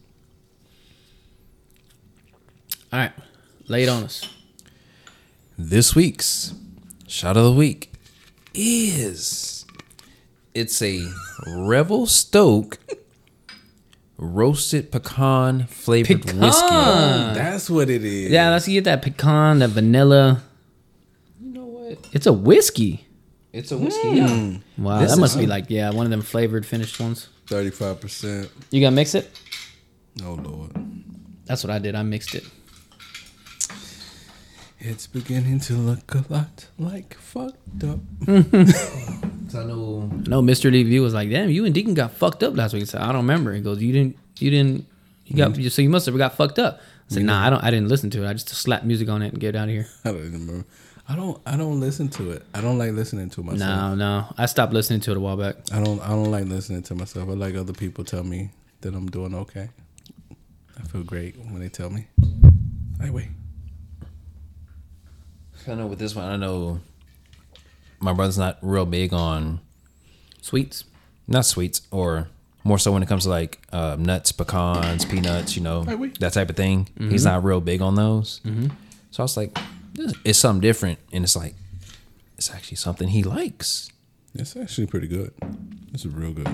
All 2.93 2.99
right. 3.01 3.13
Lay 3.69 3.83
it 3.85 3.89
on 3.89 4.05
us. 4.05 4.29
This 5.59 5.95
week's 5.95 6.55
shot 7.09 7.37
of 7.37 7.45
the 7.45 7.53
week 7.53 7.93
is 8.55 9.65
it's 10.55 10.81
a 10.83 11.03
Revel 11.47 12.07
Stoke 12.07 12.79
roasted 14.19 14.91
pecan 14.93 15.67
flavored 15.67 16.23
Pecan. 16.23 16.41
whiskey. 16.41 16.67
That's 16.69 17.69
what 17.69 17.91
it 17.91 18.05
is. 18.05 18.31
Yeah, 18.31 18.51
let's 18.51 18.67
get 18.69 18.85
that 18.85 19.03
pecan, 19.03 19.59
that 19.61 19.69
vanilla. 19.71 20.43
You 21.43 21.53
know 21.53 21.65
what? 21.65 21.99
It's 22.13 22.27
a 22.27 22.33
whiskey. 22.33 23.07
It's 23.53 23.73
a 23.73 23.79
whiskey. 23.79 24.09
Mm. 24.21 24.61
Yeah. 24.77 24.85
Wow, 24.85 25.01
This 25.01 25.15
that 25.15 25.21
must 25.21 25.35
is- 25.37 25.41
be 25.41 25.47
like 25.47 25.67
yeah, 25.69 25.91
one 25.91 26.07
of 26.07 26.11
them 26.11 26.23
flavored 26.23 26.67
finished 26.67 27.01
ones. 27.01 27.29
Thirty-five 27.47 28.01
percent. 28.01 28.51
You 28.71 28.81
gonna 28.81 28.95
mix 28.97 29.15
it. 29.15 29.31
Oh 30.23 30.35
lord. 30.35 30.73
That's 31.47 31.63
what 31.65 31.71
I 31.71 31.79
did. 31.79 31.95
I 31.95 32.03
mixed 32.03 32.35
it. 32.35 32.45
It's 34.79 35.07
beginning 35.07 35.61
to 35.61 35.75
look 35.75 36.15
a 36.15 36.25
lot 36.29 36.67
like 36.79 37.15
fucked 37.15 37.85
up. 37.85 38.01
So 39.49 39.61
I 39.61 39.65
know. 39.65 40.11
No, 40.27 40.43
Mr. 40.43 40.73
DV 40.73 41.01
was 41.01 41.15
like, 41.15 41.31
"Damn, 41.31 41.51
you 41.51 41.65
and 41.65 41.75
Deacon 41.75 41.95
got 41.95 42.11
fucked 42.13 42.43
up 42.43 42.57
last 42.57 42.73
week." 42.73 42.83
I 42.83 42.87
said, 42.87 43.01
"I 43.01 43.07
don't 43.07 43.19
remember." 43.19 43.53
He 43.53 43.61
goes, 43.61 43.81
"You 43.81 43.93
didn't, 43.93 44.17
you 44.39 44.51
didn't, 44.51 44.87
you 45.25 45.37
got 45.37 45.53
mm-hmm. 45.53 45.69
so 45.69 45.83
you 45.83 45.89
must 45.89 46.07
have 46.07 46.17
got 46.17 46.37
fucked 46.37 46.59
up." 46.59 46.81
I 46.81 47.15
said, 47.15 47.19
mm-hmm. 47.19 47.27
"Nah, 47.27 47.47
I 47.47 47.51
don't. 47.51 47.63
I 47.63 47.71
didn't 47.71 47.89
listen 47.89 48.11
to 48.11 48.25
it. 48.25 48.29
I 48.29 48.33
just 48.33 48.49
slapped 48.49 48.85
music 48.85 49.09
on 49.09 49.23
it 49.23 49.29
and 49.29 49.41
get 49.41 49.55
out 49.55 49.69
of 49.69 49.71
here." 49.71 49.87
I 50.05 50.11
don't 50.11 50.21
remember. 50.21 50.65
I 51.09 51.15
don't. 51.15 51.41
I 51.47 51.57
don't 51.57 51.79
listen 51.79 52.09
to 52.09 52.33
it. 52.33 52.43
I 52.55 52.61
don't 52.61 52.79
like 52.79 52.93
listening 52.93 53.31
to 53.31 53.43
myself. 53.45 53.61
No, 53.61 53.95
no, 53.95 54.35
I 54.37 54.47
stopped 54.47 54.73
listening 54.73 54.99
to 55.01 55.13
it 55.13 55.17
a 55.17 55.21
while 55.21 55.37
back. 55.37 55.57
I 55.73 55.83
don't. 55.83 56.01
I 56.01 56.09
don't 56.09 56.33
like 56.33 56.47
listening 56.47 56.83
to 56.83 56.97
myself. 56.97 57.29
I 57.29 57.33
like 57.33 57.55
other 57.55 57.73
people 57.73 58.03
tell 58.05 58.25
me 58.25 58.51
that 58.81 58.95
I'm 58.95 59.07
doing 59.07 59.33
okay. 59.35 59.69
I 60.77 60.83
feel 60.89 61.05
great 61.05 61.37
when 61.37 61.61
they 61.61 61.69
tell 61.69 61.91
me. 61.91 62.09
Hey, 63.01 63.11
wait. 63.11 63.29
I 65.69 65.75
know 65.75 65.87
with 65.87 65.99
this 65.99 66.15
one, 66.15 66.25
I 66.27 66.37
know 66.37 66.81
my 68.01 68.13
brother's 68.13 68.39
not 68.39 68.59
real 68.63 68.87
big 68.87 69.13
on 69.13 69.61
Sweets. 70.41 70.85
not 71.27 71.45
sweets 71.45 71.83
or 71.91 72.29
more 72.63 72.79
so 72.79 72.93
when 72.93 73.03
it 73.03 73.09
comes 73.09 73.25
to 73.25 73.31
like 73.31 73.61
uh, 73.73 73.97
nuts, 73.99 74.33
pecans, 74.33 75.05
peanuts, 75.05 75.57
you 75.57 75.63
know, 75.63 75.83
Hey, 75.83 75.97
that 76.21 76.33
type 76.33 76.51
of 76.51 76.57
thing. 76.57 76.89
He's 76.99 77.25
not 77.25 77.43
real 77.45 77.61
big 77.61 77.81
on 77.83 77.95
those. 77.97 78.41
So 79.11 79.23
I 79.23 79.25
was 79.25 79.37
like, 79.37 79.57
it's 80.25 80.39
something 80.39 80.61
different, 80.61 80.99
and 81.13 81.25
it's 81.25 81.35
like 81.37 81.55
it's 82.37 82.51
actually 82.53 82.77
something 82.77 83.09
he 83.09 83.23
likes. 83.23 83.91
It's 84.35 84.55
actually 84.57 84.87
pretty 84.87 85.07
good. 85.09 85.33
It's 85.95 86.05
is 86.05 86.13
real 86.13 86.33
good. 86.33 86.49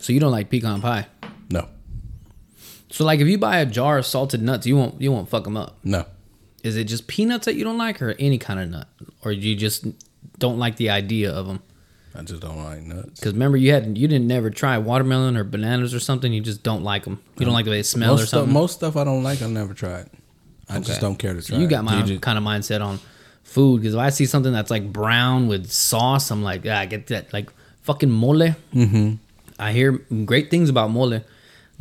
So 0.00 0.12
you 0.12 0.20
don't 0.20 0.32
like 0.32 0.50
pecan 0.50 0.80
pie. 0.80 1.06
No, 1.50 1.68
So 2.90 3.04
like, 3.04 3.20
if 3.20 3.26
you 3.28 3.38
buy 3.38 3.58
a 3.58 3.66
jar 3.66 3.98
of 3.98 4.06
salted 4.06 4.42
nuts, 4.42 4.66
you 4.66 4.76
won't 4.76 5.00
you 5.00 5.10
won't 5.10 5.28
fuck 5.28 5.44
them 5.44 5.56
up. 5.56 5.78
no. 5.82 6.04
Is 6.62 6.76
it 6.76 6.84
just 6.84 7.06
peanuts 7.06 7.46
that 7.46 7.54
you 7.54 7.64
don't 7.64 7.78
like, 7.78 8.00
or 8.02 8.10
any 8.18 8.38
kind 8.38 8.60
of 8.60 8.68
nut, 8.70 8.88
or 9.24 9.32
you 9.32 9.56
just 9.56 9.86
don't 10.38 10.58
like 10.58 10.76
the 10.76 10.90
idea 10.90 11.32
of 11.32 11.46
them? 11.46 11.60
I 12.14 12.22
just 12.22 12.42
don't 12.42 12.62
like 12.62 12.82
nuts. 12.82 13.20
Because 13.20 13.32
remember, 13.34 13.56
you 13.56 13.72
had 13.72 13.96
you 13.96 14.08
didn't 14.08 14.26
never 14.26 14.50
try 14.50 14.76
watermelon 14.78 15.36
or 15.36 15.44
bananas 15.44 15.94
or 15.94 16.00
something. 16.00 16.32
You 16.32 16.40
just 16.40 16.62
don't 16.62 16.82
like 16.82 17.04
them. 17.04 17.20
You 17.38 17.44
don't 17.46 17.54
like 17.54 17.64
the 17.64 17.70
way 17.70 17.78
they 17.78 17.82
smell 17.84 18.10
or 18.14 18.16
Most 18.18 18.28
stuff, 18.28 18.38
something. 18.40 18.52
most 18.54 18.74
stuff 18.74 18.96
I 18.96 19.04
don't 19.04 19.22
like. 19.22 19.40
I 19.42 19.46
never 19.46 19.74
tried. 19.74 20.08
I 20.68 20.76
Okay. 20.78 20.86
just 20.86 21.00
don't 21.00 21.16
care 21.16 21.34
to 21.34 21.42
try. 21.42 21.56
you 21.58 21.66
got 21.66 21.84
my 21.84 22.00
kind 22.20 22.36
of 22.38 22.44
mindset 22.44 22.84
on 22.84 23.00
food 23.42 23.80
because 23.80 23.94
if 23.94 24.00
I 24.00 24.10
see 24.10 24.26
something 24.26 24.52
that's 24.52 24.70
like 24.70 24.92
brown 24.92 25.48
with 25.48 25.70
sauce, 25.70 26.30
I'm 26.30 26.42
like, 26.42 26.66
ah, 26.66 26.84
get 26.84 27.06
that 27.08 27.32
like 27.32 27.50
fucking 27.82 28.10
mole. 28.10 28.54
Mm-hmm. 28.74 29.14
I 29.58 29.72
hear 29.72 29.92
great 30.24 30.50
things 30.50 30.68
about 30.68 30.90
mole, 30.90 31.20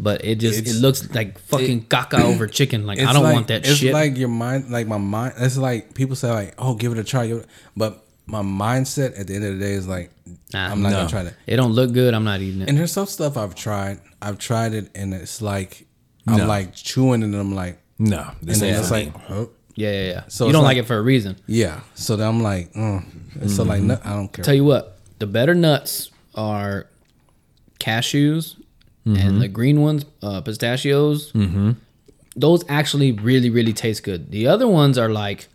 but 0.01 0.23
it 0.23 0.35
just 0.39 0.57
It's- 0.59 0.75
it 0.75 0.79
looks 0.79 1.13
like 1.13 1.37
fucking 1.39 1.85
caca 1.87 2.21
over 2.29 2.47
chicken. 2.47 2.87
Like 2.87 2.99
I 2.99 3.11
don't 3.13 3.23
like- 3.23 3.33
want 3.35 3.47
that 3.49 3.65
it's 3.67 3.75
shit. 3.79 3.93
like 3.93 4.17
your 4.17 4.29
mind, 4.29 4.71
like 4.71 4.87
my 4.87 4.97
mind. 4.97 5.33
It's 5.37 5.57
like 5.57 5.93
people 5.93 6.15
say, 6.15 6.31
like, 6.31 6.55
"Oh, 6.57 6.73
give 6.73 6.91
it 6.93 6.97
a 6.97 7.03
try," 7.03 7.31
but 7.75 8.05
my 8.25 8.41
mindset 8.41 9.19
at 9.19 9.27
the 9.27 9.35
end 9.35 9.43
of 9.43 9.59
the 9.59 9.65
day 9.65 9.73
is 9.73 9.87
like, 9.87 10.11
Nah, 10.53 10.71
I'm 10.71 10.81
not 10.81 10.89
no. 10.91 10.95
gonna 10.97 11.09
try 11.09 11.23
that. 11.23 11.33
it 11.47 11.55
don't 11.57 11.73
look 11.73 11.91
good. 11.93 12.13
I'm 12.13 12.23
not 12.23 12.39
eating 12.41 12.61
it. 12.61 12.69
And 12.69 12.77
there's 12.77 12.91
some 12.93 13.07
stuff 13.07 13.35
I've 13.37 13.55
tried. 13.55 13.99
I've 14.21 14.37
tried 14.37 14.73
it, 14.73 14.89
and 14.95 15.13
it's 15.13 15.41
like 15.41 15.85
I'm 16.27 16.47
like 16.47 16.73
chewing, 16.75 17.23
and 17.23 17.35
I'm 17.35 17.53
like, 17.55 17.79
No, 17.97 18.19
and 18.39 18.49
this 18.49 18.59
then 18.59 18.69
ain't 18.69 18.79
it's 18.79 18.87
for 18.87 18.93
like, 18.93 19.05
me. 19.15 19.21
huh? 19.27 19.45
yeah, 19.75 19.91
yeah, 19.91 20.07
yeah. 20.13 20.23
So 20.29 20.45
you 20.47 20.53
don't 20.53 20.63
like, 20.63 20.75
like- 20.77 20.83
it 20.85 20.87
for 20.87 20.97
a 20.97 21.01
reason. 21.01 21.35
yeah. 21.47 21.81
So 21.95 22.15
then 22.15 22.27
I'm 22.27 22.41
like, 22.41 22.71
mm. 22.73 23.03
And 23.41 23.49
so 23.51 23.63
like, 23.63 23.81
no, 23.81 23.99
I 24.05 24.13
don't 24.13 24.31
care. 24.31 24.45
Tell 24.45 24.53
you 24.55 24.63
what, 24.63 24.99
the 25.19 25.27
better 25.27 25.55
nuts 25.55 26.11
are 26.35 26.85
cashews 27.79 28.55
and 29.17 29.41
the 29.41 29.47
green 29.47 29.81
ones, 29.81 30.05
uh, 30.21 30.41
pistachios. 30.41 31.31
Mm-hmm. 31.33 31.71
Those 32.35 32.63
actually 32.69 33.11
really, 33.11 33.49
really 33.49 33.73
taste 33.73 34.03
good. 34.03 34.31
The 34.31 34.47
other 34.47 34.67
ones 34.67 34.97
are 34.97 35.09
like, 35.09 35.47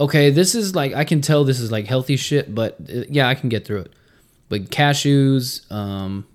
okay, 0.00 0.30
this 0.30 0.54
is 0.54 0.74
like 0.74 0.94
I 0.94 1.04
can 1.04 1.20
tell 1.20 1.44
this 1.44 1.60
is 1.60 1.70
like 1.70 1.86
healthy 1.86 2.16
shit, 2.16 2.54
but 2.54 2.76
uh, 2.92 3.02
yeah, 3.08 3.28
I 3.28 3.34
can 3.34 3.48
get 3.48 3.64
through 3.66 3.80
it. 3.80 3.92
But 4.48 4.70
cashews, 4.70 5.70
um, 5.72 6.26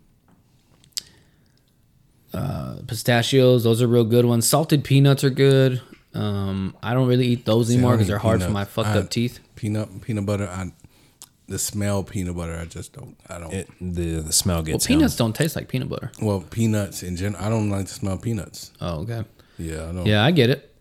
uh, 2.34 2.76
pistachios, 2.88 3.64
those 3.64 3.82
are 3.82 3.88
real 3.88 4.04
good 4.06 4.26
ones. 4.26 4.48
Salted 4.48 4.84
peanuts 4.84 5.24
are 5.24 5.30
good. 5.30 5.82
Um, 6.14 6.76
I 6.84 6.94
don't 6.94 7.08
really 7.08 7.28
eat 7.28 7.46
those 7.46 7.72
anymore 7.72 7.94
because 7.94 8.08
they're 8.08 8.18
hard 8.18 8.44
for 8.44 8.50
my 8.50 8.66
fucked 8.66 8.90
I- 8.90 9.00
up 9.00 9.10
teeth. 9.10 9.40
peanut 9.56 10.02
peanut 10.02 10.26
butter. 10.26 10.48
I 10.48 10.72
the 11.52 11.60
smell 11.60 12.04
peanut 12.04 12.36
butter. 12.36 12.58
I 12.58 12.66
just 12.66 12.94
don't. 12.94 13.16
I 13.30 13.38
don't. 13.40 13.54
It, 13.54 13.70
the 13.80 14.22
the 14.22 14.34
smell 14.34 14.58
Well, 14.58 14.64
gets 14.64 14.86
him. 14.86 14.96
peanuts 14.98 15.16
don't 15.16 15.36
taste 15.36 15.56
like 15.56 15.68
peanut 15.68 15.90
butter. 15.90 16.12
well, 16.22 16.42
peanuts 16.42 17.04
in 17.04 17.16
general. 17.16 17.44
I 17.44 17.50
don't 17.50 17.70
like 17.70 17.86
to 17.88 17.94
smell 17.94 18.18
peanuts. 18.18 18.72
Oh, 18.82 19.02
okay. 19.02 19.24
Yeah, 19.58 19.90
I 19.90 19.92
don't. 19.92 20.06
Yeah, 20.06 20.24
I 20.24 20.32
get 20.32 20.50
it. 20.50 20.74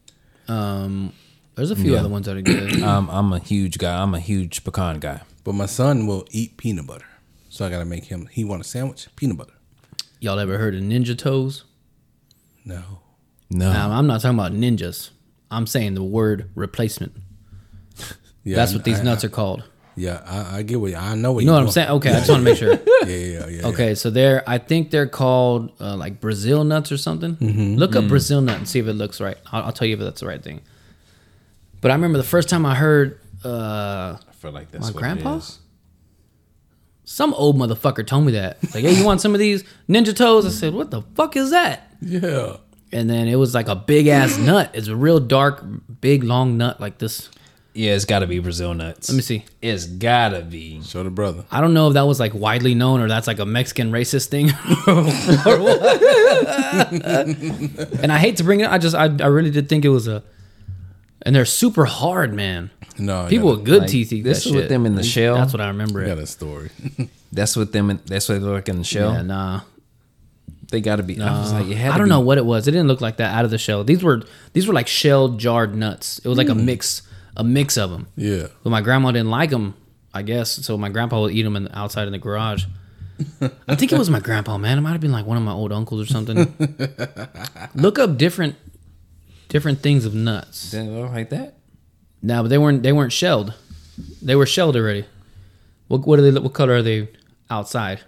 Um, 0.49 1.12
there's 1.55 1.71
a 1.71 1.77
few 1.77 1.97
other 1.97 2.09
ones 2.09 2.27
that 2.27 2.37
are 2.37 2.43
good. 2.43 2.83
Um, 2.91 3.11
I'm 3.11 3.33
a 3.33 3.39
huge 3.39 3.77
guy. 3.79 4.01
I'm 4.03 4.14
a 4.14 4.21
huge 4.21 4.64
pecan 4.64 4.99
guy. 5.01 5.21
But 5.45 5.55
my 5.55 5.66
son 5.66 6.07
will 6.07 6.27
eat 6.31 6.57
peanut 6.57 6.87
butter, 6.87 7.07
so 7.49 7.66
I 7.66 7.71
gotta 7.71 7.85
make 7.85 8.05
him. 8.05 8.27
He 8.31 8.45
want 8.45 8.61
a 8.62 8.64
sandwich, 8.64 9.09
peanut 9.16 9.37
butter. 9.37 9.53
Y'all 10.21 10.39
ever 10.39 10.59
heard 10.59 10.75
of 10.75 10.83
ninja 10.83 11.16
toes? 11.16 11.64
No. 12.64 12.83
No, 13.51 13.73
Now, 13.73 13.91
I'm 13.91 14.07
not 14.07 14.21
talking 14.21 14.39
about 14.39 14.53
ninjas. 14.53 15.11
I'm 15.51 15.66
saying 15.66 15.95
the 15.95 16.05
word 16.05 16.51
replacement. 16.55 17.12
Yeah, 18.43 18.57
That's 18.57 18.73
I- 18.73 18.77
what 18.77 18.85
these 18.85 19.01
I- 19.01 19.03
nuts 19.03 19.23
I- 19.23 19.27
are 19.27 19.31
called. 19.31 19.64
Yeah, 20.01 20.23
I, 20.27 20.59
I 20.59 20.63
get 20.63 20.81
what 20.81 20.91
you, 20.91 20.97
I 20.97 21.15
know 21.15 21.33
what 21.33 21.41
You 21.41 21.47
know 21.47 21.55
what 21.55 21.63
I'm 21.65 21.71
saying? 21.71 21.91
Okay, 21.91 22.11
I 22.11 22.15
just 22.15 22.31
want 22.31 22.41
to 22.41 22.45
make 22.45 22.57
sure. 22.59 22.79
Yeah, 23.07 23.17
yeah, 23.17 23.47
yeah. 23.49 23.67
Okay, 23.67 23.95
so 23.95 24.11
they're 24.11 24.43
I 24.49 24.59
think 24.59 24.91
they're 24.91 25.07
called 25.07 25.72
uh, 25.81 25.97
like 25.97 26.21
Brazil 26.21 26.64
nuts 26.64 26.93
or 26.93 26.97
something. 26.99 27.37
Mm-hmm. 27.37 27.75
Look 27.77 27.97
up 27.97 28.09
Brazil 28.09 28.41
nut 28.41 28.59
and 28.59 28.68
see 28.68 28.79
if 28.79 28.87
it 28.87 28.93
looks 28.93 29.21
right. 29.21 29.37
I'll, 29.53 29.64
I'll 29.64 29.72
tell 29.72 29.89
you 29.89 29.95
if 29.95 30.01
that's 30.01 30.21
the 30.21 30.27
right 30.27 30.43
thing. 30.43 30.61
But 31.81 31.91
I 31.91 31.95
remember 31.95 32.18
the 32.18 32.25
first 32.25 32.49
time 32.49 32.64
I 32.67 32.75
heard 32.75 33.18
uh, 33.45 34.17
I 34.29 34.33
feel 34.35 34.53
like 34.53 34.71
that's 34.71 34.87
my 34.87 34.91
what 34.93 35.01
grandpa? 35.01 35.41
Some 37.05 37.35
old 37.35 37.57
motherfucker 37.57 38.07
told 38.07 38.25
me 38.27 38.33
that. 38.33 38.63
Like, 38.75 38.85
hey, 38.85 38.93
you 38.93 39.05
want 39.05 39.21
some 39.21 39.35
of 39.35 39.41
these 39.41 39.64
ninja 39.89 40.14
toes? 40.14 40.47
I 40.47 40.51
said, 40.51 40.75
what 40.75 40.91
the 40.91 41.03
fuck 41.17 41.37
is 41.37 41.51
that? 41.51 41.93
Yeah. 42.01 42.57
and 42.93 43.11
then 43.11 43.27
it 43.29 43.37
was 43.37 43.55
like 43.55 43.68
a 43.68 43.75
big 43.77 44.07
ass 44.07 44.39
nut. 44.39 44.71
It's 44.75 44.89
a 44.89 44.97
real 44.97 45.18
dark, 45.21 45.64
big, 46.01 46.22
long 46.22 46.57
nut 46.57 46.81
like 46.81 46.99
this. 46.99 47.29
Yeah, 47.72 47.95
it's 47.95 48.05
got 48.05 48.18
to 48.21 48.26
be 48.26 48.41
Brazil 48.41 48.75
nuts. 48.75 49.09
Let 49.09 49.17
me 49.17 49.22
see. 49.22 49.45
It's 49.63 49.87
gotta 49.87 50.42
be. 50.42 50.83
Show 50.83 51.05
the 51.05 51.11
brother. 51.11 51.45
I 51.53 51.61
don't 51.61 51.72
know 51.72 51.87
if 51.88 51.95
that 51.95 52.03
was 52.07 52.18
like 52.18 52.34
widely 52.34 52.75
known 52.75 53.01
or 53.01 53.07
that's 53.09 53.26
like 53.29 53.38
a 53.38 53.47
Mexican 53.47 53.92
racist 53.92 54.26
thing. 54.29 54.51
or 55.47 55.59
what. 55.61 55.80
and 58.03 58.13
I 58.13 58.18
hate 58.18 58.37
to 58.38 58.45
bring 58.45 58.61
it. 58.61 58.71
I 58.71 58.79
just 58.79 58.95
I, 58.97 59.05
I 59.05 59.26
really 59.26 59.51
did 59.51 59.68
think 59.68 59.84
it 59.84 59.88
was 59.91 60.09
a. 60.09 60.22
And 61.22 61.37
they're 61.37 61.45
super 61.45 61.84
hard, 61.84 62.33
man. 62.33 62.71
No, 62.99 63.26
People 63.29 63.51
got 63.51 63.57
with 63.59 63.67
good 63.67 63.80
Like, 63.83 63.91
teeth 63.91 64.13
eat 64.13 64.22
this 64.22 64.45
that 64.45 64.51
is 64.51 64.57
with 64.57 64.68
them 64.68 64.87
in 64.87 64.95
the 64.95 65.03
shell. 65.03 65.37
That's 65.37 65.53
what 65.53 65.61
I 65.61 65.68
remember. 65.68 66.05
got 66.05 66.18
a 66.18 66.26
story. 66.26 66.71
That's 67.33 67.57
with 67.57 67.72
them. 67.72 67.91
in- 67.91 68.01
That's 68.07 68.29
what 68.29 68.37
they 68.37 68.41
look 68.41 68.68
in 68.68 68.79
the 68.79 68.84
shell. 68.84 69.13
Yeah, 69.13 69.22
nah. 69.22 69.61
They 70.71 70.80
gotta 70.80 71.03
be. 71.03 71.21
I 71.21 71.41
was 71.41 71.53
like, 71.53 71.67
it 71.67 71.76
had 71.76 71.92
I 71.92 71.99
don't 71.99 72.07
be- 72.07 72.11
know 72.11 72.21
what 72.21 72.38
it 72.38 72.45
was. 72.45 72.67
It 72.68 72.72
didn't 72.72 72.88
look 72.88 73.01
like 73.01 73.18
that 73.18 73.34
out 73.34 73.45
of 73.45 73.51
the 73.51 73.59
shell. 73.59 73.84
These 73.84 74.03
were 74.03 74.22
these 74.55 74.67
were 74.67 74.75
like 74.75 74.88
shell 74.88 75.29
jarred 75.30 75.75
nuts. 75.75 76.18
It 76.21 76.29
was 76.29 76.38
like 76.38 76.47
Hmm. 76.49 76.59
a 76.59 76.63
mix, 76.63 77.03
a 77.37 77.45
mix 77.45 77.77
of 77.77 77.91
them. 77.91 78.07
yeah. 78.17 78.47
But 78.63 78.71
my 78.71 78.81
grandma 78.81 79.13
didn't 79.13 79.31
like 79.31 79.51
them, 79.51 79.75
I 80.13 80.23
guess. 80.23 80.51
So 80.51 80.77
my 80.77 80.89
grandpa 80.89 81.21
would 81.21 81.33
eat 81.33 81.43
them 81.43 81.57
in 81.57 81.65
the, 81.65 81.79
outside 81.79 82.07
in 82.07 82.13
the 82.13 82.19
garage. 82.19 82.65
I 83.69 83.75
think 83.77 83.93
it 83.93 83.99
was 83.99 84.09
my 84.09 84.21
grandpa, 84.21 84.57
man. 84.57 84.79
It 84.79 84.81
might 84.81 84.93
have 84.93 85.01
been 85.01 85.13
like 85.13 85.27
one 85.27 85.37
of 85.37 85.43
my 85.43 85.53
old 85.53 85.73
uncles 85.73 86.01
or 86.01 86.07
something. 86.07 86.37
Look 87.75 87.99
up 87.99 88.17
different 88.17 88.57
different 89.49 89.81
things 89.81 90.07
of 90.07 90.15
nuts. 90.15 90.73
Look 90.73 91.11
like 91.11 91.29
that. 91.31 91.55
No, 92.23 92.43
but 92.43 92.49
they 92.49 92.57
weren't 92.59 92.83
they 92.83 92.93
weren't 92.93 93.13
shelled. 93.13 93.53
They 94.23 94.35
were 94.37 94.47
shelled 94.47 94.75
already. 94.75 95.05
What 95.89 96.07
what 96.07 96.19
are 96.19 96.23
they? 96.31 96.41
What 96.41 96.55
color 96.55 96.75
are 96.77 96.83
they 96.83 97.09
outside? 97.51 98.01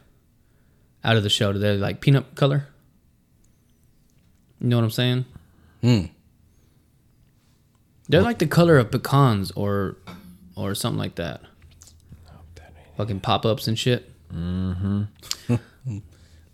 Out 1.05 1.17
of 1.17 1.25
the 1.25 1.29
shell, 1.29 1.51
are 1.51 1.59
they 1.59 1.77
like 1.77 2.01
peanut 2.01 2.35
color? 2.35 2.69
You 4.61 4.69
know 4.69 4.77
what 4.77 4.85
I'm 4.85 4.91
saying? 4.91 5.25
Hmm. 5.83 6.01
They're 8.13 8.23
like 8.23 8.39
the 8.39 8.47
color 8.47 8.79
of 8.79 8.91
pecans 8.91 9.51
or 9.53 9.97
or 10.55 10.75
something 10.75 10.99
like 10.99 11.15
that. 11.15 11.41
Fucking 12.99 13.21
pop 13.21 13.47
ups 13.47 13.67
and 13.67 13.79
shit. 13.79 14.11
Mm-hmm. 14.31 15.05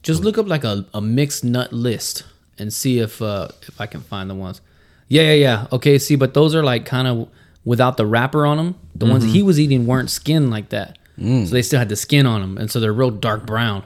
Just 0.03 0.23
look 0.23 0.39
up 0.39 0.47
like 0.47 0.63
a, 0.63 0.87
a 0.95 1.01
mixed 1.01 1.43
nut 1.43 1.73
list 1.73 2.23
and 2.59 2.73
see 2.73 3.01
if 3.01 3.21
uh, 3.21 3.49
if 3.63 3.81
I 3.81 3.87
can 3.87 4.01
find 4.03 4.31
the 4.31 4.37
ones. 4.37 4.61
Yeah, 5.09 5.23
yeah, 5.23 5.33
yeah. 5.33 5.67
Okay, 5.73 5.99
see, 5.99 6.15
but 6.15 6.33
those 6.33 6.55
are 6.55 6.63
like 6.63 6.87
kind 6.87 7.09
of 7.09 7.29
without 7.65 7.97
the 7.97 8.07
wrapper 8.07 8.47
on 8.47 8.57
them. 8.57 8.77
The 8.95 9.07
ones 9.07 9.25
he 9.25 9.43
was 9.43 9.59
eating 9.59 9.85
weren't 9.85 10.11
skinned 10.11 10.51
like 10.51 10.69
that, 10.69 10.97
so 11.19 11.53
they 11.53 11.63
still 11.63 11.81
had 11.81 11.89
the 11.89 11.97
skin 11.97 12.25
on 12.25 12.41
them, 12.41 12.57
and 12.57 12.71
so 12.71 12.79
they're 12.79 12.93
real 12.93 13.11
dark 13.11 13.45
brown. 13.45 13.83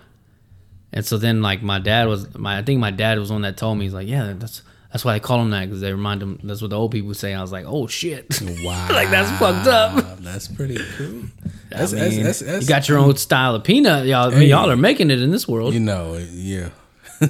And 0.92 1.06
so 1.06 1.16
then, 1.16 1.40
like 1.40 1.62
my 1.62 1.78
dad 1.78 2.06
was, 2.06 2.36
my 2.36 2.58
I 2.58 2.62
think 2.62 2.80
my 2.80 2.90
dad 2.90 3.18
was 3.18 3.32
one 3.32 3.42
that 3.42 3.56
told 3.56 3.78
me 3.78 3.86
he's 3.86 3.94
like, 3.94 4.08
yeah, 4.08 4.34
that's 4.36 4.60
that's 4.92 5.04
why 5.04 5.14
they 5.14 5.20
call 5.20 5.38
them 5.38 5.50
that 5.50 5.64
because 5.64 5.80
they 5.80 5.90
remind 5.90 6.20
them. 6.20 6.38
That's 6.42 6.60
what 6.60 6.70
the 6.70 6.78
old 6.78 6.92
people 6.92 7.14
say. 7.14 7.32
I 7.32 7.40
was 7.40 7.50
like, 7.50 7.64
oh 7.66 7.86
shit, 7.86 8.26
Wow. 8.62 8.88
like 8.92 9.10
that's 9.10 9.30
fucked 9.38 9.66
up. 9.66 10.18
That's 10.20 10.48
pretty 10.48 10.78
cool. 10.96 11.22
That's, 11.70 11.92
that's, 11.92 12.14
mean, 12.14 12.24
that's, 12.24 12.40
that's, 12.40 12.62
you 12.64 12.68
got 12.68 12.88
your 12.88 12.98
own 12.98 13.16
style 13.16 13.54
of 13.54 13.64
peanut, 13.64 14.06
y'all. 14.06 14.30
I 14.30 14.38
mean, 14.38 14.48
y'all 14.50 14.70
are 14.70 14.76
making 14.76 15.10
it 15.10 15.22
in 15.22 15.30
this 15.30 15.48
world. 15.48 15.72
you 15.72 15.80
know, 15.80 16.16
yeah. 16.30 16.68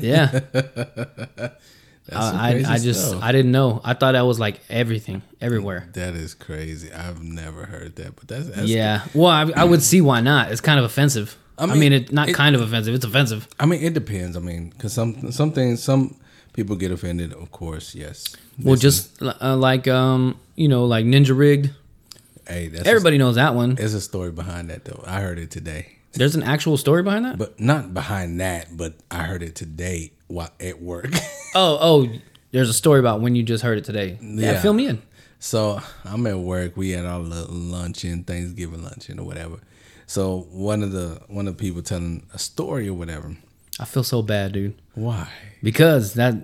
yeah, 0.00 0.26
That's 0.52 1.56
I, 2.16 2.64
I 2.66 2.78
just 2.78 3.08
stuff. 3.08 3.22
I 3.22 3.30
didn't 3.30 3.52
know. 3.52 3.80
I 3.84 3.94
thought 3.94 4.12
that 4.12 4.22
was 4.22 4.40
like 4.40 4.60
everything, 4.68 5.22
everywhere. 5.40 5.88
that 5.92 6.14
is 6.14 6.34
crazy. 6.34 6.92
I've 6.92 7.22
never 7.22 7.66
heard 7.66 7.94
that, 7.96 8.16
but 8.16 8.26
that's, 8.26 8.48
that's 8.48 8.68
yeah. 8.68 9.04
Well, 9.14 9.30
I, 9.30 9.50
I 9.54 9.64
would 9.64 9.82
see 9.82 10.00
why 10.00 10.20
not. 10.20 10.50
It's 10.50 10.60
kind 10.60 10.78
of 10.80 10.84
offensive. 10.84 11.38
I 11.58 11.66
mean, 11.66 11.78
mean, 11.78 11.92
it 11.92 12.12
not 12.12 12.30
it- 12.30 12.34
kind 12.34 12.56
of 12.56 12.62
offensive. 12.62 12.94
It's 12.94 13.04
offensive. 13.04 13.46
I 13.60 13.66
mean, 13.66 13.82
it 13.82 13.94
depends. 13.94 14.36
I 14.36 14.40
mean, 14.40 14.70
because 14.70 14.92
some 14.92 15.30
some 15.30 15.52
things, 15.52 15.82
some 15.82 16.16
people 16.52 16.76
get 16.76 16.90
offended. 16.90 17.32
Of 17.32 17.50
course, 17.50 17.94
yes. 17.94 18.34
Well, 18.62 18.76
just 18.76 19.20
uh, 19.22 19.56
like 19.56 19.88
um, 19.88 20.38
you 20.56 20.68
know, 20.68 20.84
like 20.84 21.04
Ninja 21.04 21.36
Rigged. 21.36 21.70
hey, 22.48 22.68
that's 22.68 22.86
Everybody 22.86 23.18
knows 23.18 23.36
that 23.36 23.54
one. 23.54 23.74
There's 23.76 23.94
a 23.94 24.00
story 24.00 24.32
behind 24.32 24.70
that 24.70 24.84
though. 24.84 25.02
I 25.06 25.20
heard 25.20 25.38
it 25.38 25.50
today, 25.50 25.98
There's 26.12 26.34
an 26.34 26.42
actual 26.42 26.76
story 26.76 27.02
behind 27.02 27.24
that. 27.24 27.38
but 27.38 27.58
not 27.60 27.94
behind 27.94 28.40
that. 28.40 28.76
But 28.76 28.94
I 29.10 29.22
heard 29.24 29.42
it 29.42 29.54
today 29.54 30.12
while 30.28 30.50
at 30.60 30.80
work. 30.82 31.10
Oh, 31.54 31.76
oh, 31.82 32.08
there's 32.50 32.70
a 32.70 32.72
story 32.72 32.98
about 32.98 33.20
when 33.20 33.36
you 33.36 33.42
just 33.42 33.62
heard 33.62 33.76
it 33.76 33.84
today. 33.84 34.16
Yeah, 34.22 34.52
Yeah. 34.52 34.60
fill 34.62 34.72
me 34.72 34.86
in. 34.86 35.02
So 35.38 35.82
I'm 36.02 36.26
at 36.26 36.38
work. 36.38 36.78
We 36.78 36.92
had 36.92 37.04
our 37.04 37.18
little 37.18 37.54
luncheon, 37.54 38.24
Thanksgiving 38.24 38.82
luncheon 38.82 39.18
or 39.18 39.26
whatever. 39.26 39.56
So 40.06 40.46
one 40.50 40.82
of 40.82 40.92
the 40.92 41.20
one 41.28 41.46
of 41.46 41.58
the 41.58 41.60
people 41.60 41.82
telling 41.82 42.24
a 42.32 42.38
story 42.38 42.88
or 42.88 42.94
whatever. 42.94 43.36
I 43.80 43.84
feel 43.84 44.04
so 44.04 44.22
bad, 44.22 44.52
dude, 44.52 44.74
Why? 44.94 45.28
because 45.62 46.14
that. 46.14 46.34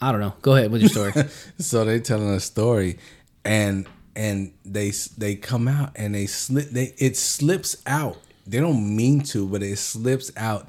I 0.00 0.12
don't 0.12 0.20
know. 0.20 0.34
Go 0.42 0.54
ahead 0.56 0.70
with 0.70 0.82
your 0.82 0.90
story. 0.90 1.12
So 1.58 1.84
they 1.84 2.00
telling 2.00 2.28
a 2.30 2.40
story, 2.40 2.98
and 3.44 3.86
and 4.14 4.52
they 4.64 4.92
they 5.18 5.36
come 5.36 5.68
out 5.68 5.92
and 5.96 6.14
they 6.14 6.26
slip. 6.26 6.68
They 6.70 6.92
it 6.98 7.16
slips 7.16 7.82
out. 7.86 8.18
They 8.46 8.60
don't 8.60 8.94
mean 8.96 9.22
to, 9.32 9.46
but 9.48 9.62
it 9.62 9.78
slips 9.78 10.30
out. 10.36 10.68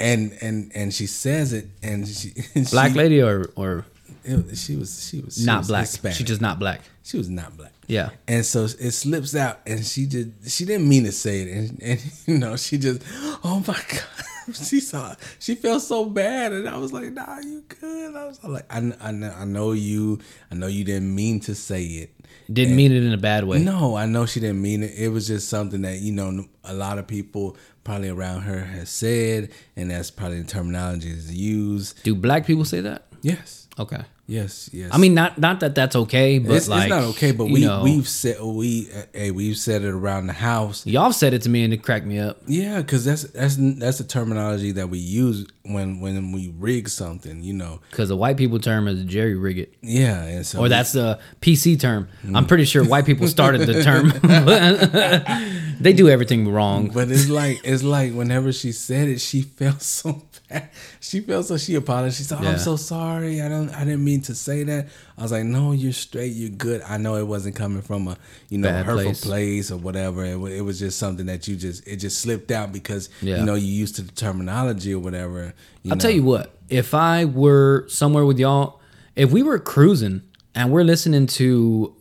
And 0.00 0.36
and 0.40 0.72
and 0.74 0.92
she 0.92 1.06
says 1.06 1.52
it, 1.52 1.68
and 1.82 2.06
she 2.06 2.32
black 2.72 2.92
she, 2.92 2.98
lady 2.98 3.22
or 3.22 3.48
or 3.54 3.86
it- 4.24 4.56
she 4.56 4.74
was 4.76 5.08
she 5.08 5.20
was 5.20 5.36
she 5.36 5.44
not 5.44 5.58
was 5.58 5.68
black? 5.68 5.86
Hispanic. 5.86 6.16
She 6.16 6.24
just 6.24 6.40
not 6.40 6.58
black. 6.58 6.80
she 7.04 7.16
was 7.16 7.28
not 7.30 7.56
black. 7.56 7.72
Yeah. 7.86 8.10
And 8.26 8.44
so 8.44 8.64
it 8.64 8.90
slips 8.92 9.36
out, 9.36 9.60
and 9.66 9.84
she 9.86 10.06
just 10.06 10.50
she 10.50 10.64
didn't 10.64 10.88
mean 10.88 11.04
to 11.04 11.12
say 11.12 11.42
it, 11.42 11.48
and, 11.56 11.82
and 11.82 12.12
you 12.26 12.38
know 12.38 12.56
she 12.56 12.76
just 12.78 13.02
oh 13.44 13.62
my 13.68 13.74
god, 13.88 14.24
she 14.52 14.80
saw 14.80 15.14
she 15.38 15.54
felt 15.54 15.82
so 15.82 16.04
bad, 16.06 16.52
and 16.52 16.68
I 16.68 16.76
was 16.76 16.92
like, 16.92 17.12
nah, 17.12 17.38
you 17.40 17.64
good. 17.80 18.14
I 18.14 18.26
was 18.26 18.42
like, 18.44 18.66
I, 18.70 18.92
I 19.00 19.10
know 19.10 19.34
I 19.36 19.44
know 19.44 19.72
you, 19.72 20.20
I 20.50 20.54
know 20.54 20.66
you 20.66 20.84
didn't 20.84 21.14
mean 21.14 21.40
to 21.40 21.54
say 21.54 21.84
it. 21.84 22.10
Didn't 22.52 22.76
mean 22.76 22.92
it 22.92 23.02
in 23.02 23.12
a 23.12 23.18
bad 23.18 23.44
way. 23.44 23.58
No, 23.58 23.96
I 23.96 24.06
know 24.06 24.26
she 24.26 24.40
didn't 24.40 24.60
mean 24.60 24.82
it. 24.82 24.92
It 24.96 25.08
was 25.08 25.26
just 25.26 25.48
something 25.48 25.82
that 25.82 26.00
you 26.00 26.12
know 26.12 26.44
a 26.64 26.74
lot 26.74 26.98
of 26.98 27.06
people 27.06 27.56
probably 27.84 28.08
around 28.08 28.42
her 28.42 28.60
has 28.60 28.90
said, 28.90 29.50
and 29.76 29.90
that's 29.90 30.10
probably 30.10 30.40
the 30.40 30.48
terminology 30.48 31.10
is 31.10 31.34
used. 31.34 32.02
Do 32.02 32.14
black 32.14 32.46
people 32.46 32.64
say 32.64 32.80
that? 32.80 33.06
Yes, 33.22 33.68
Okay. 33.78 34.02
Yes, 34.26 34.70
yes. 34.72 34.90
I 34.92 34.98
mean, 34.98 35.14
not 35.14 35.38
not 35.38 35.60
that 35.60 35.74
that's 35.74 35.96
okay, 35.96 36.38
but 36.38 36.56
it's, 36.56 36.68
like 36.68 36.82
it's 36.82 36.90
not 36.90 37.04
okay, 37.10 37.32
but 37.32 37.46
we 37.46 37.64
know, 37.64 37.82
we've 37.82 38.08
said 38.08 38.40
we 38.40 38.88
hey 39.12 39.30
we've 39.30 39.56
said 39.56 39.82
it 39.82 39.88
around 39.90 40.26
the 40.26 40.32
house. 40.32 40.86
y'all 40.86 41.12
said 41.12 41.34
it 41.34 41.42
to 41.42 41.48
me 41.48 41.64
and 41.64 41.72
it 41.72 41.82
cracked 41.82 42.06
me 42.06 42.18
up. 42.18 42.38
Yeah, 42.46 42.80
because 42.80 43.04
that's 43.04 43.22
that's 43.24 43.56
that's 43.58 43.98
the 43.98 44.04
terminology 44.04 44.72
that 44.72 44.88
we 44.88 44.98
use 44.98 45.46
when 45.62 46.00
when 46.00 46.32
we 46.32 46.52
rig 46.58 46.88
something, 46.88 47.42
you 47.42 47.52
know. 47.52 47.80
Because 47.90 48.08
the 48.08 48.16
white 48.16 48.36
people 48.36 48.58
term 48.58 48.88
is 48.88 49.02
jerry 49.04 49.34
rig 49.34 49.58
it, 49.58 49.74
Yeah, 49.82 50.22
and 50.24 50.46
so 50.46 50.60
or 50.60 50.68
that's 50.68 50.92
the 50.92 51.18
PC 51.40 51.80
term. 51.80 52.08
Mm. 52.24 52.36
I'm 52.36 52.46
pretty 52.46 52.64
sure 52.64 52.84
white 52.84 53.06
people 53.06 53.28
started 53.28 53.62
the 53.62 53.82
term. 53.82 54.12
they 55.80 55.92
do 55.92 56.08
everything 56.08 56.48
wrong. 56.52 56.88
But 56.88 57.10
it's 57.10 57.28
like 57.28 57.60
it's 57.64 57.82
like 57.82 58.12
whenever 58.12 58.52
she 58.52 58.72
said 58.72 59.08
it, 59.08 59.20
she 59.20 59.42
felt 59.42 59.82
so 59.98 60.22
bad. 60.48 60.70
She 61.00 61.20
felt 61.20 61.46
so 61.46 61.56
she 61.56 61.74
apologized. 61.74 62.16
She 62.18 62.22
said, 62.24 62.38
oh, 62.40 62.42
Yeah. 62.44 62.50
"I'm 62.52 62.58
so 62.58 62.76
sorry. 62.76 63.40
I 63.42 63.48
don't. 63.48 63.70
I 63.70 63.84
didn't 63.84 64.04
mean 64.04 64.20
to 64.22 64.34
say 64.34 64.62
that." 64.64 64.88
I 65.18 65.22
was 65.22 65.32
like, 65.32 65.44
"No, 65.44 65.72
you're 65.72 65.92
straight. 65.92 66.32
You're 66.32 66.50
good. 66.50 66.82
I 66.82 66.96
know 66.96 67.16
it 67.16 67.26
wasn't 67.26 67.56
coming 67.56 67.82
from 67.82 68.08
a 68.08 68.16
you 68.48 68.58
know 68.58 68.68
Bad 68.68 68.86
hurtful 68.86 69.04
place. 69.12 69.24
place. 69.24 69.70
or 69.70 69.76
whatever. 69.78 70.24
It, 70.24 70.38
it 70.52 70.60
was 70.62 70.78
just 70.78 70.98
something 70.98 71.26
that 71.26 71.46
you 71.48 71.56
just 71.56 71.86
it 71.86 71.96
just 71.96 72.18
slipped 72.18 72.50
out 72.50 72.72
because 72.72 73.08
Yeah. 73.22 73.38
you 73.38 73.44
know 73.44 73.54
you 73.54 73.66
used 73.68 73.96
to 73.96 74.02
the 74.02 74.12
terminology 74.12 74.92
or 74.94 74.98
whatever. 74.98 75.54
You 75.82 75.90
I'll 75.90 75.96
know. 75.96 76.00
tell 76.00 76.10
you 76.10 76.24
what. 76.24 76.56
If 76.68 76.94
I 76.94 77.24
were 77.26 77.86
somewhere 77.88 78.24
with 78.24 78.38
y'all, 78.38 78.80
if 79.16 79.30
we 79.30 79.42
were 79.42 79.58
cruising 79.58 80.22
and 80.54 80.70
we're 80.72 80.84
listening 80.84 81.26
to, 81.26 81.94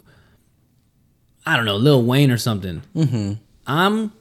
I 1.45 1.57
don't 1.57 1.65
know, 1.65 1.75
Lil 1.75 2.03
Wayne 2.03 2.31
or 2.31 2.37
something, 2.37 2.81
Mm-hmm. 2.95 3.33
I'm 3.67 4.11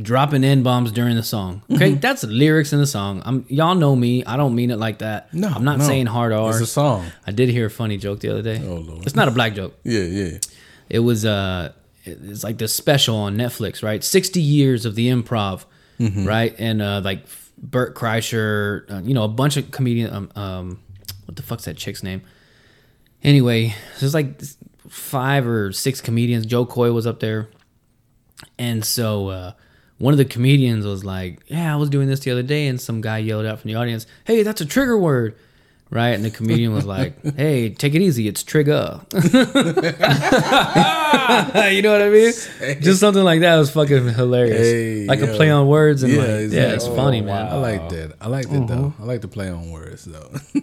dropping 0.00 0.42
n 0.44 0.62
bombs 0.62 0.90
during 0.92 1.14
the 1.16 1.22
song. 1.22 1.62
Okay, 1.70 1.92
Mm-hmm. 1.92 2.00
that's 2.00 2.24
lyrics 2.24 2.72
in 2.72 2.80
the 2.80 2.86
song. 2.86 3.22
I'm 3.24 3.44
y'all 3.48 3.74
know 3.74 3.94
me. 3.94 4.24
I 4.24 4.36
don't 4.36 4.54
mean 4.54 4.70
it 4.70 4.78
like 4.78 4.98
that. 4.98 5.32
No, 5.32 5.48
I'm 5.48 5.64
not 5.64 5.78
no. 5.78 5.86
saying 5.86 6.06
hard 6.06 6.32
R. 6.32 6.50
It's 6.50 6.60
a 6.60 6.66
song. 6.66 7.06
I 7.26 7.30
did 7.32 7.48
hear 7.48 7.66
a 7.66 7.70
funny 7.70 7.96
joke 7.96 8.20
the 8.20 8.30
other 8.30 8.42
day. 8.42 8.60
Oh, 8.64 8.76
Lord. 8.76 9.06
It's 9.06 9.14
not 9.14 9.28
a 9.28 9.30
black 9.30 9.54
joke. 9.54 9.78
Yeah, 9.84 10.00
yeah. 10.02 10.38
It 10.88 10.98
was 11.00 11.24
uh 11.24 11.72
it's 12.04 12.44
like 12.44 12.58
this 12.58 12.74
special 12.74 13.16
on 13.16 13.36
Netflix, 13.36 13.82
right? 13.82 14.04
60 14.04 14.40
years 14.40 14.84
of 14.84 14.94
the 14.94 15.08
improv, 15.08 15.64
Mm-hmm. 16.00 16.26
right? 16.26 16.54
And 16.58 16.82
uh 16.82 17.00
like 17.04 17.24
Bert 17.56 17.94
Kreischer, 17.94 18.90
uh, 18.90 19.00
you 19.04 19.14
know, 19.14 19.22
a 19.24 19.28
bunch 19.28 19.56
of 19.56 19.70
comedian 19.70 20.12
um, 20.12 20.30
um 20.36 20.80
what 21.26 21.36
the 21.36 21.42
fuck's 21.42 21.64
that 21.64 21.76
chick's 21.76 22.02
name? 22.02 22.20
Anyway, 23.22 23.74
there's 24.00 24.12
like 24.12 24.42
five 24.88 25.46
or 25.46 25.72
six 25.72 26.00
comedians. 26.00 26.44
Jo 26.46 26.66
Koy 26.66 26.92
was 26.92 27.06
up 27.06 27.20
there. 27.20 27.48
And 28.58 28.84
so 28.84 29.28
uh 29.28 29.52
one 29.98 30.12
of 30.12 30.18
the 30.18 30.24
comedians 30.24 30.84
was 30.84 31.04
like, 31.04 31.38
"Yeah, 31.46 31.72
I 31.72 31.76
was 31.76 31.88
doing 31.88 32.08
this 32.08 32.20
the 32.20 32.30
other 32.32 32.42
day," 32.42 32.66
and 32.66 32.80
some 32.80 33.00
guy 33.00 33.18
yelled 33.18 33.46
out 33.46 33.60
from 33.60 33.68
the 33.70 33.76
audience, 33.76 34.06
"Hey, 34.24 34.42
that's 34.42 34.60
a 34.60 34.66
trigger 34.66 34.98
word!" 34.98 35.36
Right? 35.90 36.08
And 36.10 36.24
the 36.24 36.30
comedian 36.30 36.72
was 36.74 36.84
like, 36.84 37.14
"Hey, 37.36 37.70
take 37.70 37.94
it 37.94 38.02
easy. 38.02 38.26
It's 38.26 38.42
trigger." 38.42 39.00
you 39.14 39.20
know 41.82 41.92
what 41.92 42.02
I 42.02 42.10
mean? 42.10 42.32
Just 42.82 43.00
something 43.00 43.22
like 43.22 43.40
that 43.40 43.56
was 43.56 43.70
fucking 43.70 44.08
hilarious. 44.14 44.58
Hey, 44.58 45.06
like 45.06 45.20
a 45.20 45.28
play 45.28 45.50
on 45.50 45.68
words 45.68 46.02
and 46.02 46.16
like, 46.16 46.26
exactly. 46.28 46.56
yeah, 46.56 46.74
it's 46.74 46.84
Oh, 46.86 46.96
funny, 46.96 47.20
man. 47.20 47.46
I 47.46 47.54
like 47.56 47.88
that. 47.90 48.14
I 48.20 48.28
like 48.28 48.48
that 48.50 48.66
though. 48.66 48.74
Mm-hmm. 48.74 49.02
I 49.02 49.06
like 49.06 49.20
to 49.22 49.28
play 49.28 49.48
on 49.48 49.70
words 49.70 50.04
though. 50.04 50.30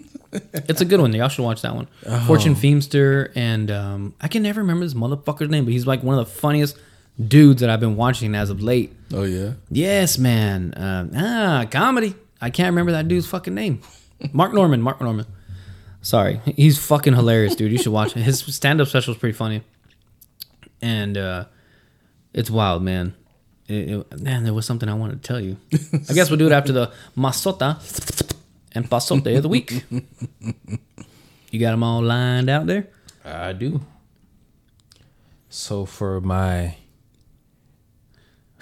It's 0.53 0.80
a 0.80 0.86
good 0.86 1.02
one. 1.02 1.12
Y'all 1.12 1.28
should 1.28 1.44
watch 1.44 1.62
that 1.64 1.76
one. 1.76 1.90
Oh. 2.06 2.18
Fortune 2.26 2.56
Feimster 2.56 3.34
and 3.36 3.70
um, 3.70 4.14
I 4.22 4.30
can 4.30 4.44
never 4.44 4.62
remember 4.62 4.86
this 4.86 4.94
motherfucker's 4.94 5.49
name, 5.49 5.66
but 5.66 5.74
he's 5.74 5.86
like 5.86 6.03
one 6.03 6.18
of 6.18 6.26
the 6.26 6.32
funniest 6.34 6.78
dudes 7.19 7.61
that 7.61 7.69
I've 7.69 7.79
been 7.79 7.95
watching 7.95 8.35
as 8.35 8.49
of 8.49 8.61
late. 8.61 8.93
oh 9.13 9.23
yeah. 9.23 9.53
Yes, 9.69 10.17
man. 10.17 10.73
Um, 10.77 11.11
ah, 11.15 11.65
comedy. 11.69 12.15
I 12.39 12.49
can't 12.49 12.69
remember 12.71 12.91
that 12.93 13.07
dude's 13.07 13.27
fucking 13.27 13.53
name. 13.53 13.81
Mark 14.33 14.53
Normand. 14.53 14.83
Mark 14.83 14.99
Normand. 15.01 15.27
Sorry, 16.03 16.41
he's 16.55 16.79
fucking 16.83 17.13
hilarious, 17.13 17.53
dude. 17.55 17.71
You 17.71 17.77
should 17.77 17.91
watch 17.91 18.17
it. 18.17 18.21
His 18.23 18.39
stand-up 18.39 18.88
special 18.88 19.13
is 19.13 19.19
pretty 19.19 19.38
funny, 19.38 19.61
and 20.81 21.15
uh, 21.15 21.45
it's 22.33 22.49
wild, 22.49 22.81
man. 22.81 23.13
It, 23.67 23.89
it- 23.91 24.19
man, 24.19 24.43
there 24.43 24.53
was 24.53 24.65
something 24.65 24.89
I 24.89 24.95
wanted 24.95 25.21
to 25.21 25.27
tell 25.27 25.39
you. 25.39 25.57
I 26.09 26.13
guess 26.13 26.31
we'll 26.31 26.39
do 26.39 26.47
it 26.47 26.51
after 26.51 26.71
the 26.73 26.91
masota 27.15 27.77
and 28.71 28.89
pasote 28.89 29.35
of 29.38 29.43
the 29.43 29.49
week. 29.49 29.83
You 31.51 31.59
got 31.59 31.71
them 31.71 31.83
all 31.83 32.01
lined 32.01 32.49
out 32.49 32.65
there. 32.65 32.88
I 33.23 33.53
do. 33.53 33.81
So 35.49 35.85
for 35.85 36.19
my 36.21 36.77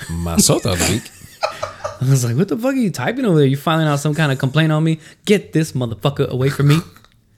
my 0.10 0.36
sota 0.36 0.74
of 0.74 0.80
the 0.80 0.94
week, 0.94 1.12
I 2.02 2.10
was 2.10 2.24
like, 2.24 2.36
"What 2.36 2.48
the 2.48 2.58
fuck 2.58 2.74
are 2.74 2.78
you 2.78 2.92
typing 2.92 3.26
over 3.26 3.38
there? 3.38 3.48
You 3.48 3.58
filing 3.58 3.88
out 3.88 4.00
some 4.00 4.16
kind 4.16 4.32
of 4.32 4.40
complaint 4.40 4.72
on 4.72 4.84
me? 4.84 5.00
Get 5.26 5.54
this 5.54 5.74
motherfucker 5.74 6.28
away 6.30 6.50
from 6.50 6.68
me!" 6.68 6.78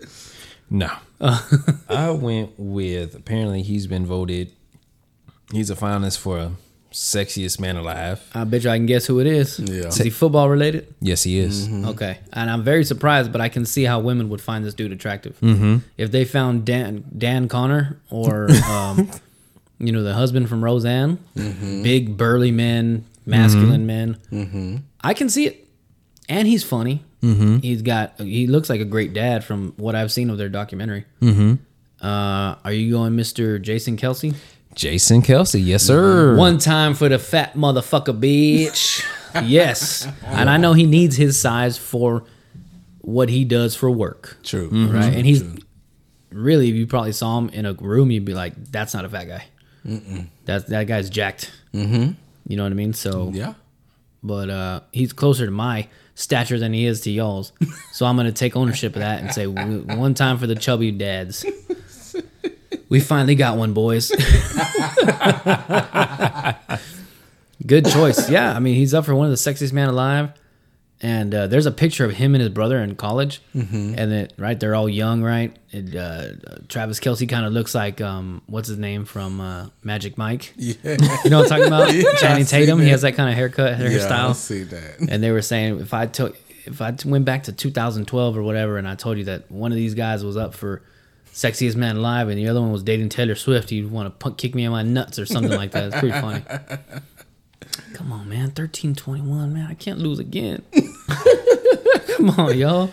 no, 0.70 0.92
I 1.90 2.12
went 2.12 2.54
with. 2.58 3.16
Apparently, 3.16 3.62
he's 3.62 3.88
been 3.88 4.06
voted. 4.06 4.52
He's 5.52 5.70
a 5.70 5.76
finalist 5.76 6.20
for 6.20 6.38
a 6.38 6.52
sexiest 6.92 7.60
man 7.60 7.78
alive. 7.78 8.22
I 8.34 8.44
bet 8.44 8.64
you 8.64 8.70
I 8.70 8.78
can 8.78 8.86
guess 8.86 9.06
who 9.06 9.20
it 9.20 9.28
is. 9.28 9.60
Yeah. 9.60 9.88
Is 9.88 9.98
he 9.98 10.10
football 10.10 10.50
related? 10.50 10.94
Yes, 11.00 11.24
he 11.24 11.40
is. 11.40 11.70
Okay. 11.70 12.20
And 12.34 12.50
I'm 12.50 12.64
very 12.64 12.84
surprised, 12.84 13.32
but 13.32 13.42
I 13.42 13.50
can 13.50 13.66
see 13.66 13.84
how 13.84 14.00
women 14.00 14.30
would 14.30 14.42
find 14.42 14.66
this 14.66 14.74
dude 14.74 14.92
attractive. 14.92 15.40
Mm-hmm. 15.40 15.78
If 15.98 16.12
they 16.12 16.26
found 16.26 16.66
Dan 16.66 17.06
Dan 17.18 17.48
Conner 17.48 18.00
or 18.10 18.52
um, 18.66 19.10
you 19.86 19.92
know, 19.92 20.04
the 20.04 20.14
husband 20.14 20.48
from 20.50 20.64
Roseanne, 20.64 21.18
Mm-hmm. 21.36 21.84
big 21.84 22.18
burly 22.18 22.52
men, 22.52 23.06
masculine 23.26 23.86
men. 23.86 24.18
Mm-hmm. 24.32 24.78
I 25.02 25.14
can 25.14 25.28
see 25.30 25.48
it, 25.48 25.68
and 26.30 26.48
he's 26.48 26.64
funny. 26.64 27.04
Mm-hmm. 27.22 27.58
He's 27.58 27.82
got 27.82 28.20
he 28.20 28.48
looks 28.48 28.70
like 28.70 28.82
a 28.82 28.86
great 28.86 29.14
dad 29.14 29.44
from 29.44 29.74
what 29.78 29.96
I've 29.96 30.12
seen 30.12 30.30
of 30.30 30.38
their 30.38 30.50
documentary. 30.50 31.06
Mm-hmm. 31.22 31.56
Uh, 32.06 32.56
are 32.64 32.72
you 32.74 32.92
going, 32.92 33.16
Mister 33.16 33.60
Jason 33.60 33.98
Kelce? 33.98 34.34
Jason 34.74 35.22
Kelce, 35.22 35.64
yes 35.64 35.84
sir. 35.84 36.36
One 36.38 36.58
time 36.58 36.94
for 36.94 37.10
the 37.10 37.20
fat 37.20 37.54
motherfucker, 37.56 38.18
bitch. 38.20 39.04
yes, 39.46 40.08
and 40.26 40.50
I 40.50 40.58
know 40.58 40.74
he 40.74 40.86
needs 40.86 41.16
his 41.18 41.40
size 41.40 41.78
for 41.78 42.24
what 43.02 43.30
he 43.30 43.44
does 43.46 43.76
for 43.76 43.90
work. 43.92 44.38
True. 44.44 44.70
right? 44.70 45.14
And 45.14 45.26
he's 45.26 45.44
really, 46.32 46.70
if 46.70 46.76
you 46.76 46.88
probably 46.88 47.12
saw 47.12 47.38
him 47.38 47.50
in 47.50 47.66
a 47.66 47.74
room, 47.74 48.12
you'd 48.12 48.26
be 48.26 48.34
like, 48.34 48.54
"That's 48.72 48.94
not 48.94 49.06
a 49.06 49.10
fat 49.10 49.26
guy. 49.26 49.44
That 50.46 50.68
that 50.68 50.88
guy's 50.88 51.10
jacked." 51.10 51.52
Mm-hmm. 51.74 52.12
You 52.48 52.58
know 52.58 52.64
what 52.64 52.72
I 52.72 52.76
mean? 52.76 52.94
So, 52.94 53.32
Yeah. 53.34 53.54
but 54.24 54.50
uh, 54.50 54.82
he's 54.92 55.14
closer 55.14 55.46
to 55.46 55.52
my 55.52 55.88
stature 56.16 56.60
than 56.60 56.74
he 56.74 56.86
is 56.86 57.02
to 57.02 57.12
y'all's. 57.12 57.52
so 57.94 58.06
I'm 58.06 58.16
gonna 58.18 58.32
take 58.32 58.56
ownership 58.56 58.96
of 58.96 59.00
that 59.02 59.22
and 59.22 59.32
say, 59.34 59.48
one 59.48 60.14
time 60.14 60.38
for 60.38 60.48
the 60.48 60.56
chubby 60.56 60.92
dads. 60.92 61.46
We 62.90 63.00
finally 63.00 63.36
got 63.36 63.58
one, 63.58 63.74
boys. 63.74 64.12
Good 67.66 67.86
choice. 67.86 68.30
Yeah, 68.30 68.54
I 68.56 68.60
mean, 68.60 68.76
he's 68.76 68.94
up 68.94 69.06
for 69.06 69.16
one 69.16 69.28
of 69.28 69.32
the 69.32 69.38
sexiest 69.38 69.72
man 69.72 69.88
alive. 69.90 70.32
And 71.04 71.34
uh, 71.34 71.48
there's 71.48 71.66
a 71.66 71.72
picture 71.72 72.06
of 72.06 72.12
him 72.14 72.36
and 72.36 72.42
his 72.42 72.50
brother 72.52 72.78
in 72.80 72.96
college, 72.96 73.42
and 73.54 73.98
it 74.14 74.34
right 74.38 74.60
they're 74.60 74.76
all 74.76 74.88
young, 74.88 75.24
right? 75.24 75.56
And, 75.72 75.96
uh, 75.96 76.28
Travis 76.68 77.00
Kelce 77.00 77.28
kind 77.28 77.44
of 77.44 77.54
looks 77.54 77.74
like 77.74 78.00
um, 78.02 78.44
what's 78.46 78.68
his 78.68 78.78
name 78.78 79.06
from 79.06 79.42
uh, 79.42 79.70
Magic 79.84 80.16
Mike. 80.18 80.54
Yeah. 80.58 80.76
You 81.24 81.30
know 81.32 81.40
what 81.42 81.46
I'm 81.46 81.50
talking 81.50 81.66
about? 81.66 81.92
Yeah, 81.96 82.14
Channing 82.18 82.46
Tatum. 82.46 82.80
He 82.80 82.90
has 82.90 83.02
that 83.02 83.16
kind 83.16 83.30
of 83.30 83.36
haircut, 83.36 83.80
Yeah, 83.80 84.28
I 84.30 84.32
see 84.34 84.62
that. 84.64 85.00
and 85.10 85.24
they 85.24 85.32
were 85.32 85.42
saying 85.42 85.80
if 85.80 85.92
I 85.94 86.06
took 86.06 86.38
if 86.66 86.80
I 86.82 86.96
went 87.06 87.26
back 87.26 87.44
to 87.44 87.52
2012 87.52 88.38
or 88.38 88.44
whatever, 88.44 88.78
and 88.78 88.88
I 88.88 88.94
told 88.94 89.18
you 89.18 89.24
that 89.24 89.50
one 89.50 89.72
of 89.72 89.78
these 89.78 89.96
guys 89.96 90.24
was 90.24 90.38
up 90.38 90.54
for 90.54 90.84
sexiest 91.34 91.76
man 91.76 91.96
alive, 91.98 92.28
and 92.30 92.38
the 92.38 92.48
other 92.48 92.62
one 92.62 92.72
was 92.72 92.84
dating 92.84 93.10
Taylor 93.10 93.34
Swift, 93.34 93.72
you'd 93.72 93.90
want 93.90 94.06
to 94.06 94.12
punk 94.12 94.38
kick 94.38 94.54
me 94.54 94.66
in 94.66 94.72
my 94.72 94.84
nuts 94.84 95.18
or 95.18 95.26
something 95.26 95.52
like 95.58 95.72
that. 95.72 95.86
It's 95.86 96.00
pretty 96.00 96.20
funny. 96.22 96.44
Come 97.94 98.12
on, 98.12 98.28
man, 98.30 98.50
1321, 98.54 99.54
man, 99.54 99.68
I 99.70 99.74
can't 99.76 100.00
lose 100.00 100.20
again. 100.20 100.64
Come 102.18 102.30
on, 102.32 102.58
y'all. 102.58 102.90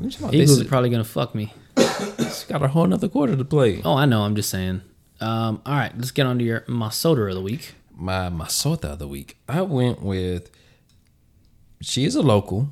Eagles 0.00 0.30
This 0.30 0.60
are 0.60 0.64
probably 0.64 0.90
gonna 0.90 1.04
fuck 1.04 1.34
me. 1.34 1.52
is- 1.76 2.44
got 2.48 2.62
a 2.62 2.68
whole 2.68 2.86
nother 2.86 3.08
quarter 3.08 3.36
to 3.36 3.44
play. 3.44 3.82
Oh, 3.84 3.94
I 3.96 4.06
know. 4.06 4.22
I'm 4.22 4.34
just 4.36 4.50
saying. 4.50 4.82
Um, 5.20 5.60
all 5.66 5.74
right, 5.74 5.92
let's 5.96 6.10
get 6.12 6.26
on 6.26 6.38
to 6.38 6.44
your 6.44 6.60
Masota 6.62 7.28
of 7.28 7.34
the 7.34 7.42
week. 7.42 7.74
My 7.94 8.30
masota 8.30 8.84
of 8.92 8.98
the 8.98 9.08
week. 9.08 9.36
I 9.48 9.60
went 9.62 10.00
with. 10.02 10.50
She 11.82 12.04
is 12.04 12.14
a 12.14 12.22
local. 12.22 12.70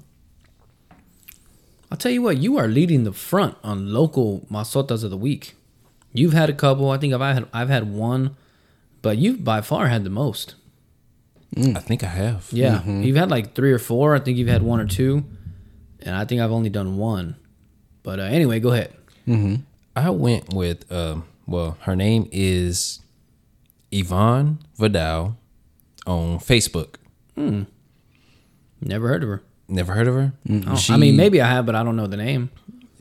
I'll 1.91 1.99
tell 1.99 2.13
you 2.13 2.23
what, 2.23 2.39
you 2.39 2.57
are 2.59 2.69
leading 2.69 3.05
the 3.05 3.13
front 3.13 3.57
on 3.65 3.93
local 3.93 4.47
masotas 4.51 5.05
of 5.05 5.11
the 5.11 5.17
week. 5.17 5.55
You've 6.13 6.33
had 6.35 6.51
a 6.51 6.55
couple. 6.55 6.91
I 6.91 6.99
think 6.99 7.13
I've 7.15 7.21
had 7.21 7.47
I've 7.53 7.69
had 7.69 7.91
one, 7.93 8.37
but 9.03 9.19
you've 9.19 9.45
by 9.45 9.61
far 9.61 9.89
had 9.89 10.05
the 10.05 10.11
most. 10.11 10.55
I 11.57 11.81
think 11.81 12.05
I 12.05 12.09
have. 12.09 12.47
Yeah, 12.53 12.85
you've 12.87 13.17
had 13.17 13.31
like 13.31 13.55
three 13.55 13.73
or 13.73 13.79
four. 13.79 14.15
I 14.15 14.21
think 14.21 14.37
you've 14.39 14.49
had 14.49 14.63
one 14.63 14.81
or 14.81 14.87
two, 14.87 15.25
and 16.01 16.15
I 16.15 16.25
think 16.25 16.41
I've 16.41 16.53
only 16.53 16.69
done 16.71 16.97
one. 16.99 17.37
But 18.03 18.21
uh, 18.21 18.25
anyway, 18.25 18.61
go 18.61 18.73
ahead. 18.73 18.93
I 19.97 20.11
went 20.11 20.53
with. 20.55 20.91
Um, 20.93 21.25
well, 21.47 21.77
her 21.83 21.97
name 21.97 22.29
is 22.33 23.01
Yvonne 23.91 24.59
Vidal 24.79 25.37
on 26.07 26.39
Facebook. 26.39 26.97
Never 28.81 29.09
heard 29.09 29.23
of 29.23 29.29
her. 29.29 29.43
Never 29.69 29.93
heard 29.95 30.09
of 30.09 30.15
her? 30.15 30.33
Oh, 30.67 30.77
She- 30.77 30.93
I 30.93 30.97
mean, 30.97 31.17
maybe 31.17 31.41
I 31.43 31.49
have, 31.49 31.67
but 31.67 31.75
I 31.75 31.83
don't 31.83 31.97
know 31.97 32.07
the 32.07 32.17
name. 32.17 32.51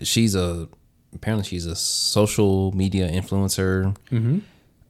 she's 0.04 0.36
a 0.36 0.68
apparently 1.14 1.44
she's 1.46 1.66
a 1.66 1.76
social 1.76 2.72
media 2.74 3.10
influencer 3.10 3.96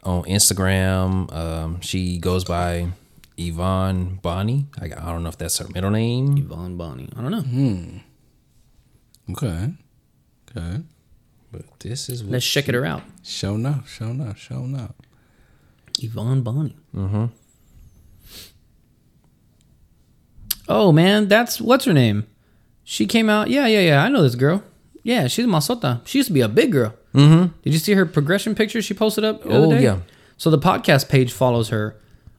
on 0.03 0.23
Instagram. 0.23 1.31
Um, 1.33 1.81
she 1.81 2.17
goes 2.17 2.43
by 2.43 2.87
Yvonne 3.37 4.19
Bonnie. 4.21 4.67
I, 4.81 4.85
I 4.85 5.11
don't 5.11 5.23
know 5.23 5.29
if 5.29 5.37
that's 5.37 5.57
her 5.59 5.67
middle 5.69 5.91
name, 5.91 6.37
Yvonne 6.37 6.75
Bonnie. 6.77 7.09
I 7.15 7.21
don't 7.21 7.31
know. 7.31 7.41
Hmm. 7.41 7.97
Okay. 9.31 9.73
Okay. 10.57 10.81
but 11.51 11.61
this 11.79 12.09
is 12.09 12.23
what 12.23 12.31
Let's 12.33 12.45
check 12.47 12.67
it 12.67 12.73
her 12.75 12.85
out. 12.85 13.03
Show 13.23 13.55
enough. 13.55 13.89
Show 13.89 14.05
enough. 14.07 14.37
Show 14.39 14.63
enough. 14.63 14.93
Yvonne 15.99 16.41
Bonnie. 16.41 16.77
Mm-hmm. 16.95 17.25
Oh 20.69 20.91
man, 20.91 21.27
that's 21.27 21.61
what's 21.61 21.85
her 21.85 21.93
name? 21.93 22.27
She 22.83 23.05
came 23.05 23.29
out. 23.29 23.49
Yeah, 23.49 23.67
yeah, 23.67 23.79
yeah. 23.81 24.03
I 24.03 24.09
know 24.09 24.21
this 24.21 24.35
girl. 24.35 24.63
Yeah, 25.03 25.27
she's 25.27 25.45
a 25.45 25.47
masota. 25.47 26.05
She 26.05 26.19
used 26.19 26.27
to 26.27 26.33
be 26.33 26.41
a 26.41 26.49
big 26.49 26.71
girl. 26.71 26.93
Mm-hmm. 27.13 27.53
Did 27.63 27.73
you 27.73 27.79
see 27.79 27.93
her 27.93 28.05
progression 28.05 28.55
picture 28.55 28.81
she 28.81 28.93
posted 28.93 29.23
up? 29.23 29.43
The 29.43 29.49
Oh, 29.49 29.63
other 29.65 29.77
day? 29.77 29.83
yeah. 29.83 29.99
So 30.37 30.49
the 30.49 30.57
podcast 30.59 31.09
page 31.09 31.31
follows 31.31 31.69
her 31.69 31.95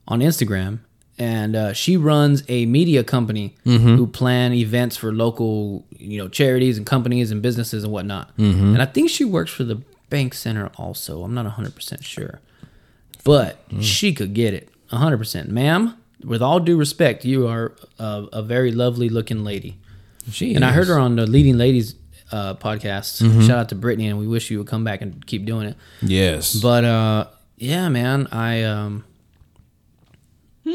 on 0.07 0.19
Instagram, 0.19 0.79
and 1.19 1.55
uh, 1.55 1.73
she 1.73 1.97
runs 1.97 2.43
a 2.47 2.65
media 2.65 3.03
company 3.03 3.53
who 3.65 4.07
plan 4.07 4.53
events 4.53 4.95
for 4.97 5.11
local, 5.13 5.85
you 5.97 6.17
know, 6.17 6.29
charities 6.29 6.77
and 6.77 6.85
companies 6.87 7.29
and 7.29 7.41
businesses 7.41 7.83
and 7.83 7.91
whatnot. 7.91 8.31
And 8.37 8.81
I 8.81 8.85
think 8.85 9.09
she 9.09 9.25
works 9.25 9.51
for 9.51 9.63
the 9.65 9.81
Bank 10.09 10.33
Center 10.33 10.71
also. 10.77 11.23
I'm 11.23 11.33
not 11.35 11.45
100 11.45 11.75
percent 11.75 12.03
sure. 12.03 12.39
But 13.23 13.59
she 13.81 14.13
could 14.13 14.33
get 14.33 14.53
it. 14.53 14.69
100% 14.91 15.49
ma'am 15.49 15.95
with 16.23 16.41
all 16.41 16.59
due 16.59 16.75
respect 16.77 17.23
you 17.23 17.47
are 17.47 17.73
a, 17.99 18.25
a 18.33 18.41
very 18.41 18.71
lovely 18.71 19.07
looking 19.09 19.43
lady. 19.43 19.77
She 20.31 20.55
and 20.55 20.63
i 20.65 20.71
heard 20.71 20.87
her 20.87 20.97
on 20.99 21.15
the 21.15 21.25
leading 21.27 21.57
ladies 21.57 21.95
uh, 22.31 22.55
podcast. 22.55 23.19
Shout 23.45 23.57
out 23.59 23.69
to 23.69 23.75
brittany 23.75 24.07
and 24.07 24.17
we 24.19 24.27
wish 24.27 24.49
you 24.49 24.57
would 24.59 24.67
come 24.67 24.83
back 24.83 25.01
and 25.01 25.25
keep 25.25 25.45
doing 25.45 25.67
it. 25.67 25.75
Yes, 26.01 26.55
but 26.55 26.83
uh, 26.85 27.27
yeah 27.57 27.89
man 27.89 28.27
i 28.31 28.63
um, 28.63 29.03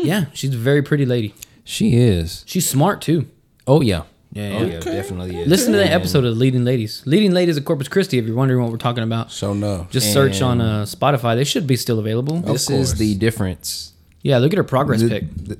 yeah 0.02 0.26
she's 0.32 0.54
a 0.54 0.58
very 0.58 0.82
pretty 0.82 1.04
lady 1.06 1.34
she 1.64 1.96
is. 1.96 2.44
she's 2.46 2.68
smart 2.68 3.00
too 3.00 3.26
Oh 3.66 3.80
yeah, 3.80 4.02
Yeah, 4.32 4.50
yeah. 4.58 4.64
yeah, 4.66 4.80
definitely 4.80 5.36
is. 5.40 5.48
listen 5.48 5.72
to 5.72 5.78
that 5.78 5.84
And 5.86 5.94
episode 5.94 6.24
of 6.24 6.36
leading 6.36 6.64
ladies 6.64 7.02
leading 7.06 7.32
ladies 7.32 7.56
of 7.56 7.64
corpus 7.64 7.88
christi 7.88 8.18
if 8.18 8.26
you're 8.26 8.36
wondering 8.36 8.60
what 8.62 8.70
we're 8.70 8.76
talking 8.76 9.02
about 9.04 9.30
So 9.32 9.54
no. 9.54 9.86
just 9.90 10.12
search 10.12 10.42
on 10.42 10.60
uh, 10.60 10.82
spotify 10.84 11.34
they 11.36 11.44
should 11.44 11.66
be 11.66 11.76
still 11.76 11.98
available 11.98 12.40
This 12.40 12.68
Of 12.68 12.74
is 12.74 12.88
course. 12.88 12.98
the 12.98 13.14
difference. 13.14 13.92
yeah 14.22 14.36
look 14.38 14.52
at 14.52 14.58
her 14.58 14.64
progress 14.64 15.00
The- 15.02 15.08
pic 15.08 15.24
the- 15.34 15.58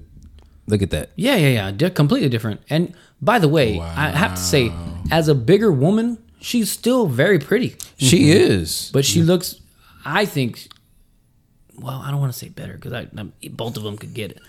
look 0.66 0.81
at 0.82 0.90
that. 0.90 1.11
Yeah, 1.15 1.36
yeah, 1.36 1.48
yeah. 1.48 1.70
Di- 1.73 1.90
completely 1.90 2.31
different. 2.31 2.59
And 2.70 2.94
by 3.20 3.39
the 3.39 3.48
way, 3.48 3.78
I 3.81 4.09
have 4.16 4.35
to 4.35 4.40
say, 4.40 4.73
as 5.11 5.28
a 5.28 5.35
bigger 5.35 5.70
woman, 5.70 6.16
she's 6.40 6.70
still 6.73 7.06
very 7.06 7.39
pretty. 7.39 7.77
She 7.98 8.31
is. 8.31 8.89
But 8.90 9.05
she 9.05 9.20
looks, 9.23 9.61
I 10.06 10.24
think, 10.24 10.69
well, 11.79 12.01
I 12.05 12.11
don't 12.11 12.21
want 12.21 12.33
to 12.33 12.39
say 12.39 12.49
better 12.49 12.75
because 12.75 12.93
I, 12.93 13.09
I 13.17 13.49
both 13.49 13.77
of 13.77 13.83
them 13.83 13.97
could 13.97 14.15
get 14.15 14.31
it. 14.33 14.41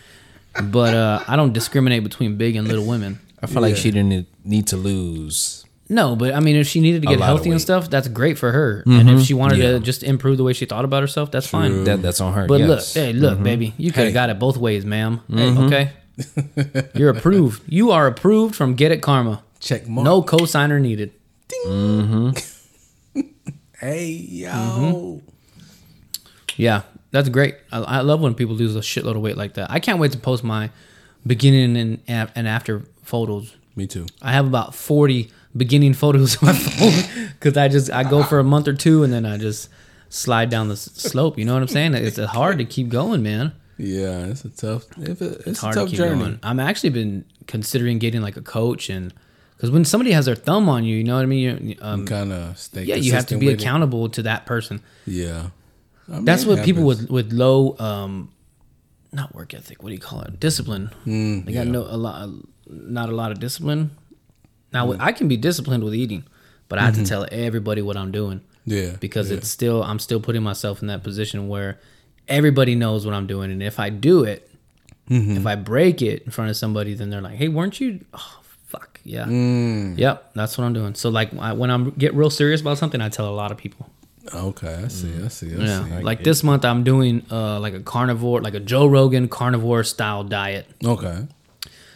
But 0.64 0.93
uh, 0.93 1.23
I 1.27 1.35
don't 1.35 1.52
discriminate 1.53 2.03
between 2.03 2.38
big 2.38 2.56
and 2.56 2.68
little 2.68 2.85
women. 2.85 3.19
I 3.41 3.47
feel 3.47 3.61
like 3.61 3.76
she 3.76 3.91
didn't 3.91 4.27
need 4.43 4.68
to 4.68 4.77
lose. 4.77 5.65
No, 5.88 6.15
but 6.15 6.34
I 6.34 6.39
mean, 6.39 6.56
if 6.56 6.68
she 6.68 6.80
needed 6.80 7.03
to 7.03 7.07
get 7.07 7.19
healthy 7.19 7.52
and 7.52 7.61
stuff, 7.61 7.89
that's 7.91 8.07
great 8.07 8.38
for 8.39 8.52
her. 8.52 8.81
And 8.88 9.10
if 9.10 9.22
she 9.23 9.34
wanted 9.35 9.60
Yeah. 9.60 9.73
to 9.73 9.80
just 9.80 10.02
improve 10.02 10.38
the 10.38 10.43
way 10.43 10.53
she 10.53 10.65
thought 10.65 10.84
about 10.85 11.02
herself, 11.03 11.30
that's 11.30 11.45
fine. 11.47 11.84
That 11.84 12.02
that's 12.02 12.19
on 12.22 12.34
her. 12.34 12.47
But 12.47 12.61
look, 12.61 12.84
hey, 12.85 13.14
look, 13.14 13.43
baby, 13.43 13.73
you 13.77 13.91
could 13.91 14.06
have 14.06 14.07
Hey. 14.07 14.14
got 14.14 14.30
it 14.30 14.39
both 14.39 14.57
ways, 14.57 14.84
madam 14.85 15.22
Okay, 15.31 15.91
you're 16.95 17.10
approved. 17.10 17.61
You 17.68 17.91
are 17.91 18.07
approved 18.07 18.56
from 18.56 18.73
Get 18.76 18.91
It 18.91 19.02
Karma. 19.02 19.43
Check 19.60 19.88
mark. 19.88 20.06
No 20.06 20.22
cosigner 20.23 20.80
needed. 20.81 21.11
Hey, 23.80 24.06
yo. 24.07 24.49
Mm-hmm. 24.52 25.30
Yeah, 26.57 26.81
that's 27.15 27.29
great. 27.29 27.55
I, 27.71 27.79
I 27.79 28.01
love 28.01 28.19
when 28.19 28.35
people 28.35 28.55
lose 28.55 28.75
a 28.75 28.81
shitload 28.81 29.15
of 29.15 29.21
weight 29.21 29.37
like 29.37 29.53
that. 29.53 29.71
I 29.71 29.79
can't 29.79 29.99
wait 29.99 30.11
to 30.11 30.17
post 30.17 30.43
my 30.43 30.69
beginning 31.25 31.75
and 32.07 32.29
and 32.35 32.47
after 32.47 32.83
photos. 33.03 33.55
Me 33.75 33.87
too. 33.87 34.05
I 34.21 34.33
have 34.33 34.45
about 34.45 34.75
forty 34.75 35.31
beginning 35.55 35.93
photos 36.03 36.41
on 36.43 36.47
my 36.49 36.53
phone 36.53 37.29
because 37.33 37.55
I 37.57 37.67
just 37.69 37.89
I 37.89 38.03
go 38.03 38.21
for 38.23 38.39
a 38.39 38.43
month 38.43 38.67
or 38.67 38.73
two 38.73 39.03
and 39.03 39.13
then 39.13 39.25
I 39.25 39.37
just 39.37 39.69
slide 40.09 40.49
down 40.49 40.67
the 40.67 40.75
slope. 40.75 41.37
You 41.39 41.45
know 41.45 41.53
what 41.53 41.61
I'm 41.61 41.67
saying? 41.69 41.93
It's 41.93 42.17
hard 42.17 42.57
to 42.59 42.65
keep 42.65 42.89
going, 42.89 43.23
man. 43.23 43.53
Yeah, 43.77 44.27
it's 44.27 44.45
a 44.45 44.49
tough. 44.49 44.85
It's, 44.97 45.21
It's 45.21 45.59
a 45.59 45.61
hard 45.61 45.73
to 45.73 45.79
tough 45.81 45.89
keep 45.89 45.97
journey. 45.97 46.19
going. 46.19 46.39
I'm 46.43 46.59
actually 46.59 46.91
been 46.91 47.25
considering 47.47 47.99
getting 47.99 48.21
like 48.21 48.37
a 48.37 48.41
coach 48.41 48.89
and 48.89 49.13
because 49.55 49.71
when 49.71 49.85
somebody 49.85 50.11
has 50.11 50.25
their 50.25 50.35
thumb 50.35 50.67
on 50.67 50.83
you, 50.83 50.97
you 50.97 51.03
know 51.05 51.15
what 51.15 51.23
I 51.23 51.27
mean. 51.27 51.69
You, 51.69 51.75
um, 51.81 52.05
Kind 52.05 52.33
of 52.33 52.59
yeah, 52.73 52.95
you 52.95 53.13
have 53.13 53.27
to 53.27 53.37
be 53.37 53.49
accountable 53.49 54.09
to 54.09 54.21
that 54.23 54.45
person. 54.45 54.81
Yeah, 55.05 55.47
I 56.10 56.11
mean, 56.15 56.26
That's 56.26 56.45
what 56.45 56.64
people 56.64 56.84
with 56.84 57.10
with 57.10 57.32
low 57.34 57.76
um 57.80 58.30
not 59.11 59.34
work 59.34 59.53
ethic 59.53 59.82
what 59.82 59.90
do 59.90 59.95
you 59.95 59.99
call 60.02 60.22
it 60.22 60.40
discipline 60.40 60.90
Mm, 61.06 61.45
they 61.45 61.53
got 61.53 61.65
yeah. 61.65 61.72
no 61.72 61.82
a 61.84 61.98
lot 61.98 62.30
not 62.68 63.10
a 63.10 63.15
lot 63.15 63.32
of 63.32 63.40
discipline 63.40 63.91
now 64.73 64.94
i 64.99 65.11
can 65.14 65.27
be 65.27 65.38
disciplined 65.38 65.84
with 65.84 65.95
eating 65.95 66.23
but 66.68 66.80
i 66.80 66.84
have 66.84 66.95
to 66.95 67.06
tell 67.06 67.26
everybody 67.32 67.82
what 67.82 67.95
i'm 67.98 68.11
doing 68.11 68.41
Yeah, 68.65 68.98
because 68.99 69.30
yeah. 69.32 69.38
it's 69.38 69.48
still 69.49 69.84
i'm 69.84 69.99
still 69.99 70.19
putting 70.19 70.44
myself 70.44 70.82
in 70.82 70.88
that 70.90 71.02
position 71.03 71.48
where 71.48 71.80
everybody 72.27 72.73
knows 72.76 73.06
what 73.06 73.14
I'm 73.14 73.27
doing, 73.27 73.52
and 73.52 73.61
if 73.61 73.80
I 73.80 73.90
do 73.91 74.23
it, 74.23 74.49
Mm-hmm. 75.10 75.38
if 75.38 75.45
I 75.45 75.53
break 75.53 76.02
it 76.02 76.23
in 76.23 76.32
front 76.32 76.49
of 76.49 76.57
somebody, 76.57 76.95
then 76.95 77.11
they're 77.11 77.22
like, 77.22 77.36
"Hey, 77.38 77.48
weren't 77.48 77.80
you?" 77.80 77.99
Oh, 78.15 78.40
fuck 78.65 78.99
yeah, 79.03 79.26
Mm. 79.26 79.95
yep, 79.99 80.32
that's 80.34 80.57
what 80.57 80.64
I'm 80.65 80.73
doing. 80.73 80.95
So 80.95 81.10
like 81.10 81.30
I, 81.38 81.53
when 81.53 81.69
I'm 81.69 81.91
get 81.91 82.15
real 82.15 82.32
serious 82.32 82.61
about 82.61 82.80
something, 82.80 82.99
I 82.99 83.10
tell 83.10 83.30
a 83.30 83.36
lot 83.44 83.52
of 83.52 83.57
people. 83.60 83.88
Okay, 84.34 84.81
I 84.85 84.88
see. 84.88 85.11
I 85.23 85.27
see. 85.27 85.53
I 85.53 85.57
Yeah, 85.64 85.85
see. 85.97 86.03
like 86.03 86.23
this 86.23 86.43
month 86.43 86.65
I'm 86.65 86.84
doing 86.84 87.26
uh 87.31 87.60
like 87.60 87.73
a 87.73 87.80
carnivore, 87.81 88.41
like 88.41 88.53
a 88.56 88.60
Joe 88.60 88.85
Rogan 88.88 89.27
carnivore 89.27 89.84
style 89.84 90.23
diet. 90.23 90.68
Okay. 90.84 91.27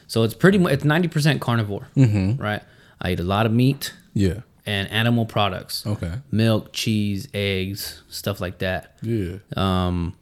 So 0.07 0.23
it's 0.23 0.33
pretty 0.33 0.57
much 0.57 0.73
it's 0.73 0.83
ninety 0.83 1.07
percent 1.07 1.41
carnivore, 1.41 1.87
Mm-hmm. 1.95 2.41
right? 2.41 2.61
I 3.01 3.11
eat 3.11 3.19
a 3.19 3.23
lot 3.23 3.45
of 3.45 3.51
meat 3.51 3.93
Yeah. 4.13 4.41
and 4.65 4.89
animal 4.91 5.25
products, 5.25 5.85
Okay. 5.87 6.13
milk, 6.31 6.73
cheese, 6.73 7.27
eggs, 7.33 8.01
stuff 8.09 8.41
like 8.41 8.57
that. 8.59 8.97
Yeah. 9.01 9.37
Um, 9.55 10.15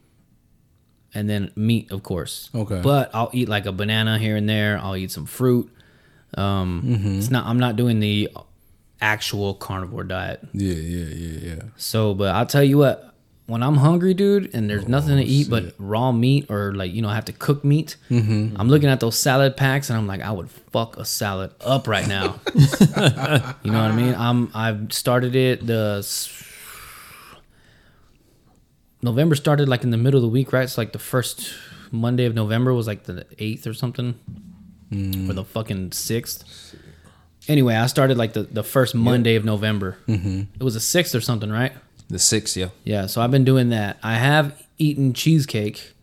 and 1.14 1.30
then 1.30 1.52
meat, 1.56 1.92
of 1.92 2.04
course. 2.04 2.50
Okay. 2.54 2.82
But 2.84 3.10
I'll 3.14 3.32
eat 3.34 3.50
like 3.50 3.66
a 3.66 3.72
banana 3.72 4.18
here 4.20 4.36
and 4.36 4.48
there. 4.48 4.78
I'll 4.78 4.96
eat 4.96 5.12
some 5.12 5.26
fruit. 5.26 5.72
Um, 6.38 6.84
Mm-hmm. 6.86 7.18
it's 7.20 7.32
not. 7.32 7.46
I'm 7.48 7.58
not 7.58 7.76
doing 7.78 8.00
the 8.00 8.30
actual 9.02 9.53
carnivore 9.53 10.03
diet. 10.03 10.40
Yeah. 10.53 10.74
Yeah. 10.74 11.06
Yeah. 11.15 11.56
Yeah. 11.56 11.61
So, 11.78 12.14
but 12.14 12.34
I'll 12.36 12.45
tell 12.45 12.64
you 12.64 12.78
what. 12.78 13.03
When 13.45 13.64
I'm 13.64 13.76
hungry, 13.78 14.14
dude, 14.14 14.53
and 14.53 14.69
there's 14.69 14.90
nothing 14.90 15.15
to 15.15 15.24
eat 15.24 15.49
but 15.49 15.64
Oh, 15.64 15.72
raw 15.80 16.11
meat 16.11 16.52
or 16.52 16.74
like 16.74 16.91
you 16.94 17.02
know 17.02 17.07
I 17.07 17.15
have 17.15 17.24
to 17.26 17.32
cook 17.32 17.64
meat, 17.64 17.95
Mm-hmm. 18.10 18.60
I'm 18.60 18.68
looking 18.68 18.90
at 18.90 18.99
those 18.99 19.18
salad 19.18 19.56
packs 19.56 19.90
and 19.90 19.98
I'm 19.98 20.06
like, 20.06 20.19
I 20.19 20.32
would 20.32 20.49
fuck 20.49 20.98
a 20.98 21.06
salad 21.06 21.52
up 21.61 21.88
right 21.88 22.06
now. 22.10 22.41
you 22.56 23.72
know 23.72 23.82
what 23.82 23.91
I 23.91 23.95
mean? 23.95 24.14
I'm 24.15 24.52
I've 24.53 24.91
started 24.91 25.34
it 25.34 25.65
the 25.65 26.06
November 29.02 29.36
started 29.36 29.69
like 29.69 29.84
in 29.84 29.91
the 29.91 29.98
middle 29.98 30.18
of 30.18 30.24
the 30.24 30.28
week, 30.30 30.52
right? 30.52 30.64
It's 30.64 30.78
like 30.78 30.91
the 30.91 30.99
first 30.99 31.53
Monday 31.91 32.26
of 32.26 32.34
November 32.36 32.74
was 32.74 32.88
like 32.88 33.03
the 33.03 33.26
eighth 33.40 33.65
or 33.68 33.74
something, 33.74 34.15
or 34.91 35.34
the 35.34 35.45
fucking 35.45 35.91
sixth. 35.94 36.76
Anyway, 37.48 37.76
I 37.76 37.86
started 37.88 38.18
like 38.18 38.34
the, 38.34 38.44
the 38.44 38.64
first 38.64 38.94
Monday 38.94 39.36
of 39.36 39.45
November. 39.45 39.98
Mm-hmm. 40.07 40.41
It 40.60 40.64
was 40.64 40.76
a 40.76 40.80
sixth 40.80 41.15
or 41.15 41.22
something, 41.22 41.49
right? 41.49 41.74
The 42.10 42.19
sixth, 42.19 42.56
yeah. 42.57 42.69
Yeah, 42.84 43.06
so 43.06 43.22
I've 43.22 43.32
been 43.32 43.45
doing 43.45 43.69
that. 43.69 43.98
I 44.03 44.15
have 44.15 44.61
eaten 44.78 45.14
cheesecake. 45.14 45.94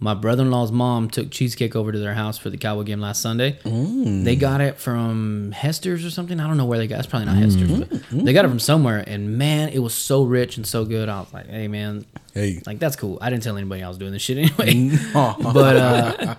My 0.00 0.14
brother 0.14 0.42
in 0.44 0.50
law's 0.52 0.70
mom 0.70 1.10
took 1.10 1.30
cheesecake 1.30 1.74
over 1.74 1.90
to 1.90 1.98
their 1.98 2.14
house 2.14 2.38
for 2.38 2.50
the 2.50 2.56
Cowboy 2.56 2.84
game 2.84 3.00
last 3.00 3.20
Sunday. 3.20 3.58
Mm. 3.64 4.24
They 4.24 4.36
got 4.36 4.60
it 4.60 4.78
from 4.78 5.50
Hester's 5.50 6.04
or 6.04 6.10
something. 6.10 6.38
I 6.38 6.46
don't 6.46 6.56
know 6.56 6.66
where 6.66 6.78
they 6.78 6.86
got 6.86 6.96
it. 6.96 6.98
It's 7.00 7.08
probably 7.08 7.26
not 7.26 7.36
Hester's, 7.36 7.70
but 7.80 7.90
mm-hmm. 7.90 8.24
they 8.24 8.32
got 8.32 8.44
it 8.44 8.48
from 8.48 8.60
somewhere. 8.60 9.02
And 9.04 9.36
man, 9.38 9.70
it 9.70 9.80
was 9.80 9.94
so 9.94 10.22
rich 10.22 10.56
and 10.56 10.64
so 10.64 10.84
good. 10.84 11.08
I 11.08 11.18
was 11.20 11.32
like, 11.32 11.48
hey, 11.48 11.66
man, 11.66 12.04
Hey. 12.32 12.62
like 12.64 12.78
that's 12.78 12.94
cool. 12.94 13.18
I 13.20 13.30
didn't 13.30 13.42
tell 13.42 13.56
anybody 13.56 13.82
I 13.82 13.88
was 13.88 13.98
doing 13.98 14.12
this 14.12 14.22
shit 14.22 14.38
anyway. 14.60 14.74
Mm-hmm. 14.74 15.42
but 15.52 15.76
uh, 15.76 16.34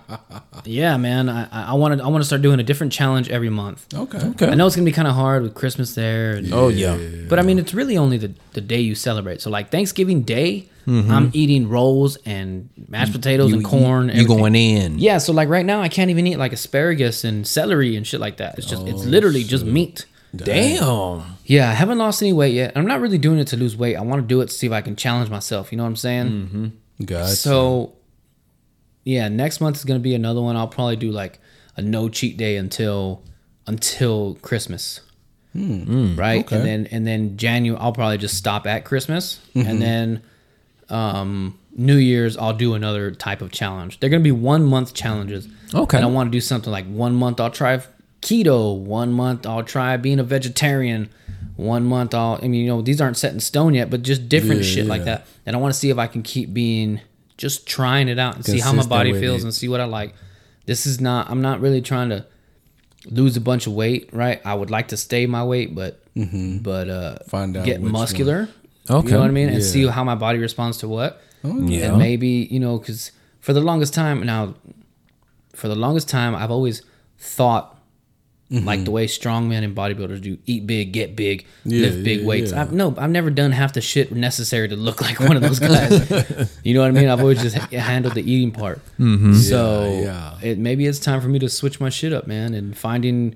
yeah, 0.64 0.96
man, 0.96 1.28
I, 1.28 1.72
I 1.72 1.74
wanted 1.74 2.00
I 2.00 2.08
want 2.08 2.22
to 2.22 2.26
start 2.26 2.42
doing 2.42 2.62
a 2.62 2.64
different 2.64 2.94
challenge 2.94 3.30
every 3.30 3.50
month. 3.50 3.94
Okay. 3.94 4.20
Okay. 4.20 4.48
I 4.48 4.56
know 4.56 4.68
it's 4.68 4.76
gonna 4.78 4.86
be 4.86 4.94
kind 4.94 5.08
of 5.08 5.16
hard 5.16 5.44
with 5.44 5.54
Christmas 5.54 5.96
there. 5.96 6.36
and- 6.36 6.54
Oh 6.54 6.70
yeah. 6.70 6.98
but 7.28 7.40
I 7.40 7.42
mean, 7.42 7.60
it's 7.60 7.74
really 7.74 7.98
only 7.98 8.18
the, 8.18 8.32
the 8.54 8.62
day 8.62 8.80
you 8.80 8.96
celebrate. 8.96 9.42
So 9.42 9.50
like 9.50 9.70
Thanksgiving 9.72 10.22
Day, 10.22 10.70
Mm-hmm. 10.90 11.12
I'm 11.12 11.30
eating 11.34 11.70
rolls 11.70 12.18
and 12.26 12.70
mashed 12.88 13.12
potatoes 13.14 13.54
and 13.54 13.64
corn. 13.64 14.06
You 14.08 14.12
everything. 14.14 14.38
going 14.38 14.56
in? 14.56 15.00
Yeah, 15.00 15.20
so 15.20 15.32
like 15.34 15.48
right 15.50 15.66
now, 15.66 15.82
I 15.82 15.90
can't 15.90 16.10
even 16.10 16.26
eat 16.28 16.38
like 16.38 16.52
asparagus 16.54 17.24
and 17.24 17.46
celery 17.48 17.96
and 17.96 18.06
shit 18.08 18.20
like 18.20 18.38
that. 18.38 18.58
It's 18.58 18.68
just 18.68 18.82
Oh, 18.84 18.88
it's 18.88 19.06
literally 19.06 19.44
just 19.44 19.66
meat. 19.66 20.06
Damn. 20.36 21.24
Yeah, 21.46 21.70
I 21.70 21.74
haven't 21.74 21.98
lost 21.98 22.22
any 22.22 22.34
weight 22.34 22.54
yet. 22.54 22.74
I'm 22.76 22.86
not 22.86 23.02
really 23.02 23.18
doing 23.18 23.40
it 23.40 23.48
to 23.48 23.58
lose 23.58 23.76
weight. 23.78 23.96
I 23.96 24.02
want 24.02 24.22
to 24.22 24.28
do 24.28 24.42
it 24.42 24.48
to 24.50 24.54
see 24.54 24.68
if 24.68 24.74
I 24.74 24.82
can 24.82 24.96
challenge 24.96 25.30
myself. 25.30 25.72
You 25.72 25.78
know 25.78 25.84
what 25.84 25.90
I'm 25.90 25.96
saying? 25.96 26.74
Gotcha. 27.04 27.36
So, 27.36 27.94
yeah, 29.04 29.28
next 29.28 29.60
month 29.62 29.78
is 29.78 29.86
gonna 29.86 30.00
be 30.00 30.14
another 30.16 30.42
one. 30.42 30.56
I'll 30.56 30.68
probably 30.68 30.96
do 30.98 31.12
like 31.12 31.40
a 31.78 31.82
no 31.82 32.10
cheat 32.10 32.38
day 32.38 32.58
until 32.58 33.24
until 33.68 34.36
Christmas, 34.42 35.02
right? 35.56 35.64
Hmm. 35.64 36.20
okay. 36.20 36.56
And 36.56 36.66
then 36.66 36.88
and 36.92 37.08
then 37.08 37.38
January 37.38 37.80
I'll 37.82 37.94
probably 37.94 38.18
just 38.18 38.36
stop 38.36 38.68
at 38.68 38.86
Christmas, 38.86 39.40
Mm-hmm. 39.56 39.68
and 39.70 39.82
then 39.82 40.22
um, 40.90 41.58
New 41.76 41.98
Year's 41.98 42.38
I'll 42.38 42.54
do 42.54 42.74
another 42.74 43.12
type 43.12 43.42
of 43.42 43.52
challenge. 43.52 44.00
They're 44.00 44.10
gonna 44.10 44.24
be 44.24 44.32
one 44.32 44.66
month 44.66 44.94
challenges. 44.94 45.48
Okay. 45.74 45.98
And 45.98 46.06
I 46.06 46.10
want 46.10 46.28
to 46.28 46.32
do 46.32 46.42
something 46.42 46.72
like 46.72 46.88
one 46.88 47.16
month 47.16 47.40
I'll 47.40 47.52
try 47.52 47.82
keto, 48.22 48.78
one 48.78 49.12
month 49.12 49.46
I'll 49.46 49.64
try 49.64 49.98
being 49.98 50.20
a 50.20 50.24
vegetarian. 50.24 51.10
One 51.56 51.84
month 51.84 52.14
I'll, 52.14 52.40
I 52.42 52.48
mean, 52.48 52.66
you 52.66 52.68
know, 52.68 52.82
these 52.82 53.02
aren't 53.02 53.18
set 53.18 53.34
in 53.34 53.42
stone 53.42 53.74
yet, 53.74 53.90
but 53.90 54.02
just 54.02 54.30
different 54.30 54.62
Yeah, 54.62 54.68
shit 54.68 54.86
like 54.86 55.04
that. 55.04 55.28
And 55.46 55.56
I 55.56 55.60
want 55.60 55.74
to 55.74 55.80
see 55.80 55.90
if 55.90 55.98
I 55.98 56.08
can 56.08 56.24
keep 56.24 56.54
being 56.54 57.02
just 57.38 57.68
trying 57.68 58.08
it 58.08 58.18
out 58.18 58.36
and 58.36 58.46
see 58.46 58.60
how 58.60 58.72
my 58.72 58.86
body 58.86 59.12
feels 59.12 59.44
it. 59.44 59.48
and 59.48 59.54
see 59.54 59.68
what 59.68 59.82
I 59.82 59.86
like. 59.86 60.14
This 60.66 60.86
is 60.86 61.02
not, 61.02 61.30
I'm 61.30 61.42
not 61.42 61.60
really 61.60 61.82
trying 61.82 62.10
to 62.10 62.26
lose 63.06 63.36
a 63.36 63.42
bunch 63.42 63.68
of 63.68 63.74
weight, 63.74 64.10
right? 64.14 64.42
I 64.46 64.54
would 64.54 64.72
like 64.72 64.90
to 64.90 64.98
stay 64.98 65.26
my 65.26 65.44
weight, 65.44 65.76
but, 65.76 66.02
mm-hmm. 66.14 66.60
but, 66.60 66.90
uh. 66.90 67.20
Find 67.28 67.58
out 67.58 67.66
get 67.66 67.82
muscular. 67.82 68.48
Okay. 68.90 69.08
You 69.08 69.14
know 69.14 69.20
what 69.20 69.28
I 69.28 69.32
mean? 69.32 69.50
And 69.50 69.58
Yeah. 69.58 69.64
see 69.64 69.88
how 69.88 70.04
my 70.04 70.16
body 70.16 70.40
responds 70.40 70.78
to 70.80 70.88
what. 70.88 71.22
Yeah. 71.44 71.90
And 71.90 71.98
maybe, 71.98 72.48
you 72.52 72.60
know, 72.60 72.78
because 72.80 73.12
for 73.40 73.54
the 73.54 73.62
longest 73.62 73.94
time, 73.94 74.26
now, 74.26 74.56
for 75.54 75.68
the 75.68 75.76
longest 75.76 76.10
time, 76.10 76.36
I've 76.36 76.52
always 76.52 76.82
thought 77.18 77.78
mm-hmm. 78.52 78.66
like 78.66 78.84
the 78.84 78.92
way 78.92 79.08
strongmen 79.08 79.64
and 79.64 79.76
bodybuilders 79.76 80.22
do 80.22 80.38
eat 80.46 80.66
big, 80.68 80.92
get 80.92 81.16
big, 81.16 81.46
Yeah, 81.64 81.88
lift 81.88 82.04
big 82.04 82.22
yeah, 82.22 82.26
weights. 82.26 82.52
yeah. 82.52 82.62
I've, 82.62 82.74
no, 82.74 82.94
I've 82.98 83.10
never 83.10 83.30
done 83.30 83.52
half 83.52 83.74
the 83.74 83.82
shit 83.82 84.12
necessary 84.12 84.68
to 84.68 84.76
look 84.76 85.02
like 85.08 85.20
one 85.20 85.36
of 85.36 85.42
those 85.42 85.60
guys. 85.60 86.60
you 86.64 86.74
know 86.74 86.82
what 86.82 86.88
I 86.88 86.92
mean? 86.92 87.10
I've 87.10 87.20
always 87.20 87.42
just 87.42 87.56
handled 87.56 88.16
the 88.16 88.30
eating 88.30 88.52
part. 88.52 88.80
Mm-hmm. 89.00 89.34
So 89.34 89.84
Yeah, 89.84 90.02
yeah. 90.42 90.50
It, 90.52 90.58
maybe 90.58 90.86
it's 90.88 91.00
time 91.00 91.22
for 91.22 91.28
me 91.30 91.40
to 91.40 91.50
switch 91.50 91.80
my 91.80 91.90
shit 91.90 92.12
up, 92.14 92.28
man, 92.28 92.54
and 92.54 92.78
finding 92.78 93.36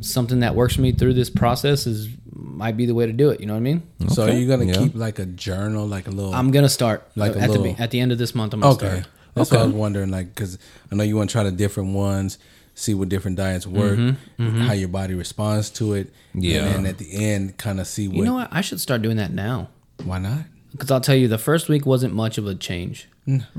something 0.00 0.40
that 0.40 0.54
works 0.54 0.76
for 0.76 0.80
me 0.80 0.92
through 0.92 1.14
this 1.14 1.28
process 1.30 1.86
is 1.86 2.08
might 2.34 2.76
be 2.76 2.84
the 2.86 2.94
way 2.94 3.06
to 3.06 3.12
do 3.12 3.30
it. 3.30 3.40
You 3.40 3.46
know 3.46 3.54
what 3.54 3.58
I 3.58 3.62
mean? 3.62 3.82
So 4.08 4.24
are 4.26 4.30
you 4.32 4.46
gonna 4.48 4.64
Yeah. 4.66 4.74
keep 4.78 4.94
like 4.94 5.18
a 5.18 5.26
journal, 5.26 5.86
like 5.86 6.06
a 6.08 6.10
little? 6.10 6.34
I'm 6.34 6.50
gonna 6.50 6.68
start 6.68 7.06
Like 7.16 7.36
a 7.36 7.38
at 7.40 7.46
the 7.46 7.58
little- 7.58 7.64
be- 7.74 7.76
at 7.82 7.90
the 7.90 8.00
end 8.00 8.12
of 8.12 8.18
this 8.18 8.34
month. 8.34 8.52
I'm 8.54 8.60
gonna 8.60 8.74
okay. 8.74 8.86
start. 8.88 9.06
That's 9.34 9.50
what 9.50 9.60
I 9.60 9.64
was 9.64 9.72
wondering, 9.74 10.10
like, 10.10 10.34
because 10.34 10.58
I 10.92 10.94
know 10.94 11.02
you 11.02 11.16
want 11.16 11.30
to 11.30 11.32
try 11.32 11.42
the 11.42 11.50
different 11.50 11.92
ones, 11.94 12.38
see 12.76 12.94
what 12.94 13.08
different 13.08 13.36
diets 13.36 13.66
work, 13.66 13.98
Mm-hmm, 13.98 14.60
how 14.60 14.72
your 14.74 14.88
body 14.88 15.14
responds 15.14 15.70
to 15.70 15.94
it. 15.94 16.12
Yeah. 16.34 16.64
And 16.66 16.74
then 16.84 16.86
at 16.86 16.98
the 16.98 17.12
end, 17.12 17.56
kind 17.56 17.80
of 17.80 17.86
see 17.88 18.06
what. 18.08 18.16
You 18.18 18.24
know 18.24 18.34
what? 18.34 18.48
I 18.52 18.60
should 18.60 18.80
start 18.80 19.02
doing 19.02 19.16
that 19.16 19.32
now. 19.32 19.68
Why 20.04 20.18
not? 20.18 20.44
Because 20.72 20.90
I'll 20.90 21.00
tell 21.00 21.14
you, 21.16 21.28
the 21.28 21.38
first 21.38 21.68
week 21.68 21.84
wasn't 21.86 22.14
much 22.14 22.36
of 22.38 22.46
a 22.46 22.54
change. 22.54 23.08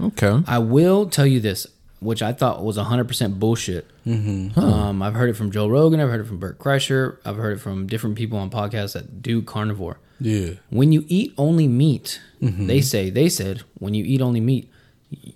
Okay. 0.01 0.43
I 0.47 0.59
will 0.59 1.05
tell 1.07 1.25
you 1.25 1.39
this, 1.39 1.65
which 2.05 2.21
I 2.21 2.31
thought 2.31 2.63
was 2.63 2.77
100% 2.77 3.39
bullshit. 3.39 3.87
Mm-hmm. 4.05 4.59
Um, 4.59 5.01
I've 5.01 5.15
heard 5.15 5.29
it 5.29 5.33
from 5.35 5.51
Joe 5.51 5.67
Rogan. 5.67 5.99
I've 5.99 6.09
heard 6.09 6.21
it 6.21 6.27
from 6.27 6.37
Bert 6.39 6.57
Kreischer. 6.59 7.17
I've 7.25 7.35
heard 7.37 7.57
it 7.57 7.59
from 7.61 7.87
different 7.87 8.15
people 8.15 8.37
on 8.37 8.49
podcasts 8.49 8.93
that 8.93 9.21
do 9.21 9.41
carnivore. 9.41 9.99
Yeah. 10.19 10.51
When 10.69 10.91
you 10.91 11.03
eat 11.07 11.33
only 11.37 11.67
meat, 11.67 12.21
they 12.39 12.79
say, 12.81 13.09
they 13.09 13.27
said, 13.27 13.63
when 13.79 13.93
you 13.93 14.03
eat 14.05 14.21
only 14.21 14.39
meat, 14.39 14.71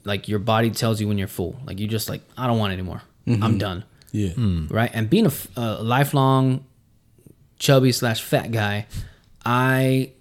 like 0.04 0.28
your 0.28 0.40
body 0.40 0.70
tells 0.70 1.02
you 1.02 1.08
when 1.08 1.18
you're 1.18 1.28
full. 1.28 1.60
Like 1.66 1.80
you 1.80 1.88
just 1.88 2.08
like, 2.10 2.22
I 2.38 2.48
don't 2.48 2.58
want 2.60 2.72
it 2.72 2.76
anymore. 2.76 3.02
I'm 3.28 3.58
done. 3.58 3.84
Yeah. 4.12 4.30
right? 4.70 4.90
And 4.94 5.10
being 5.10 5.30
a 5.56 5.84
lifelong 5.84 6.66
chubby 7.60 7.92
slash 7.92 8.22
fat 8.22 8.52
guy, 8.52 8.88
I 9.46 10.12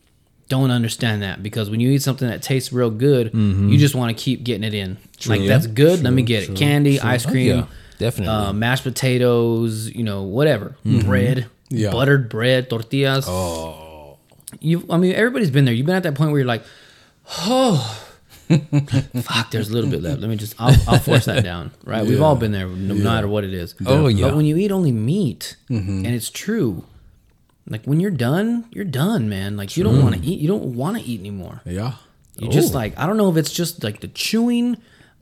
don't 0.49 0.70
understand 0.70 1.23
that 1.23 1.43
because 1.43 1.69
when 1.70 1.81
you 1.81 1.91
eat 1.91 2.03
something 2.03 2.29
that 2.29 2.43
tastes 2.43 2.73
real 2.73 2.91
good, 2.91 3.33
you 3.35 3.79
just 3.79 3.95
want 3.95 4.16
to 4.16 4.23
keep 4.23 4.45
getting 4.45 4.65
it 4.65 4.75
in. 4.75 4.97
Like 5.27 5.40
Yeah. 5.40 5.49
that's 5.49 5.66
good. 5.66 6.03
let 6.03 6.12
me 6.12 6.23
get 6.23 6.49
it. 6.49 6.57
Candy, 6.57 7.01
ice 7.01 7.27
cream, 7.27 7.47
yeah, 7.49 7.66
definitely. 7.99 8.32
uh, 8.35 8.53
mashed 8.53 8.85
potatoes, 8.85 9.90
you 9.95 10.05
know, 10.05 10.23
whatever, 10.23 10.77
bread, 10.85 11.47
Yeah. 11.70 11.90
buttered 11.90 12.28
bread, 12.28 12.69
tortillas. 12.70 13.24
Oh, 13.28 14.16
you. 14.61 14.86
I 14.90 14.97
mean, 14.99 15.15
everybody's 15.15 15.51
been 15.51 15.65
there. 15.65 15.74
You've 15.74 15.86
been 15.86 15.97
at 15.97 16.03
that 16.05 16.15
point 16.15 16.31
where 16.31 16.39
you're 16.40 16.47
like, 16.47 16.62
oh. 17.47 18.05
Fuck, 18.49 19.51
there's 19.51 19.69
a 19.69 19.73
little 19.74 19.90
bit 19.90 20.01
left. 20.01 20.20
Let 20.23 20.31
me 20.31 20.36
just, 20.36 20.55
I'll, 20.59 20.74
I'll 20.89 20.99
force 20.99 21.27
that 21.27 21.45
down, 21.45 21.70
right? 21.85 22.07
We've 22.07 22.23
all 22.23 22.35
been 22.35 22.51
there, 22.53 22.66
no 22.66 22.95
matter 22.95 23.28
what 23.28 23.45
it 23.45 23.53
is. 23.53 23.74
Oh, 23.85 24.07
yeah. 24.09 24.28
But 24.28 24.36
when 24.36 24.47
you 24.47 24.57
eat 24.57 24.73
only 24.73 24.90
meat, 24.90 25.57
and 25.69 26.07
it's 26.07 26.31
true, 26.31 26.85
like 27.69 27.85
when 27.85 28.01
you're 28.01 28.11
done, 28.11 28.65
you're 28.70 28.86
done, 28.86 29.28
man. 29.28 29.59
Like 29.59 29.77
you 29.77 29.85
don't 29.85 30.03
want 30.03 30.15
to 30.15 30.23
eat. 30.27 30.40
You 30.40 30.49
don't 30.49 30.74
want 30.74 30.97
to 30.97 31.03
eat 31.05 31.20
anymore. 31.20 31.61
Yeah. 31.66 31.93
You 32.39 32.49
just 32.49 32.73
like 32.73 32.99
I 32.99 33.07
don't 33.07 33.19
know 33.19 33.28
if 33.31 33.36
it's 33.36 33.53
just 33.53 33.85
like 33.85 34.01
the 34.01 34.09
chewing. 34.09 34.78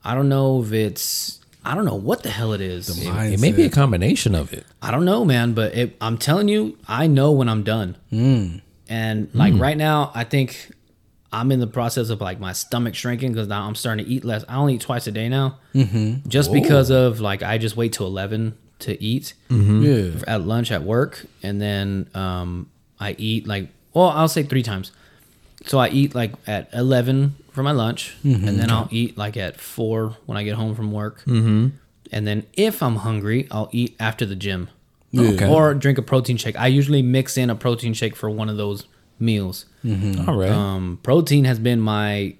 I 0.06 0.14
don't 0.14 0.28
know 0.28 0.62
if 0.62 0.72
it's 0.72 1.40
I 1.64 1.74
don't 1.74 1.84
know 1.84 1.96
what 1.96 2.22
the 2.22 2.30
hell 2.30 2.52
it 2.52 2.60
is. 2.60 2.88
mindset. 2.88 3.32
It 3.32 3.40
may 3.40 3.50
be 3.50 3.64
a 3.64 3.70
combination 3.70 4.36
of 4.36 4.52
it. 4.52 4.64
I 4.80 4.92
don't 4.92 5.04
know, 5.04 5.24
man. 5.24 5.52
But 5.52 5.74
it, 5.74 5.96
I'm 6.00 6.16
telling 6.16 6.46
you, 6.46 6.78
I 6.86 7.08
know 7.08 7.32
when 7.32 7.48
I'm 7.48 7.64
done. 7.64 7.96
Hmm. 8.10 8.58
And 8.88 9.28
like 9.34 9.52
right 9.54 9.76
now, 9.76 10.12
I 10.14 10.22
think 10.22 10.70
I'm 11.32 11.50
in 11.50 11.58
the 11.58 11.66
process 11.66 12.08
of 12.10 12.20
like 12.20 12.38
my 12.38 12.52
stomach 12.52 12.94
shrinking 12.94 13.32
because 13.32 13.48
now 13.48 13.66
I'm 13.66 13.74
starting 13.74 14.04
to 14.04 14.10
eat 14.10 14.24
less. 14.24 14.44
I 14.48 14.56
only 14.56 14.74
eat 14.76 14.80
twice 14.82 15.08
a 15.08 15.10
day 15.12 15.28
now, 15.28 15.58
mm-hmm. 15.74 16.28
just 16.28 16.52
because 16.52 16.90
of 16.90 17.20
like 17.20 17.42
I 17.42 17.58
just 17.58 17.76
wait 17.76 17.92
till 17.92 18.06
eleven 18.06 18.56
to 18.78 19.02
eat 19.02 19.34
Yeah. 19.50 20.10
at 20.28 20.42
lunch 20.42 20.70
at 20.70 20.84
work, 20.84 21.26
and 21.42 21.60
then 21.60 22.08
um, 22.14 22.70
I 23.00 23.16
eat 23.18 23.48
like 23.48 23.70
well, 23.92 24.10
I'll 24.10 24.28
say 24.28 24.44
three 24.44 24.62
times. 24.62 24.92
So 25.66 25.78
I 25.78 25.88
eat 25.88 26.14
like 26.14 26.32
at 26.46 26.68
eleven 26.72 27.34
for 27.52 27.62
my 27.62 27.72
lunch, 27.72 28.14
Mm-hmm. 28.24 28.48
and 28.48 28.58
then 28.58 28.70
I'll 28.70 28.88
eat 28.90 29.16
like 29.18 29.36
at 29.36 29.58
four 29.60 30.16
when 30.26 30.38
I 30.38 30.42
get 30.44 30.54
home 30.54 30.74
from 30.74 30.92
work. 30.92 31.20
Mm-hmm. 31.24 31.68
And 32.12 32.26
then 32.26 32.46
if 32.54 32.82
I'm 32.82 32.96
hungry, 32.96 33.48
I'll 33.50 33.68
eat 33.72 33.96
after 33.98 34.24
the 34.24 34.36
gym, 34.36 34.68
Okay. 35.16 35.48
or 35.48 35.74
drink 35.74 35.98
a 35.98 36.02
protein 36.02 36.36
shake. 36.36 36.56
I 36.58 36.68
usually 36.68 37.02
mix 37.02 37.36
in 37.36 37.50
a 37.50 37.54
protein 37.56 37.94
shake 37.94 38.14
for 38.14 38.30
one 38.30 38.48
of 38.48 38.56
those 38.56 38.86
meals. 39.18 39.64
All 39.84 40.36
right. 40.36 40.50
Um, 40.50 41.00
protein 41.02 41.44
has 41.46 41.58
been 41.58 41.80
my 41.80 42.36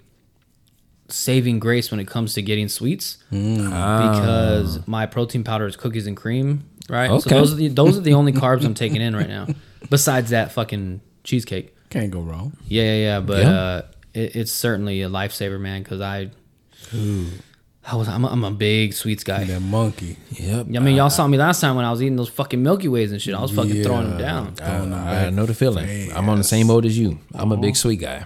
saving 1.09 1.59
grace 1.61 1.91
when 1.91 2.01
it 2.01 2.07
comes 2.09 2.35
to 2.35 2.43
getting 2.43 2.69
sweets 2.69 3.19
because 3.31 4.87
my 4.87 5.07
protein 5.07 5.45
powder 5.45 5.67
is 5.67 5.77
cookies 5.77 6.07
and 6.07 6.17
cream, 6.17 6.69
right? 6.89 7.09
So 7.09 7.17
Okay. 7.17 7.31
those 7.31 7.53
are 7.53 7.57
the 7.57 7.69
those 7.69 7.97
are 7.99 8.01
the 8.03 8.15
only 8.15 8.33
carbs 8.43 8.65
I'm 8.65 8.75
taking 8.75 9.01
in 9.01 9.15
right 9.17 9.29
now. 9.29 9.47
Besides 9.91 10.31
that 10.31 10.53
fucking 10.53 11.01
cheesecake. 11.25 11.76
Can't 11.97 12.11
go 12.11 12.21
wrong. 12.21 12.57
Yeah, 12.69 12.83
yeah, 12.83 12.95
yeah. 12.97 13.21
But 13.21 13.43
Yeah. 13.43 13.51
uh, 13.51 13.83
it, 14.15 14.37
it's 14.37 14.53
certainly 14.53 15.03
a 15.03 15.09
lifesaver, 15.09 15.59
man. 15.59 15.83
Because 15.83 16.01
I, 16.01 16.31
I 17.89 17.95
was, 17.97 18.09
I'm 18.09 18.25
a, 18.25 18.29
I'm 18.29 18.45
a 18.45 18.51
big 18.51 18.93
sweets 18.93 19.25
guy. 19.25 19.45
That 19.45 19.61
monkey. 19.61 20.17
yep. 20.31 20.67
I 20.67 20.79
mean, 20.81 20.97
y'all 20.97 21.09
saw 21.11 21.27
me 21.27 21.39
last 21.39 21.61
time 21.61 21.77
when 21.77 21.85
I 21.85 21.91
was 21.91 22.03
eating 22.03 22.17
those 22.17 22.29
fucking 22.29 22.63
Milky 22.63 22.89
Ways 22.89 23.13
and 23.13 23.23
shit. 23.23 23.35
I 23.35 23.41
was 23.41 23.51
fucking 23.53 23.83
throwing 23.83 24.11
them 24.11 24.19
down. 24.19 24.55
Throwing 24.57 24.91
them 24.91 24.99
I, 24.99 25.27
I 25.27 25.31
know 25.31 25.47
the 25.47 25.55
feeling. 25.55 26.13
I'm 26.13 26.29
on 26.29 26.39
the 26.39 26.45
same 26.45 26.67
boat 26.67 26.85
as 26.85 26.99
you. 26.99 27.19
I'm 27.35 27.53
a 27.53 27.57
big 27.57 27.77
sweet 27.77 28.01
guy. 28.01 28.25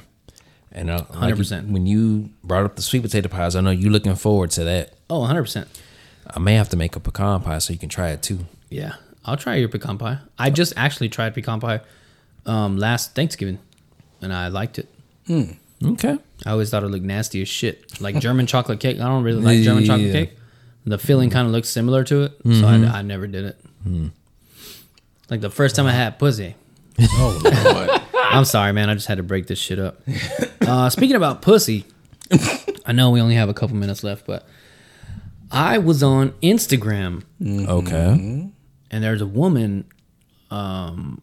And 0.72 0.88
uh, 0.88 1.05
like 1.14 1.34
100%. 1.34 1.70
when 1.70 1.86
you 1.86 2.30
brought 2.44 2.64
up 2.64 2.76
the 2.76 2.82
sweet 2.82 3.02
potato 3.02 3.28
pies, 3.28 3.56
I 3.56 3.60
know 3.60 3.70
you're 3.70 3.90
looking 3.92 4.14
forward 4.14 4.51
to 4.52 4.64
that. 4.64 4.94
Oh, 5.09 5.20
100 5.20 5.42
percent. 5.42 5.80
I 6.32 6.38
may 6.38 6.55
have 6.55 6.68
to 6.68 6.76
make 6.76 6.94
a 6.94 7.01
pecan 7.01 7.40
pie 7.42 7.59
so 7.59 7.72
you 7.72 7.78
can 7.78 7.88
try 7.88 8.10
it 8.10 8.22
too. 8.22 8.47
Yeah, 8.68 8.94
I'll 9.24 9.36
try 9.36 9.56
your 9.56 9.68
pecan 9.68 9.98
pie. 9.98 10.18
I 10.38 10.51
just 10.51 10.72
actually 10.76 11.09
tried 11.09 11.34
pecan 11.34 11.59
pie 11.59 11.80
um, 12.51 12.77
last 12.78 13.14
Thanksgiving, 13.14 13.59
and 14.22 14.32
I 14.32 14.48
liked 14.48 14.78
it. 14.78 14.89
Okay. 15.82 16.18
I 16.47 16.51
always 16.51 16.70
thought 16.70 16.82
it 16.82 16.89
looked 16.89 17.05
nasty 17.05 17.40
as 17.43 17.48
shit, 17.48 18.01
like 18.01 18.18
German 18.18 18.47
chocolate 18.47 18.81
cake. 18.81 18.98
I 18.98 19.05
don't 19.09 19.22
really 19.22 19.40
like 19.40 19.60
German 19.62 19.85
chocolate 19.85 20.09
Yeah. 20.09 20.12
cake. 20.12 20.36
The 20.86 20.98
filling 20.98 21.31
kind 21.31 21.47
of 21.47 21.52
looks 21.52 21.68
similar 21.68 22.02
to 22.05 22.22
it, 22.24 22.32
so 22.44 22.66
I, 22.66 22.74
I 22.98 23.02
never 23.02 23.27
did 23.27 23.44
it. 23.44 24.10
Like 25.31 25.40
the 25.40 25.51
first 25.51 25.77
time 25.77 25.86
I 25.86 25.93
had 25.93 26.18
pussy. 26.18 26.56
Oh 26.98 27.40
Lord. 27.64 28.02
I'm 28.32 28.44
sorry, 28.44 28.72
man. 28.72 28.89
I 28.90 28.94
just 28.94 29.06
had 29.06 29.16
to 29.18 29.22
break 29.22 29.47
this 29.47 29.59
shit 29.59 29.78
up. 29.78 30.01
Uh, 30.60 30.89
speaking 30.89 31.16
about 31.16 31.43
pussy, 31.43 31.85
I 32.86 32.93
know 32.93 33.10
we 33.10 33.20
only 33.20 33.35
have 33.35 33.48
a 33.48 33.55
couple 33.55 33.74
minutes 33.74 34.05
left, 34.05 34.24
but 34.24 34.47
I 35.51 35.78
was 35.78 36.01
on 36.01 36.31
Instagram 36.43 37.24
Okay. 37.44 38.52
and 38.90 39.02
there's 39.05 39.20
a 39.20 39.27
woman 39.27 39.85
um 40.51 41.22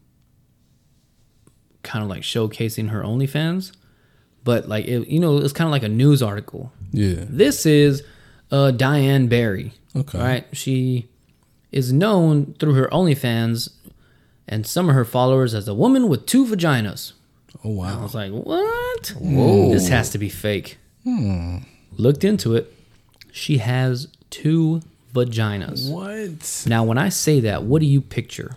kind 1.82 2.02
of 2.02 2.08
like 2.10 2.22
showcasing 2.22 2.90
her 2.90 3.02
OnlyFans, 3.02 3.72
but 4.44 4.68
like 4.68 4.86
it, 4.86 5.08
you 5.08 5.20
know, 5.20 5.38
it's 5.38 5.52
kind 5.52 5.66
of 5.68 5.72
like 5.72 5.82
a 5.82 5.88
news 5.88 6.22
article. 6.22 6.72
yeah. 6.92 7.24
This 7.28 7.66
is 7.66 8.02
uh 8.50 8.70
Diane 8.70 9.26
Barry. 9.28 9.72
Okay. 9.96 10.18
Right? 10.18 10.46
She 10.52 11.08
is 11.72 11.92
known 11.92 12.54
through 12.58 12.74
her 12.74 12.88
OnlyFans 12.92 13.70
and 14.46 14.66
some 14.66 14.88
of 14.88 14.94
her 14.94 15.04
followers 15.04 15.52
as 15.54 15.68
a 15.68 15.74
woman 15.74 16.08
with 16.08 16.24
two 16.26 16.46
vaginas. 16.46 17.12
Oh 17.64 17.70
wow. 17.70 17.98
I 17.98 18.02
was 18.02 18.14
like, 18.14 18.32
what? 18.32 19.08
Whoa. 19.18 19.70
This 19.72 19.88
has 19.88 20.10
to 20.10 20.18
be 20.18 20.28
fake. 20.28 20.78
Looked 21.96 22.22
into 22.24 22.54
it. 22.54 22.72
She 23.32 23.58
has 23.58 24.08
two 24.30 24.82
vaginas. 25.14 25.90
What? 25.90 26.64
Now, 26.68 26.84
when 26.84 26.98
I 26.98 27.08
say 27.08 27.40
that, 27.40 27.64
what 27.64 27.80
do 27.80 27.86
you 27.86 28.00
picture? 28.00 28.56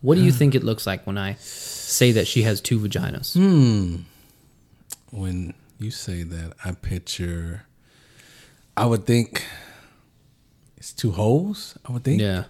What 0.00 0.16
do 0.16 0.22
you 0.22 0.32
think 0.38 0.54
it 0.54 0.62
looks 0.64 0.86
like 0.86 1.06
when 1.06 1.16
I 1.18 1.34
say 1.94 2.12
that 2.12 2.26
she 2.26 2.42
has 2.42 2.60
two 2.60 2.78
vaginas? 2.78 3.34
Hmm. 3.34 4.02
When 5.10 5.54
you 5.78 5.90
say 5.90 6.22
that, 6.22 6.54
I 6.64 6.72
picture. 6.72 7.62
I 8.76 8.86
would 8.86 9.06
think 9.06 9.44
it's 10.76 10.92
two 10.92 11.12
holes. 11.12 11.78
I 11.88 11.92
would 11.92 12.04
think. 12.04 12.20
Yeah. 12.20 12.44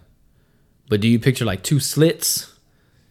But 0.88 1.00
do 1.00 1.08
you 1.08 1.18
picture 1.18 1.44
like 1.44 1.62
two 1.62 1.80
slits? 1.80 2.50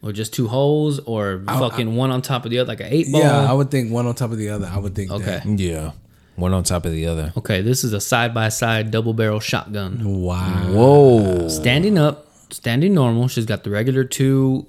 Or 0.02 0.12
just 0.12 0.34
two 0.34 0.48
holes? 0.48 0.98
Or 1.00 1.42
fucking 1.46 1.96
one 1.96 2.10
on 2.10 2.20
top 2.20 2.44
of 2.44 2.50
the 2.50 2.58
other, 2.58 2.68
like 2.68 2.80
an 2.80 2.88
eight 2.90 3.10
ball? 3.10 3.22
Yeah, 3.22 3.50
I 3.50 3.52
would 3.52 3.70
think 3.70 3.90
one 3.90 4.06
on 4.06 4.14
top 4.14 4.32
of 4.32 4.38
the 4.38 4.50
other. 4.50 4.66
I 4.70 4.78
would 4.78 4.94
think. 4.94 5.10
Okay. 5.10 5.40
That. 5.44 5.58
Yeah. 5.58 5.92
One 6.36 6.52
on 6.52 6.64
top 6.64 6.84
of 6.84 6.92
the 6.92 7.06
other. 7.06 7.32
Okay, 7.36 7.62
this 7.62 7.84
is 7.84 7.92
a 7.92 8.00
side 8.00 8.34
by 8.34 8.48
side 8.48 8.90
double 8.90 9.14
barrel 9.14 9.38
shotgun. 9.38 10.02
Wow. 10.04 10.72
Whoa. 10.72 11.48
Standing 11.48 11.96
up, 11.96 12.26
standing 12.52 12.92
normal. 12.92 13.28
She's 13.28 13.46
got 13.46 13.62
the 13.62 13.70
regular 13.70 14.02
two 14.02 14.66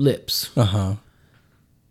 lips. 0.00 0.50
Uh 0.56 0.64
huh. 0.64 0.94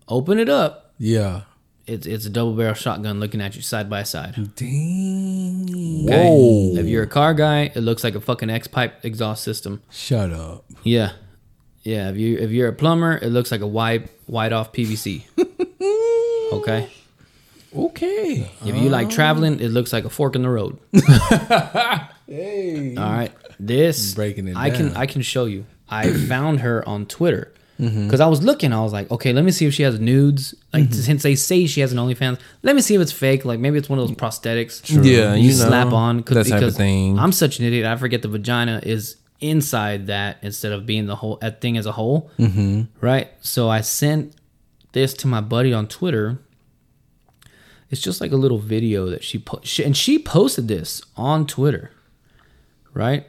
Open 0.07 0.39
it 0.39 0.49
up. 0.49 0.93
Yeah. 0.97 1.41
It's 1.85 2.05
it's 2.05 2.25
a 2.25 2.29
double 2.29 2.53
barrel 2.53 2.73
shotgun 2.73 3.19
looking 3.19 3.41
at 3.41 3.55
you 3.55 3.61
side 3.61 3.89
by 3.89 4.03
side. 4.03 4.35
Dang. 4.55 6.05
Okay? 6.05 6.29
Whoa. 6.29 6.75
If 6.77 6.85
you're 6.87 7.03
a 7.03 7.07
car 7.07 7.33
guy, 7.33 7.71
it 7.73 7.81
looks 7.81 8.03
like 8.03 8.15
a 8.15 8.21
fucking 8.21 8.49
X 8.49 8.67
pipe 8.67 9.03
exhaust 9.03 9.43
system. 9.43 9.81
Shut 9.89 10.31
up. 10.31 10.65
Yeah. 10.83 11.13
Yeah. 11.83 12.09
If 12.09 12.17
you 12.17 12.37
if 12.37 12.51
you're 12.51 12.67
a 12.67 12.73
plumber, 12.73 13.17
it 13.17 13.29
looks 13.29 13.51
like 13.51 13.61
a 13.61 13.67
wide 13.67 14.09
wide 14.27 14.53
off 14.53 14.73
PVC. 14.73 15.23
okay. 16.53 16.89
Okay. 17.75 18.51
If 18.65 18.75
you 18.75 18.89
like 18.89 19.09
traveling, 19.09 19.59
it 19.59 19.69
looks 19.69 19.93
like 19.93 20.05
a 20.05 20.09
fork 20.09 20.35
in 20.35 20.41
the 20.41 20.49
road. 20.49 20.77
Hey. 22.29 22.95
All 22.95 23.11
right. 23.11 23.31
This 23.59 24.13
Breaking 24.13 24.47
it 24.47 24.55
I 24.55 24.69
can. 24.69 24.95
I 24.95 25.07
can 25.07 25.23
show 25.23 25.45
you. 25.45 25.65
I 25.89 26.13
found 26.13 26.59
her 26.59 26.87
on 26.87 27.07
Twitter. 27.07 27.51
Mm-hmm. 27.79 28.05
Because 28.07 28.19
I 28.19 28.27
was 28.27 28.43
looking, 28.43 28.73
I 28.73 28.81
was 28.81 28.91
like, 28.91 29.09
okay, 29.09 29.31
let 29.31 29.45
me 29.45 29.51
see 29.51 29.65
if 29.65 29.73
she 29.73 29.83
has 29.83 29.99
nudes. 29.99 30.53
Like 30.73 30.83
Mm-hmm. 30.83 30.93
since 30.93 31.23
they 31.23 31.35
say 31.35 31.65
she 31.65 31.79
has 31.81 31.91
an 31.93 31.97
OnlyFans, 31.97 32.39
let 32.61 32.75
me 32.75 32.81
see 32.81 32.95
if 32.95 33.01
it's 33.01 33.11
fake. 33.13 33.45
Like 33.45 33.59
maybe 33.59 33.77
it's 33.77 33.87
one 33.89 33.99
of 33.99 34.07
those 34.07 34.17
prosthetics. 34.17 34.81
Yeah, 34.89 35.33
you, 35.33 35.49
you 35.49 35.57
know, 35.57 35.65
slap 35.67 35.93
on 35.93 36.21
'cause- 36.23 36.35
that 36.35 36.43
type 36.45 36.53
of 36.55 36.59
because 36.59 36.77
thing. 36.77 37.17
I'm 37.17 37.31
such 37.31 37.59
an 37.59 37.65
idiot. 37.65 37.85
I 37.85 37.95
forget 37.95 38.21
the 38.21 38.27
vagina 38.27 38.81
is 38.83 39.15
inside 39.41 40.07
that 40.07 40.37
instead 40.41 40.73
of 40.73 40.85
being 40.85 41.05
the 41.05 41.15
whole 41.15 41.37
thing 41.61 41.77
as 41.77 41.85
a 41.85 41.93
whole. 41.93 42.29
Mm-hmm. 42.37 42.81
Right. 42.99 43.29
So 43.39 43.69
I 43.69 43.79
sent 43.81 44.35
this 44.91 45.13
to 45.15 45.27
my 45.27 45.39
buddy 45.39 45.71
on 45.73 45.87
Twitter. 45.87 46.39
It's 47.91 48.01
just 48.01 48.19
like 48.21 48.31
a 48.33 48.35
little 48.35 48.59
video 48.59 49.09
that 49.09 49.23
she 49.23 49.37
put, 49.39 49.65
she, 49.65 49.83
and 49.85 49.95
she 49.95 50.19
posted 50.19 50.67
this 50.67 51.01
on 51.15 51.47
Twitter. 51.47 51.91
Right. 52.93 53.25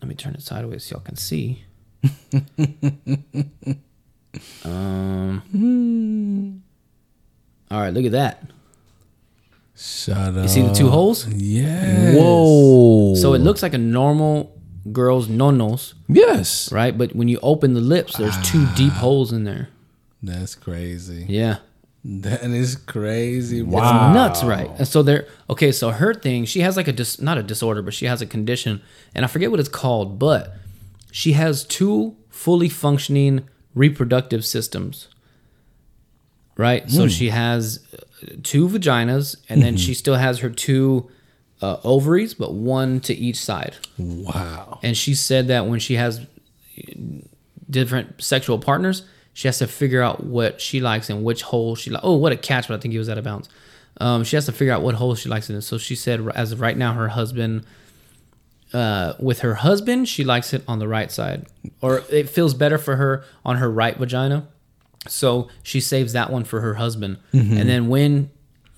Let 0.00 0.08
me 0.08 0.14
turn 0.16 0.34
it 0.34 0.42
sideways 0.42 0.84
so 0.84 0.96
y'all 0.96 1.04
can 1.04 1.16
see. 1.16 1.64
um. 4.64 5.42
All 7.70 7.80
right, 7.80 7.92
look 7.92 8.04
at 8.04 8.12
that. 8.12 8.42
Shut 9.76 10.16
up. 10.16 10.34
You 10.36 10.48
see 10.48 10.62
the 10.62 10.74
two 10.74 10.90
holes? 10.90 11.26
Yeah. 11.28 12.14
Whoa. 12.14 13.14
So 13.14 13.32
it 13.34 13.38
looks 13.38 13.62
like 13.62 13.72
a 13.74 13.78
normal 13.78 14.56
girl's 14.92 15.28
nonos, 15.28 15.94
Yes. 16.08 16.70
right? 16.70 16.96
But 16.96 17.16
when 17.16 17.28
you 17.28 17.38
open 17.42 17.72
the 17.74 17.80
lips, 17.80 18.16
there's 18.18 18.36
two 18.42 18.66
deep 18.76 18.92
holes 18.92 19.32
in 19.32 19.44
there. 19.44 19.68
That's 20.22 20.54
crazy. 20.54 21.24
Yeah. 21.28 21.58
That 22.04 22.42
is 22.44 22.76
crazy. 22.76 23.62
bro. 23.62 23.78
It's 23.78 24.14
nuts, 24.14 24.44
right? 24.44 24.70
And 24.78 24.86
so 24.86 25.02
there. 25.02 25.26
Okay, 25.48 25.72
so 25.72 25.90
her 25.90 26.12
thing, 26.12 26.44
she 26.44 26.60
has 26.60 26.76
like 26.76 26.88
a 26.88 26.92
dis, 26.92 27.20
not 27.20 27.38
a 27.38 27.42
disorder, 27.42 27.80
but 27.80 27.94
she 27.94 28.06
has 28.06 28.20
a 28.20 28.26
condition, 28.26 28.82
and 29.14 29.24
I 29.24 29.28
forget 29.28 29.50
what 29.50 29.60
it's 29.60 29.68
called, 29.68 30.18
but 30.18 30.54
she 31.12 31.32
has 31.32 31.64
two 31.64 32.16
fully 32.28 32.68
functioning 32.68 33.48
reproductive 33.74 34.44
systems. 34.44 35.08
Right, 36.56 36.88
so 36.90 37.08
she 37.08 37.30
has 37.30 37.80
uh, 37.94 38.34
two 38.42 38.68
vaginas, 38.68 39.36
and 39.48 39.62
then 39.62 39.76
she 39.78 39.94
still 39.94 40.16
has 40.16 40.40
her 40.40 40.50
two 40.50 41.10
uh, 41.62 41.78
ovaries, 41.82 42.34
but 42.34 42.52
one 42.52 43.00
to 43.00 43.14
each 43.14 43.40
side. 43.40 43.76
Wow. 43.96 44.78
And 44.82 44.96
she 44.96 45.14
said 45.14 45.48
that 45.48 45.66
when 45.66 45.80
she 45.80 45.94
has 45.94 46.20
different 47.70 48.22
sexual 48.22 48.58
partners, 48.58 49.04
she 49.32 49.48
has 49.48 49.58
to 49.58 49.66
figure 49.66 50.02
out 50.02 50.24
what 50.24 50.60
she 50.60 50.80
likes 50.80 51.08
and 51.08 51.24
which 51.24 51.42
hole 51.42 51.74
she 51.74 51.90
like. 51.90 52.02
Oh, 52.04 52.16
what 52.16 52.32
a 52.32 52.36
catch! 52.36 52.68
But 52.68 52.74
I 52.74 52.80
think 52.80 52.92
he 52.92 52.98
was 52.98 53.08
out 53.08 53.18
of 53.18 53.24
bounds. 53.24 53.48
Um, 53.98 54.24
she 54.24 54.36
has 54.36 54.46
to 54.46 54.52
figure 54.52 54.74
out 54.74 54.82
what 54.82 54.96
hole 54.96 55.14
she 55.14 55.28
likes 55.28 55.48
it 55.48 55.54
in. 55.54 55.62
So 55.62 55.78
she 55.78 55.94
said, 55.94 56.20
as 56.34 56.52
of 56.52 56.60
right 56.60 56.76
now, 56.76 56.92
her 56.92 57.08
husband, 57.08 57.64
uh, 58.72 59.14
with 59.18 59.40
her 59.40 59.56
husband, 59.56 60.08
she 60.08 60.24
likes 60.24 60.52
it 60.52 60.62
on 60.66 60.78
the 60.78 60.88
right 60.88 61.10
side, 61.10 61.46
or 61.80 62.02
it 62.10 62.28
feels 62.28 62.54
better 62.54 62.78
for 62.78 62.96
her 62.96 63.24
on 63.44 63.56
her 63.56 63.70
right 63.70 63.96
vagina. 63.96 64.46
So 65.08 65.48
she 65.62 65.80
saves 65.80 66.12
that 66.12 66.30
one 66.30 66.44
for 66.44 66.60
her 66.60 66.74
husband, 66.74 67.18
and 67.32 67.68
then 67.68 67.88
when, 67.88 68.30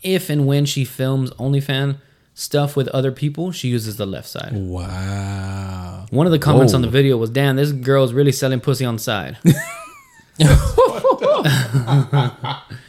if 0.03 0.31
and 0.31 0.47
when 0.47 0.65
she 0.65 0.85
films 0.85 1.31
OnlyFans 1.33 1.99
stuff 2.33 2.77
with 2.77 2.89
other 2.89 3.13
people, 3.13 3.53
she 3.53 3.69
uses 3.69 3.97
the 3.97 4.07
left 4.07 4.29
side. 4.29 4.53
Wow. 4.53 6.07
One 6.11 6.27
of 6.27 6.33
the 6.33 6.39
comments 6.39 6.73
Whoa. 6.73 6.77
on 6.77 6.83
the 6.83 6.89
video 6.89 7.17
was, 7.17 7.31
"Damn, 7.31 7.57
this 7.57 7.73
girl's 7.73 8.13
really 8.13 8.33
selling 8.33 8.61
pussy 8.61 8.85
on 8.85 8.97
the 8.97 9.03
side." 9.03 9.39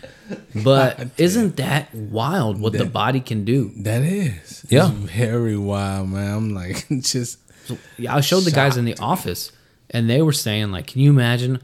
but 0.64 1.10
isn't 1.18 1.58
that 1.58 1.94
wild 1.94 2.60
what 2.60 2.74
the 2.74 2.86
body 2.86 3.20
can 3.20 3.46
do? 3.46 3.72
That 3.78 4.02
is. 4.02 4.66
Yeah. 4.70 4.90
It's 4.90 5.12
very 5.12 5.58
wild, 5.58 6.10
man. 6.10 6.38
I'm 6.38 6.54
like, 6.54 6.88
just. 7.02 7.40
Yeah, 7.98 8.16
I 8.16 8.22
showed 8.22 8.42
the 8.42 8.52
guys 8.52 8.78
in 8.78 8.86
the 8.86 8.98
office, 9.00 9.52
and 9.90 10.10
they 10.10 10.22
were 10.22 10.34
saying, 10.34 10.72
like, 10.72 10.88
can 10.88 11.02
you 11.02 11.10
imagine 11.10 11.60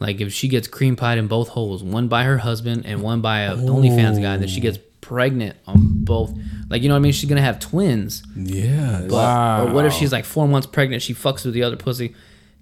Like 0.00 0.20
if 0.20 0.32
she 0.32 0.48
gets 0.48 0.66
cream 0.68 0.96
pied 0.96 1.18
in 1.18 1.28
both 1.28 1.48
holes, 1.48 1.82
one 1.82 2.08
by 2.08 2.24
her 2.24 2.38
husband 2.38 2.84
and 2.86 3.02
one 3.02 3.20
by 3.20 3.40
a 3.40 3.56
OnlyFans 3.56 4.20
guy, 4.20 4.36
that 4.36 4.50
she 4.50 4.60
gets 4.60 4.78
oh. 4.78 4.82
pregnant 5.00 5.56
on 5.66 6.04
both. 6.04 6.32
Like 6.68 6.82
you 6.82 6.88
know 6.88 6.94
what 6.94 7.00
I 7.00 7.02
mean? 7.02 7.12
She's 7.12 7.28
gonna 7.28 7.40
have 7.40 7.60
twins. 7.60 8.22
Yeah. 8.36 9.06
But, 9.08 9.68
Or 9.68 9.72
what 9.72 9.84
if 9.84 9.92
she's 9.92 10.12
like 10.12 10.24
four 10.24 10.48
months 10.48 10.66
pregnant? 10.66 11.02
She 11.02 11.14
fucks 11.14 11.44
with 11.44 11.54
the 11.54 11.62
other 11.62 11.76
pussy. 11.76 12.14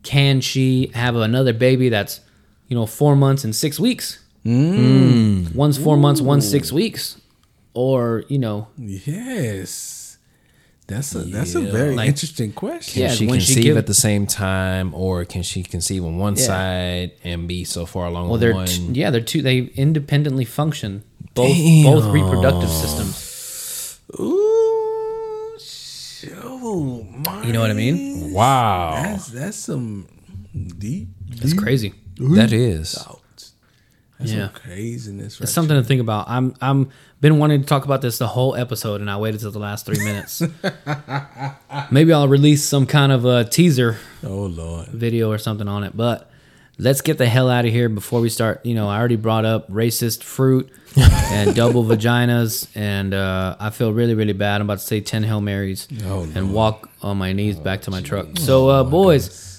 Can 0.03 0.41
she 0.41 0.91
have 0.95 1.15
another 1.15 1.53
baby 1.53 1.89
that's, 1.89 2.21
you 2.69 2.77
know, 2.77 2.87
four 2.87 3.15
months 3.15 3.45
and 3.45 3.55
six 3.55 3.79
weeks? 3.79 4.22
Mm. 4.45 5.55
One's 5.55 5.79
four 5.79 5.97
months, 5.97 6.21
one's 6.21 6.49
six 6.49 6.73
weeks. 6.73 7.21
Or, 7.75 8.25
you 8.29 8.39
know, 8.39 8.69
Yes. 8.79 9.99
That's 10.89 11.15
a 11.15 11.21
that's 11.21 11.55
a 11.55 11.61
very 11.63 11.95
Like- 11.95 12.09
interesting 12.09 12.53
question. 12.53 13.01
Yeah, 13.03 13.09
Can 13.09 13.17
she 13.17 13.27
when 13.27 13.41
she 13.41 13.47
conceive 13.55 13.63
give- 13.65 13.77
at 13.79 13.87
the 13.87 13.95
same 13.95 14.27
time, 14.27 14.93
or 14.95 15.25
can 15.25 15.43
she 15.43 15.63
conceive 15.63 16.05
on 16.05 16.19
one 16.19 16.37
Yeah. 16.37 16.43
side 16.47 17.11
and 17.25 17.49
be 17.49 17.65
so 17.65 17.87
far 17.87 18.07
along 18.09 18.29
well, 18.29 18.39
they're 18.39 18.53
one? 18.53 18.67
t- 18.67 18.91
yeah, 18.93 19.09
they're 19.11 19.21
two. 19.23 19.41
They 19.41 19.71
independently 19.77 20.45
function. 20.45 21.03
Both 21.35 21.49
Damn. 21.57 21.85
both 21.85 22.13
reproductive 22.13 22.69
systems. 22.69 23.99
Ooh, 24.21 25.57
show, 25.59 27.07
You 27.47 27.53
know 27.55 27.61
what 27.61 27.71
I 27.71 27.75
mean? 27.75 28.33
wow, 28.33 28.91
That's 29.03 29.29
that's 29.29 29.57
some 29.57 30.07
deep. 30.79 31.09
It's 31.41 31.55
crazy. 31.55 31.95
that 32.19 32.53
is. 32.53 32.93
thoughts. 32.95 33.22
That's 34.23 34.33
Yeah. 34.33 34.49
craziness. 34.49 35.39
Right 35.41 35.45
It's 35.45 35.53
something 35.53 35.77
to 35.77 35.83
think 35.85 36.01
about. 36.01 36.29
I'm 36.29 36.55
I'm 36.61 36.91
been 37.21 37.39
wanting 37.39 37.61
to 37.61 37.67
talk 37.67 37.85
about 37.85 38.03
this 38.03 38.19
the 38.19 38.27
whole 38.29 38.55
episode, 38.57 39.01
and 39.01 39.11
I 39.11 39.17
waited 39.17 39.41
till 39.41 39.51
the 39.53 39.59
last 39.59 39.87
three 39.87 39.99
minutes. 40.05 40.43
Maybe 41.91 42.13
I'll 42.13 42.29
release 42.29 42.65
some 42.65 42.87
kind 42.87 43.13
of 43.13 43.25
a 43.25 43.45
teaser. 43.45 43.97
Oh 44.25 44.47
lord. 44.47 44.89
video 44.89 45.31
or 45.31 45.39
something 45.39 45.69
on 45.69 45.85
it. 45.85 45.97
But 45.97 46.31
let's 46.79 47.01
get 47.01 47.19
the 47.19 47.27
hell 47.27 47.49
out 47.51 47.65
of 47.65 47.71
here 47.73 47.89
before 47.89 48.21
we 48.21 48.29
start. 48.29 48.65
You 48.65 48.75
know, 48.75 48.89
I 48.89 48.99
already 48.99 49.17
brought 49.17 49.45
up 49.45 49.69
racist 49.71 50.23
fruit 50.23 50.71
and 50.97 51.55
double 51.55 51.85
vaginas, 51.85 52.69
and 52.75 53.15
uh, 53.15 53.57
I 53.59 53.71
feel 53.71 53.93
really, 53.93 54.15
really 54.15 54.33
bad. 54.33 54.61
I'm 54.61 54.67
about 54.67 54.79
to 54.79 54.85
say 54.87 55.01
10 55.01 55.23
Hail 55.25 55.41
Marys 55.41 55.89
Oh, 56.05 56.23
and 56.35 56.53
walk 56.53 56.89
on 57.03 57.17
my 57.19 57.33
knees 57.33 57.57
back 57.59 57.83
to 57.83 57.91
my 57.91 58.01
truck. 58.01 58.27
So, 58.39 58.69
uh, 58.69 58.85
boys, 58.85 59.52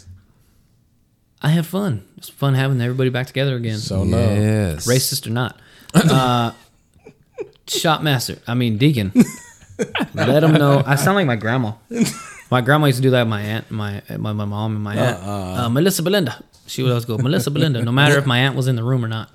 I 1.43 1.49
have 1.49 1.67
fun. 1.67 2.05
It's 2.17 2.29
fun 2.29 2.53
having 2.53 2.79
everybody 2.81 3.09
back 3.09 3.27
together 3.27 3.55
again. 3.55 3.77
So 3.77 4.03
no. 4.03 4.17
Yes, 4.17 4.87
racist 4.87 5.27
or 5.27 5.31
not. 5.31 5.59
Uh, 5.93 6.51
Shot 7.67 8.03
Master, 8.03 8.37
I 8.47 8.53
mean, 8.55 8.77
Deacon. 8.77 9.11
let 10.13 10.39
them 10.39 10.53
know. 10.53 10.81
I 10.85 10.95
sound 10.95 11.15
like 11.15 11.27
my 11.27 11.35
grandma. 11.35 11.73
My 12.49 12.61
grandma 12.61 12.87
used 12.87 12.97
to 12.97 13.01
do 13.03 13.11
that. 13.11 13.23
with 13.23 13.29
My 13.29 13.41
aunt, 13.41 13.71
my 13.71 14.01
my, 14.17 14.33
my 14.33 14.45
mom, 14.45 14.75
and 14.75 14.83
my 14.83 14.95
aunt. 14.95 15.23
Uh, 15.23 15.69
Melissa 15.69 16.01
Belinda. 16.03 16.43
She 16.65 16.81
would 16.81 16.89
always 16.89 17.05
go, 17.05 17.17
Melissa 17.17 17.51
Belinda, 17.51 17.81
no 17.83 17.91
matter 17.91 18.17
if 18.17 18.25
my 18.25 18.39
aunt 18.39 18.55
was 18.55 18.67
in 18.67 18.75
the 18.75 18.83
room 18.83 19.03
or 19.03 19.07
not. 19.07 19.29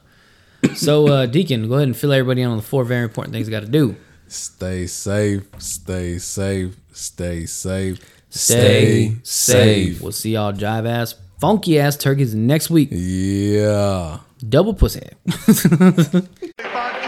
So, 0.74 1.08
uh, 1.08 1.26
Deacon, 1.26 1.68
go 1.68 1.74
ahead 1.74 1.88
and 1.88 1.96
fill 1.96 2.12
everybody 2.12 2.42
in 2.42 2.48
on 2.48 2.56
the 2.56 2.62
four 2.62 2.84
very 2.84 3.04
important 3.04 3.32
things 3.34 3.46
you 3.46 3.50
got 3.52 3.60
to 3.60 3.68
do. 3.68 3.96
Stay 4.28 4.86
safe. 4.86 5.44
Stay 5.58 6.18
safe. 6.18 6.76
Stay 6.92 7.46
safe. 7.46 8.00
Stay 8.30 9.16
safe. 9.22 10.00
We'll 10.00 10.12
see 10.12 10.32
y'all 10.32 10.52
jive 10.52 10.88
ass, 10.88 11.14
funky 11.40 11.78
ass 11.78 11.96
turkeys 11.96 12.34
next 12.34 12.70
week. 12.70 12.88
Yeah. 12.92 14.18
Double 14.48 14.74
pussy. 14.74 15.08
Five 15.28 17.02